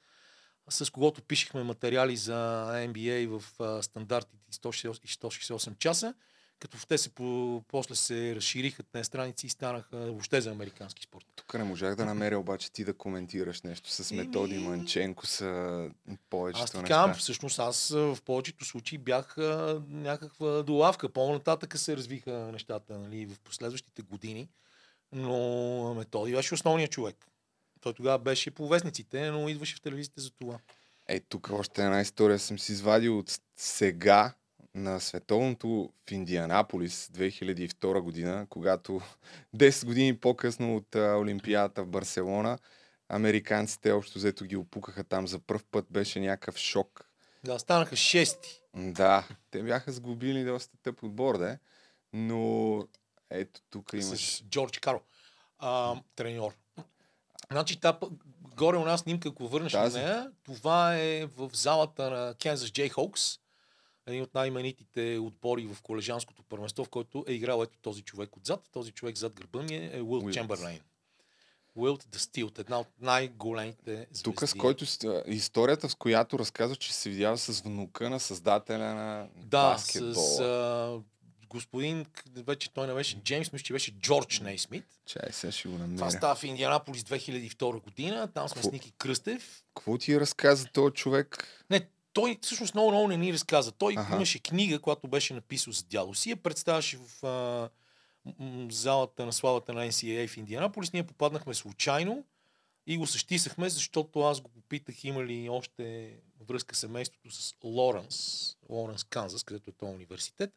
с 0.68 0.90
когото 0.90 1.22
пишехме 1.22 1.62
материали 1.62 2.16
за 2.16 2.68
NBA 2.72 3.26
в 3.26 3.42
стандартите 3.82 4.44
и 4.48 4.52
168 4.52 5.04
и 5.04 5.08
168 5.08 5.78
часа, 5.78 6.14
Като 6.58 6.86
те 6.86 6.98
се 6.98 7.08
по, 7.10 7.62
после 7.68 7.94
се 7.94 8.36
разшириха 8.36 8.82
тези 8.82 9.04
страници 9.04 9.46
и 9.46 9.50
станаха 9.50 9.96
въобще 9.96 10.40
за 10.40 10.50
американски 10.50 11.02
спорт. 11.02 11.24
Тук 11.36 11.54
не 11.54 11.64
можах 11.64 11.94
да 11.94 12.04
намеря 12.04 12.38
обаче 12.38 12.72
ти 12.72 12.84
да 12.84 12.94
коментираш 12.94 13.62
нещо 13.62 13.90
с 13.90 14.12
Методи 14.12 14.54
Еми- 14.54 14.68
Манченко 14.68 15.26
са 15.26 15.90
повечето 16.30 16.64
Аз 16.64 16.74
неща. 16.74 16.88
казвам, 16.88 17.14
всъщност 17.14 17.58
аз 17.58 17.88
в 17.90 18.18
повечето 18.24 18.64
случаи 18.64 18.98
бях 18.98 19.38
а, 19.38 19.82
някаква 19.88 20.62
долавка. 20.62 21.08
По-нататък 21.08 21.78
се 21.78 21.96
развиха 21.96 22.32
нещата 22.32 22.98
нали, 22.98 23.26
в 23.26 23.40
последващите 23.40 24.02
години, 24.02 24.48
но 25.12 25.94
Методи 25.94 26.32
беше 26.34 26.54
основният 26.54 26.90
човек. 26.92 27.16
Той 27.80 27.94
тогава 27.94 28.18
беше 28.18 28.50
по 28.50 28.68
вестниците, 28.68 29.30
но 29.30 29.48
идваше 29.48 29.76
в 29.76 29.80
телевизията 29.80 30.20
за 30.20 30.30
това. 30.30 30.58
Е, 31.08 31.20
тук 31.20 31.50
още 31.52 31.84
една 31.84 32.00
история 32.00 32.38
съм 32.38 32.58
си 32.58 32.72
извадил 32.72 33.18
от 33.18 33.40
сега 33.56 34.34
на 34.78 35.00
световното 35.00 35.92
в 36.08 36.10
Индианаполис 36.10 37.06
2002 37.06 38.00
година, 38.00 38.46
когато 38.50 39.00
10 39.56 39.86
години 39.86 40.16
по-късно 40.16 40.76
от 40.76 40.94
а, 40.94 41.16
Олимпиадата 41.16 41.82
в 41.82 41.88
Барселона, 41.88 42.58
американците 43.08 43.92
общо 43.92 44.18
взето 44.18 44.44
ги 44.44 44.56
опукаха 44.56 45.04
там 45.04 45.28
за 45.28 45.38
първ 45.38 45.62
път, 45.70 45.86
беше 45.90 46.20
някакъв 46.20 46.56
шок. 46.56 47.04
Да, 47.44 47.58
станаха 47.58 47.96
шести. 47.96 48.60
Да, 48.76 49.28
те 49.50 49.62
бяха 49.62 49.92
сгубили 49.92 50.44
доста 50.44 50.76
тъп 50.82 51.02
отбор, 51.02 51.38
да 51.38 51.50
е. 51.50 51.58
Но 52.12 52.82
ето 53.30 53.60
тук 53.70 53.92
имаш... 53.92 54.36
с 54.36 54.42
Джордж 54.42 54.78
Каро, 54.78 55.00
а, 55.58 55.96
треньор. 56.16 56.52
Значи, 57.50 57.80
та, 57.80 57.98
горе 58.56 58.76
у 58.76 58.84
нас 58.84 59.00
снимка, 59.00 59.28
ако 59.28 59.48
върнеш 59.48 59.72
на 59.72 59.82
Тази? 59.82 59.98
нея, 59.98 60.30
това 60.42 60.96
е 60.96 61.26
в 61.26 61.50
залата 61.52 62.10
на 62.10 62.34
Kansas 62.34 62.92
Хоукс, 62.92 63.38
един 64.08 64.22
от 64.22 64.34
най-именитите 64.34 65.18
отбори 65.18 65.64
в 65.64 65.82
колежанското 65.82 66.42
първенство, 66.42 66.84
в 66.84 66.88
който 66.88 67.24
е 67.28 67.32
играл 67.32 67.62
ето 67.62 67.78
този 67.78 68.02
човек 68.02 68.36
отзад. 68.36 68.60
Този 68.72 68.92
човек 68.92 69.16
зад 69.16 69.32
гърба 69.32 69.62
ми 69.62 69.74
е 69.74 70.02
Уилт 70.02 70.22
Уилт. 70.24 70.34
Чемберлейн. 70.34 70.80
Уилт 71.74 72.06
да 72.08 72.18
Стилт, 72.18 72.58
една 72.58 72.80
от 72.80 72.86
най-големите 73.00 73.94
звезди. 73.94 74.22
Тук 74.22 74.42
с 74.42 74.54
който 74.54 74.84
историята, 75.26 75.88
с 75.88 75.94
която 75.94 76.38
разказва, 76.38 76.76
че 76.76 76.94
се 76.94 77.10
видява 77.10 77.38
с 77.38 77.60
внука 77.60 78.10
на 78.10 78.20
създателя 78.20 78.94
на 78.94 79.28
Да, 79.36 79.72
баскетбола. 79.72 80.14
с 80.14 80.40
а, 80.40 81.00
господин, 81.48 82.06
вече 82.36 82.70
той 82.70 82.86
не 82.86 82.94
беше 82.94 83.16
Джеймс, 83.16 83.52
мисля, 83.52 83.64
че 83.64 83.72
беше 83.72 83.92
Джордж 83.92 84.40
Нейсмит. 84.40 84.84
Чай, 85.06 85.32
сега 85.32 85.52
ще 85.52 85.68
го 85.68 85.74
Това 85.74 85.86
намеря. 85.86 86.10
става 86.10 86.34
в 86.34 86.44
Индианаполис 86.44 87.02
2002 87.02 87.82
година. 87.82 88.28
Там 88.28 88.48
сме 88.48 88.54
Какво? 88.54 88.68
с 88.68 88.72
Ники 88.72 88.92
Кръстев. 88.92 89.62
Какво 89.74 89.98
ти 89.98 90.20
разказа 90.20 90.66
този 90.66 90.94
човек? 90.94 91.48
Не, 91.70 91.88
той 92.20 92.38
всъщност 92.42 92.74
много, 92.74 92.90
много 92.90 93.08
не 93.08 93.16
ни 93.16 93.32
разказа. 93.32 93.72
Той 93.72 93.94
Аха. 93.98 94.16
имаше 94.16 94.38
книга, 94.38 94.78
която 94.78 95.08
беше 95.08 95.34
написал 95.34 95.72
за 95.72 95.82
дядо 95.82 96.14
си. 96.14 96.30
Я 96.30 96.36
представяше 96.36 96.98
в 96.98 97.26
а, 97.26 97.70
м- 98.38 98.66
залата 98.70 99.26
на 99.26 99.32
славата 99.32 99.72
на 99.72 99.86
NCAA 99.86 100.28
в 100.28 100.36
Индианаполис. 100.36 100.92
Ние 100.92 101.02
попаднахме 101.02 101.54
случайно 101.54 102.24
и 102.86 102.96
го 102.96 103.06
същисахме, 103.06 103.68
защото 103.68 104.20
аз 104.20 104.40
го 104.40 104.48
попитах 104.48 105.04
има 105.04 105.24
ли 105.24 105.48
още 105.48 106.14
връзка 106.48 106.74
семейството 106.74 107.30
с 107.30 107.54
Лоренс, 107.64 108.56
Лоренс, 108.68 109.04
Канзас, 109.04 109.42
където 109.42 109.70
е 109.70 109.72
този 109.72 109.94
университет. 109.94 110.50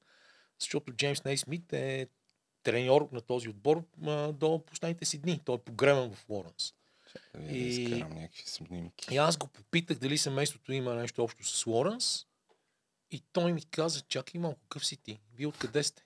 Защото 0.60 0.94
Джеймс 0.94 1.24
Нейсмит 1.24 1.74
е 1.74 2.08
треньор 2.64 3.10
на 3.12 3.22
този 3.22 3.50
отбор 3.50 3.84
а, 4.06 4.32
до 4.32 4.64
последните 4.66 5.06
си 5.06 5.18
дни. 5.18 5.40
Той 5.46 5.56
е 5.56 5.60
погребан 5.60 6.14
в 6.14 6.26
Лоренс. 6.30 6.74
Да 7.36 7.42
да 7.42 7.52
И- 7.58 7.68
изкарам 7.84 8.14
някакви 8.14 8.44
снимки. 8.46 9.14
И 9.14 9.18
аз 9.18 9.38
го 9.38 9.48
попитах 9.48 9.98
дали 9.98 10.18
семейството 10.18 10.74
има 10.74 10.94
нещо 10.94 11.24
общо 11.24 11.44
с 11.48 11.66
Лоренс. 11.66 12.26
И 13.12 13.22
той 13.34 13.54
ми 13.54 13.62
каза, 13.66 14.02
чакай 14.02 14.42
малко, 14.42 14.60
какъв 14.62 14.86
си 14.86 14.98
ти? 14.98 15.20
Вие 15.36 15.48
откъде 15.48 15.84
сте? 15.84 16.04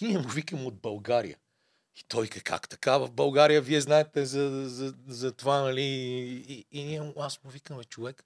И 0.00 0.04
ние 0.06 0.18
му 0.18 0.28
викам 0.28 0.66
от 0.66 0.74
България. 0.74 1.36
И 1.96 2.04
той 2.08 2.28
ка- 2.28 2.40
как 2.40 2.68
така 2.68 2.98
в 2.98 3.10
България, 3.10 3.62
вие 3.62 3.80
знаете 3.80 4.26
за, 4.26 4.68
за, 4.68 4.94
за 5.06 5.32
това, 5.32 5.60
нали? 5.60 5.82
И, 6.48 6.66
и 6.70 7.00
му- 7.00 7.14
аз 7.16 7.44
му 7.44 7.50
викаме 7.50 7.84
човек. 7.84 8.24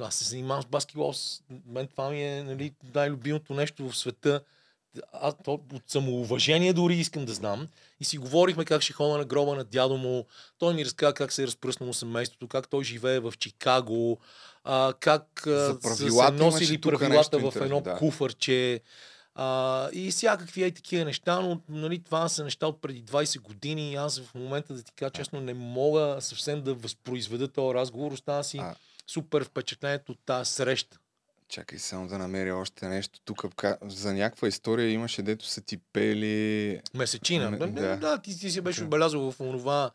Аз 0.00 0.14
се 0.14 0.24
занимавам 0.24 0.62
с 0.62 0.66
баскетбол. 0.66 1.14
Мен 1.66 1.86
това 1.88 2.10
ми 2.10 2.22
е 2.24 2.42
нали, 2.42 2.74
най-любимото 2.94 3.54
нещо 3.54 3.90
в 3.90 3.96
света. 3.98 4.44
Аз 5.12 5.34
то, 5.44 5.52
от 5.72 5.90
самоуважение 5.90 6.72
дори 6.72 6.94
искам 6.94 7.24
да 7.24 7.34
знам. 7.34 7.68
И 8.00 8.04
си 8.04 8.18
говорихме 8.18 8.64
как 8.64 8.82
ще 8.82 8.92
ходя 8.92 9.18
на 9.18 9.24
гроба 9.24 9.54
на 9.54 9.64
дядо 9.64 9.96
му. 9.96 10.26
Той 10.58 10.74
ми 10.74 10.84
разказа 10.84 11.14
как 11.14 11.32
се 11.32 11.42
е 11.42 11.46
разпръснало 11.46 11.92
семейството, 11.92 12.48
как 12.48 12.68
той 12.68 12.84
живее 12.84 13.20
в 13.20 13.34
Чикаго, 13.38 14.18
а, 14.64 14.94
как 15.00 15.40
са 15.44 15.78
се 15.96 16.32
носили 16.32 16.80
правилата 16.80 17.38
в 17.38 17.52
едно 17.56 17.80
да. 17.80 17.96
куфърче. 17.96 18.80
А, 19.40 19.88
и 19.92 20.10
всякакви 20.10 20.62
е 20.62 20.70
такива 20.70 21.04
неща, 21.04 21.40
но 21.40 21.60
нали, 21.68 22.02
това 22.02 22.28
са 22.28 22.44
неща 22.44 22.66
от 22.66 22.80
преди 22.80 23.04
20 23.04 23.40
години 23.40 23.92
и 23.92 23.94
аз 23.94 24.20
в 24.20 24.34
момента 24.34 24.74
да 24.74 24.82
ти 24.82 24.92
кажа 24.92 25.10
честно 25.10 25.40
не 25.40 25.54
мога 25.54 26.16
съвсем 26.20 26.62
да 26.62 26.74
възпроизведа 26.74 27.48
този 27.48 27.74
разговор. 27.74 28.12
Остана 28.12 28.44
си 28.44 28.58
А. 28.58 28.74
супер 29.06 29.44
впечатлението 29.44 30.12
от 30.12 30.18
тази 30.26 30.52
среща. 30.52 30.98
Чакай 31.48 31.78
само 31.78 32.08
да 32.08 32.18
намеря 32.18 32.56
още 32.56 32.88
нещо. 32.88 33.20
Тук 33.24 33.44
за 33.82 34.14
някаква 34.14 34.48
история 34.48 34.90
имаше, 34.90 35.22
дето 35.22 35.46
са 35.46 35.60
ти 35.60 35.78
пели... 35.92 36.80
Месечина. 36.94 37.50
М, 37.50 37.58
Да, 37.58 37.96
да. 37.96 38.18
ти, 38.18 38.40
ти 38.40 38.50
си 38.50 38.60
беше 38.60 38.84
отбелязал 38.84 39.32
в 39.32 39.40
онова 39.40 39.90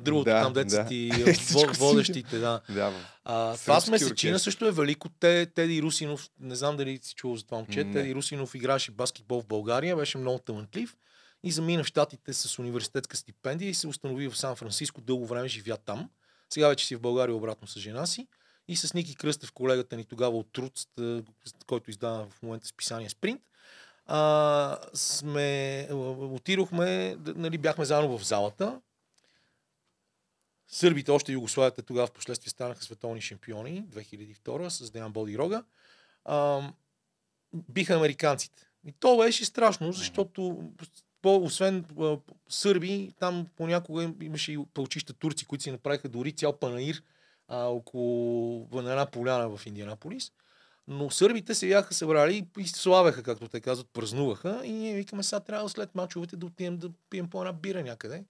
другото 0.00 0.24
Да, 0.24 0.42
там, 0.42 0.52
деца 0.52 0.82
да. 0.82 0.88
ти 0.88 1.10
водещите, 1.78 2.38
да. 2.38 2.60
Да, 2.68 2.92
А, 3.24 3.56
това 3.56 3.80
с 3.80 3.90
месечина 3.90 4.10
оркестър. 4.30 4.38
също 4.38 4.66
е 4.66 4.70
велико. 4.70 5.08
Те, 5.08 5.46
Теди 5.46 5.82
Русинов, 5.82 6.30
не 6.40 6.54
знам 6.54 6.76
дали 6.76 6.98
си 7.02 7.14
чувал 7.14 7.36
за 7.36 7.44
това 7.44 7.58
момче, 7.58 7.84
Не. 7.84 7.92
Теди 7.92 8.14
Русинов 8.14 8.54
играше 8.54 8.90
баскетбол 8.90 9.40
в 9.42 9.46
България, 9.46 9.96
беше 9.96 10.18
много 10.18 10.38
талантлив 10.38 10.96
и 11.42 11.52
замина 11.52 11.84
в 11.84 11.86
Штатите 11.86 12.32
с 12.32 12.58
университетска 12.58 13.16
стипендия 13.16 13.68
и 13.68 13.74
се 13.74 13.88
установи 13.88 14.28
в 14.28 14.36
Сан 14.38 14.56
Франциско, 14.56 15.00
дълго 15.00 15.26
време 15.26 15.48
живя 15.48 15.76
там. 15.76 16.10
Сега 16.50 16.68
вече 16.68 16.86
си 16.86 16.96
в 16.96 17.00
България 17.00 17.34
обратно 17.34 17.68
с 17.68 17.80
жена 17.80 18.06
си. 18.06 18.26
И 18.68 18.76
с 18.76 18.94
Ники 18.94 19.16
Кръстев, 19.16 19.52
колегата 19.52 19.96
ни 19.96 20.04
тогава 20.04 20.36
от 20.38 20.52
Труд, 20.52 20.72
с- 20.78 21.22
който 21.66 21.90
издава 21.90 22.26
в 22.30 22.42
момента 22.42 22.66
списание 22.66 23.08
Спринт, 23.10 23.42
а, 24.06 24.78
сме, 24.94 25.88
отидохме, 25.92 27.16
нали, 27.26 27.58
бяхме 27.58 27.84
заедно 27.84 28.18
в 28.18 28.24
залата. 28.24 28.80
Сърбите, 30.68 31.10
още 31.10 31.32
Югославията 31.32 31.82
тогава 31.82 32.06
в 32.06 32.12
последствие 32.12 32.50
станаха 32.50 32.82
световни 32.84 33.20
шампиони 33.20 33.84
2002 33.84 34.68
с 34.68 34.90
Деян 34.90 35.12
Боди 35.12 35.38
Рога. 35.38 35.64
А, 36.24 36.62
биха 37.54 37.94
американците. 37.94 38.62
И 38.84 38.92
то 38.92 39.16
беше 39.16 39.44
страшно, 39.44 39.92
защото 39.92 40.70
по, 41.22 41.36
освен 41.36 41.84
а, 42.00 42.18
сърби, 42.48 43.12
там 43.18 43.46
понякога 43.56 44.02
им- 44.02 44.16
имаше 44.22 44.52
и 44.52 44.58
пълчища 44.74 45.12
турци, 45.12 45.44
които 45.46 45.62
си 45.64 45.70
направиха 45.70 46.08
дори 46.08 46.32
цял 46.32 46.58
панаир 46.58 47.02
а, 47.48 47.64
около 47.64 48.68
на 48.72 48.90
една 48.90 49.06
поляна 49.06 49.56
в 49.56 49.66
Индианаполис. 49.66 50.32
Но 50.88 51.10
сърбите 51.10 51.54
се 51.54 51.68
бяха 51.68 51.94
събрали 51.94 52.48
и 52.58 52.66
славяха, 52.66 53.22
както 53.22 53.48
те 53.48 53.60
казват, 53.60 53.90
празнуваха. 53.92 54.60
И 54.64 54.72
ние 54.72 54.94
викаме, 54.94 55.22
сега 55.22 55.40
трябва 55.40 55.68
след 55.68 55.94
мачовете 55.94 56.36
да 56.36 56.46
отидем 56.46 56.78
да 56.78 56.90
пием 57.10 57.30
по 57.30 57.42
една 57.42 57.52
бира 57.52 57.82
някъде. 57.82 58.24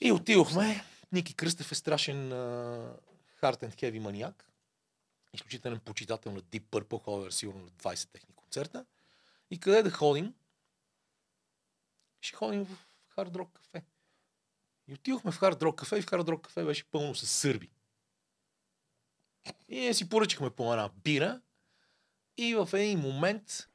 И 0.00 0.12
отидохме. 0.12 0.84
Ники 1.12 1.34
Кръстев 1.34 1.72
е 1.72 1.74
страшен 1.74 2.30
uh, 2.30 2.92
hard 3.42 3.62
and 3.62 3.74
heavy 3.74 3.98
маниак. 3.98 4.50
Изключителен 5.34 5.80
почитател 5.80 6.32
на 6.32 6.40
Deep 6.40 6.62
Purple, 6.62 7.28
е 7.28 7.30
сигурно 7.30 7.62
на 7.62 7.68
20 7.68 8.12
техни 8.12 8.34
концерта. 8.34 8.84
И 9.50 9.60
къде 9.60 9.82
да 9.82 9.90
ходим? 9.90 10.34
Ще 12.20 12.36
ходим 12.36 12.64
в 12.64 12.86
Hard 13.16 13.30
Rock 13.30 13.52
кафе. 13.52 13.82
И 14.88 14.94
отидохме 14.94 15.32
в 15.32 15.40
Hard 15.40 15.62
Rock 15.62 15.74
кафе 15.74 15.96
и 15.96 16.02
в 16.02 16.06
Hard 16.06 16.28
Rock 16.28 16.40
кафе 16.40 16.64
беше 16.64 16.84
пълно 16.84 17.14
с 17.14 17.26
сърби. 17.26 17.70
И 19.68 19.80
ние 19.80 19.94
си 19.94 20.08
поръчахме 20.08 20.50
по 20.50 20.72
една 20.72 20.90
бира 21.04 21.40
и 22.36 22.54
в 22.54 22.68
един 22.72 22.98
момент 22.98 23.68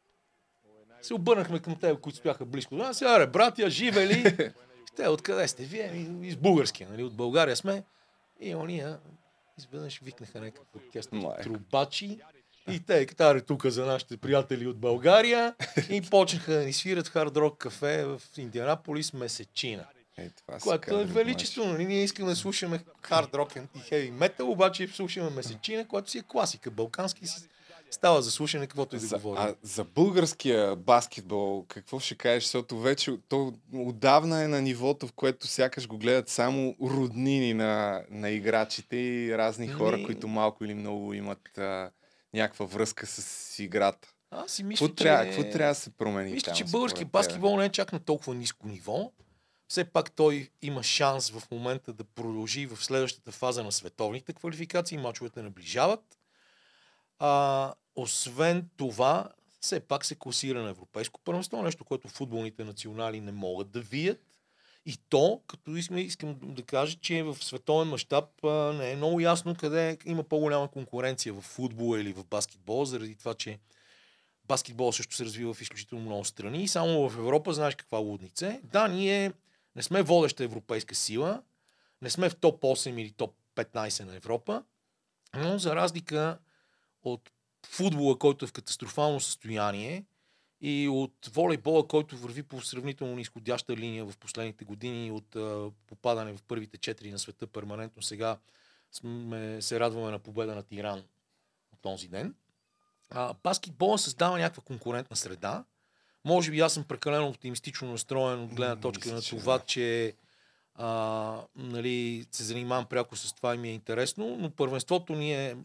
се 1.01 1.13
обърнахме 1.13 1.59
към 1.59 1.79
теб, 1.79 2.01
които 2.01 2.17
стояха 2.17 2.45
близко 2.45 2.75
до 2.75 2.83
нас. 2.83 2.97
Сега, 2.97 3.27
братя, 3.27 3.69
живе 3.69 4.07
ли? 4.07 4.53
Те, 4.95 5.07
откъде 5.07 5.47
сте? 5.47 5.63
Вие, 5.63 6.09
из 6.21 6.35
българския, 6.35 6.89
нали? 6.89 7.03
От 7.03 7.15
България 7.15 7.55
сме. 7.55 7.83
И 8.39 8.55
ония 8.55 8.99
изведнъж 9.57 9.99
викнаха 9.99 10.51
оркестър 10.75 11.17
Майко. 11.17 11.43
трубачи. 11.43 12.19
И 12.71 12.79
те 12.79 13.05
катаре 13.05 13.41
тук 13.41 13.65
за 13.65 13.85
нашите 13.85 14.17
приятели 14.17 14.67
от 14.67 14.77
България 14.77 15.55
и 15.89 16.01
почнаха 16.01 16.53
да 16.53 16.65
ни 16.65 16.73
свират 16.73 17.07
Hard 17.07 17.33
Rock 17.33 17.57
кафе 17.57 18.05
в 18.05 18.21
Индианаполис 18.37 19.13
месечина. 19.13 19.85
Е, 20.19 20.29
това 20.29 20.59
Което 20.59 20.99
е 20.99 21.05
величествено. 21.05 21.71
Нали? 21.71 21.85
Ние 21.85 22.03
искаме 22.03 22.29
да 22.29 22.35
слушаме 22.35 22.83
хард 23.01 23.35
рок 23.35 23.55
и 23.55 23.79
хеви 23.79 24.11
метал, 24.11 24.51
обаче 24.51 24.87
слушаме 24.87 25.29
месечина, 25.29 25.87
която 25.87 26.11
си 26.11 26.17
е 26.17 26.23
класика. 26.27 26.71
Балкански 26.71 27.27
си 27.27 27.49
става 27.91 28.21
за 28.21 28.31
слушане, 28.31 28.67
каквото 28.67 28.95
и 28.95 28.99
да 28.99 29.17
говорим. 29.17 29.43
а 29.43 29.55
за 29.61 29.83
българския 29.83 30.75
баскетбол, 30.75 31.65
какво 31.67 31.99
ще 31.99 32.15
кажеш? 32.15 32.43
Защото 32.43 32.79
вече 32.79 33.17
то 33.29 33.53
отдавна 33.73 34.43
е 34.43 34.47
на 34.47 34.61
нивото, 34.61 35.07
в 35.07 35.13
което 35.13 35.47
сякаш 35.47 35.87
го 35.87 35.97
гледат 35.97 36.29
само 36.29 36.75
роднини 36.81 37.53
на, 37.53 38.03
на 38.09 38.29
играчите 38.29 38.97
и 38.97 39.37
разни 39.37 39.67
хора, 39.67 39.97
Ми- 39.97 40.05
които 40.05 40.27
малко 40.27 40.65
или 40.65 40.73
много 40.73 41.13
имат 41.13 41.57
а, 41.57 41.91
някаква 42.33 42.65
връзка 42.65 43.05
с 43.07 43.59
играта. 43.59 44.07
Аз 44.31 44.51
си 44.51 44.63
мисля, 44.63 44.85
Какво 44.87 44.95
трябва, 44.95 45.25
че... 45.25 45.29
какво 45.29 45.51
трябва 45.51 45.71
да 45.71 45.79
се 45.79 45.89
промени 45.89 46.31
Мисля, 46.31 46.45
там, 46.45 46.55
че 46.55 46.63
български 46.63 47.05
баскетбол 47.05 47.57
не 47.57 47.65
е 47.65 47.69
чак 47.69 47.93
на 47.93 47.99
толкова 47.99 48.35
ниско 48.35 48.67
ниво. 48.67 49.11
Все 49.69 49.85
пак 49.85 50.11
той 50.11 50.49
има 50.61 50.83
шанс 50.83 51.29
в 51.29 51.51
момента 51.51 51.93
да 51.93 52.03
продължи 52.03 52.65
в 52.65 52.83
следващата 52.83 53.31
фаза 53.31 53.63
на 53.63 53.71
световните 53.71 54.33
квалификации. 54.33 54.97
Мачовете 54.97 55.41
наближават. 55.41 56.17
А, 57.19 57.73
освен 57.95 58.69
това, 58.77 59.29
все 59.61 59.79
пак 59.79 60.05
се 60.05 60.15
класира 60.15 60.63
на 60.63 60.69
европейско 60.69 61.19
първенство, 61.19 61.61
нещо, 61.61 61.85
което 61.85 62.07
футболните 62.07 62.63
национали 62.63 63.21
не 63.21 63.31
могат 63.31 63.71
да 63.71 63.81
вият. 63.81 64.21
И 64.85 64.97
то, 65.09 65.41
като 65.47 65.75
искам, 65.75 65.97
искам 65.97 66.35
да 66.41 66.63
кажа, 66.63 66.97
че 67.01 67.23
в 67.23 67.35
световен 67.35 67.87
мащаб 67.87 68.25
не 68.73 68.91
е 68.91 68.95
много 68.95 69.19
ясно 69.19 69.55
къде 69.55 69.97
има 70.05 70.23
по-голяма 70.23 70.67
конкуренция 70.67 71.33
в 71.33 71.41
футбола 71.41 72.01
или 72.01 72.13
в 72.13 72.25
баскетбол, 72.25 72.85
заради 72.85 73.15
това, 73.15 73.33
че 73.33 73.59
баскетбол 74.45 74.91
също 74.91 75.15
се 75.15 75.25
развива 75.25 75.53
в 75.53 75.61
изключително 75.61 76.05
много 76.05 76.25
страни. 76.25 76.63
И 76.63 76.67
само 76.67 77.09
в 77.09 77.17
Европа 77.17 77.53
знаеш 77.53 77.75
каква 77.75 77.97
лудница 77.97 78.47
е. 78.47 78.59
Да, 78.63 78.87
ние 78.87 79.31
не 79.79 79.83
сме 79.83 80.03
водеща 80.03 80.43
европейска 80.43 80.95
сила, 80.95 81.43
не 82.01 82.09
сме 82.09 82.29
в 82.29 82.35
топ 82.35 82.61
8 82.61 83.01
или 83.01 83.11
топ 83.11 83.35
15 83.55 84.03
на 84.03 84.15
Европа, 84.15 84.63
но 85.35 85.59
за 85.59 85.75
разлика 85.75 86.39
от 87.03 87.31
футбола, 87.65 88.19
който 88.19 88.45
е 88.45 88.47
в 88.47 88.53
катастрофално 88.53 89.19
състояние, 89.19 90.05
и 90.61 90.87
от 90.87 91.29
волейбола, 91.33 91.87
който 91.87 92.17
върви 92.17 92.43
по 92.43 92.61
сравнително 92.61 93.15
нисходяща 93.15 93.77
линия 93.77 94.05
в 94.05 94.17
последните 94.17 94.65
години 94.65 95.11
от 95.11 95.35
а, 95.35 95.71
попадане 95.87 96.33
в 96.33 96.43
първите 96.43 96.77
четири 96.77 97.11
на 97.11 97.19
света 97.19 97.47
перманентно. 97.47 98.01
Сега 98.01 98.37
сме, 98.91 99.61
се 99.61 99.79
радваме 99.79 100.11
на 100.11 100.19
победа 100.19 100.55
над 100.55 100.71
Иран 100.71 101.03
от 101.73 101.79
този 101.81 102.07
ден. 102.07 102.35
А, 103.09 103.33
баскетбола 103.43 103.99
създава 103.99 104.39
някаква 104.39 104.63
конкурентна 104.63 105.15
среда. 105.15 105.63
Може 106.29 106.51
би 106.51 106.59
аз 106.59 106.73
съм 106.73 106.83
прекалено 106.83 107.27
оптимистично 107.27 107.91
настроен 107.91 108.43
от 108.43 108.53
гледна 108.53 108.75
точка 108.75 109.13
мисля, 109.13 109.35
на 109.35 109.41
това, 109.41 109.59
че 109.59 110.13
а, 110.75 111.41
нали, 111.55 112.25
се 112.31 112.43
занимавам 112.43 112.85
пряко 112.85 113.15
с 113.15 113.33
това 113.33 113.55
и 113.55 113.57
ми 113.57 113.69
е 113.69 113.73
интересно, 113.73 114.37
но 114.39 114.49
първенството 114.49 115.15
ни 115.15 115.33
е 115.33 115.57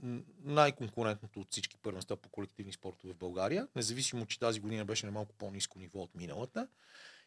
най-конкурентното 0.44 1.40
от 1.40 1.46
всички 1.50 1.76
първенства 1.76 2.16
по 2.16 2.28
колективни 2.28 2.72
спортове 2.72 3.12
в 3.12 3.16
България, 3.16 3.68
независимо, 3.76 4.26
че 4.26 4.38
тази 4.38 4.60
година 4.60 4.84
беше 4.84 5.06
на 5.06 5.12
малко 5.12 5.34
по-низко 5.38 5.78
ниво 5.78 5.98
от 5.98 6.14
миналата. 6.14 6.68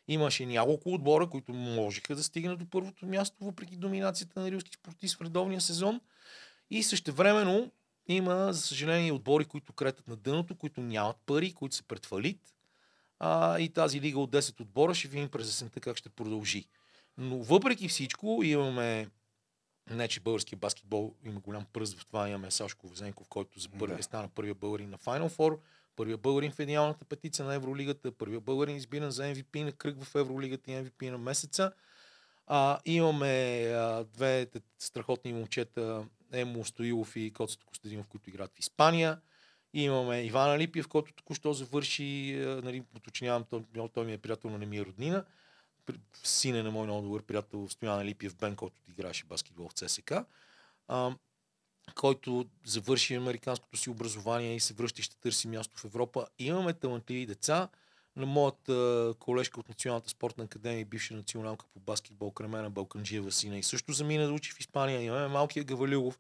Имаше 0.07 0.45
няколко 0.45 0.93
отбора, 0.93 1.30
които 1.30 1.53
можеха 1.53 2.15
да 2.15 2.23
стигнат 2.23 2.59
до 2.59 2.65
първото 2.69 3.05
място, 3.05 3.35
въпреки 3.41 3.77
доминацията 3.77 4.39
на 4.39 4.51
рилски 4.51 4.72
спортист 4.73 5.18
в 5.18 5.22
редовния 5.22 5.61
сезон. 5.61 6.01
И 6.69 6.84
същевременно 6.84 7.72
има, 8.07 8.53
за 8.53 8.61
съжаление, 8.61 9.11
отбори, 9.11 9.45
които 9.45 9.73
кретат 9.73 10.07
на 10.07 10.15
дъното, 10.15 10.55
които 10.55 10.81
нямат 10.81 11.18
пари, 11.26 11.53
които 11.53 11.76
се 11.76 11.84
пред 11.84 12.05
фалит. 12.05 12.39
А, 13.19 13.60
и 13.60 13.69
тази 13.69 14.02
лига 14.02 14.19
от 14.19 14.31
10 14.31 14.60
отбора 14.60 14.95
ще 14.95 15.07
видим 15.07 15.30
през 15.30 15.49
есента 15.49 15.80
как 15.80 15.98
ще 15.98 16.10
продължи. 16.10 16.65
Но 17.18 17.38
въпреки 17.38 17.88
всичко 17.88 18.39
имаме 18.44 19.07
не, 19.89 20.07
че 20.07 20.19
българския 20.19 20.57
баскетбол 20.57 21.15
има 21.26 21.39
голям 21.39 21.65
пръст 21.73 21.99
в 21.99 22.06
това. 22.06 22.30
Имаме 22.30 22.52
Сашко 22.52 22.88
Везенков, 22.88 23.27
който 23.27 23.60
за 23.60 23.69
първи 23.69 23.95
Да. 23.95 24.03
стана 24.03 24.30
първия 24.30 24.56
българин 24.56 24.89
на 24.89 24.98
Final 24.98 25.30
Four, 25.30 25.60
първия 25.95 26.18
българин 26.18 26.52
в 26.52 26.60
идеалната 26.60 27.06
петица 27.06 27.44
на 27.44 27.56
Евролигата, 27.56 28.11
първия 28.11 28.39
българин 28.39 28.76
избиран 28.76 29.11
за 29.11 29.23
MVP 29.23 29.64
на 29.64 29.72
кръг 29.72 30.03
в 30.03 30.15
Евролигата 30.15 30.72
и 30.72 30.76
MVP 30.76 31.10
на 31.10 31.18
месеца. 31.18 31.72
А, 32.48 32.80
имаме 32.85 33.64
а, 33.76 34.03
две 34.03 34.48
страхотни 34.80 35.34
момчета, 35.34 36.06
Емо 36.31 36.65
Стоилов 36.65 37.15
и 37.15 37.34
Коцето 37.34 37.65
Костадинов, 37.65 38.07
които 38.07 38.30
играят 38.30 38.52
в 38.56 38.60
Испания. 38.60 39.19
Имаме 39.73 40.22
Иван 40.26 40.52
Алипиев, 40.52 40.88
който 40.88 41.14
току-що 41.14 41.53
завърши, 41.53 42.34
а, 42.41 42.61
нали, 42.64 42.84
уточнявам, 42.95 43.44
той, 43.44 43.64
той 43.94 44.06
ми 44.06 44.14
е 44.14 44.18
приятел, 44.18 44.49
но 44.49 44.57
не 44.57 44.65
ми 44.65 44.77
е 44.77 44.85
роднина. 44.85 45.26
При- 45.85 45.99
Син 46.23 46.56
е 46.56 46.64
на 46.64 46.72
мой 46.72 46.84
много 46.84 47.02
добър 47.02 47.22
приятел 47.22 47.69
Стоян 47.69 47.99
Алипиев 47.99 48.35
Бен, 48.35 48.56
който 48.56 48.81
играеше 48.89 49.26
баскетбол 49.26 49.69
в 49.69 49.73
ЦСК. 49.73 50.11
А, 50.88 51.15
който 51.95 52.45
завърши 52.65 53.15
американското 53.15 53.77
си 53.77 53.89
образование 53.89 54.56
и 54.56 54.60
се 54.60 54.73
връща 54.73 55.02
и 55.02 55.03
ще 55.03 55.19
търси 55.19 55.48
място 55.48 55.80
в 55.80 55.85
Европа. 55.85 56.27
Имаме 56.39 56.73
талантливи 56.73 57.26
деца. 57.26 57.69
На 58.15 58.26
моята 58.26 59.14
колежка 59.19 59.60
от 59.60 59.69
Националната 59.69 60.10
спортна 60.10 60.44
академия, 60.44 60.85
бивша 60.85 61.14
националка 61.14 61.65
по 61.73 61.80
баскетбол, 61.80 62.31
Кремена 62.31 62.69
Балканджиева 62.69 63.31
сина 63.31 63.57
и 63.57 63.64
също 63.64 63.94
замина 63.94 64.27
да 64.27 64.34
учи 64.34 64.52
в 64.52 64.60
Испания. 64.60 65.02
Имаме 65.02 65.27
малкия 65.27 65.64
Гавалюгов. 65.64 66.19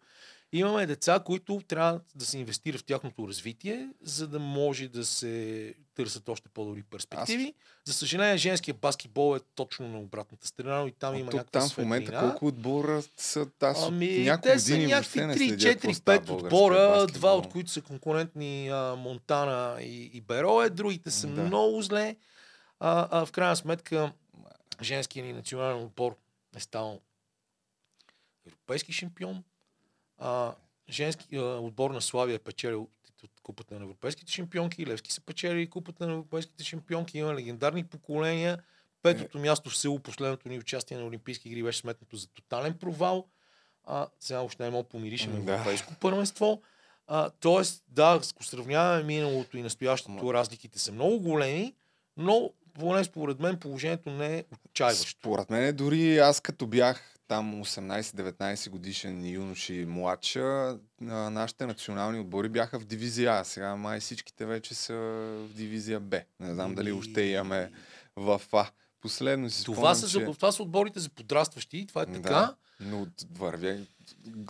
Имаме 0.57 0.85
деца, 0.85 1.19
които 1.19 1.61
трябва 1.67 1.99
да 2.15 2.25
се 2.25 2.37
инвестира 2.39 2.77
в 2.77 2.83
тяхното 2.83 3.27
развитие, 3.27 3.89
за 4.01 4.27
да 4.27 4.39
може 4.39 4.87
да 4.87 5.05
се 5.05 5.73
търсят 5.95 6.29
още 6.29 6.49
по-добри 6.49 6.83
перспективи. 6.83 7.53
За 7.85 7.93
съжаление, 7.93 8.37
женския 8.37 8.73
баскетбол 8.73 9.35
е 9.35 9.39
точно 9.55 9.87
на 9.87 9.99
обратната 9.99 10.47
страна, 10.47 10.79
но 10.81 10.87
и 10.87 10.91
там 10.91 11.15
има 11.15 11.29
Тук 11.31 11.33
някаква 11.33 11.59
там 11.59 11.69
в 11.69 11.77
момента 11.77 12.07
светлина. 12.07 12.29
колко 12.29 12.47
отбора 12.47 13.03
са? 13.17 13.47
Аз 13.61 13.83
Ами, 13.87 14.19
няколко 14.19 14.53
те 14.53 14.59
са 14.59 14.77
някакви 14.77 14.93
въобще 14.93 15.25
не 15.25 15.35
3, 15.35 15.37
следя 15.37 15.73
какво 15.73 15.89
4, 15.89 15.93
става 15.93 16.17
5 16.19 16.23
в 16.23 16.25
българския 16.27 16.57
отбора, 16.59 16.89
баскетбол. 16.89 17.19
два 17.19 17.35
от 17.35 17.49
които 17.49 17.71
са 17.71 17.81
конкурентни 17.81 18.69
а, 18.69 18.95
Монтана 18.95 19.81
и, 19.81 20.11
и 20.13 20.21
Берое, 20.21 20.69
другите 20.69 21.11
са 21.11 21.27
Да. 21.27 21.41
много 21.41 21.81
зле. 21.81 22.15
А, 22.79 23.07
а 23.11 23.25
в 23.25 23.31
крайна 23.31 23.55
сметка, 23.55 24.11
женският 24.81 25.27
ни 25.27 25.33
национален 25.33 25.83
отбор 25.83 26.15
е 26.55 26.59
станал 26.59 27.01
европейски 28.47 28.93
шампион. 28.93 29.43
А, 30.17 30.53
женски 30.89 31.37
а, 31.37 31.41
отбор 31.41 31.91
на 31.91 32.01
Славия 32.01 32.35
е 32.35 32.39
печелил 32.39 32.87
от 33.23 33.31
купата 33.43 33.75
на 33.75 33.83
европейските 33.83 34.31
шампионки, 34.31 34.87
Левски 34.87 35.11
са 35.11 35.21
печели 35.21 35.69
купата 35.69 36.07
на 36.07 36.13
европейските 36.13 36.63
шампионки, 36.63 37.17
има 37.17 37.33
легендарни 37.35 37.83
поколения. 37.83 38.59
Петото 39.03 39.39
място 39.39 39.69
в 39.69 39.77
село, 39.77 39.99
последното 39.99 40.49
ни 40.49 40.59
участие 40.59 40.97
на 40.97 41.05
Олимпийски 41.05 41.49
игри 41.49 41.63
беше 41.63 41.79
сметнато 41.79 42.15
за 42.15 42.27
тотален 42.27 42.73
провал. 42.73 43.27
А, 43.85 44.07
сега 44.19 44.39
още 44.41 44.63
не 44.63 44.69
мога 44.69 44.89
помирише 44.89 45.29
на 45.29 45.39
Да. 45.39 45.53
европейско 45.53 45.93
първенство. 45.95 46.61
А, 47.07 47.29
тоест, 47.29 47.83
да, 47.87 48.19
ако 48.23 48.43
сравняваме 48.43 49.03
миналото 49.03 49.57
и 49.57 49.61
настоящото, 49.61 50.11
Ма- 50.11 50.33
разликите 50.33 50.79
са 50.79 50.91
много 50.91 51.19
големи, 51.19 51.75
но 52.17 52.51
поне 52.73 53.03
според 53.03 53.39
мен 53.39 53.59
положението 53.59 54.09
не 54.09 54.37
е 54.37 54.43
отчаиващо. 54.65 55.09
Според 55.19 55.49
мен 55.49 55.75
дори 55.75 56.17
аз 56.17 56.39
като 56.41 56.67
бях 56.67 57.16
там 57.27 57.65
18-19 57.65 58.69
годишен 58.69 59.29
юнош 59.29 59.69
и 59.69 59.85
младша, 59.85 60.77
нашите 61.01 61.65
национални 61.65 62.19
отбори 62.19 62.49
бяха 62.49 62.79
в 62.79 62.85
дивизия 62.85 63.31
А. 63.31 63.43
Сега 63.43 63.75
май 63.75 63.99
всичките 63.99 64.45
вече 64.45 64.75
са 64.75 64.93
в 65.49 65.53
дивизия 65.53 65.99
Б. 65.99 66.21
Не 66.39 66.53
знам 66.53 66.75
дали 66.75 66.91
още 66.91 67.21
имаме 67.21 67.71
в 68.15 68.41
А. 68.51 68.69
Последно 69.01 69.49
си 69.49 69.63
Това 69.63 69.95
спомням, 69.95 69.95
са, 69.95 70.19
че... 70.19 70.25
това 70.25 70.51
са 70.51 70.63
отборите 70.63 70.99
за 70.99 71.09
подрастващи, 71.09 71.85
това 71.87 72.01
е 72.01 72.05
Да. 72.05 72.21
така. 72.21 72.55
Но 72.79 73.01
от- 73.01 73.25
вървя... 73.31 73.77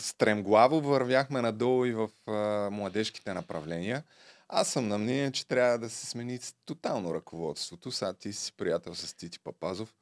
Стремглаво 0.01 0.81
вървяхме 0.81 1.41
надолу 1.41 1.85
и 1.85 1.91
в 1.93 2.09
а, 2.27 2.31
младежките 2.71 3.33
направления. 3.33 4.03
Аз 4.49 4.69
съм 4.69 4.87
на 4.87 4.97
мнение, 4.97 5.31
че 5.31 5.47
трябва 5.47 5.79
да 5.79 5.89
се 5.89 6.05
смени 6.05 6.39
тотално 6.65 7.13
ръководството. 7.13 7.91
Сега 7.91 8.13
ти 8.13 8.33
си 8.33 8.53
приятел 8.53 8.95
с 8.95 9.13
Тити 9.13 9.39
Папазов. 9.39 9.95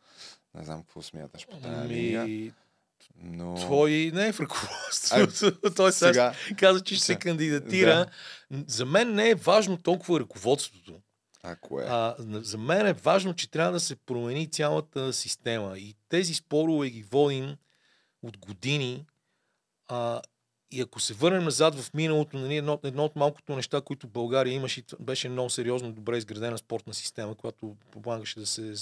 Не 0.53 0.63
знам 0.63 0.81
какво 0.81 1.01
смяташ 1.01 1.47
по 1.47 1.57
тази 1.57 1.89
линия. 1.89 2.53
Но... 3.23 3.55
твой 3.55 4.11
не 4.13 4.27
е 4.27 4.31
в 4.33 4.39
ръководството. 4.39 5.71
Той 5.75 5.91
сега 5.91 6.33
каза, 6.57 6.83
че 6.83 6.95
ще 6.95 7.05
се 7.05 7.13
Да. 7.13 7.19
кандидатира. 7.19 8.05
За 8.67 8.85
мен 8.85 9.15
не 9.15 9.29
е 9.29 9.35
важно 9.35 9.77
толкова 9.77 10.19
ръководството. 10.19 11.01
ако 11.43 11.81
е. 11.81 11.85
А, 11.87 12.15
за 12.19 12.57
мен 12.57 12.87
е 12.87 12.93
важно, 12.93 13.33
че 13.33 13.51
трябва 13.51 13.71
да 13.71 13.79
се 13.79 13.95
промени 13.95 14.51
цялата 14.51 15.13
система. 15.13 15.77
И 15.77 15.95
тези 16.09 16.33
спорове 16.33 16.89
ги 16.89 17.03
водим 17.03 17.55
от 18.21 18.37
години. 18.37 19.05
А, 19.87 20.21
и 20.71 20.81
ако 20.81 20.99
се 20.99 21.13
върнем 21.13 21.43
назад 21.43 21.75
в 21.75 21.93
миналото, 21.93 22.37
нали, 22.37 22.57
едно, 22.57 22.79
едно 22.83 23.05
от 23.05 23.15
малкото 23.15 23.55
неща, 23.55 23.81
които 23.81 24.07
България 24.07 24.53
имаше, 24.53 24.83
беше 24.99 25.29
много 25.29 25.49
сериозно, 25.49 25.91
добре 25.91 26.17
изградена 26.17 26.57
спортна 26.57 26.93
система, 26.93 27.35
която 27.35 27.75
помагаше 27.91 28.39
да 28.39 28.45
се 28.45 28.73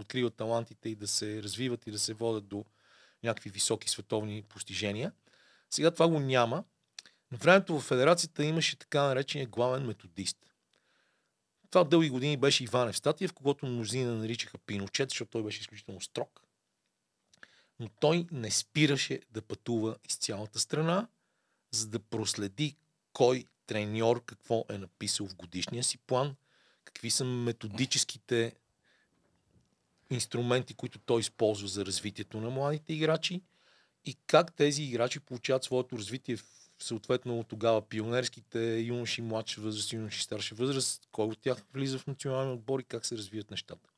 откриват 0.00 0.34
талантите 0.34 0.88
и 0.88 0.94
да 0.94 1.06
се 1.06 1.42
развиват 1.42 1.86
и 1.86 1.90
да 1.90 1.98
се 1.98 2.14
водят 2.14 2.46
до 2.46 2.64
някакви 3.22 3.50
високи 3.50 3.88
световни 3.88 4.42
постижения. 4.42 5.12
Сега 5.70 5.90
това 5.90 6.08
го 6.08 6.20
няма. 6.20 6.64
На 7.32 7.38
времето 7.38 7.80
в 7.80 7.84
федерацията 7.84 8.44
имаше 8.44 8.76
така 8.76 9.02
наречения 9.02 9.46
главен 9.46 9.86
методист. 9.86 10.36
Това 11.70 11.84
дълги 11.84 12.10
години 12.10 12.36
беше 12.36 12.64
Иванев 12.64 12.96
Статиев, 12.96 13.32
когато 13.32 13.66
мнозина 13.66 14.14
наричаха 14.14 14.58
Пиночет, 14.58 15.10
защото 15.10 15.30
той 15.30 15.42
беше 15.42 15.60
изключително 15.60 16.00
строг. 16.00 16.40
Но 17.80 17.88
той 17.88 18.26
не 18.32 18.50
спираше 18.50 19.20
да 19.30 19.42
пътува 19.42 19.96
из 20.08 20.16
цялата 20.16 20.58
страна, 20.58 21.08
за 21.70 21.86
да 21.86 21.98
проследи 21.98 22.76
кой 23.12 23.44
треньор 23.66 24.24
какво 24.24 24.64
е 24.68 24.78
написал 24.78 25.26
в 25.26 25.34
годишния 25.34 25.84
си 25.84 25.98
план, 25.98 26.36
какви 26.84 27.10
са 27.10 27.24
методическите 27.24 28.54
инструменти, 30.14 30.74
които 30.74 30.98
той 30.98 31.20
използва 31.20 31.68
за 31.68 31.86
развитието 31.86 32.40
на 32.40 32.50
младите 32.50 32.92
играчи 32.92 33.42
и 34.04 34.16
как 34.26 34.52
тези 34.52 34.82
играчи 34.82 35.20
получават 35.20 35.64
своето 35.64 35.98
развитие 35.98 36.36
в 36.36 36.44
съответно 36.78 37.44
тогава 37.44 37.88
пионерските 37.88 38.78
юноши, 38.78 39.22
младша 39.22 39.60
възраст, 39.60 39.92
юноши, 39.92 40.22
старша 40.22 40.54
възраст, 40.54 41.08
кой 41.12 41.26
от 41.26 41.40
тях 41.40 41.62
влиза 41.74 41.98
в 41.98 42.06
националния 42.06 42.54
отбор 42.54 42.80
и 42.80 42.84
как 42.84 43.06
се 43.06 43.16
развият 43.16 43.50
нещата. 43.50 43.91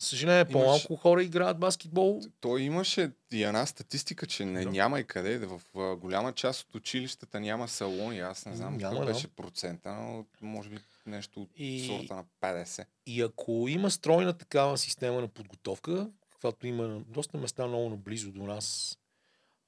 Съжаление, 0.00 0.42
Имаш- 0.42 0.52
по-малко 0.52 0.96
хора 0.96 1.22
играят 1.22 1.58
баскетбол. 1.58 2.20
Той 2.40 2.62
имаше 2.62 3.10
и 3.32 3.42
една 3.42 3.66
статистика, 3.66 4.26
че 4.26 4.44
не, 4.44 4.64
Да. 4.64 4.70
няма 4.70 5.00
и 5.00 5.04
къде. 5.04 5.38
В 5.38 5.60
голяма 5.96 6.32
част 6.32 6.62
от 6.62 6.74
училищата 6.74 7.40
няма 7.40 7.68
салони. 7.68 8.20
Аз 8.20 8.46
не 8.46 8.56
знам 8.56 8.76
Няма, 8.76 8.92
какъв 8.92 9.06
беше 9.06 9.28
процента, 9.28 9.92
но 9.92 10.24
може 10.42 10.68
би 10.68 10.78
нещо 11.06 11.42
от 11.42 11.50
И- 11.56 11.86
сорта 11.88 12.14
на 12.14 12.24
50. 12.40 12.84
И 13.06 13.22
ако 13.22 13.66
има 13.68 13.90
стройна 13.90 14.32
такава 14.32 14.78
система 14.78 15.20
на 15.20 15.28
подготовка, 15.28 16.10
каквато 16.30 16.66
има 16.66 16.88
на 16.88 17.00
доста 17.00 17.38
места 17.38 17.66
много 17.66 17.88
наблизо 17.88 18.32
до 18.32 18.42
нас, 18.42 18.98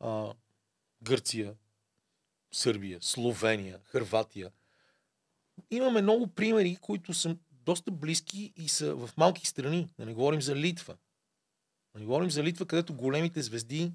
а, 0.00 0.32
Гърция, 1.02 1.54
Сърбия, 2.52 2.98
Словения, 3.00 3.78
Хърватия, 3.84 4.50
имаме 5.70 6.02
много 6.02 6.26
примери, 6.26 6.76
които 6.76 7.14
са 7.14 7.36
доста 7.64 7.90
близки 7.90 8.52
и 8.56 8.68
са 8.68 8.94
в 8.94 9.10
малки 9.16 9.46
страни. 9.46 9.88
Да 9.98 10.06
не 10.06 10.14
говорим 10.14 10.42
за 10.42 10.56
Литва. 10.56 10.96
Да 11.94 12.00
не 12.00 12.04
говорим 12.04 12.30
за 12.30 12.42
Литва, 12.42 12.66
където 12.66 12.94
големите 12.94 13.42
звезди 13.42 13.92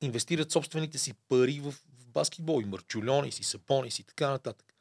инвестират 0.00 0.52
собствените 0.52 0.98
си 0.98 1.14
пари 1.28 1.60
в, 1.60 1.72
в 1.72 2.06
баскетбол. 2.06 2.60
И 2.62 2.64
Марчульонис, 2.64 3.40
и 3.40 3.44
Сапонис 3.44 3.98
и 3.98 4.04
така 4.04 4.30
нататък. 4.30 4.74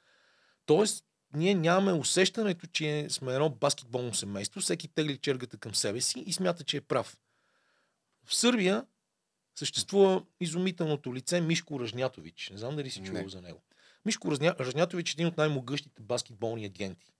Тоест, 0.65 1.05
ние 1.33 1.55
нямаме 1.55 1.99
усещането, 1.99 2.67
че 2.67 3.07
сме 3.09 3.33
едно 3.33 3.49
баскетболно 3.49 4.13
семейство. 4.13 4.61
Всеки 4.61 4.87
тегли 4.87 5.17
чергата 5.17 5.57
към 5.57 5.75
себе 5.75 6.01
си 6.01 6.19
и 6.19 6.33
смята, 6.33 6.63
че 6.63 6.77
е 6.77 6.81
прав. 6.81 7.17
В 8.25 8.35
Сърбия 8.35 8.85
съществува 9.55 10.23
изумителното 10.39 11.15
лице 11.15 11.41
Мишко 11.41 11.79
Ръжнятович. 11.79 12.49
Не 12.49 12.57
знам 12.57 12.75
дали 12.75 12.89
си 12.89 13.03
чувал 13.03 13.23
Не. 13.23 13.29
за 13.29 13.41
него. 13.41 13.61
Мишко 14.05 14.31
Ръжня... 14.31 14.55
Ръжнятович 14.59 15.09
е 15.09 15.13
един 15.13 15.27
от 15.27 15.37
най-могъщите 15.37 16.01
баскетболни 16.01 16.65
агенти. 16.65 17.13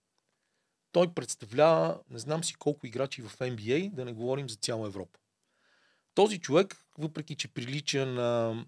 Той 0.92 1.14
представлява 1.14 2.00
не 2.10 2.18
знам 2.18 2.44
си 2.44 2.54
колко 2.54 2.86
играчи 2.86 3.22
в 3.22 3.38
NBA, 3.38 3.90
да 3.90 4.04
не 4.04 4.12
говорим 4.12 4.48
за 4.48 4.56
цяла 4.56 4.86
Европа. 4.86 5.18
Този 6.14 6.40
човек, 6.40 6.84
въпреки 6.98 7.34
че 7.34 7.48
прилича 7.48 8.06
на 8.06 8.64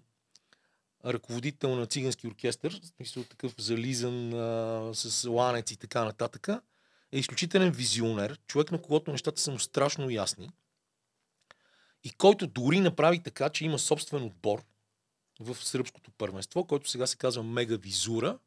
ръководител 1.05 1.75
на 1.75 1.85
цигански 1.85 2.27
оркестър, 2.27 2.79
в 2.83 2.87
смисъл 2.87 3.23
такъв 3.23 3.55
зализан 3.57 4.33
а, 4.33 4.91
с 4.93 5.29
ланец 5.29 5.71
и 5.71 5.77
така 5.77 6.05
нататък, 6.05 6.47
е 7.11 7.19
изключителен 7.19 7.71
визионер, 7.71 8.39
човек 8.47 8.71
на 8.71 8.81
когото 8.81 9.11
нещата 9.11 9.41
са 9.41 9.51
му 9.51 9.59
страшно 9.59 10.09
ясни 10.09 10.49
и 12.03 12.11
който 12.11 12.47
дори 12.47 12.79
направи 12.79 13.23
така, 13.23 13.49
че 13.49 13.65
има 13.65 13.79
собствен 13.79 14.23
отбор 14.23 14.63
в 15.39 15.55
сръбското 15.55 16.11
първенство, 16.11 16.65
който 16.65 16.89
сега 16.89 17.07
се 17.07 17.17
казва 17.17 17.43
Мега 17.43 17.77
Визура. 17.77 18.39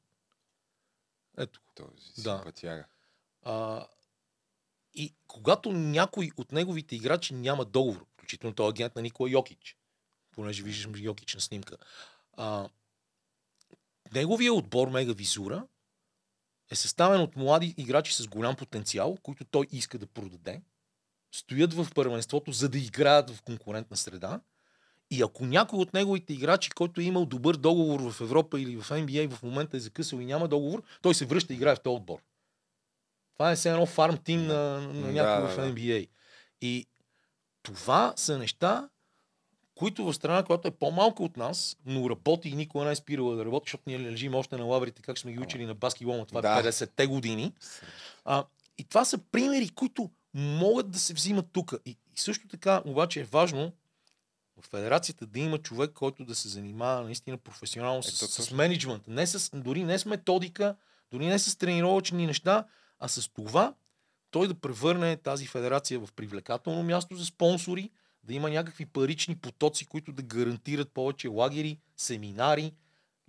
Ето, 1.39 1.61
Той 1.75 1.87
си 1.99 2.23
Да. 2.23 2.37
симпатяга. 2.37 2.85
А, 3.45 3.87
и 4.95 5.15
когато 5.27 5.73
някой 5.73 6.31
от 6.37 6.53
неговите 6.53 6.97
играчи 6.97 7.35
няма 7.35 7.65
договор, 7.65 8.07
включително 8.13 8.55
този 8.55 8.71
агент 8.71 8.97
на 8.97 9.03
Никола 9.03 9.31
Йокич, 9.31 9.77
понеже 10.31 10.63
виждаш 10.63 11.01
Йокич 11.01 11.35
на 11.35 11.41
снимка, 11.41 11.77
а, 12.33 12.69
неговия 14.13 14.55
отбор 14.55 14.89
Мега 14.89 15.13
Визура 15.13 15.67
е 16.71 16.75
съставен 16.75 17.21
от 17.21 17.37
млади 17.37 17.75
играчи 17.77 18.15
с 18.15 18.29
голям 18.29 18.57
потенциал, 18.57 19.19
които 19.23 19.45
той 19.45 19.67
иска 19.73 19.99
да 19.99 20.07
продаде, 20.07 20.63
стоят 21.35 21.75
в 21.75 21.87
първенството, 21.95 22.53
за 22.53 22.69
да 22.69 22.79
играят 22.79 23.31
в 23.31 23.43
конкурентна 23.43 23.97
среда. 23.97 24.41
И 25.11 25.23
ако 25.23 25.47
някой 25.47 25.79
от 25.79 25.95
неговите 25.95 26.33
играчи, 26.33 26.71
който 26.71 27.01
е 27.01 27.05
имал 27.05 27.27
добър 27.27 27.57
договор 27.57 28.13
в 28.13 28.21
Европа 28.21 28.61
или 28.61 28.77
в 28.77 28.89
NBA, 28.89 29.31
в 29.31 29.43
момента 29.43 29.77
е 29.77 29.81
закъсал 29.81 30.19
и 30.19 30.25
няма 30.25 30.49
договор, 30.49 30.83
той 31.03 31.15
се 31.15 31.27
връща 31.27 31.53
и 31.53 31.57
играе 31.57 31.77
в 31.77 31.83
този 31.83 31.97
отбор. 31.97 32.19
Това 33.35 33.51
е 33.51 33.57
все 33.57 33.71
едно 33.71 33.87
фарм 33.87 34.19
тим 34.25 34.47
на, 34.47 34.81
на 34.81 35.13
някой 35.13 35.49
да, 35.49 35.49
в. 35.49 35.75
NBA. 35.75 36.09
И 36.61 36.87
това 37.63 38.13
са 38.17 38.39
неща, 38.39 38.89
които 39.75 40.05
в 40.05 40.15
страна, 40.15 40.43
която 40.43 40.69
е 40.69 40.71
по-малка 40.71 41.23
от 41.23 41.37
нас, 41.37 41.77
но 41.87 42.11
работи 42.11 42.49
и 42.49 42.57
никога 42.57 42.85
не 42.85 42.91
е 42.91 42.97
спирала 42.97 43.37
да 43.37 43.45
работи, 43.45 43.67
защото 43.67 43.83
ние 43.87 44.01
лежим 44.01 44.35
още 44.35 44.57
на 44.57 44.65
лаврите, 44.65 45.03
как 45.03 45.19
сме 45.19 45.33
ги 45.33 45.39
учили 45.39 45.67
на 45.67 45.75
баскетбол, 45.75 46.17
на 46.17 46.27
това 46.27 46.41
Да. 46.41 46.63
да. 46.63 46.73
50-те 46.73 47.07
години. 47.07 47.53
А, 48.25 48.45
и 48.79 48.85
това 48.85 49.05
са 49.05 49.19
примери, 49.19 49.69
които 49.69 50.11
могат 50.35 50.91
да 50.91 50.99
се 50.99 51.15
взимат 51.15 51.47
тук. 51.53 51.75
И, 51.87 51.91
и 51.91 52.21
също 52.21 52.49
така, 52.49 52.83
обаче 52.85 53.21
е 53.21 53.25
важно 53.25 53.73
в 54.61 54.67
федерацията 54.71 55.27
да 55.27 55.41
има 55.41 55.59
човек, 55.59 55.91
който 55.93 56.25
да 56.25 56.35
се 56.35 56.49
занимава 56.49 57.03
наистина 57.03 57.39
професионално 57.39 58.03
с, 58.03 58.09
Ето, 58.09 58.33
с 58.33 58.37
точно. 58.37 58.57
менеджмент. 58.57 59.03
Не 59.07 59.27
с, 59.27 59.51
дори 59.57 59.85
не 59.85 59.99
с 59.99 60.05
методика, 60.05 60.77
дори 61.11 61.27
не 61.27 61.39
с 61.39 61.57
тренировъчни 61.59 62.27
неща, 62.27 62.65
а 63.05 63.09
с 63.09 63.29
това 63.29 63.75
той 64.31 64.49
да 64.49 64.55
превърне 64.55 65.17
тази 65.17 65.47
федерация 65.47 66.01
в 66.01 66.09
привлекателно 66.13 66.83
място 66.83 67.17
за 67.17 67.25
спонсори, 67.27 67.91
да 68.23 68.35
има 68.35 68.51
някакви 68.51 68.87
парични 68.87 69.37
потоци, 69.37 69.87
които 69.87 70.13
да 70.13 70.23
гарантират 70.23 70.93
повече 70.93 71.29
лагери, 71.29 71.79
семинари 71.97 72.73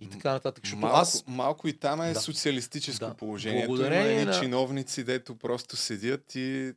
и 0.00 0.10
така 0.10 0.32
нататък. 0.32 0.64
Защото 0.64 0.80
Малко, 0.80 0.98
аз 0.98 1.24
малко 1.26 1.68
и 1.68 1.72
там 1.72 2.02
е 2.02 2.12
Да. 2.12 2.20
социалистическо 2.20 3.06
Да. 3.06 3.14
положението. 3.14 3.66
Благодарение 3.66 4.22
Има 4.22 4.24
на- 4.24 4.40
чиновници, 4.40 5.04
дето 5.04 5.36
просто 5.36 5.76
седят 5.76 6.34
и 6.34 6.72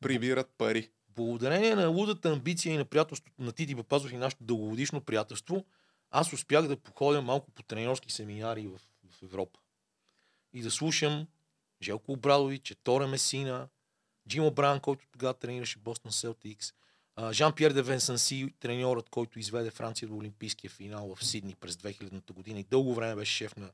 прибират 0.00 0.50
пари. 0.58 0.90
благодарение 1.08 1.74
на 1.74 1.88
лудата 1.88 2.30
амбиция 2.30 2.74
и 2.74 2.78
на 2.78 2.84
приятелството 2.84 3.42
на 3.42 3.52
Тити 3.52 3.74
Бапазов 3.74 4.12
и 4.12 4.16
нашето 4.16 4.44
дългогодишно 4.44 5.00
приятелство, 5.00 5.64
аз 6.10 6.32
успях 6.32 6.68
да 6.68 6.76
походя 6.76 7.22
малко 7.22 7.50
по 7.50 7.62
тренерски 7.62 8.12
семинари 8.12 8.66
в, 8.68 8.78
в 9.10 9.22
Европа. 9.22 9.58
И 10.52 10.62
да 10.62 10.70
слушам 10.70 11.26
Желко 11.82 12.12
Обрадович, 12.12 12.76
Торе 12.84 13.06
Месина, 13.06 13.68
Джим 14.28 14.44
Обран, 14.44 14.80
който 14.80 15.06
тогава 15.12 15.34
тренираше 15.34 15.78
Бостон 15.78 16.12
Селтикс, 16.12 16.72
Жан-Пьер 17.32 17.72
де 17.72 17.82
Венсанси, 17.82 18.54
треньорът, 18.60 19.08
който 19.08 19.38
изведе 19.38 19.70
Франция 19.70 20.08
до 20.08 20.16
Олимпийския 20.16 20.70
финал 20.70 21.14
в 21.14 21.24
Сидни 21.24 21.54
през 21.54 21.76
2000 21.76 22.32
година 22.32 22.60
и 22.60 22.64
дълго 22.64 22.94
време 22.94 23.14
беше 23.14 23.32
шеф 23.32 23.56
на 23.56 23.70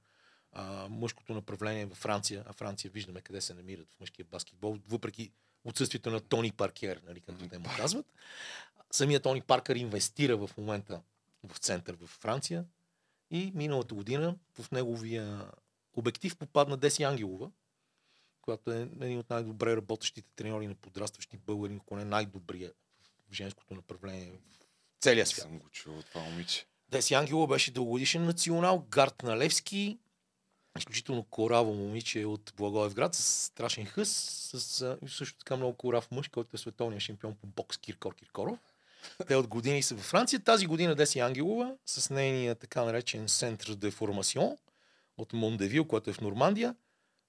а, 0.52 0.88
мъжкото 0.88 1.34
направление 1.34 1.86
във 1.86 1.98
Франция, 1.98 2.44
а 2.46 2.52
Франция 2.52 2.90
виждаме 2.90 3.20
къде 3.20 3.40
се 3.40 3.54
намират 3.54 3.88
в 3.92 4.00
мъжкия 4.00 4.26
баскетбол, 4.30 4.78
въпреки 4.88 5.32
отсъствието 5.64 6.10
на 6.10 6.20
Тони 6.20 6.52
Паркер, 6.52 7.00
нали, 7.06 7.20
както 7.20 7.48
те 7.48 7.58
му 7.58 7.68
казват. 7.76 8.06
Самият 8.90 9.22
Тони 9.22 9.40
Паркър 9.40 9.76
инвестира 9.76 10.36
в 10.36 10.50
момента 10.58 11.00
в 11.44 11.58
център 11.58 11.96
в 12.00 12.06
Франция 12.06 12.64
и 13.30 13.52
миналата 13.54 13.94
година 13.94 14.36
в 14.60 14.70
неговия 14.70 15.50
обектив 15.96 16.36
попадна 16.36 16.76
Деси 16.76 17.02
Ангелова, 17.02 17.50
която 18.48 18.72
е 18.72 18.88
един 19.00 19.18
от 19.18 19.30
най-добре 19.30 19.76
работещите 19.76 20.28
треньори 20.36 20.66
на 20.66 20.74
подрастващи 20.74 21.36
българи, 21.36 21.78
ако 21.80 21.96
не 21.96 22.04
най-добрия 22.04 22.72
в 23.30 23.34
женското 23.34 23.74
направление 23.74 24.32
в 24.32 24.58
целия 25.00 25.26
свят. 25.26 25.42
Съм 25.42 25.58
го 25.58 25.68
чувал 25.68 26.02
това 26.02 26.20
момиче. 26.20 26.66
Деси 26.88 27.14
Ангелова 27.14 27.46
беше 27.46 27.70
дългогодишен 27.70 28.24
национал, 28.24 28.86
гард 28.90 29.22
на 29.22 29.36
Левски, 29.36 29.98
изключително 30.78 31.24
кораво 31.24 31.74
момиче 31.74 32.24
от 32.24 32.52
Благоевград, 32.56 33.14
с 33.14 33.44
страшен 33.44 33.86
хъс, 33.86 34.10
с 34.54 34.96
също 35.08 35.38
така 35.38 35.56
много 35.56 35.76
корав 35.76 36.10
мъж, 36.10 36.28
който 36.28 36.56
е 36.56 36.58
световният 36.58 37.02
шампион 37.02 37.34
по 37.34 37.46
бокс 37.46 37.78
Киркор 37.78 38.14
Киркоров. 38.14 38.58
Те 39.26 39.36
от 39.36 39.46
години 39.46 39.82
са 39.82 39.94
във 39.94 40.04
Франция. 40.04 40.40
Тази 40.40 40.66
година 40.66 40.94
Деси 40.94 41.18
Ангелова 41.18 41.76
с 41.86 42.10
нейния 42.10 42.54
така 42.54 42.84
наречен 42.84 43.28
Център 43.28 43.74
де 43.74 43.90
формацион 43.90 44.56
от 45.18 45.32
Мондевил, 45.32 45.84
който 45.84 46.10
е 46.10 46.12
в 46.12 46.20
Нормандия, 46.20 46.74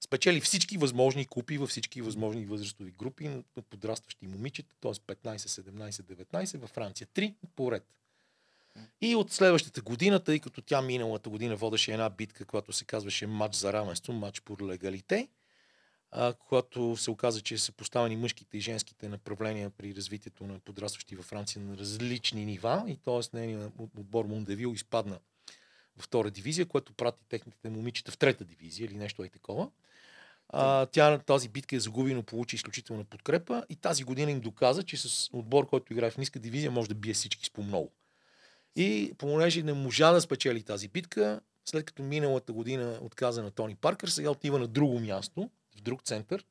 спечели 0.00 0.40
всички 0.40 0.78
възможни 0.78 1.26
купи 1.26 1.58
във 1.58 1.70
всички 1.70 2.02
възможни 2.02 2.44
възрастови 2.44 2.90
групи 2.90 3.28
на 3.28 3.42
подрастващи 3.70 4.26
момичета, 4.26 4.74
т.е. 4.80 4.92
15, 4.92 5.36
17, 5.36 5.90
19 5.90 6.58
във 6.58 6.70
Франция. 6.70 7.06
Три 7.14 7.34
поред. 7.56 7.84
И 9.00 9.14
от 9.14 9.32
следващата 9.32 9.80
година, 9.80 10.20
тъй 10.20 10.38
като 10.38 10.62
тя 10.62 10.82
миналата 10.82 11.30
година 11.30 11.56
водеше 11.56 11.92
една 11.92 12.10
битка, 12.10 12.44
която 12.44 12.72
се 12.72 12.84
казваше 12.84 13.26
матч 13.26 13.54
за 13.54 13.72
равенство, 13.72 14.12
матч 14.12 14.40
по 14.40 14.56
легалите, 14.62 15.28
а, 16.10 16.32
когато 16.32 16.96
се 16.96 17.10
оказа, 17.10 17.40
че 17.40 17.58
са 17.58 17.72
поставени 17.72 18.16
мъжките 18.16 18.58
и 18.58 18.60
женските 18.60 19.08
направления 19.08 19.70
при 19.70 19.94
развитието 19.94 20.46
на 20.46 20.58
подрастващи 20.58 21.16
във 21.16 21.24
Франция 21.24 21.62
на 21.62 21.78
различни 21.78 22.44
нива 22.44 22.84
и 22.88 22.96
т.е. 22.96 23.36
нейният 23.36 23.72
отбор 23.78 24.24
Мондевил 24.24 24.72
изпадна 24.74 25.18
във 25.96 26.04
втора 26.04 26.30
дивизия, 26.30 26.66
което 26.66 26.92
прати 26.92 27.24
техните 27.28 27.70
момичета 27.70 28.12
в 28.12 28.18
трета 28.18 28.44
дивизия 28.44 28.86
или 28.86 28.94
нещо 28.94 29.24
е 29.24 29.28
такова. 29.28 29.70
А, 30.52 30.86
тя 30.86 31.18
тази 31.18 31.48
битка 31.48 31.76
е 31.76 31.80
загуби, 31.80 32.14
но 32.14 32.22
получи 32.22 32.56
изключителна 32.56 33.04
подкрепа 33.04 33.64
и 33.68 33.76
тази 33.76 34.04
година 34.04 34.30
им 34.30 34.40
доказа, 34.40 34.82
че 34.82 34.96
с 34.96 35.30
отбор, 35.32 35.66
който 35.66 35.92
играе 35.92 36.10
в 36.10 36.18
ниска 36.18 36.38
дивизия, 36.38 36.70
може 36.70 36.88
да 36.88 36.94
бие 36.94 37.14
всички 37.14 37.46
с 37.46 37.50
по 37.50 37.62
много. 37.62 37.90
И 38.76 39.12
понеже 39.18 39.62
не 39.62 39.72
можа 39.72 40.12
да 40.12 40.20
спечели 40.20 40.62
тази 40.62 40.88
битка, 40.88 41.40
след 41.64 41.84
като 41.84 42.02
миналата 42.02 42.52
година 42.52 42.98
отказа 43.00 43.42
на 43.42 43.50
Тони 43.50 43.74
Паркър, 43.74 44.08
сега 44.08 44.30
отива 44.30 44.58
на 44.58 44.66
друго 44.66 45.00
място, 45.00 45.50
в 45.76 45.80
друг 45.80 46.02
център, 46.02 46.44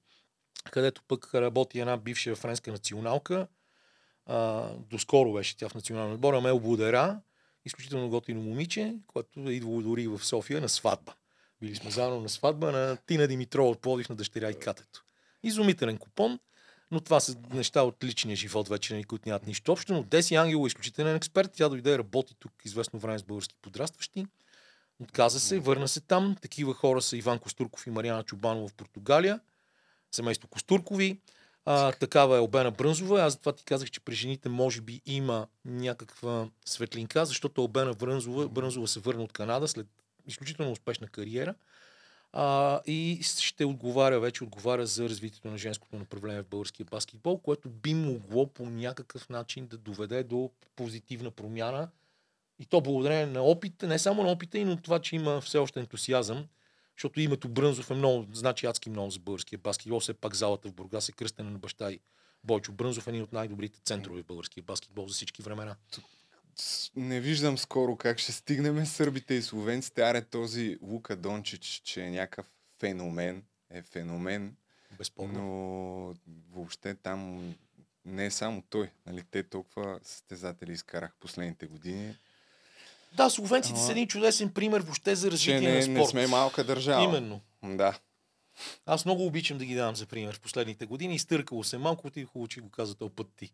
където 0.72 1.02
пък 1.08 1.36
работи 1.36 1.80
една 1.80 1.98
бивша 1.98 2.36
френска 2.36 2.72
националка. 2.72 3.48
А, 4.26 4.70
доскоро 4.90 5.34
беше 5.34 5.58
тя 5.58 5.70
в 5.70 5.76
националния 5.76 6.16
отбор, 6.16 6.34
Амел 6.34 6.60
Будера. 6.60 7.22
изключително 7.66 8.10
готино 8.10 8.42
момиче, 8.42 8.96
което 9.08 9.40
е 9.40 9.54
идвало 9.54 9.82
дори 9.82 10.08
в 10.08 10.26
София 10.26 10.62
на 10.62 10.70
сватба. 10.70 11.14
Били 11.62 11.76
сме 11.76 11.92
заедно 11.92 12.22
на 12.22 12.30
сватба 12.30 12.72
на 12.72 12.98
Тина 12.98 13.28
Димитрова 13.28 13.70
от 13.70 13.80
Плодив 13.80 14.10
на 14.10 14.16
дъщеря 14.16 14.50
и 14.50 14.60
катето. 14.60 15.04
Изумителен 15.44 15.98
купон, 15.98 16.40
но 16.92 17.00
това 17.00 17.20
са 17.20 17.36
неща 17.54 17.84
от 17.84 18.04
личния 18.04 18.36
живот 18.36 18.70
вече, 18.70 18.94
нали, 18.94 19.04
които 19.04 19.30
нямат 19.30 19.48
нищо 19.48 19.72
общо. 19.72 19.94
Но 19.94 20.04
Деси 20.04 20.36
Ангел 20.36 20.64
е 20.64 20.68
изключителен 20.68 21.16
експерт. 21.16 21.52
Тя 21.54 21.70
дойде 21.70 21.94
и 21.94 21.98
работи 21.98 22.36
тук 22.40 22.52
известно 22.66 23.00
време 23.00 23.20
с 23.20 23.24
български 23.24 23.56
подрастващи. 23.62 24.26
Отказа 25.00 25.40
се, 25.40 25.60
върна 25.60 25.88
се 25.88 26.00
там. 26.00 26.36
Такива 26.42 26.74
хора 26.74 27.02
са 27.02 27.18
Иван 27.18 27.40
Костурков 27.40 27.88
и 27.88 27.90
Мариана 27.90 28.24
Чубанова 28.24 28.68
в 28.68 28.74
Португалия. 28.74 29.40
Семейство 30.12 30.48
Костуркови. 30.48 31.20
А, 31.66 31.92
такава 31.92 32.38
е 32.38 32.40
Обена 32.40 32.72
Брънзова. 32.72 33.22
Аз 33.22 33.34
затова 33.34 33.54
ти 33.54 33.64
казах, 33.64 33.92
че 33.92 34.00
при 34.00 34.16
жените 34.16 34.50
може 34.50 34.82
би 34.82 35.02
има 35.06 35.48
някаква 35.66 36.48
светлинка, 36.66 37.26
защото 37.26 37.64
Обена 37.64 37.94
Брънзова, 37.94 38.50
Брънзова 38.50 38.88
се 38.88 39.00
върна 39.00 39.24
от 39.24 39.34
Канада 39.34 39.68
след 39.68 39.88
изключително 40.30 40.72
успешна 40.72 41.08
кариера 41.08 41.56
а, 42.34 42.82
и 42.86 43.20
ще 43.24 43.66
отговаря, 43.66 44.20
вече 44.20 44.44
отговаря 44.44 44.86
за 44.86 45.10
развитието 45.10 45.48
на 45.48 45.58
женското 45.58 45.96
направление 45.96 46.42
в 46.42 46.48
българския 46.48 46.86
баскетбол, 46.92 47.38
което 47.38 47.70
би 47.70 47.94
могло 47.94 48.48
по 48.48 48.66
някакъв 48.66 49.30
начин 49.30 49.68
да 49.68 49.78
доведе 49.78 50.24
до 50.24 50.52
позитивна 50.76 51.32
промяна 51.32 51.90
и 52.60 52.66
то 52.66 52.82
благодарение 52.82 53.26
на 53.26 53.44
опита, 53.44 53.88
не 53.88 54.00
само 54.00 54.24
на 54.24 54.30
опита, 54.30 54.58
и 54.58 54.66
на 54.66 54.82
това, 54.82 55.00
че 55.00 55.16
има 55.16 55.42
все 55.42 55.58
още 55.58 55.80
ентусиазъм, 55.80 56.48
защото 56.98 57.20
името 57.20 57.50
Брънзов 57.50 57.92
е 57.92 57.94
много, 57.94 58.26
значи 58.34 58.66
адски 58.66 58.90
много 58.90 59.10
за 59.10 59.20
българския 59.20 59.60
баскетбол. 59.60 60.00
Все 60.00 60.14
пак 60.14 60.36
залата 60.36 60.70
в 60.70 60.74
Бургас 60.74 61.10
е 61.10 61.12
кръстена 61.12 61.52
на 61.52 61.58
баща 61.58 61.92
и 61.92 62.00
Бойчо 62.44 62.72
Брънзов 62.72 63.08
е 63.08 63.10
един 63.10 63.24
от 63.24 63.34
най-добрите 63.34 63.80
центрове 63.80 64.22
в 64.22 64.26
българския 64.26 64.64
баскетбол 64.64 65.08
за 65.08 65.14
всички 65.14 65.42
времена. 65.42 65.76
Не 66.96 67.20
виждам 67.20 67.58
скоро 67.58 67.96
как 67.96 68.20
ще 68.20 68.32
стигнем 68.32 68.86
сърбите 68.86 69.34
и 69.34 69.42
словенците. 69.42 70.02
Аре 70.02 70.22
този 70.22 70.78
Лука 70.82 71.16
Дончич, 71.16 71.82
че 71.84 72.04
е 72.04 72.12
някакъв 72.12 72.46
феномен. 72.80 73.44
Е 73.72 73.82
феномен. 73.82 74.56
Безспорно. 74.98 75.34
Но 75.34 76.16
въобще 76.52 76.96
там 76.96 77.54
не 78.06 78.26
е 78.26 78.32
само 78.32 78.64
той. 78.70 78.90
Нали? 79.06 79.24
Те 79.32 79.44
толкова 79.44 80.00
състезатели 80.04 80.72
изкарах 80.72 81.12
последните 81.20 81.66
години. 81.66 82.16
Да, 83.14 83.30
словенците 83.30 83.76
Ама- 83.76 83.86
са 83.86 83.92
един 83.92 84.08
чудесен 84.08 84.54
пример 84.54 84.82
въобще 84.82 85.16
за 85.16 85.32
развитие 85.32 85.62
не, 85.62 85.76
на 85.76 85.82
спорт. 85.84 85.96
не 85.98 86.08
сме 86.08 86.28
малка 86.28 86.64
държава. 86.64 87.04
Именно. 87.04 87.42
Да. 87.64 88.00
Аз 88.86 89.06
много 89.06 89.26
обичам 89.26 89.58
да 89.58 89.66
ги 89.66 89.76
давам 89.76 89.96
за 89.96 90.06
пример 90.06 90.36
в 90.36 90.40
последните 90.40 90.86
години. 90.86 91.16
Изтъркало 91.16 91.64
се 91.64 91.78
малко, 91.78 92.10
ти 92.10 92.24
хубаво, 92.24 92.48
че 92.48 92.62
го 92.62 92.70
каза 92.70 92.96
този 92.96 93.12
път 93.16 93.28
ти. 93.38 93.52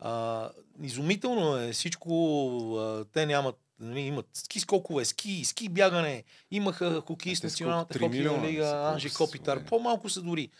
А, 0.00 0.48
изумително 0.82 1.56
е 1.56 1.72
всичко. 1.72 2.76
А, 2.78 3.04
те 3.04 3.26
нямат, 3.26 3.58
нали, 3.80 4.00
имат 4.00 4.26
ски 4.32 4.60
скокове, 4.60 5.04
ски, 5.04 5.44
ски 5.44 5.68
бягане. 5.68 6.24
Имаха 6.50 7.00
хокеист 7.00 7.40
Те 7.40 7.46
националната 7.46 7.98
хокейна 7.98 8.48
лига, 8.48 8.90
Анжи 8.94 9.14
Копитар. 9.14 9.64
По-малко 9.64 10.08
са 10.08 10.22
дори. 10.22 10.50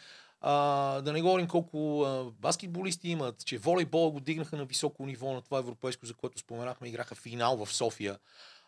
А, 0.41 1.01
да 1.01 1.13
не 1.13 1.23
говорим 1.23 1.47
колко 1.47 2.03
а, 2.03 2.25
баскетболисти 2.31 3.09
имат, 3.09 3.45
че 3.45 3.59
волейбола 3.59 4.11
го 4.11 4.21
дигнаха 4.21 4.57
на 4.57 4.65
високо 4.65 5.07
ниво 5.07 5.33
на 5.33 5.43
това 5.43 5.59
европейско, 5.59 6.07
за 6.07 6.15
което 6.15 6.39
споменахме, 6.39 6.89
играха 6.89 7.15
финал 7.15 7.65
в 7.65 7.73
София. 7.73 8.19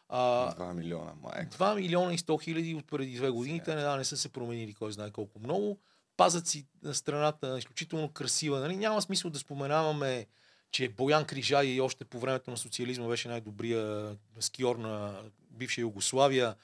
А, 0.09 0.55
2 0.55 0.73
милиона, 0.73 1.13
майка. 1.23 1.57
2 1.57 1.75
милиона 1.75 2.15
и 2.15 2.19
100 2.19 2.43
хиляди 2.43 2.75
от 2.75 2.87
преди 2.87 3.17
две 3.17 3.31
години. 3.31 3.63
Те 3.65 3.75
не, 3.75 3.81
да, 3.83 3.97
не 3.97 4.05
са 4.05 4.17
се 4.17 4.29
променили 4.29 4.75
кой 4.75 4.93
знае 4.93 5.11
колко 5.11 5.39
много. 5.39 5.79
Пазят 6.17 6.47
си 6.47 6.67
на 6.83 6.95
страната 6.95 7.59
изключително 7.59 8.09
красива. 8.09 8.61
Нали? 8.61 8.77
Няма 8.77 9.03
смисъл 9.03 9.31
да 9.31 9.39
споменаваме, 9.39 10.27
че 10.73 10.89
Боян 10.89 11.25
Крижай 11.25 11.67
и 11.67 11.81
още 11.81 12.05
по 12.05 12.21
времето 12.21 12.51
на 12.51 12.57
социализма 12.57 13.09
беше 13.09 13.29
най-добрия 13.29 14.17
скиор 14.41 14.77
на 14.77 15.23
бивша 15.51 15.81
Югославия, 15.81 16.55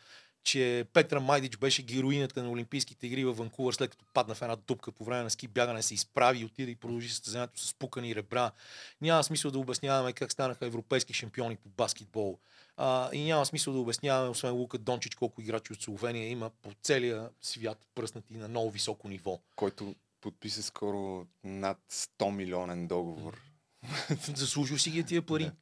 че 0.45 0.87
Петра 0.93 1.21
Майдич 1.21 1.57
беше 1.57 1.83
героинята 1.83 2.43
на 2.43 2.51
Олимпийските 2.51 3.07
игри 3.07 3.25
в 3.25 3.33
Ванкувър, 3.33 3.73
след 3.73 3.91
като 3.91 4.05
падна 4.15 4.35
в 4.35 4.43
една 4.43 4.57
дупка 4.57 4.93
по 4.93 5.05
време 5.05 5.23
на 5.23 5.31
ски 5.31 5.49
бягане, 5.49 5.83
се 5.83 5.95
изправи 5.95 6.39
и 6.39 6.45
отиде 6.45 6.71
и 6.71 6.77
продължи 6.77 7.09
състезанието 7.09 7.61
с 7.61 7.75
пукани 7.75 8.15
ребра. 8.15 8.51
Няма 9.01 9.25
смисъл 9.25 9.51
да 9.51 9.59
обясняваме 9.59 10.13
как 10.13 10.33
станаха 10.33 10.67
европейски 10.67 11.15
шампиони 11.15 11.57
по 11.57 11.69
баскетбол. 11.69 12.39
А, 12.77 13.11
и 13.13 13.25
няма 13.25 13.47
смисъл 13.47 13.73
да 13.73 13.79
обясняваме, 13.79 14.29
освен 14.29 14.55
Лука 14.55 14.79
Дончич, 14.79 15.15
колко 15.15 15.41
играчи 15.41 15.73
от 15.73 15.83
Словения 15.83 16.29
има 16.29 16.51
по 16.51 16.71
целия 16.83 17.29
свят 17.43 17.87
пръснати 17.95 18.37
на 18.37 18.49
много 18.49 18.71
високо 18.71 19.09
ниво. 19.09 19.41
Който 19.57 19.95
подписа 20.21 20.63
скоро 20.63 21.27
над 21.45 21.79
100 21.91 22.31
милионен 22.31 22.87
договор. 22.87 23.48
Заслужил 24.37 24.79
си 24.79 24.91
ги 24.91 25.05
тия 25.05 25.27
пари. 25.27 25.45
Да. 25.45 25.53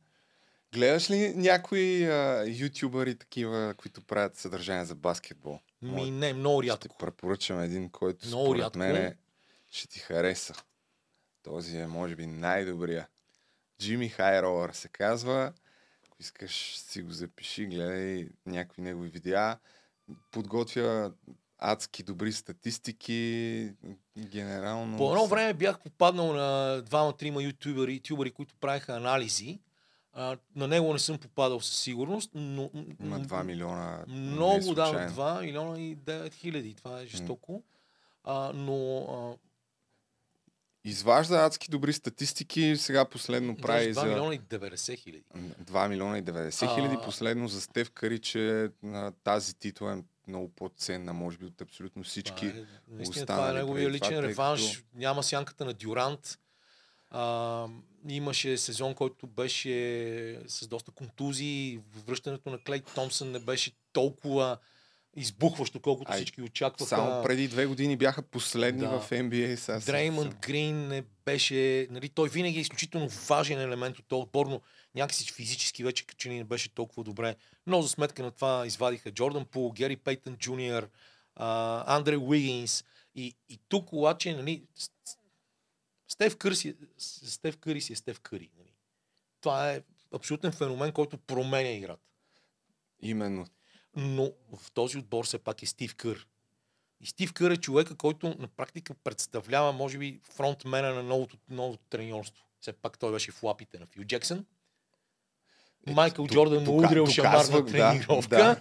Гледаш 0.72 1.10
ли 1.10 1.34
някои 1.36 2.04
а, 2.06 2.44
ютубъри 2.46 3.18
такива, 3.18 3.74
които 3.76 4.02
правят 4.02 4.36
съдържание 4.36 4.84
за 4.84 4.94
баскетбол? 4.94 5.60
Ми 5.82 6.10
не, 6.10 6.32
много 6.32 6.62
Ще 6.62 6.70
рядко. 6.70 6.98
препоръчам 6.98 7.60
един, 7.60 7.90
който 7.90 8.26
Много 8.26 8.44
според 8.46 8.62
рядко. 8.62 8.78
мен 8.78 9.16
ще 9.70 9.88
ти 9.88 9.98
хареса. 9.98 10.54
Този 11.42 11.76
е, 11.76 11.86
може 11.86 12.16
би, 12.16 12.26
най-добрия. 12.26 13.08
Джимми 13.82 14.08
Хайролър 14.08 14.72
се 14.72 14.88
казва. 14.88 15.52
Ако 16.06 16.16
искаш, 16.20 16.78
си 16.78 17.02
го 17.02 17.10
запиши, 17.10 17.66
гледай 17.66 18.28
някои 18.46 18.84
негови 18.84 19.08
видеа. 19.08 19.58
Подготвя 20.30 21.12
адски 21.58 22.02
добри 22.02 22.32
статистики. 22.32 23.70
Генерално... 24.18 24.96
По 24.96 25.08
едно 25.10 25.26
време 25.26 25.54
бях 25.54 25.80
попаднал 25.80 26.32
на 26.32 26.82
двама-трима 26.82 27.42
ютубери, 27.42 27.94
ютубери, 27.94 28.30
които 28.30 28.54
правиха 28.60 28.92
анализи. 28.96 29.60
А, 30.12 30.36
на 30.56 30.68
него 30.68 30.92
не 30.92 30.98
съм 30.98 31.18
попадал 31.18 31.60
със 31.60 31.76
сигурност, 31.76 32.30
но... 32.34 32.70
Има 33.00 33.20
2 33.20 33.44
милиона. 33.44 34.04
Много, 34.08 34.74
да, 34.74 34.86
случайно. 34.86 35.12
2 35.12 35.40
милиона 35.40 35.80
и 35.80 35.96
9 35.96 36.32
хиляди. 36.34 36.74
Това 36.74 37.00
е 37.00 37.06
жестоко. 37.06 37.62
А, 38.24 38.52
но 38.54 38.98
а, 38.98 39.46
Изважда 40.84 41.36
адски 41.36 41.70
добри 41.70 41.92
статистики. 41.92 42.76
Сега 42.76 43.04
последно 43.04 43.56
прави 43.56 43.86
даже 43.86 43.90
2 43.90 44.00
за... 44.00 44.06
милиона 44.06 44.34
и 44.34 44.40
90 44.40 44.98
хиляди. 44.98 45.24
2 45.34 45.88
милиона 45.88 46.18
и 46.18 46.22
90 46.22 46.74
хиляди. 46.74 46.96
А- 46.98 47.04
Последно 47.04 47.48
за 47.48 47.60
Стев 47.60 47.90
Кари, 47.90 48.18
че 48.18 48.68
тази 49.24 49.54
титла 49.54 49.92
е 49.92 50.02
много 50.26 50.48
по-ценна, 50.48 51.12
може 51.12 51.38
би, 51.38 51.44
от 51.46 51.60
абсолютно 51.60 52.02
всички. 52.04 52.40
Това 52.40 52.58
е, 52.58 52.64
наистина, 52.88 53.26
това 53.26 53.50
е 53.50 53.52
неговия 53.52 53.84
това, 53.84 53.94
личен 54.08 54.20
реванш. 54.20 54.76
като- 54.76 54.86
Няма 54.94 55.22
сянката 55.22 55.64
на 55.64 55.72
Дюрант. 55.72 56.38
А, 57.10 57.66
имаше 58.08 58.56
сезон, 58.56 58.94
който 58.94 59.26
беше 59.26 59.70
с 60.46 60.66
доста 60.66 60.90
контузии. 60.90 61.80
Връщането 62.06 62.50
на 62.50 62.58
Клей 62.58 62.80
Томсън 62.94 63.30
не 63.30 63.38
беше 63.38 63.72
толкова 63.92 64.58
избухващо, 65.16 65.80
колкото 65.80 66.12
Ай, 66.12 66.16
всички 66.16 66.42
очакваха. 66.42 66.88
Само 66.88 67.22
преди 67.22 67.48
две 67.48 67.66
години 67.66 67.96
бяха 67.96 68.22
последни 68.22 68.80
Да. 68.80 69.00
в 69.00 69.10
NBA. 69.10 69.54
Сега 69.54 69.78
Дреймонд 69.80 70.34
Грин 70.34 70.88
не 70.88 71.04
беше... 71.24 71.86
Нали, 71.90 72.08
той 72.08 72.28
винаги 72.28 72.58
е 72.58 72.60
изключително 72.60 73.08
важен 73.08 73.60
елемент 73.60 73.98
от 73.98 74.04
този 74.08 74.22
отбор, 74.22 74.46
но 74.46 74.60
някакси 74.96 75.32
физически 75.32 75.84
вече 75.84 76.04
че 76.16 76.28
не 76.28 76.44
беше 76.44 76.74
толкова 76.74 77.04
добре. 77.04 77.36
Но 77.66 77.82
за 77.82 77.88
сметка 77.88 78.22
на 78.22 78.30
това 78.30 78.66
извадиха 78.66 79.12
Джордан 79.12 79.44
Пул, 79.44 79.72
Гери 79.72 79.96
Пейтън 79.96 80.36
Джуниор, 80.36 80.90
Андре 81.36 82.16
Уигинс. 82.16 82.84
И, 83.14 83.34
и 83.48 83.60
тук 83.68 83.92
обаче, 83.92 84.34
нали, 84.34 84.66
Стев 86.08 86.36
Къри 86.36 86.56
си, 86.56 86.76
Стев 86.98 87.56
Къри 87.56 87.80
си 87.80 87.92
е 87.92 87.96
Стев 87.96 88.20
Къри. 88.20 88.50
Нали. 88.58 88.72
Това 89.40 89.72
е 89.72 89.82
абсолютен 90.14 90.52
феномен, 90.52 90.92
който 90.92 91.18
променя 91.18 91.70
играта. 91.70 92.02
Именно. 93.00 93.46
Но 93.96 94.32
в 94.56 94.70
този 94.70 94.98
отбор 94.98 95.26
все 95.26 95.38
пак 95.38 95.62
е 95.62 95.66
Стив 95.66 95.94
Кър. 95.94 96.26
И 97.00 97.06
Стив 97.06 97.32
Кър 97.32 97.50
е 97.50 97.56
човека, 97.56 97.96
който 97.96 98.36
на 98.38 98.48
практика 98.48 98.94
представлява, 98.94 99.72
може 99.72 99.98
би, 99.98 100.20
фронтмена 100.22 100.94
на 100.94 101.02
новото, 101.02 101.38
новото 101.48 101.84
треньорство. 101.90 102.44
Все 102.60 102.72
пак 102.72 102.98
той 102.98 103.12
беше 103.12 103.32
в 103.32 103.42
лапите 103.42 103.78
на 103.78 103.86
Фил 103.86 104.04
Джексън. 104.04 104.46
Майкъл 105.86 106.26
Джордан 106.26 106.64
му 106.64 106.78
удрил 106.78 107.06
шамар 107.06 107.44
на 107.44 107.66
тренировка. 107.66 108.36
да. 108.36 108.60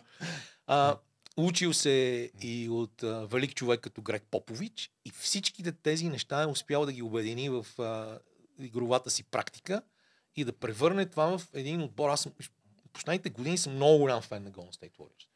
А, 0.68 0.97
учил 1.38 1.73
се 1.73 2.31
и 2.41 2.69
от 2.69 3.03
а, 3.03 3.27
велик 3.27 3.56
човек 3.56 3.80
като 3.80 4.02
Грег 4.02 4.23
Попович 4.31 4.91
и 5.06 5.10
всичките 5.10 5.72
тези 5.72 6.10
неща 6.10 6.41
е 6.41 6.45
успял 6.45 6.85
да 6.85 6.93
ги 6.93 7.02
обедини 7.02 7.49
в 7.49 7.65
а, 7.80 8.19
игровата 8.60 9.10
си 9.10 9.23
практика 9.23 9.81
и 10.35 10.43
да 10.43 10.53
превърне 10.53 11.06
това 11.06 11.38
в 11.38 11.47
един 11.53 11.81
отбор. 11.81 12.10
Аз 12.10 12.22
съм, 12.22 12.31
последните 12.93 13.30
години 13.30 13.57
съм 13.57 13.76
много 13.76 13.97
голям 13.97 14.22
фен 14.22 14.43
на 14.43 14.52
Golden 14.52 14.76
State 14.76 14.97
Warriors. 14.97 15.27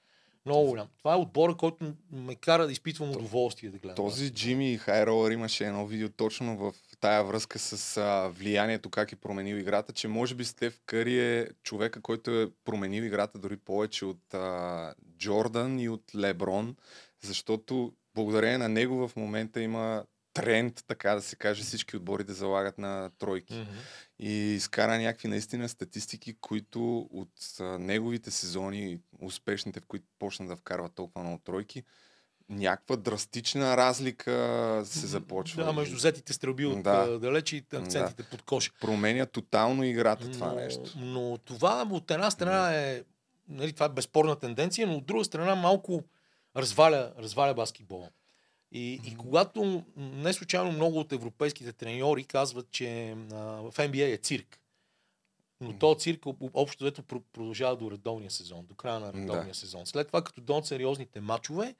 Много 0.45 0.67
голям. 0.67 0.87
Това 0.97 1.13
е 1.13 1.17
отбора, 1.17 1.55
който 1.55 1.93
ме 2.11 2.35
кара 2.35 2.65
да 2.65 2.71
изпитвам 2.71 3.11
удоволствие 3.11 3.69
да 3.69 3.77
гледам. 3.77 3.95
Този 3.95 4.33
Джимми 4.33 4.77
Хайролър 4.77 5.31
имаше 5.31 5.65
едно 5.65 5.87
видео 5.87 6.09
точно 6.09 6.57
в 6.57 6.73
тая 6.99 7.23
връзка 7.23 7.59
с 7.59 7.97
а, 7.97 8.27
влиянието, 8.27 8.89
как 8.89 9.11
е 9.11 9.15
променил 9.15 9.55
играта, 9.55 9.93
че 9.93 10.07
може 10.07 10.35
би 10.35 10.45
Стев 10.45 10.79
Къри 10.85 11.19
е 11.19 11.47
човека, 11.63 12.01
който 12.01 12.31
е 12.31 12.51
променил 12.65 13.03
играта 13.03 13.39
дори 13.39 13.57
повече 13.57 14.05
от 14.05 14.33
а, 14.33 14.93
Джордан 15.17 15.79
и 15.79 15.89
от 15.89 16.15
Леброн, 16.15 16.75
защото 17.21 17.93
благодарение 18.15 18.57
на 18.57 18.69
него 18.69 19.07
в 19.07 19.15
момента 19.15 19.61
има 19.61 20.03
тренд, 20.33 20.83
така 20.87 21.15
да 21.15 21.21
се 21.21 21.35
каже, 21.35 21.63
всички 21.63 21.97
отбори 21.97 22.23
да 22.23 22.33
залагат 22.33 22.77
на 22.77 23.11
тройки. 23.17 23.53
Мгм. 23.53 23.71
И 24.19 24.31
изкара 24.31 24.97
някакви 24.97 25.27
наистина 25.27 25.69
статистики, 25.69 26.35
които 26.41 26.97
от 26.99 27.59
а, 27.59 27.63
неговите 27.63 28.31
сезони, 28.31 28.99
успешните, 29.21 29.79
в 29.79 29.85
които 29.85 30.05
почна 30.19 30.47
да 30.47 30.55
вкарва 30.55 30.89
толкова 30.89 31.23
много 31.23 31.41
тройки, 31.43 31.83
някаква 32.49 32.95
драстична 32.95 33.77
разлика 33.77 34.31
се 34.85 35.07
започва. 35.07 35.63
Да, 35.63 35.73
между 35.73 35.95
взетите 35.95 36.33
стрелби 36.33 36.65
от 36.65 36.83
Да. 36.83 37.05
да. 37.05 37.19
далеч 37.19 37.53
и 37.53 37.63
акцентите 37.73 38.23
под 38.23 38.41
коша. 38.41 38.71
Променя 38.81 39.25
тотално 39.25 39.83
играта 39.83 40.31
това 40.31 40.47
но, 40.47 40.55
нещо. 40.55 40.91
но 40.97 41.37
това 41.37 41.87
от 41.91 42.11
една 42.11 42.31
страна 42.31 42.75
е, 42.75 43.03
нали, 43.49 43.73
това 43.73 43.85
е 43.85 43.89
безспорна 43.89 44.35
тенденция, 44.35 44.87
но 44.87 44.95
от 44.95 45.05
друга 45.05 45.25
страна 45.25 45.55
малко 45.55 46.03
разваля, 46.55 47.11
разваля 47.19 47.53
баскетбола. 47.53 48.09
И, 48.71 49.01
и 49.05 49.15
когато 49.17 49.83
не 49.97 50.33
случайно 50.33 50.71
много 50.71 50.99
от 50.99 51.13
европейските 51.13 51.73
треньори 51.73 52.23
казват, 52.23 52.71
че 52.71 53.09
а, 53.11 53.35
в 53.35 53.71
NBA 53.71 54.13
е 54.13 54.17
цирк. 54.17 54.59
Но 55.61 55.73
този 55.73 55.99
цирк 55.99 56.25
об- 56.25 56.51
общо 56.53 56.91
про- 56.91 57.21
продължава 57.33 57.75
до 57.75 57.91
редовния 57.91 58.31
сезон, 58.31 58.65
до 58.65 58.75
края 58.75 58.99
на 58.99 59.13
редовния 59.13 59.45
Да. 59.45 59.53
сезон. 59.53 59.85
След 59.85 60.07
това, 60.07 60.23
като 60.23 60.41
дойдат 60.41 60.65
сериозните 60.65 61.21
матчове, 61.21 61.75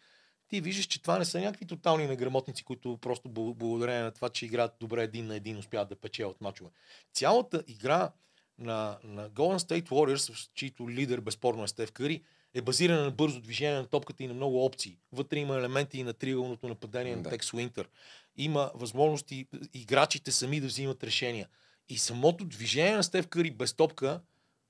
ти 0.50 0.62
виждаш, 0.62 0.86
че 0.86 1.02
това 1.02 1.20
не 1.20 1.26
са 1.26 1.40
някакви 1.40 1.66
тотални 1.66 2.08
неграмотници, 2.08 2.64
които 2.64 2.98
просто 3.02 3.30
бл- 3.30 3.54
благодарение 3.54 4.04
на 4.04 4.12
това, 4.12 4.30
че 4.30 4.46
играят 4.46 4.76
добре 4.80 5.04
един 5.04 5.28
на 5.28 5.36
един, 5.36 5.58
успяват 5.58 5.90
да 5.90 5.96
печелят 5.96 6.42
матчове. 6.42 6.70
Цялата 7.14 7.64
игра 7.68 8.12
на, 8.58 8.98
на 9.04 9.30
Golden 9.30 9.58
State 9.58 9.90
Warriors, 9.90 10.50
чийто 10.54 10.90
лидер 10.90 11.20
безспорно 11.20 11.64
е 11.64 11.68
Стев 11.68 11.92
Къри, 11.92 12.22
е 12.54 12.62
базирана 12.62 13.04
на 13.04 13.12
бързо 13.12 13.42
движение 13.42 13.78
на 13.80 13.86
топката 13.86 14.24
и 14.24 14.28
на 14.28 14.34
много 14.34 14.66
опции. 14.66 14.98
Вътре 15.12 15.40
има 15.40 15.58
елементи 15.58 16.00
и 16.00 16.04
на 16.04 16.14
триъгълното 16.14 16.68
нападение 16.68 17.16
на 17.16 17.22
Да. 17.22 17.30
Текс 17.30 17.54
Уинтер. 17.54 17.90
Има 18.38 18.72
възможности 18.76 19.48
играчите 19.74 20.32
сами 20.32 20.60
да 20.60 20.68
взимат 20.68 21.04
решения. 21.04 21.48
И 21.90 21.98
самото 21.98 22.46
движение 22.46 22.96
на 22.96 23.04
Стев 23.04 23.28
Къри 23.28 23.52
без 23.52 23.74
топка 23.74 24.22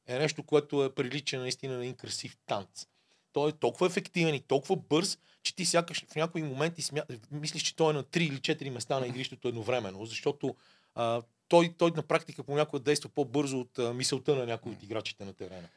е 0.07 0.19
нещо, 0.19 0.43
което 0.43 0.83
е 0.83 0.95
прилича 0.95 1.39
наистина 1.39 1.77
на 1.77 1.83
един 1.83 1.95
красив 1.95 2.37
танц. 2.45 2.85
Той 3.33 3.49
е 3.49 3.53
толкова 3.53 3.87
ефективен 3.87 4.35
и 4.35 4.39
толкова 4.39 4.75
бърз, 4.75 5.17
че 5.43 5.55
ти 5.55 5.65
сякаш 5.65 6.05
в 6.11 6.15
някои 6.15 6.43
моменти 6.43 6.81
смя... 6.81 7.03
мислиш, 7.31 7.63
че 7.63 7.75
той 7.75 7.89
е 7.89 7.93
на 7.93 8.03
3 8.03 8.17
или 8.17 8.37
4 8.37 8.69
места 8.69 8.99
на 8.99 9.07
игрището 9.07 9.47
едновременно, 9.47 10.05
защото 10.05 10.55
а, 10.95 11.21
той, 11.47 11.73
той 11.77 11.91
на 11.95 12.03
практика 12.03 12.43
понякога 12.43 12.79
действа 12.79 13.09
по-бързо 13.09 13.59
от 13.59 13.79
а, 13.79 13.93
мисълта 13.93 14.35
на 14.35 14.45
някои 14.45 14.71
от 14.71 14.83
играчите 14.83 15.25
на 15.25 15.33
терена. 15.33 15.67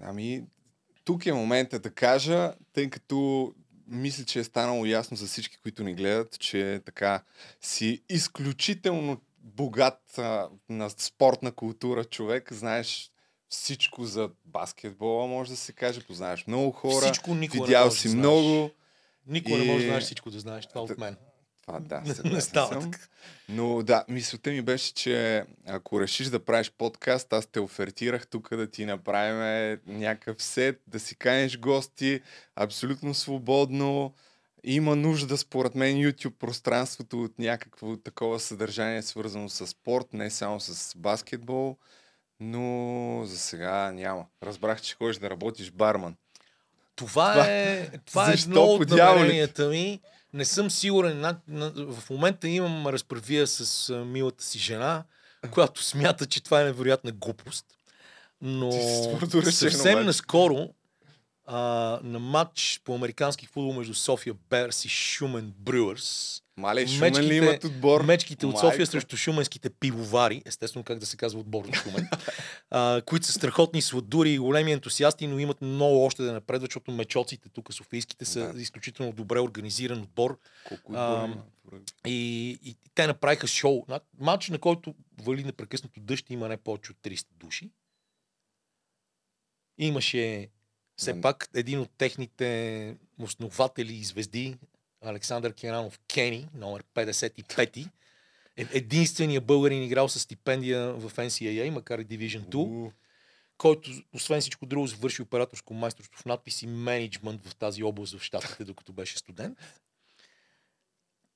Ами, 0.00 0.44
тук 1.04 1.26
е 1.26 1.32
момента 1.32 1.78
да 1.78 1.90
кажа, 1.90 2.54
тъй 2.72 2.90
като 2.90 3.52
мисля, 3.86 4.24
че 4.24 4.38
е 4.38 4.44
станало 4.44 4.86
ясно 4.86 5.16
за 5.16 5.26
всички, 5.26 5.56
които 5.62 5.84
ни 5.84 5.94
гледат, 5.94 6.38
че 6.38 6.82
така 6.84 7.22
си 7.60 8.02
изключително 8.08 9.20
богат 9.40 10.18
а, 10.18 10.48
на 10.68 10.90
спортна 10.90 11.52
култура 11.52 12.04
човек. 12.04 12.52
Знаеш 12.52 13.10
всичко 13.56 14.04
за 14.04 14.30
баскетбола, 14.44 15.26
може 15.26 15.50
да 15.50 15.56
се 15.56 15.72
каже. 15.72 16.00
Познаеш 16.00 16.46
много 16.46 16.70
хора. 16.70 17.06
Всичко 17.06 17.34
никога 17.34 17.60
не 17.60 17.66
видял 17.66 17.84
можеш 17.84 18.00
си 18.00 18.08
да 18.08 18.10
знаеш. 18.10 18.22
много. 18.22 18.70
Никога 19.26 19.56
не 19.56 19.64
можеш 19.64 19.78
да 19.78 19.84
И- 19.84 19.88
знаеш 19.88 20.04
всичко 20.04 20.30
да 20.30 20.40
знаеш. 20.40 20.66
Това 20.66 20.80
от 20.80 20.98
мен. 20.98 21.16
Това 21.62 21.80
да, 21.80 22.00
Не- 22.24 22.30
не 22.30 22.40
става 22.40 22.80
съм. 22.82 22.90
Но 23.48 23.82
да, 23.82 24.04
мисълта 24.08 24.50
ми 24.50 24.62
беше, 24.62 24.94
че 24.94 25.44
ако 25.66 26.00
решиш 26.00 26.26
да 26.26 26.40
правиш 26.40 26.70
подкаст, 26.70 27.32
аз 27.32 27.46
те 27.46 27.60
офертирах 27.60 28.26
тук 28.26 28.56
да 28.56 28.70
ти 28.70 28.84
направим 28.84 29.78
някакъв 29.86 30.42
сет, 30.42 30.80
да 30.86 31.00
си 31.00 31.16
канеш 31.16 31.58
гости, 31.58 32.20
абсолютно 32.56 33.14
свободно. 33.14 34.14
Има 34.64 34.96
нужда, 34.96 35.36
според 35.38 35.74
мен, 35.74 35.96
YouTube 35.96 36.30
пространството 36.30 37.22
от 37.22 37.38
някакво 37.38 37.96
такова 37.96 38.40
съдържание, 38.40 39.02
свързано 39.02 39.48
с 39.48 39.66
спорт, 39.66 40.06
не 40.12 40.30
само 40.30 40.60
с 40.60 40.94
баскетбол. 40.96 41.76
Но 42.40 43.22
за 43.24 43.38
сега 43.38 43.92
няма. 43.92 44.26
Разбрах, 44.42 44.82
че 44.82 44.94
ходиш 44.94 45.16
да 45.16 45.30
работиш 45.30 45.70
барман. 45.70 46.16
Това, 46.96 47.32
Това- 47.32 47.46
е, 47.48 47.90
това 48.06 48.30
е 48.30 48.34
едно 48.34 48.62
от 48.62 48.88
намеренията 48.90 49.68
ми. 49.68 50.00
Не 50.32 50.44
съм 50.44 50.70
сигурен. 50.70 51.20
На, 51.20 51.40
на, 51.48 51.72
в 51.92 52.10
момента 52.10 52.48
имам 52.48 52.86
разправия 52.86 53.46
с 53.46 53.90
а, 53.90 54.04
милата 54.04 54.44
си 54.44 54.58
жена, 54.58 55.04
която 55.50 55.82
смята, 55.82 56.26
че 56.26 56.42
това 56.42 56.60
е 56.60 56.64
невероятна 56.64 57.12
глупост. 57.12 57.66
Но 58.40 58.72
съвсем 59.52 60.04
наскоро 60.06 60.68
а, 61.46 61.58
на 62.02 62.18
матч 62.18 62.80
по 62.84 62.94
американски 62.94 63.46
футбол 63.46 63.72
между 63.72 63.94
София 63.94 64.34
Берс 64.50 64.84
и 64.84 64.88
Шумен 64.88 65.54
Брюърс. 65.58 66.42
Мале, 66.56 66.86
Шумен 66.86 67.00
ли 67.04 67.18
Мечките- 67.18 67.34
имат 67.36 67.64
отбор? 67.64 68.02
Мечките 68.02 68.46
от 68.46 68.54
София 68.54 68.68
Майко. 68.70 68.86
срещу 68.86 69.16
шуменските 69.16 69.70
пивовари, 69.70 70.42
естествено 70.46 70.84
как 70.84 70.98
да 70.98 71.06
се 71.06 71.16
казва 71.16 71.40
отбор 71.40 71.64
на 71.64 71.74
Шумен, 71.74 72.08
а, 72.70 73.02
които 73.02 73.26
са 73.26 73.32
страхотни 73.32 73.82
сладури 73.82 74.30
и 74.30 74.38
големи 74.38 74.72
ентусиасти, 74.72 75.26
но 75.26 75.38
имат 75.38 75.62
много 75.62 76.04
още 76.04 76.22
да 76.22 76.32
напредват, 76.32 76.70
защото 76.70 76.90
мечоците 76.90 77.48
тук, 77.48 77.72
софийските, 77.72 78.24
са 78.24 78.52
Да. 78.52 78.60
изключително 78.60 79.12
добре 79.12 79.40
организиран 79.40 79.98
отбор. 79.98 80.38
Колко? 80.64 80.92
Поред- 80.92 81.94
И, 82.06 82.48
и 82.62 82.76
те 82.94 83.06
направиха 83.06 83.46
шоу. 83.46 83.86
Матч, 84.18 84.48
на 84.48 84.58
който 84.58 84.94
вали 85.18 85.44
непрекъснато 85.44 86.00
дъжд, 86.00 86.30
има 86.30 86.48
не 86.48 86.56
повече 86.56 86.92
от 86.92 86.98
300 86.98 87.26
души. 87.34 87.70
Имаше 89.78 90.48
все 90.96 91.20
пак 91.20 91.48
един 91.54 91.80
от 91.80 91.90
техните 91.90 92.96
основатели 93.18 93.94
и 93.94 94.04
звезди, 94.04 94.56
Александър 95.06 95.52
Керанов 95.52 95.98
Кени, 95.98 96.48
номер 96.54 96.84
55. 96.94 97.88
Е- 98.56 98.68
Единственият 98.72 99.46
българин 99.46 99.82
играл 99.82 100.08
с 100.08 100.20
стипендия 100.20 100.92
в 100.92 101.10
NCAA, 101.10 101.70
макар 101.70 101.98
и 101.98 102.06
Division 102.06 102.48
2 102.48 102.54
У, 102.56 102.92
който, 103.58 103.90
освен 104.12 104.40
всичко 104.40 104.66
друго, 104.66 104.86
завърши 104.86 105.22
операторско 105.22 105.74
майсторство 105.74 106.20
в 106.20 106.24
надпис 106.24 106.62
и 106.62 106.66
менеджмент 106.66 107.46
в 107.46 107.56
тази 107.56 107.82
област 107.82 108.18
в 108.18 108.22
Штатите, 108.22 108.64
докато 108.64 108.92
беше 108.92 109.18
студент. 109.18 109.58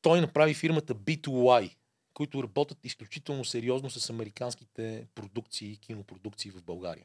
Той 0.03 0.21
направи 0.21 0.55
фирмата 0.55 0.95
B2Y, 0.95 1.75
които 2.15 2.43
работят 2.43 2.85
изключително 2.85 3.45
сериозно 3.45 3.91
с 3.91 4.11
американските 4.11 5.07
продукции, 5.15 5.77
кинопродукции 5.77 6.51
в 6.51 6.63
България. 6.63 7.05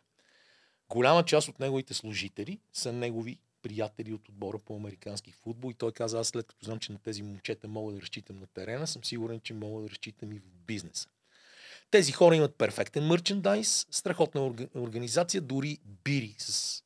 Голяма 0.90 1.26
част 1.26 1.48
от 1.48 1.60
неговите 1.60 1.94
служители 1.94 2.60
са 2.74 2.94
негови 2.94 3.38
приятели 3.66 4.14
от 4.14 4.30
отбора 4.30 4.60
по 4.60 4.76
американски 4.76 5.32
футбол 5.32 5.72
и 5.72 5.74
той 5.74 5.92
каза, 5.92 6.20
аз 6.20 6.28
след 6.28 6.48
като 6.48 6.66
знам, 6.66 6.80
че 6.80 6.92
на 6.92 7.00
тези 7.00 7.24
момчета 7.24 7.68
мога 7.68 7.94
да 7.94 8.02
разчитам 8.02 8.40
на 8.40 8.48
терена, 8.48 8.88
съм 8.88 9.04
сигурен, 9.04 9.40
че 9.40 9.54
мога 9.54 9.82
да 9.82 9.90
разчитам 9.90 10.32
и 10.32 10.40
в 10.40 10.44
бизнеса. 10.68 11.08
Тези 11.92 12.12
хора 12.12 12.36
имат 12.36 12.56
перфектен 12.56 13.08
мерчендайз, 13.08 13.88
страхотна 13.92 14.42
орга- 14.42 14.70
организация, 14.76 15.42
дори 15.42 15.78
бири 16.04 16.36
с 16.38 16.84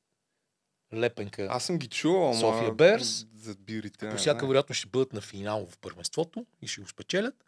лепенка. 0.94 1.48
Аз 1.52 1.66
съм 1.66 1.78
ги 1.78 1.88
чувал. 1.88 2.34
София 2.34 2.72
Берс. 2.72 3.26
За 3.36 3.56
бирите. 3.56 4.10
По 4.10 4.18
всяка 4.18 4.40
знам. 4.40 4.50
вероятност 4.50 4.80
ще 4.80 4.88
бъдат 4.88 5.14
на 5.14 5.22
финал 5.22 5.68
в 5.72 5.78
първенството 5.78 6.46
и 6.62 6.68
ще 6.68 6.82
го 6.82 6.88
спечелят. 6.88 7.46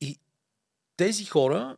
И 0.00 0.18
тези 0.96 1.24
хора 1.24 1.76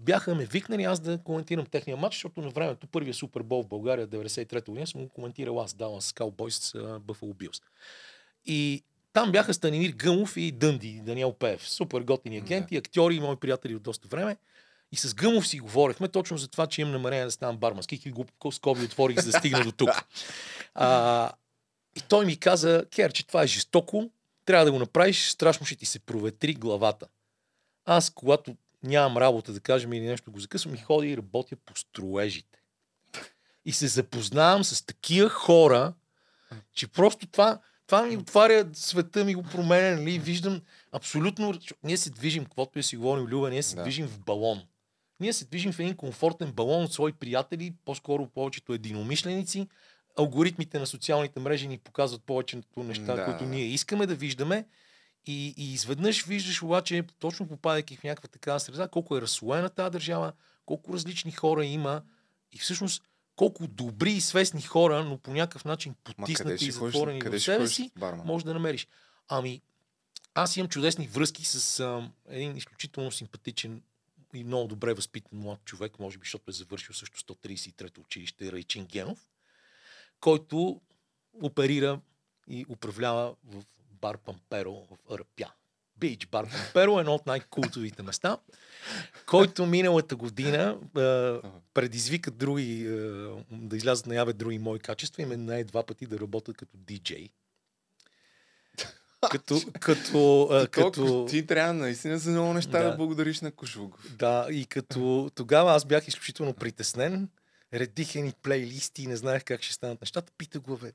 бяха 0.00 0.34
ме 0.34 0.44
викнали 0.44 0.84
аз 0.84 1.00
да 1.00 1.18
коментирам 1.18 1.66
техния 1.66 1.96
матч, 1.96 2.14
защото 2.14 2.40
на 2.40 2.50
времето 2.50 2.86
първия 2.86 3.14
Супербол 3.14 3.62
в 3.62 3.68
България 3.68 4.08
93-та 4.08 4.70
година 4.72 4.86
съм 4.86 5.02
го 5.02 5.08
коментирал 5.08 5.60
аз, 5.60 5.74
давам 5.74 6.00
с 6.00 6.12
Cowboys 6.12 6.48
с 6.48 6.72
Buffalo 6.78 7.34
Bills. 7.34 7.62
И 8.44 8.84
там 9.12 9.32
бяха 9.32 9.54
Станимир 9.54 9.90
Гъмов 9.90 10.36
и 10.36 10.52
Дънди, 10.52 11.00
Даниел 11.04 11.32
Пев. 11.32 11.68
Супер 11.68 12.00
готини 12.00 12.38
агенти, 12.38 12.76
актьори 12.76 13.14
и 13.14 13.20
мои 13.20 13.36
приятели 13.36 13.76
от 13.76 13.82
доста 13.82 14.08
време. 14.08 14.36
И 14.92 14.96
с 14.96 15.14
Гъмов 15.14 15.48
си 15.48 15.58
говорихме 15.58 16.08
точно 16.08 16.38
за 16.38 16.48
това, 16.48 16.66
че 16.66 16.80
имам 16.80 16.92
намерение 16.92 17.24
да 17.24 17.30
ставам 17.30 17.56
барман. 17.56 17.82
Скики 17.82 18.10
го 18.10 18.52
скоби 18.52 18.84
отворих, 18.84 19.20
за 19.20 19.30
да 19.30 19.38
стигна 19.38 19.64
до 19.64 19.72
тук. 19.72 19.90
А, 20.74 21.32
и 21.96 22.00
той 22.00 22.26
ми 22.26 22.36
каза, 22.36 22.84
Кер, 22.90 23.12
че 23.12 23.26
това 23.26 23.42
е 23.42 23.46
жестоко, 23.46 24.10
трябва 24.44 24.64
да 24.64 24.72
го 24.72 24.78
направиш, 24.78 25.30
страшно 25.30 25.66
ще 25.66 25.76
ти 25.76 25.86
се 25.86 25.98
проветри 25.98 26.54
главата. 26.54 27.06
Аз, 27.84 28.10
когато 28.10 28.56
нямам 28.82 29.16
работа, 29.16 29.52
да 29.52 29.60
кажем, 29.60 29.92
или 29.92 30.06
нещо 30.06 30.32
го 30.32 30.40
закъсвам, 30.40 30.74
и 30.74 30.78
ходя 30.78 31.06
и 31.06 31.16
работя 31.16 31.56
по 31.56 31.76
строежите. 31.76 32.58
И 33.64 33.72
се 33.72 33.86
запознавам 33.86 34.64
с 34.64 34.86
такива 34.86 35.28
хора, 35.28 35.92
че 36.74 36.88
просто 36.88 37.26
това, 37.26 37.60
това 37.86 38.02
ми 38.02 38.16
отваря 38.16 38.68
света, 38.72 39.24
ми 39.24 39.34
го 39.34 39.42
променя, 39.42 39.96
нали? 39.96 40.18
Виждам 40.18 40.60
абсолютно... 40.92 41.54
Ние 41.82 41.96
се 41.96 42.10
движим, 42.10 42.44
каквото 42.44 42.78
и 42.78 42.82
си 42.82 42.96
говорим, 42.96 43.26
Люба, 43.26 43.50
ние 43.50 43.62
се 43.62 43.76
Да. 43.76 43.82
движим 43.82 44.06
в 44.06 44.18
балон. 44.18 44.62
Ние 45.20 45.32
се 45.32 45.44
движим 45.44 45.72
в 45.72 45.78
един 45.78 45.96
комфортен 45.96 46.52
балон 46.52 46.84
от 46.84 46.92
свои 46.92 47.12
приятели, 47.12 47.74
по-скоро 47.84 48.26
повечето 48.26 48.72
единомишленици. 48.72 49.68
Алгоритмите 50.18 50.78
на 50.78 50.86
социалните 50.86 51.40
мрежи 51.40 51.68
ни 51.68 51.78
показват 51.78 52.22
повечето 52.24 52.82
неща, 52.82 53.14
Да. 53.16 53.24
които 53.24 53.44
ние 53.44 53.64
искаме 53.64 54.06
да 54.06 54.14
виждаме. 54.14 54.66
И, 55.26 55.54
и 55.56 55.72
изведнъж 55.72 56.24
виждаш 56.24 56.62
обаче, 56.62 57.04
точно 57.18 57.48
попадайки 57.48 57.96
в 57.96 58.04
някаква 58.04 58.28
такава 58.28 58.60
среда, 58.60 58.88
колко 58.88 59.16
е 59.16 59.20
разслоена 59.20 59.70
тази 59.70 59.92
държава, 59.92 60.32
колко 60.66 60.92
различни 60.92 61.32
хора 61.32 61.64
има 61.64 62.02
и 62.52 62.58
всъщност 62.58 63.02
колко 63.36 63.66
добри 63.66 64.12
и 64.12 64.20
свестни 64.20 64.62
хора, 64.62 65.04
но 65.04 65.18
по 65.18 65.32
някакъв 65.32 65.64
начин 65.64 65.94
потиснати 66.04 66.66
и 66.66 66.70
затворени 66.70 67.20
в 67.20 67.40
себе 67.40 67.68
си, 67.68 67.90
барман? 67.98 68.26
може 68.26 68.44
да 68.44 68.54
намериш. 68.54 68.88
Ами, 69.28 69.62
аз 70.34 70.56
имам 70.56 70.68
чудесни 70.68 71.06
връзки 71.06 71.44
с 71.44 71.80
а, 71.80 72.10
един 72.28 72.56
изключително 72.56 73.10
симпатичен 73.10 73.82
и 74.34 74.44
много 74.44 74.68
добре 74.68 74.94
възпитан 74.94 75.38
млад 75.38 75.64
човек, 75.64 75.98
може 75.98 76.18
би, 76.18 76.24
защото 76.24 76.50
е 76.50 76.52
завършил 76.52 76.94
също 76.94 77.20
133-то 77.20 78.00
училище 78.00 78.52
Райчин 78.52 78.86
Генов, 78.86 79.28
който 80.20 80.80
оперира 81.42 82.00
и 82.48 82.66
управлява 82.68 83.34
в 83.44 83.62
бар 84.00 84.18
Памперо 84.18 84.72
в 84.72 85.14
Арапя. 85.14 85.52
Бич 85.96 86.26
бар 86.26 86.50
Памперо 86.50 86.98
е 86.98 87.00
едно 87.00 87.14
от 87.14 87.26
най-култовите 87.26 88.02
места, 88.02 88.38
който 89.26 89.66
миналата 89.66 90.16
година 90.16 90.78
а, 90.96 91.40
предизвика 91.74 92.30
други, 92.30 92.86
а, 92.88 93.44
да 93.52 93.76
излязат 93.76 94.06
наяве 94.06 94.32
други 94.32 94.58
мои 94.58 94.78
качества 94.78 95.22
и 95.22 95.26
ме 95.26 95.36
най 95.36 95.64
два 95.64 95.82
пъти 95.86 96.06
да 96.06 96.20
работя 96.20 96.54
като 96.54 96.76
диджей. 96.76 97.28
Като, 99.30 99.60
като, 99.80 100.48
а, 100.50 100.66
Като... 100.66 101.26
Ти 101.30 101.46
трябва 101.46 101.72
наистина 101.72 102.18
за 102.18 102.30
много 102.30 102.52
неща 102.52 102.78
да, 102.78 102.84
Да. 102.84 102.90
да 102.90 102.96
благодариш 102.96 103.40
на 103.40 103.52
Кошугов. 103.52 104.16
да, 104.16 104.46
и 104.50 104.66
като 104.66 105.30
тогава 105.34 105.72
аз 105.72 105.84
бях 105.84 106.08
изключително 106.08 106.54
притеснен, 106.54 107.28
редих 107.74 108.14
ни 108.14 108.32
плейлисти 108.42 109.02
и 109.02 109.06
не 109.06 109.16
знаех 109.16 109.44
как 109.44 109.62
ще 109.62 109.74
станат 109.74 110.00
нещата. 110.00 110.32
Питах 110.38 110.62
го, 110.62 110.76
бе, 110.76 110.92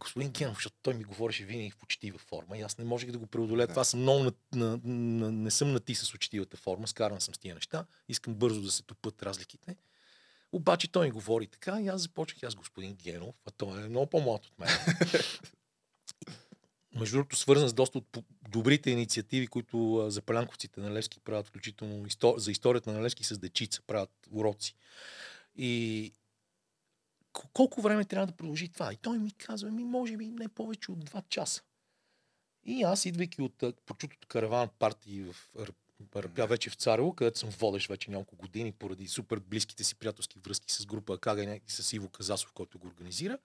господин 0.00 0.30
Генов, 0.30 0.54
защото 0.56 0.76
той 0.82 0.94
ми 0.94 1.04
говореше 1.04 1.44
винаги 1.44 1.70
в 1.70 1.82
учтива 1.82 2.18
форма 2.18 2.58
и 2.58 2.60
аз 2.60 2.78
не 2.78 2.84
можех 2.84 3.10
да 3.10 3.18
го 3.18 3.26
преодолея. 3.26 3.66
Да. 3.66 3.72
Това 3.72 3.84
съм 3.84 4.00
много, 4.00 4.24
на, 4.24 4.32
на, 4.54 4.80
на, 4.84 5.32
не 5.32 5.50
съм 5.50 5.72
на 5.72 5.80
ти 5.80 5.94
с 5.94 6.14
учтивата 6.14 6.56
форма, 6.56 6.88
скаран 6.88 7.20
съм 7.20 7.34
с 7.34 7.38
тия 7.38 7.54
неща, 7.54 7.86
искам 8.08 8.34
бързо 8.34 8.60
да 8.62 8.70
се 8.70 8.82
тупат 8.82 9.22
разликите. 9.22 9.76
Обаче 10.52 10.92
той 10.92 11.06
ми 11.06 11.12
говори 11.12 11.46
така 11.46 11.80
и 11.80 11.88
аз 11.88 12.02
започнах, 12.02 12.42
аз 12.42 12.54
господин 12.54 12.94
Генов, 12.94 13.34
а 13.46 13.50
той 13.50 13.84
е 13.84 13.88
много 13.88 14.06
по-млад 14.06 14.46
от 14.46 14.58
мен. 14.58 14.68
Между 16.94 17.16
другото, 17.16 17.36
свързан 17.36 17.68
с 17.68 17.72
доста 17.72 17.98
от 17.98 18.18
добрите 18.48 18.90
инициативи, 18.90 19.46
които 19.46 20.06
запалянковците 20.08 20.80
на 20.80 20.92
Левски 20.92 21.20
правят, 21.20 21.46
включително 21.46 22.06
за 22.36 22.50
историята 22.50 22.92
на 22.92 23.02
Левски 23.02 23.24
с 23.24 23.38
дечица, 23.38 23.82
правят 23.86 24.10
уроци. 24.30 24.74
И 25.56 26.12
колко 27.32 27.80
време 27.80 28.04
трябва 28.04 28.26
да 28.26 28.32
продължи 28.32 28.68
това? 28.68 28.92
И 28.92 28.96
той 28.96 29.18
ми 29.18 29.32
казва, 29.32 29.70
ми 29.70 29.84
може 29.84 30.16
би 30.16 30.26
не 30.26 30.48
повече 30.48 30.92
от 30.92 31.10
2 31.10 31.28
часа. 31.28 31.62
И 32.64 32.82
аз, 32.82 33.04
идвайки 33.04 33.42
от 33.42 33.58
прочутото 33.86 34.28
караван 34.28 34.68
парти 34.78 35.22
в 35.22 35.36
Арапя, 36.14 36.46
вече 36.46 36.70
в 36.70 36.74
Царево, 36.74 37.12
където 37.12 37.38
съм 37.38 37.50
водещ 37.50 37.88
вече 37.88 38.10
няколко 38.10 38.36
години, 38.36 38.72
поради 38.72 39.08
супер 39.08 39.38
близките 39.38 39.84
си 39.84 39.94
приятелски 39.94 40.38
връзки 40.38 40.72
с 40.72 40.86
група 40.86 41.14
Акага 41.14 41.54
и 41.54 41.60
с 41.68 41.92
Иво 41.92 42.08
Казасов, 42.08 42.52
който 42.52 42.78
го 42.78 42.86
организира. 42.86 43.38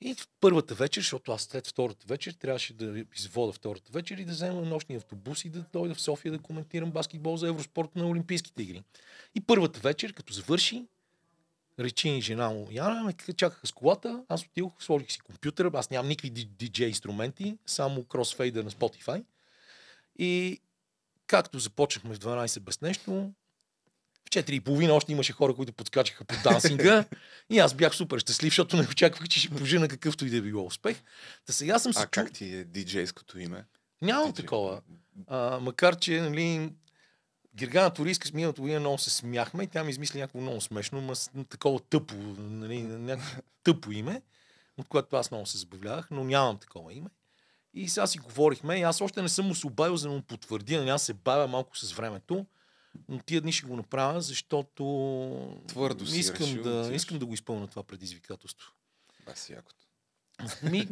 И 0.00 0.14
в 0.14 0.28
първата 0.40 0.74
вечер, 0.74 1.00
защото 1.00 1.32
аз 1.32 1.42
след 1.42 1.66
втората 1.66 2.06
вечер 2.08 2.32
трябваше 2.32 2.74
да 2.74 3.04
извода 3.16 3.52
втората 3.52 3.92
вечер 3.92 4.18
и 4.18 4.24
да 4.24 4.32
взема 4.32 4.62
нощния 4.62 4.96
автобус 4.96 5.44
и 5.44 5.50
да 5.50 5.64
дойда 5.72 5.94
в 5.94 6.00
София 6.00 6.32
да 6.32 6.38
коментирам 6.38 6.90
баскетбол 6.90 7.36
за 7.36 7.48
Евроспорт 7.48 7.96
на 7.96 8.06
Олимпийските 8.08 8.62
игри. 8.62 8.82
И 9.34 9.40
първата 9.40 9.80
вечер, 9.80 10.12
като 10.12 10.32
завърши, 10.32 10.86
речи 11.80 12.20
жена 12.20 12.50
му, 12.50 12.68
Яна, 12.70 13.04
ме 13.04 13.12
чакаха 13.36 13.66
с 13.66 13.72
колата, 13.72 14.22
аз 14.28 14.42
отидох, 14.44 14.72
сложих 14.78 15.12
си 15.12 15.20
компютъра, 15.20 15.70
аз 15.74 15.90
нямам 15.90 16.08
никакви 16.08 16.30
диджей 16.30 16.88
инструменти, 16.88 17.58
само 17.66 18.04
кросфейдер 18.04 18.64
на 18.64 18.70
Spotify. 18.70 19.24
И 20.18 20.60
както 21.26 21.58
започнахме 21.58 22.14
в 22.14 22.18
12 22.18 22.60
без 22.60 22.80
нещо, 22.80 23.32
в 24.26 24.30
4.30 24.30 24.92
още 24.92 25.12
имаше 25.12 25.32
хора, 25.32 25.54
които 25.54 25.72
подскачаха 25.72 26.24
по 26.24 26.34
дансинга 26.44 27.04
и 27.50 27.58
аз 27.58 27.74
бях 27.74 27.94
супер 27.94 28.18
щастлив, 28.18 28.50
защото 28.50 28.76
не 28.76 28.82
очаквах, 28.82 29.28
че 29.28 29.40
ще 29.40 29.50
пожена 29.50 29.88
какъвто 29.88 30.26
и 30.26 30.30
да 30.30 30.36
е 30.36 30.40
било 30.40 30.66
успех. 30.66 31.02
Та 31.46 31.52
сега 31.52 31.78
съм 31.78 31.92
се 31.92 32.02
А 32.02 32.06
чу- 32.06 32.10
как 32.10 32.32
ти 32.32 32.54
е 32.54 32.64
диджейското 32.64 33.38
име? 33.38 33.64
Нямам 34.02 34.30
Диджей. 34.30 34.44
такова. 34.44 34.80
А, 35.26 35.58
макар, 35.60 35.98
че 35.98 36.20
нали, 36.20 36.70
Гергана 37.56 37.94
Торийска 37.94 38.28
с 38.28 38.32
миналата 38.32 38.60
година 38.60 38.80
много 38.80 38.98
се 38.98 39.10
смяхме 39.10 39.64
и 39.64 39.66
тя 39.66 39.84
ми 39.84 39.90
измисли 39.90 40.20
някакво 40.20 40.40
много 40.40 40.60
смешно, 40.60 41.00
ма 41.00 41.44
такова 41.44 41.80
тъпо, 41.80 42.14
нали, 42.38 42.82
някакво 42.82 43.42
тъпо 43.62 43.92
име, 43.92 44.22
от 44.76 44.88
което 44.88 45.16
аз 45.16 45.30
много 45.30 45.46
се 45.46 45.58
забавлявах, 45.58 46.10
но 46.10 46.24
нямам 46.24 46.58
такова 46.58 46.94
име. 46.94 47.10
И 47.74 47.88
сега 47.88 48.06
си 48.06 48.18
говорихме 48.18 48.78
и 48.78 48.82
аз 48.82 49.00
още 49.00 49.22
не 49.22 49.28
съм 49.28 49.46
му 49.46 49.54
се 49.54 49.66
обадил, 49.66 49.96
за 49.96 50.08
да 50.08 50.14
му 50.14 50.22
потвърдя, 50.22 50.78
нали, 50.78 50.90
аз 50.90 51.02
се 51.02 51.14
бавя 51.14 51.46
малко 51.46 51.78
с 51.78 51.92
времето, 51.92 52.46
но 53.08 53.18
тия 53.18 53.40
дни 53.40 53.52
ще 53.52 53.66
го 53.66 53.76
направя, 53.76 54.20
защото 54.20 54.82
Твърдо 55.66 56.06
си 56.06 56.18
искам, 56.18 56.46
решил 56.46 56.62
да 56.62 56.94
искам 56.94 57.18
да 57.18 57.26
го 57.26 57.34
изпълня 57.34 57.66
това 57.66 57.82
предизвикателство. 57.82 58.72
Баси 59.26 59.52
якото. 59.52 59.84
Ми, 60.62 60.88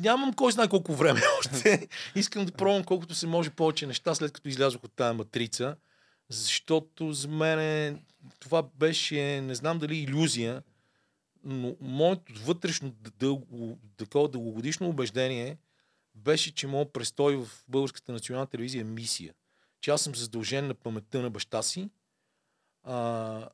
нямам 0.00 0.34
кой 0.34 0.52
знае 0.52 0.68
колко 0.68 0.94
време 0.94 1.20
още. 1.38 1.88
Искам 2.14 2.44
да 2.44 2.52
пробвам 2.52 2.84
колкото 2.84 3.14
се 3.14 3.26
може 3.26 3.50
повече 3.50 3.86
неща, 3.86 4.14
след 4.14 4.32
като 4.32 4.48
излязох 4.48 4.84
от 4.84 4.92
тази 4.96 5.16
матрица. 5.16 5.76
Защото 6.28 7.12
за 7.12 7.28
мен 7.28 8.00
това 8.40 8.62
беше, 8.62 9.40
не 9.40 9.54
знам 9.54 9.78
дали 9.78 9.96
иллюзия, 9.96 10.62
но 11.44 11.76
моето 11.80 12.32
вътрешно 12.44 12.94
дълго, 13.18 13.78
такова 13.96 14.28
дългогодишно 14.28 14.88
убеждение 14.88 15.58
беше, 16.14 16.54
че 16.54 16.66
моят 16.66 16.92
престой 16.92 17.36
в 17.36 17.48
Българската 17.68 18.12
национална 18.12 18.46
телевизия 18.46 18.80
е 18.80 18.84
мисия. 18.84 19.34
Че 19.80 19.90
аз 19.90 20.02
съм 20.02 20.14
задължен 20.14 20.66
на 20.66 20.74
паметта 20.74 21.22
на 21.22 21.30
баща 21.30 21.62
си, 21.62 21.90
а, 22.82 23.48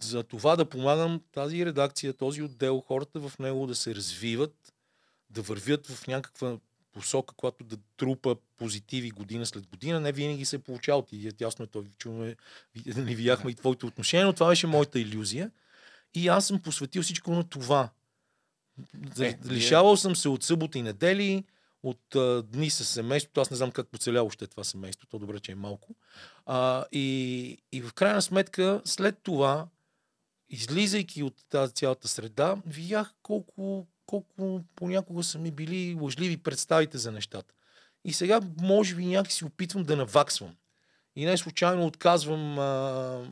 за 0.00 0.22
това 0.22 0.56
да 0.56 0.64
помагам 0.64 1.20
тази 1.32 1.66
редакция, 1.66 2.12
този 2.12 2.42
отдел, 2.42 2.80
хората 2.80 3.20
в 3.20 3.38
него 3.38 3.66
да 3.66 3.74
се 3.74 3.94
развиват, 3.94 4.74
да 5.30 5.42
вървят 5.42 5.86
в 5.86 6.06
някаква 6.06 6.58
посока, 6.92 7.34
която 7.34 7.64
да 7.64 7.76
трупа 7.96 8.36
позитиви 8.56 9.10
година 9.10 9.46
след 9.46 9.66
година. 9.66 10.00
Не 10.00 10.12
винаги 10.12 10.44
се 10.44 10.56
е 10.56 10.58
получава. 10.58 11.04
Ти 11.04 11.32
ясно 11.40 11.64
е, 11.64 11.68
той 11.68 11.84
чуваме, 11.98 12.36
не 12.86 13.14
видяхме 13.14 13.50
и 13.50 13.54
твоите 13.54 13.86
отношения, 13.86 14.26
но 14.26 14.32
това 14.32 14.48
беше 14.48 14.66
моята 14.66 15.00
иллюзия. 15.00 15.50
И 16.14 16.28
аз 16.28 16.46
съм 16.46 16.62
посветил 16.62 17.02
всичко 17.02 17.30
на 17.30 17.44
това. 17.44 17.90
Е, 19.20 19.26
Е, 19.26 19.38
Лишавал 19.48 19.96
съм 19.96 20.16
се 20.16 20.28
от 20.28 20.42
събота 20.42 20.78
и 20.78 20.82
недели, 20.82 21.44
от 21.82 22.14
а, 22.14 22.42
дни 22.42 22.70
с 22.70 22.84
семейството. 22.84 23.40
Аз 23.40 23.50
не 23.50 23.56
знам 23.56 23.70
как 23.70 23.88
поцелява 23.88 24.26
още 24.26 24.46
това 24.46 24.64
семейство. 24.64 25.06
То 25.06 25.18
добре, 25.18 25.40
че 25.40 25.52
е 25.52 25.54
малко. 25.54 25.94
А, 26.46 26.84
и, 26.92 27.58
и 27.72 27.82
в 27.82 27.92
крайна 27.92 28.22
сметка, 28.22 28.82
след 28.84 29.18
това, 29.22 29.68
излизайки 30.48 31.22
от 31.22 31.34
тази 31.48 31.72
цялата 31.72 32.08
среда, 32.08 32.56
видях 32.66 33.14
колко, 33.22 33.86
колко 34.06 34.60
понякога 34.76 35.22
са 35.22 35.38
ми 35.38 35.50
били 35.50 35.98
лъжливи 36.00 36.36
представите 36.36 36.98
за 36.98 37.12
нещата. 37.12 37.54
И 38.04 38.12
сега, 38.12 38.40
може 38.60 38.94
би, 38.94 39.06
някакси 39.06 39.44
опитвам 39.44 39.82
да 39.82 39.96
наваксвам. 39.96 40.56
И 41.16 41.24
не 41.24 41.36
случайно 41.36 41.86
отказвам, 41.86 42.58
а, 42.58 43.28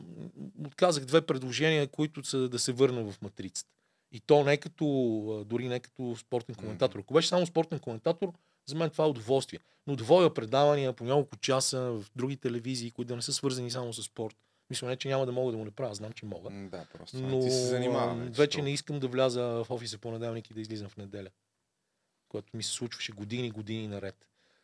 отказах 0.65 1.05
две 1.05 1.21
предложения, 1.21 1.87
които 1.87 2.23
са 2.23 2.49
да 2.49 2.59
се 2.59 2.71
върна 2.71 3.11
в 3.11 3.21
матрицата. 3.21 3.69
И 4.11 4.19
то 4.19 4.43
не 4.43 4.57
като, 4.57 5.45
дори 5.47 5.67
не 5.67 5.79
като 5.79 6.15
спортен 6.19 6.55
коментатор. 6.55 6.99
Ако 6.99 7.13
беше 7.13 7.27
само 7.27 7.45
спортен 7.45 7.79
коментатор, 7.79 8.33
за 8.65 8.75
мен 8.75 8.89
това 8.89 9.05
е 9.05 9.07
удоволствие. 9.07 9.59
Но 9.87 9.95
да 9.95 10.03
водя 10.03 10.33
предавания 10.33 10.93
по 10.93 11.03
няколко 11.03 11.37
часа 11.37 11.79
в 11.79 12.05
други 12.15 12.37
телевизии, 12.37 12.91
които 12.91 13.07
да 13.07 13.15
не 13.15 13.21
са 13.21 13.33
свързани 13.33 13.71
само 13.71 13.93
с 13.93 14.03
спорт. 14.03 14.35
Мисля, 14.69 14.87
не, 14.87 14.95
че 14.95 15.07
няма 15.07 15.25
да 15.25 15.31
мога 15.31 15.51
да 15.51 15.57
го 15.57 15.65
направя, 15.65 15.95
знам, 15.95 16.11
че 16.11 16.25
мога. 16.25 16.49
Да, 16.51 16.85
просто 16.93 17.17
Но 17.17 17.39
ти 17.39 17.51
се 17.51 17.65
занимаваме. 17.65 18.25
а, 18.25 18.29
вече 18.29 18.61
не 18.61 18.71
искам 18.71 18.99
да 18.99 19.07
вляза 19.07 19.43
в 19.43 19.67
офиса 19.69 19.97
понеделник 19.97 20.49
и 20.49 20.53
да 20.53 20.61
излизам 20.61 20.89
в 20.89 20.97
неделя. 20.97 21.29
Което 22.29 22.57
ми 22.57 22.63
се 22.63 22.71
случваше 22.71 23.11
години, 23.11 23.51
години 23.51 23.87
наред. 23.87 24.15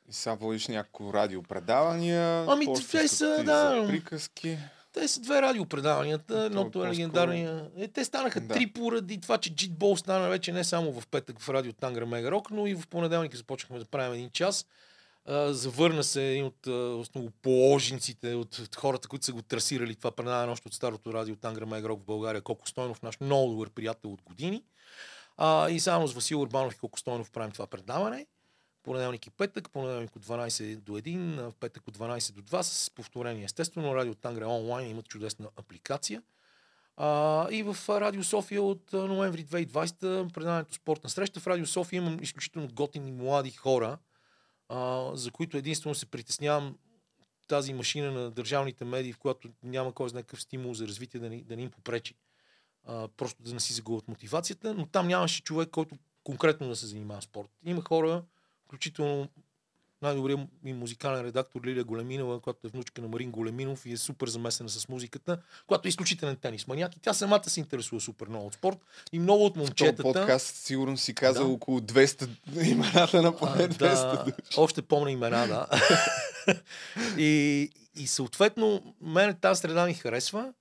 И 0.09 0.13
сега 0.13 0.33
водиш 0.35 0.67
някакво 0.67 1.13
радиопредавания. 1.13 2.45
Ами, 2.47 2.67
те 2.91 3.07
са 3.07 3.43
да. 3.45 3.85
приказки. 3.87 4.57
Те 4.93 5.07
са 5.07 5.21
две 5.21 5.41
радиопредаванията. 5.41 6.43
Едното 6.43 6.85
е 6.85 6.89
легендарния. 6.89 7.69
Е, 7.77 7.87
те 7.87 8.05
станаха 8.05 8.41
Да. 8.41 8.53
три 8.53 8.67
поради 8.67 9.21
това, 9.21 9.37
че 9.37 9.55
джитбол 9.55 9.97
стана 9.97 10.29
вече 10.29 10.51
не 10.51 10.63
само 10.63 11.01
в 11.01 11.07
петък 11.07 11.39
в 11.39 11.49
радио 11.49 11.73
Тангра 11.73 12.05
Мега 12.05 12.31
Рок, 12.31 12.51
но 12.51 12.67
и 12.67 12.75
в 12.75 12.87
понеделник 12.87 13.35
започнахме 13.35 13.79
да 13.79 13.85
правим 13.85 14.13
един 14.13 14.29
час. 14.29 14.65
Завърна 15.27 16.03
се 16.03 16.29
един 16.29 16.45
от 16.45 16.67
основоположниците, 16.67 18.33
от, 18.33 18.57
от 18.57 18.75
хората, 18.75 19.07
които 19.07 19.25
са 19.25 19.33
го 19.33 19.41
трасирали 19.41 19.95
това 19.95 20.11
предаване 20.11 20.51
още 20.51 20.67
от 20.67 20.73
старото 20.73 21.13
радио 21.13 21.35
Тангра 21.35 21.65
Мега 21.65 21.89
Рок 21.89 22.01
в 22.01 22.05
България, 22.05 22.41
Коко 22.41 22.67
Стойнов, 22.67 23.01
наш 23.01 23.19
много 23.19 23.51
добър 23.51 23.69
приятел 23.69 24.13
от 24.13 24.21
години. 24.21 24.63
А, 25.37 25.69
и 25.69 25.79
само 25.79 26.07
с 26.07 26.13
Васил 26.13 26.41
Урбанов 26.41 26.73
и 26.73 26.77
Коко 26.77 26.99
Стойнов 26.99 27.31
правим 27.31 27.51
това 27.51 27.67
предаване. 27.67 28.25
Понеделник 28.83 29.27
и 29.27 29.29
петък, 29.29 29.69
понеделник 29.69 30.15
от 30.15 30.25
12 30.25 30.75
до 30.75 30.91
1, 30.91 31.39
а 31.39 31.51
в 31.51 31.55
петък 31.55 31.87
от 31.87 31.97
12 31.97 32.33
до 32.33 32.41
2 32.41 32.61
с 32.61 32.89
повторение. 32.89 33.43
Естествено, 33.43 33.95
Радио 33.95 34.15
Тангра 34.15 34.47
онлайн 34.47 34.89
имат 34.89 35.07
чудесна 35.07 35.49
апликация. 35.55 36.21
А, 36.97 37.47
и 37.51 37.63
в 37.63 37.77
Радио 37.89 38.23
София 38.23 38.61
от 38.61 38.93
ноември 38.93 39.45
2020 39.45 40.33
предаването 40.33 40.73
Спортна 40.73 41.09
среща. 41.09 41.39
В 41.39 41.47
Радио 41.47 41.65
София 41.65 41.97
имам 41.97 42.19
изключително 42.21 42.67
готини 42.67 43.11
млади 43.11 43.51
хора, 43.51 43.97
а, 44.71 45.11
за 45.13 45.31
които 45.31 45.57
единствено 45.57 45.95
се 45.95 46.05
притеснявам 46.05 46.77
тази 47.47 47.73
машина 47.73 48.11
на 48.11 48.31
държавните 48.31 48.85
медии, 48.85 49.13
в 49.13 49.17
която 49.17 49.49
няма 49.63 49.93
кой 49.93 50.09
знае 50.09 50.23
какъв 50.23 50.41
стимул 50.41 50.73
за 50.73 50.87
развитие 50.87 51.19
да 51.19 51.29
не, 51.29 51.43
да 51.43 51.55
не 51.55 51.61
им 51.61 51.71
попречи. 51.71 52.15
А, 52.83 53.07
просто 53.07 53.43
да 53.43 53.53
не 53.53 53.59
си 53.59 53.73
загубят 53.73 54.07
мотивацията, 54.07 54.73
но 54.73 54.85
там 54.85 55.07
нямаше 55.07 55.43
човек, 55.43 55.69
който 55.69 55.97
конкретно 56.23 56.67
да 56.67 56.75
се 56.75 56.85
занимава 56.87 57.21
спорт. 57.21 57.49
Има 57.63 57.81
хора, 57.81 58.23
включително 58.65 59.29
най-добрият 60.01 60.39
ми 60.63 60.73
музикален 60.73 61.25
редактор 61.25 61.65
Лилия 61.65 61.83
Големинова, 61.83 62.39
която 62.39 62.67
е 62.67 62.69
внучка 62.69 63.01
на 63.01 63.07
Марин 63.07 63.31
Големинов 63.31 63.85
и 63.85 63.91
е 63.91 63.97
супер 63.97 64.27
замесена 64.27 64.69
с 64.69 64.89
музиката, 64.89 65.37
която 65.67 65.87
е 65.87 65.89
изключителен 65.89 66.35
тенис 66.35 66.67
маняк. 66.67 66.95
И 66.95 66.99
тя 66.99 67.13
самата 67.13 67.49
се 67.49 67.59
интересува 67.59 68.01
супер 68.01 68.27
много 68.27 68.47
от 68.47 68.53
спорт. 68.53 68.77
И 69.11 69.19
много 69.19 69.45
от 69.45 69.55
В 69.55 69.59
момчетата... 69.59 70.03
подкаст 70.03 70.55
сигурно 70.55 70.97
си 70.97 71.15
казал 71.15 71.47
Да. 71.47 71.53
около 71.53 71.79
200 71.79 72.29
имената 72.65 73.21
на 73.21 73.37
поне 73.37 73.51
А, 73.53 73.69
200 73.69 73.79
да, 73.79 74.23
души. 74.23 74.35
още 74.57 74.81
помня 74.81 75.11
имена, 75.11 75.47
да. 75.47 75.67
и, 77.17 77.69
и 77.95 78.07
съответно, 78.07 78.95
мен 79.01 79.35
тази 79.35 79.59
среда 79.61 79.85
ми 79.85 79.93
харесва. 79.93 80.53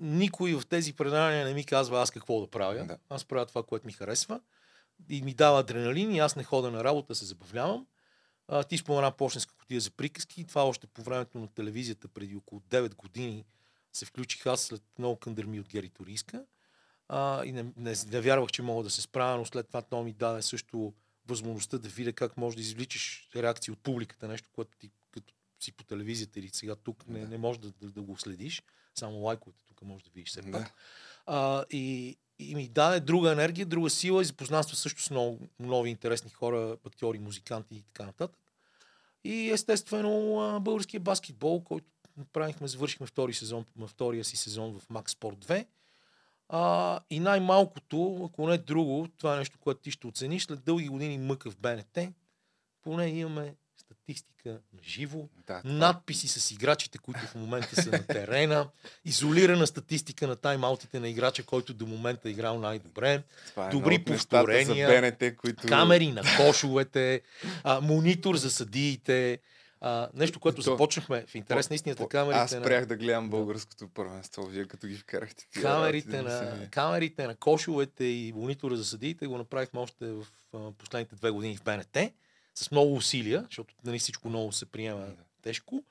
Никой 0.00 0.54
в 0.54 0.62
тези 0.66 0.92
предания 0.92 1.44
не 1.46 1.54
ми 1.54 1.64
казва 1.64 2.00
аз 2.00 2.10
какво 2.10 2.40
да 2.40 2.46
правя. 2.46 2.84
Да. 2.84 2.96
Аз 3.08 3.24
правя 3.24 3.46
това, 3.46 3.62
което 3.62 3.86
ми 3.86 3.92
харесва. 3.92 4.40
И 5.08 5.22
ми 5.22 5.34
дава 5.34 5.60
адреналин 5.60 6.12
и 6.12 6.18
аз 6.18 6.36
не 6.36 6.44
хода 6.44 6.70
на 6.70 6.84
работа, 6.84 7.14
се 7.14 7.24
забавлявам. 7.24 7.86
А, 8.52 8.64
ти 8.64 8.78
спомена 8.78 9.12
почтенска 9.12 9.54
котия 9.54 9.80
за 9.80 9.90
приказки. 9.90 10.44
Това 10.44 10.64
още 10.64 10.86
по 10.86 11.02
времето 11.02 11.38
на 11.38 11.48
телевизията 11.48 12.08
преди 12.08 12.36
около 12.36 12.60
9 12.60 12.94
години 12.94 13.44
се 13.92 14.04
включих 14.06 14.46
аз 14.46 14.60
след 14.60 14.82
много 14.98 15.16
къндърми 15.16 15.60
от 15.60 15.68
Гери 15.68 15.88
Торийска. 15.88 16.44
А, 17.08 17.44
и 17.44 17.52
не, 17.52 17.62
не, 17.76 17.94
не 18.12 18.20
вярвах, 18.20 18.50
че 18.50 18.62
мога 18.62 18.84
да 18.84 18.90
се 18.90 19.02
справя, 19.02 19.38
но 19.38 19.44
след 19.44 19.66
това 19.66 19.82
то 19.82 20.02
ми 20.02 20.12
даде 20.12 20.42
също 20.42 20.94
възможността 21.26 21.78
да 21.78 21.88
видя 21.88 22.12
как 22.12 22.36
можеш 22.36 22.56
да 22.56 22.62
извличаш 22.62 23.28
реакции 23.36 23.72
от 23.72 23.78
публиката, 23.78 24.28
нещо, 24.28 24.48
което 24.52 24.78
ти 24.78 24.90
като 25.10 25.34
си 25.60 25.72
по 25.72 25.84
телевизията 25.84 26.40
или 26.40 26.48
сега 26.48 26.76
тук 26.76 27.06
не, 27.06 27.26
не 27.26 27.38
можеш 27.38 27.60
да, 27.60 27.70
да, 27.70 27.90
да 27.90 28.02
го 28.02 28.18
следиш. 28.18 28.62
Само 28.94 29.16
лайковете 29.16 29.60
тук 29.66 29.82
можеш 29.82 30.04
да 30.04 30.10
видиш 30.14 30.30
все 30.30 30.42
пак. 30.42 30.50
Да. 30.52 30.72
А, 31.26 31.64
и, 31.70 32.16
и 32.40 32.54
ми 32.54 32.68
даде 32.68 33.00
друга 33.00 33.32
енергия, 33.32 33.66
друга 33.66 33.90
сила 33.90 34.22
и 34.22 34.24
запознанства 34.24 34.76
също 34.76 35.02
с 35.02 35.10
много 35.10 35.38
нови 35.60 35.90
интересни 35.90 36.30
хора, 36.30 36.76
актьори, 36.86 37.18
музиканти 37.18 37.74
и 37.74 37.82
така 37.82 38.06
нататък. 38.06 38.38
И 39.24 39.50
естествено 39.50 40.60
българския 40.60 41.00
баскетбол, 41.00 41.64
който 41.64 41.86
направихме, 42.16 42.68
завършихме 42.68 43.06
втори 43.06 43.34
сезон, 43.34 43.64
втория 43.86 44.24
си 44.24 44.36
сезон 44.36 44.78
в 44.80 44.88
Max 44.88 45.08
Sport 45.08 45.44
2. 45.46 45.66
А, 46.48 47.00
и 47.10 47.20
най-малкото, 47.20 48.24
ако 48.24 48.48
не 48.48 48.58
друго, 48.58 49.08
това 49.18 49.34
е 49.34 49.38
нещо, 49.38 49.58
което 49.58 49.80
ти 49.80 49.90
ще 49.90 50.06
оцениш, 50.06 50.44
след 50.44 50.64
дълги 50.64 50.88
години 50.88 51.18
мъка 51.18 51.50
в 51.50 51.56
БНТ, 51.56 51.98
поне 52.82 53.08
имаме 53.08 53.54
статистика 54.00 54.50
на 54.50 54.82
живо, 54.82 55.28
Да, 55.46 55.60
това- 55.62 55.74
надписи 55.74 56.28
с 56.28 56.50
играчите, 56.50 56.98
които 56.98 57.20
в 57.20 57.34
момента 57.34 57.82
са 57.82 57.90
на 57.90 58.06
терена, 58.06 58.68
изолирана 59.04 59.66
статистика 59.66 60.26
на 60.26 60.36
тайм-аутите 60.36 60.94
на 60.94 61.08
играча, 61.08 61.42
който 61.42 61.74
до 61.74 61.86
момента 61.86 62.28
е 62.28 62.32
играл 62.32 62.58
най-добре, 62.58 63.22
това 63.46 63.66
е 63.66 63.70
добри 63.70 63.98
повторения, 63.98 64.88
БНТ, 65.02 65.36
които... 65.36 65.68
камери 65.68 66.12
на 66.12 66.22
кошовете, 66.36 67.20
а, 67.64 67.80
монитор 67.80 68.36
за 68.36 68.50
съдиите, 68.50 69.38
а, 69.80 70.08
нещо, 70.14 70.40
което 70.40 70.56
То- 70.56 70.62
започнахме 70.62 71.24
в 71.26 71.34
интерес 71.34 71.70
на 71.70 71.74
истината, 71.74 72.08
камерите 72.08 72.40
Аз 72.40 72.52
на... 72.52 72.60
спрях 72.60 72.86
да 72.86 72.96
гледам 72.96 73.30
българското 73.30 73.88
първенство, 73.88 74.46
вие 74.46 74.64
като 74.64 74.86
ги 74.86 74.96
вкарахте. 74.96 75.46
тия 75.52 75.62
Камерите 75.62 76.16
да 76.16 76.22
на, 76.22 76.68
камерите 76.70 77.26
на 77.26 77.34
кошовете 77.36 78.04
и 78.04 78.32
монитора 78.32 78.76
за 78.76 78.84
съдиите 78.84 79.26
го 79.26 79.38
направихме 79.38 79.80
още 79.80 80.06
в 80.06 80.26
а, 80.54 80.58
последните 80.72 81.16
две 81.16 81.30
години 81.30 81.56
в 81.56 81.62
БНТ 81.62 81.98
с 82.60 82.70
много 82.70 82.94
усилия, 82.94 83.44
защото 83.50 83.74
нали, 83.84 83.98
всичко 83.98 84.28
много 84.28 84.52
се 84.52 84.66
приема 84.66 85.06
тежко. 85.42 85.84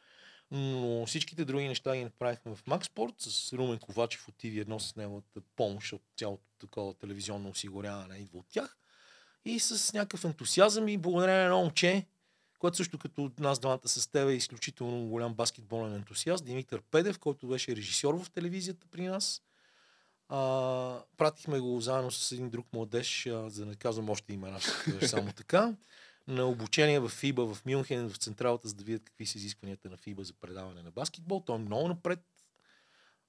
Но 0.52 1.06
всичките 1.06 1.46
други 1.46 1.68
неща 1.68 1.96
ги 1.96 2.04
направихме 2.04 2.56
в 2.56 2.68
Макспорт 2.68 3.14
с 3.18 3.54
Румен 3.54 3.80
Ковачев 3.80 4.28
от 4.28 4.36
TV1 4.36 4.78
с 4.78 4.96
неговата 4.96 5.42
помощ 5.56 5.94
от 5.94 6.02
цялото 6.18 6.44
такова 6.60 6.94
телевизионно 6.94 7.50
осигуряване 7.50 8.18
идва 8.18 8.40
от 8.40 8.46
тях. 8.50 8.78
И 9.46 9.60
с 9.60 9.94
някакъв 9.94 10.26
ентусиазъм 10.26 10.88
и 10.88 10.98
благодарение 10.98 11.48
на 11.48 11.56
момче, 11.56 12.06
което 12.60 12.78
също 12.78 12.98
като 12.98 13.32
нас 13.40 13.60
двамата 13.60 13.88
с 13.88 14.08
теб 14.08 14.30
е 14.30 14.34
изключително 14.34 15.08
голям 15.08 15.34
баскетболен 15.34 15.94
ентусиаст, 15.94 16.46
Димитър 16.46 16.82
Педев, 16.82 17.20
който 17.20 17.48
беше 17.48 17.76
режисьор 17.76 18.24
в 18.24 18.30
телевизията 18.30 18.88
при 18.92 19.08
нас. 19.08 19.42
А, 20.30 21.02
пратихме 21.18 21.60
го 21.60 21.82
заедно 21.82 22.12
с 22.12 22.32
един 22.32 22.50
друг 22.50 22.74
младеж, 22.74 23.28
а, 23.28 23.50
за 23.50 23.66
да 23.66 23.72
не 23.72 23.76
казвам 23.76 24.10
още 24.10 24.34
имена, 24.34 24.60
кажа 24.86 25.08
само 25.08 25.32
така, 25.32 25.74
на 26.30 26.46
обучение 26.46 27.00
в 27.00 27.10
ФИБА 27.10 27.46
в 27.46 27.66
Мюнхен, 27.66 28.10
в 28.10 28.18
централата, 28.18 28.68
за 28.68 28.74
да 28.74 28.84
видят 28.84 29.04
какви 29.04 29.26
са 29.26 29.38
изискванията 29.38 29.90
на 29.90 29.98
ФИБА 29.98 30.24
за 30.24 30.34
предаване 30.34 30.84
на 30.84 30.92
баскетбол. 30.92 31.44
Той 31.46 31.56
е 31.56 31.60
много 31.60 31.88
напред. 31.88 32.20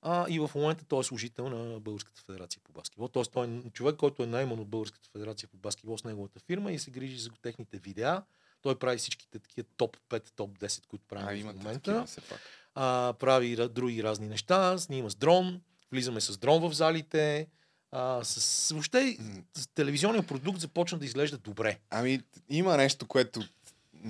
А, 0.02 0.26
и 0.28 0.38
в 0.38 0.50
момента 0.54 0.84
той 0.84 1.00
е 1.00 1.04
служител 1.04 1.48
на 1.48 1.80
Българската 1.80 2.20
федерация 2.20 2.60
по 2.64 2.72
баскетбол. 2.72 3.08
Тоест 3.08 3.32
той 3.32 3.46
е 3.46 3.70
човек, 3.70 3.96
който 3.96 4.22
е 4.22 4.26
найман 4.26 4.60
от 4.60 4.68
Българската 4.68 5.08
федерация 5.08 5.48
по 5.48 5.56
баскетбол 5.56 5.98
с 5.98 6.04
неговата 6.04 6.40
фирма 6.40 6.72
и 6.72 6.78
се 6.78 6.90
грижи 6.90 7.18
за 7.18 7.30
техните 7.42 7.78
видеа. 7.78 8.22
Той 8.62 8.78
прави 8.78 8.98
всичките 8.98 9.38
такива 9.38 9.68
топ 9.76 9.96
5, 10.08 10.30
топ 10.30 10.58
10, 10.58 10.86
които 10.86 11.04
правим 11.08 11.48
А, 11.48 11.52
в 11.52 11.56
момента 11.56 11.80
такива 11.82 12.06
все 12.06 12.20
пак. 12.20 12.40
а, 12.74 13.14
прави 13.18 13.56
ра- 13.56 13.68
други 13.68 14.02
разни 14.02 14.28
неща, 14.28 14.78
снима 14.78 15.10
с 15.10 15.14
дрон, 15.14 15.60
влизаме 15.92 16.20
с 16.20 16.38
дрон 16.38 16.60
в 16.60 16.74
залите, 16.74 17.46
а, 17.92 18.24
с, 18.24 18.70
въобще 18.72 19.16
М. 19.20 19.42
с 19.56 19.66
телевизионния 19.66 20.22
продукт 20.22 20.60
започна 20.60 20.98
да 20.98 21.04
изглежда 21.04 21.38
добре. 21.38 21.78
Ами, 21.90 22.20
има 22.48 22.76
нещо, 22.76 23.06
което 23.06 23.42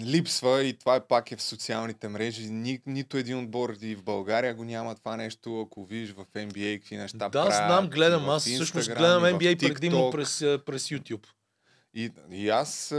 липсва 0.00 0.64
и 0.64 0.78
това 0.78 0.96
е 0.96 1.06
пак 1.06 1.32
е 1.32 1.36
в 1.36 1.42
социалните 1.42 2.08
мрежи. 2.08 2.50
Ни, 2.50 2.80
нито 2.86 3.16
един 3.16 3.38
отбор 3.38 3.76
и 3.80 3.94
в 3.94 4.02
България 4.02 4.54
го 4.54 4.64
няма 4.64 4.94
това 4.94 5.16
нещо, 5.16 5.60
ако 5.60 5.84
видиш 5.84 6.10
в 6.10 6.24
NBA 6.34 6.78
какви 6.78 6.96
неща 6.96 7.18
да, 7.18 7.30
правят. 7.30 7.54
знам, 7.54 7.88
гледам. 7.88 8.28
Аз 8.28 8.44
всъщност 8.44 8.88
Instagram, 8.88 8.98
гледам 8.98 9.22
NBA 9.22 9.58
предимно 9.68 10.10
през, 10.10 10.38
през 10.38 10.88
YouTube. 10.88 11.26
И, 11.94 12.10
и 12.30 12.48
аз 12.48 12.92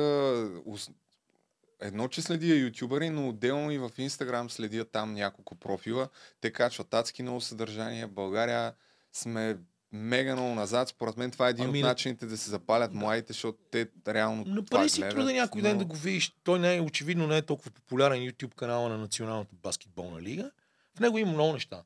едно, 1.81 2.07
че 2.07 2.21
следя 2.21 2.55
ютубъри, 2.55 3.09
но 3.09 3.29
отделно 3.29 3.71
и 3.71 3.77
в 3.77 3.91
Инстаграм 3.97 4.49
следя 4.49 4.85
там 4.85 5.13
няколко 5.13 5.55
профила. 5.55 6.09
Те 6.41 6.51
качват 6.51 6.93
адски 6.93 7.23
много 7.23 7.41
съдържание. 7.41 8.05
В 8.05 8.11
България 8.11 8.73
сме 9.13 9.57
мега 9.91 10.35
много 10.35 10.55
назад. 10.55 10.89
Според 10.89 11.17
мен 11.17 11.31
това 11.31 11.47
е 11.47 11.49
един 11.49 11.65
Ами, 11.65 11.79
от 11.79 11.83
на- 11.83 11.87
начините 11.89 12.25
да 12.25 12.37
се 12.37 12.49
запалят 12.49 12.93
младите, 12.93 13.33
защото 13.33 13.57
те 13.71 13.87
реално 14.07 14.43
това 14.43 14.55
Направи 14.55 14.89
си 14.89 14.99
гледат, 15.01 15.15
труда 15.15 15.33
някой 15.33 15.61
ден 15.61 15.73
но- 15.73 15.79
да 15.79 15.85
го 15.85 15.95
видиш. 15.95 16.35
Той 16.43 16.59
не 16.59 16.75
е, 16.75 16.81
очевидно 16.81 17.27
не 17.27 17.37
е 17.37 17.41
толкова 17.41 17.71
популярен 17.71 18.19
YouTube 18.21 18.55
канала 18.55 18.89
на 18.89 18.97
Националната 18.97 19.55
баскетболна 19.63 20.21
лига. 20.21 20.51
В 20.95 20.99
него 20.99 21.17
има 21.17 21.31
много 21.31 21.53
неща. 21.53 21.83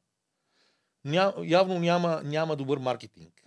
Ня, 1.05 1.33
явно 1.43 1.79
няма, 1.79 2.21
няма 2.23 2.55
добър 2.55 2.77
маркетинг. 2.77 3.41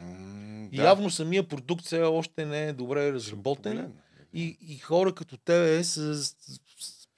И 0.73 0.77
да. 0.77 0.83
явно 0.83 1.11
самия 1.11 1.49
продукт 1.49 1.85
все 1.85 2.01
още 2.01 2.47
не 2.47 2.65
е 2.65 2.73
добре 2.73 3.13
разработен. 3.13 3.93
И, 4.33 4.59
и 4.61 4.79
хора 4.79 5.15
като 5.15 5.37
тебе 5.37 5.85
са, 5.85 6.25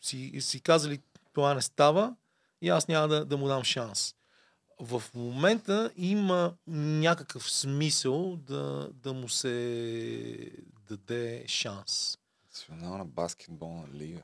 си, 0.00 0.40
си 0.40 0.60
казали 0.60 0.98
това 1.32 1.54
не 1.54 1.62
става 1.62 2.14
и 2.62 2.68
аз 2.68 2.88
няма 2.88 3.08
да, 3.08 3.24
да 3.24 3.36
му 3.36 3.48
дам 3.48 3.64
шанс. 3.64 4.14
В 4.80 5.02
момента 5.14 5.92
има 5.96 6.54
някакъв 6.66 7.50
смисъл 7.50 8.36
да, 8.36 8.90
да 8.94 9.12
му 9.12 9.28
се 9.28 10.52
даде 10.88 11.44
шанс. 11.48 12.18
Национална 12.44 13.04
баскетболна 13.04 13.88
лига. 13.94 14.22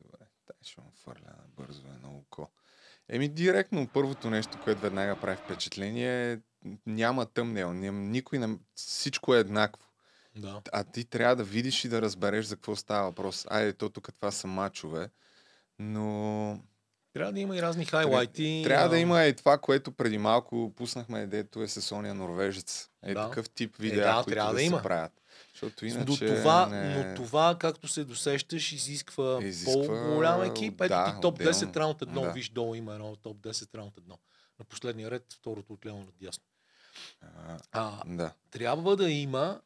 Добре, 0.00 0.26
тай 0.46 0.56
ще 0.62 0.80
му 0.80 0.92
фърля 0.94 1.34
бързо 1.56 1.82
едно 1.86 2.16
око. 2.16 2.50
Еми, 3.08 3.28
директно 3.28 3.88
първото 3.88 4.30
нещо, 4.30 4.58
което 4.64 4.80
веднага 4.80 5.20
прави 5.20 5.36
впечатление 5.36 6.32
е 6.32 6.38
няма 6.86 7.26
тъмнел. 7.26 7.72
Ням, 7.72 8.10
никой 8.10 8.38
не... 8.38 8.58
Всичко 8.74 9.34
е 9.34 9.38
еднакво. 9.38 9.86
Да. 10.36 10.62
А 10.72 10.84
ти 10.84 11.04
трябва 11.04 11.36
да 11.36 11.44
видиш 11.44 11.84
и 11.84 11.88
да 11.88 12.02
разбереш 12.02 12.44
за 12.44 12.56
какво 12.56 12.76
става 12.76 13.04
въпрос. 13.04 13.46
Айде, 13.50 13.72
то 13.72 13.90
тук 13.90 14.14
това 14.14 14.30
са 14.30 14.46
мачове, 14.46 15.10
но 15.78 16.60
Трябва 17.16 17.32
да 17.32 17.40
има 17.40 17.56
и 17.56 17.62
разни 17.62 17.84
хайлайти. 17.84 18.62
трябва 18.64 18.88
да 18.88 18.96
а, 18.96 18.98
има 18.98 19.24
и 19.24 19.32
това, 19.32 19.58
което 19.58 19.92
преди 19.92 20.18
малко 20.18 20.72
пуснахме, 20.76 21.26
дето 21.26 21.62
е 21.62 21.68
с 21.68 21.82
Сония 21.82 22.14
Норвежец. 22.14 22.88
Е, 23.02 23.14
Да. 23.14 23.28
такъв 23.28 23.50
тип 23.50 23.74
Е, 23.74 23.82
видеа, 23.82 24.04
да, 24.06 24.14
които 24.14 24.30
трябва 24.30 24.50
да, 24.50 24.54
да 24.54 24.60
се 24.60 24.66
има. 24.66 24.82
правят. 24.82 25.12
Защото 25.52 25.86
иначе 25.86 26.24
но, 26.24 26.36
това, 26.36 26.66
не... 26.66 26.94
но 26.98 27.14
това, 27.16 27.56
както 27.60 27.88
се 27.88 28.04
досещаш, 28.04 28.72
изисква, 28.72 29.38
Изисква, 29.42 29.86
по-голям 29.86 30.42
екип. 30.42 30.80
Ето 30.80 30.88
да, 30.88 31.04
ти 31.06 31.20
топ 31.20 31.38
10 31.38 31.48
отделно. 31.48 31.74
раунд 31.76 32.02
едно. 32.02 32.20
Да. 32.20 32.30
Виж 32.32 32.48
долу 32.48 32.74
има 32.74 32.94
едно 32.94 33.16
топ 33.16 33.36
10 33.36 33.74
раунд 33.74 33.92
едно. 33.98 34.18
На 34.58 34.64
последния 34.64 35.10
ред, 35.10 35.24
второто 35.32 35.72
отляво 35.72 35.98
надясно. 35.98 36.44
А, 37.22 37.58
А, 37.72 38.02
да. 38.06 38.32
трябва 38.50 38.96
да 38.96 39.10
има, 39.10 39.60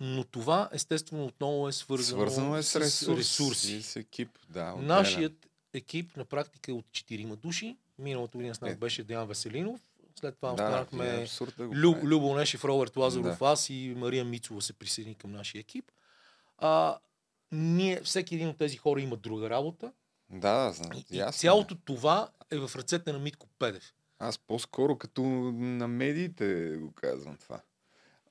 но 0.00 0.24
това 0.24 0.68
естествено 0.72 1.24
отново 1.24 1.68
е 1.68 1.72
свързано, 1.72 2.20
Свързано 2.20 2.56
е 2.56 2.62
с, 2.62 2.76
ресурс, 2.76 3.18
ресурси. 3.18 3.82
С 3.82 3.96
екип, 3.96 4.38
да. 4.48 4.72
отделен. 4.72 4.86
Нашият 4.86 5.46
екип 5.74 6.16
на 6.16 6.24
практика 6.24 6.70
е 6.70 6.74
от 6.74 6.84
4 6.86 7.36
души. 7.36 7.76
Миналата 7.98 8.38
година 8.38 8.54
с 8.54 8.60
нас 8.60 8.72
Е. 8.72 8.76
беше 8.76 9.04
Деян 9.04 9.26
Веселинов. 9.28 9.80
След 10.20 10.36
това 10.36 10.52
да, 10.52 10.62
е 10.62 10.66
останахме 10.66 11.22
абсурд 11.22 11.54
да 11.58 11.68
го 11.68 11.74
Лю, 11.76 11.92
прави. 11.92 12.06
Любо 12.06 12.34
Нешев, 12.34 12.64
Роберт 12.64 12.96
Лазаров, 12.96 13.38
Да. 13.38 13.46
аз 13.46 13.70
и 13.70 13.94
Мария 13.96 14.24
Мицова 14.24 14.62
се 14.62 14.72
присъедини 14.72 15.14
към 15.14 15.32
нашия 15.32 15.60
екип. 15.60 15.84
А, 16.58 16.98
ние, 17.52 18.00
всеки 18.00 18.34
един 18.34 18.48
от 18.48 18.58
тези 18.58 18.76
хора 18.76 19.00
има 19.00 19.16
друга 19.16 19.50
работа. 19.50 19.92
Да, 20.30 20.64
да, 20.64 20.72
знам. 20.72 20.90
И, 20.94 21.04
и 21.14 21.18
ясно 21.18 21.36
е. 21.36 21.40
цялото 21.40 21.76
това 21.84 22.28
е 22.50 22.58
в 22.58 22.70
ръцете 22.76 23.12
на 23.12 23.18
Митко 23.18 23.46
Педев. 23.58 23.94
Аз 24.18 24.38
по-скоро 24.38 24.98
като 24.98 25.22
на 25.22 25.88
медиите 25.88 26.76
го 26.80 26.92
казвам 26.92 27.36
това. 27.36 27.60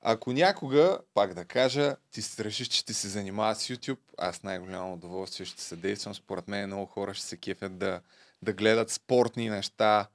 Ако 0.06 0.32
някога, 0.32 0.98
пак 1.14 1.34
да 1.34 1.44
кажа, 1.44 1.96
ти 2.10 2.22
си 2.22 2.44
решиш, 2.44 2.68
че 2.68 2.84
ти 2.84 2.94
се 2.94 3.08
занимава 3.08 3.54
с 3.54 3.68
YouTube, 3.68 3.98
аз 4.18 4.42
най-голямо 4.42 4.92
удоволствие 4.92 5.46
ще 5.46 5.62
съдействам. 5.62 6.14
Според 6.14 6.48
мен 6.48 6.66
много 6.66 6.86
хора 6.86 7.14
ще 7.14 7.26
се 7.26 7.36
кефят 7.36 7.78
да, 7.78 8.00
да 8.42 8.52
гледат 8.52 8.90
спортни 8.90 9.48
неща, 9.48 10.06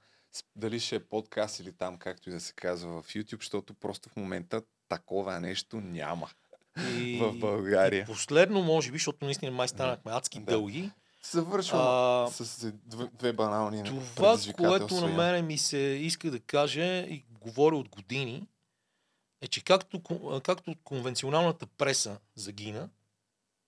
дали 0.55 0.79
ще 0.79 0.95
е 0.95 0.99
подкаст 0.99 1.59
или 1.59 1.71
там, 1.71 1.97
както 1.97 2.29
и 2.29 2.33
да 2.33 2.39
се 2.39 2.53
казва 2.53 3.01
в 3.01 3.07
YouTube, 3.07 3.39
защото 3.39 3.73
просто 3.73 4.09
в 4.09 4.15
момента 4.15 4.61
такова 4.89 5.39
нещо 5.39 5.81
няма 5.81 6.29
И, 6.97 7.17
в 7.21 7.39
България. 7.39 8.03
И 8.03 8.05
последно, 8.05 8.63
може 8.63 8.91
би, 8.91 8.97
защото 8.97 9.25
наистина 9.25 9.51
май 9.51 9.67
станахме 9.67 10.11
адски 10.11 10.39
Да. 10.39 10.45
дълги. 10.45 10.91
Завършвам 11.31 11.81
А, 11.81 12.27
с 12.31 12.71
две, 12.85 13.07
две 13.13 13.33
банални 13.33 13.83
Това, 14.15 14.37
което 14.57 14.95
на 14.95 15.07
мене 15.07 15.41
ми 15.41 15.57
се 15.57 15.77
иска 15.77 16.31
да 16.31 16.39
кажа 16.39 16.99
и 16.99 17.25
говоря 17.41 17.75
от 17.75 17.89
години, 17.89 18.47
е, 19.41 19.47
че 19.47 19.63
както, 19.63 20.01
както 20.43 20.75
конвенционалната 20.83 21.67
преса 21.67 22.19
загина 22.35 22.89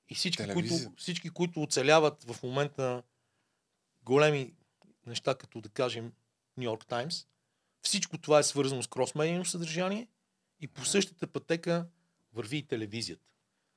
и 0.09 0.15
всички 0.15 0.43
Телевизия. 0.43 0.79
които, 0.79 1.01
всички, 1.01 1.29
които 1.29 1.61
оцеляват 1.61 2.23
в 2.23 2.43
момента 2.43 3.03
големи 4.03 4.53
неща, 5.05 5.35
като 5.35 5.61
да 5.61 5.69
кажем 5.69 6.13
Нью 6.57 6.63
Йорк 6.63 6.85
Таймс, 6.85 7.25
всичко 7.81 8.17
това 8.17 8.39
е 8.39 8.43
свързано 8.43 8.83
с 8.83 8.87
кросмедийно 8.87 9.45
съдържание 9.45 10.07
и 10.59 10.67
по 10.67 10.85
същата 10.85 11.27
пътека 11.27 11.87
върви 12.33 12.57
и 12.57 12.67
телевизията. 12.67 13.25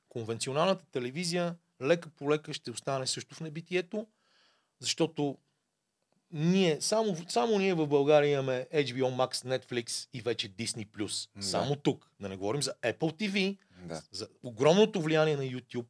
Конвенционалната 0.09 0.85
телевизия 0.85 1.55
лека 1.81 2.09
по 2.09 2.31
лека 2.31 2.53
ще 2.53 2.71
остане 2.71 3.07
също 3.07 3.35
в 3.35 3.41
небитието, 3.41 4.07
защото 4.79 5.37
ние, 6.35 6.81
само, 6.81 7.17
само 7.29 7.59
ние 7.59 7.73
в 7.73 7.87
България 7.87 8.33
имаме 8.33 8.67
HBO 8.73 8.93
Max, 9.15 9.33
Netflix 9.35 10.07
и 10.13 10.21
вече 10.21 10.49
Disney+. 10.49 11.07
Да. 11.35 11.43
Само 11.43 11.75
тук. 11.75 12.09
Да 12.19 12.29
не 12.29 12.37
говорим 12.37 12.61
за 12.63 12.73
Apple 12.75 12.97
TV, 13.13 13.57
Да. 13.79 14.01
за 14.11 14.27
огромното 14.43 15.01
влияние 15.01 15.37
на 15.37 15.43
YouTube, 15.43 15.85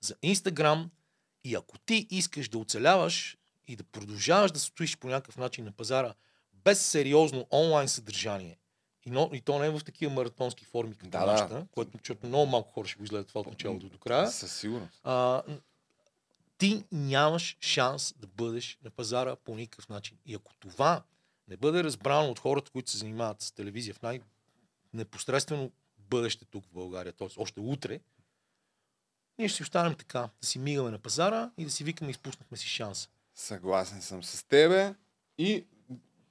за 0.00 0.14
Instagram 0.14 0.88
и 1.44 1.54
ако 1.54 1.78
ти 1.78 2.06
искаш 2.10 2.48
да 2.48 2.58
оцеляваш 2.58 3.36
и 3.68 3.76
да 3.76 3.84
продължаваш 3.84 4.50
да 4.50 4.58
стоиш 4.60 4.96
по 4.96 5.08
някакъв 5.08 5.36
начин 5.36 5.64
на 5.64 5.72
пазара 5.72 6.14
без 6.54 6.80
сериозно 6.80 7.46
онлайн 7.52 7.88
съдържание, 7.88 8.58
и, 9.06 9.10
но, 9.10 9.30
и 9.32 9.40
то 9.40 9.58
не 9.58 9.66
е 9.66 9.70
в 9.70 9.80
такива 9.80 10.12
маратонски 10.12 10.64
форми 10.64 10.94
като 10.94 11.10
Да, 11.10 11.20
да. 11.20 11.26
нашата, 11.26 11.66
което 11.70 11.90
защото 11.98 12.26
много 12.26 12.46
малко 12.46 12.72
хора 12.72 12.88
ще 12.88 12.98
го 12.98 13.04
изгледат 13.04 13.28
това 13.28 13.40
от 13.40 13.46
началото 13.46 13.88
до 13.88 13.98
края, 13.98 14.30
Със 14.30 14.56
сигурност. 14.56 15.00
а, 15.04 15.42
ти 16.60 16.84
нямаш 16.92 17.56
шанс 17.60 18.14
да 18.18 18.26
бъдеш 18.26 18.78
на 18.84 18.90
пазара 18.90 19.36
по 19.36 19.56
никакъв 19.56 19.88
начин. 19.88 20.18
И 20.26 20.34
ако 20.34 20.54
това 20.54 21.02
не 21.48 21.56
бъде 21.56 21.84
разбрано 21.84 22.30
от 22.30 22.38
хората, 22.38 22.70
които 22.70 22.90
се 22.90 22.98
занимават 22.98 23.42
с 23.42 23.52
телевизия 23.52 23.94
в 23.94 24.02
най-непосредствено 24.02 25.70
бъдеще 25.98 26.44
тук 26.44 26.64
в 26.64 26.72
България, 26.72 27.12
т.е. 27.12 27.28
още 27.36 27.60
утре, 27.60 28.00
ние 29.38 29.48
ще 29.48 29.56
си 29.56 29.62
останем 29.62 29.94
така, 29.94 30.28
да 30.40 30.46
си 30.46 30.58
мигаме 30.58 30.90
на 30.90 30.98
пазара 30.98 31.50
и 31.58 31.64
да 31.64 31.70
си 31.70 31.84
викаме, 31.84 32.10
изпуснахме 32.10 32.56
си 32.56 32.66
шанса. 32.66 33.08
Съгласен 33.34 34.02
съм 34.02 34.24
с 34.24 34.44
тебе. 34.44 34.94
И 35.38 35.66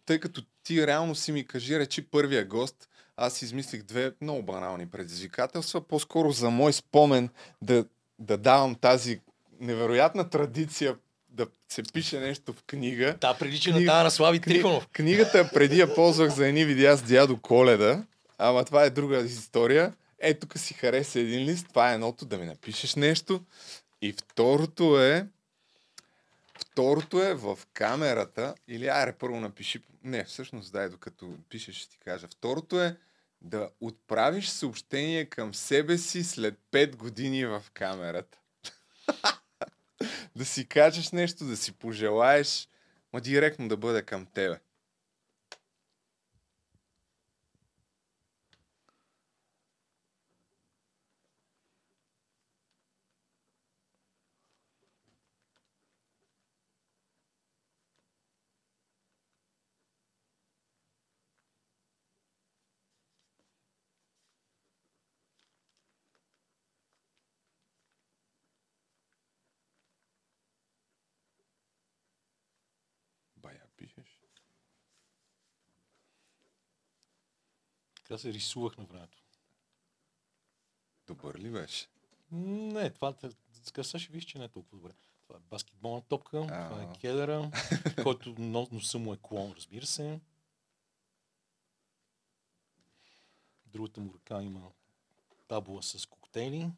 тъй 0.06 0.20
като 0.20 0.44
ти 0.64 0.88
реално 0.88 1.16
си 1.16 1.32
ми 1.32 1.48
кажи, 1.48 1.80
речи 1.80 2.02
първия 2.02 2.46
гост, 2.46 2.90
аз 3.18 3.42
измислих 3.42 3.84
две 3.84 4.14
много 4.22 4.44
банални 4.44 4.90
предизвикателства. 4.90 5.88
По-скоро 5.88 6.32
за 6.32 6.50
мой 6.50 6.74
спомен 6.74 7.30
да, 7.62 7.86
да 8.20 8.38
давам 8.38 8.76
тази 8.76 9.22
невероятна 9.60 10.30
традиция 10.30 10.96
да 11.30 11.48
се 11.70 11.84
пише 11.84 12.20
нещо 12.20 12.54
в 12.54 12.64
книга. 12.64 13.18
Та 13.20 13.34
прилича 13.34 13.72
Книга- 13.72 13.86
на 13.86 13.92
тази 13.92 14.04
на 14.04 14.12
Слави 14.12 14.40
Кни- 14.40 14.44
Трифонов. 14.44 14.88
Книгата 14.88 15.50
преди 15.54 15.80
я 15.80 15.96
ползвах 15.96 16.30
за 16.30 16.48
едни 16.48 16.66
видеа 16.66 16.98
с 16.98 17.04
дядо 17.04 17.42
Коледа, 17.42 18.04
ама 18.38 18.66
това 18.66 18.84
е 18.84 18.90
друга 18.90 19.20
история. 19.20 19.94
Е, 20.20 20.34
тук 20.34 20.58
си 20.58 20.74
хареса 20.74 21.20
един 21.20 21.46
лист, 21.46 21.68
това 21.70 21.92
е 21.92 21.94
едното, 21.94 22.26
да 22.26 22.38
ми 22.38 22.46
напишеш 22.46 22.96
нещо. 22.96 23.44
И 24.02 24.12
второто 24.14 25.02
е, 25.02 25.28
второто 26.60 27.24
е 27.24 27.34
в 27.34 27.60
камерата, 27.74 28.56
или 28.68 28.88
аре, 28.88 29.14
първо 29.14 29.40
напиши, 29.40 29.80
не, 30.04 30.24
всъщност 30.24 30.72
дай, 30.74 30.90
докато 30.90 31.30
пишеш 31.50 31.76
ще 31.76 31.90
ти 31.90 31.98
кажа. 31.98 32.28
Второто 32.28 32.82
е 32.82 32.96
да 33.42 33.70
отправиш 33.82 34.48
съобщение 34.48 35.26
към 35.26 35.54
себе 35.56 35.98
си 35.98 36.24
след 36.24 36.56
5 36.72 36.96
години 36.96 37.46
в 37.46 37.64
камерата. 37.74 38.38
да 40.36 40.46
си 40.46 40.66
кажеш 40.66 41.12
нещо, 41.12 41.46
да 41.46 41.58
си 41.58 41.72
пожелаеш, 41.72 42.70
ма 43.14 43.22
директно 43.22 43.68
да 43.68 43.78
бъде 43.78 44.02
към 44.02 44.26
тебе. 44.26 44.60
Бая 73.38 73.68
пишеш. 73.78 74.20
Така 78.10 78.18
се 78.18 78.34
рисувах 78.34 78.78
на 78.78 78.86
времето. 78.86 79.24
Добър 81.08 81.36
ли 81.36 81.52
беше? 81.52 81.88
Не, 82.32 82.90
това 82.90 83.14
така 83.66 83.84
сега 83.84 84.00
ще 84.00 84.12
виж, 84.12 84.26
че 84.26 84.38
не 84.38 84.44
е 84.44 84.50
толкова 84.50 84.78
добре. 84.78 84.94
Това 85.24 85.36
е 85.36 85.42
баскетболна 85.42 86.02
топка, 86.02 86.42
това 86.42 86.78
А. 86.80 86.84
е 86.84 87.00
кедъра, 87.00 87.52
който 88.04 88.36
но- 88.38 88.68
носа 88.72 89.00
му 89.00 89.14
е 89.14 89.18
клон, 89.22 89.52
разбира 89.52 89.86
се. 89.86 90.20
Другата 93.66 94.02
му 94.02 94.14
ръка 94.14 94.42
има 94.42 94.72
табула 95.48 95.84
с 95.84 96.06
коктейли. 96.06 96.70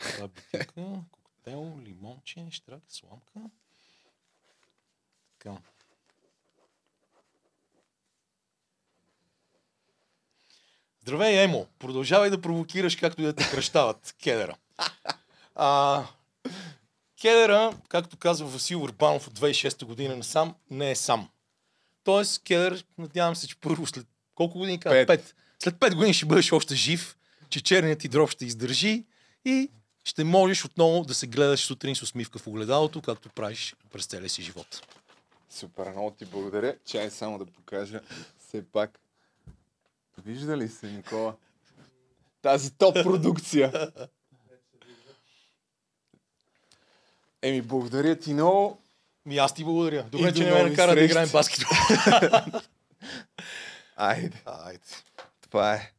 Това 0.00 0.24
е 0.24 0.28
бутилка, 0.28 1.04
коктейл, 1.10 1.78
лимонче, 1.80 2.48
штрак, 2.50 2.82
сламка. 2.88 3.50
Така. 5.32 5.62
Здравей, 11.06 11.44
Емо! 11.44 11.66
Продължавай 11.78 12.30
да 12.30 12.40
провокираш, 12.40 12.96
както 12.96 13.22
и 13.22 13.24
да 13.24 13.32
те 13.32 13.50
кръщават. 13.50 14.14
Кедера. 14.22 14.56
А, 15.54 16.04
Кедера, 17.20 17.72
както 17.88 18.16
казва 18.16 18.46
Васил 18.48 18.82
Урбанов 18.82 19.28
от 19.28 19.38
2006 19.38 19.84
година 19.84 20.16
насам, 20.16 20.54
не 20.70 20.90
е 20.90 20.96
сам. 20.96 21.28
Тоест, 22.04 22.42
Кедър, 22.42 22.84
надявам 22.98 23.36
се, 23.36 23.48
че 23.48 23.60
първо 23.60 23.86
след 23.86 24.06
колко 24.34 24.58
години? 24.58 24.80
Пет. 24.80 25.06
Пет. 25.06 25.34
След 25.62 25.80
пет 25.80 25.94
години 25.94 26.14
ще 26.14 26.26
бъдеш 26.26 26.52
още 26.52 26.74
жив, 26.74 27.16
че 27.48 27.62
черният 27.62 27.98
ти 27.98 28.08
дроб 28.08 28.30
ще 28.30 28.44
издържи 28.44 29.04
и 29.44 29.70
ще 30.04 30.24
можеш 30.24 30.64
отново 30.64 31.04
да 31.04 31.14
се 31.14 31.26
гледаш 31.26 31.60
сутрин 31.60 31.94
с 31.94 32.02
усмивка 32.02 32.38
в 32.38 32.46
огледалото, 32.46 33.02
както 33.02 33.28
правиш 33.28 33.74
през 33.92 34.06
целия 34.06 34.28
си 34.28 34.42
живот. 34.42 34.82
Супер, 35.50 35.90
много 35.90 36.10
ти 36.10 36.24
благодаря. 36.24 36.76
Чай 36.86 37.10
само 37.10 37.38
да 37.38 37.46
покажа 37.46 38.00
все 38.38 38.62
пак. 38.72 39.00
Вижда 40.24 40.56
ли 40.56 40.68
се, 40.68 40.86
Никола? 40.86 41.34
Тази 42.42 42.70
топ 42.70 42.94
продукция. 42.94 43.90
Еми, 47.42 47.62
благодаря 47.62 48.18
ти 48.18 48.34
много. 48.34 48.78
Ми 49.26 49.36
аз 49.38 49.54
ти 49.54 49.64
благодаря. 49.64 50.02
Добре, 50.02 50.34
че 50.34 50.44
не 50.44 50.52
ме 50.52 50.70
накара 50.70 50.94
да 50.94 51.00
играем 51.04 51.28
баскетбол. 51.32 51.76
Айде, 53.96 54.42
Айде. 54.46 54.80
това 55.40 55.74
е. 55.74 55.92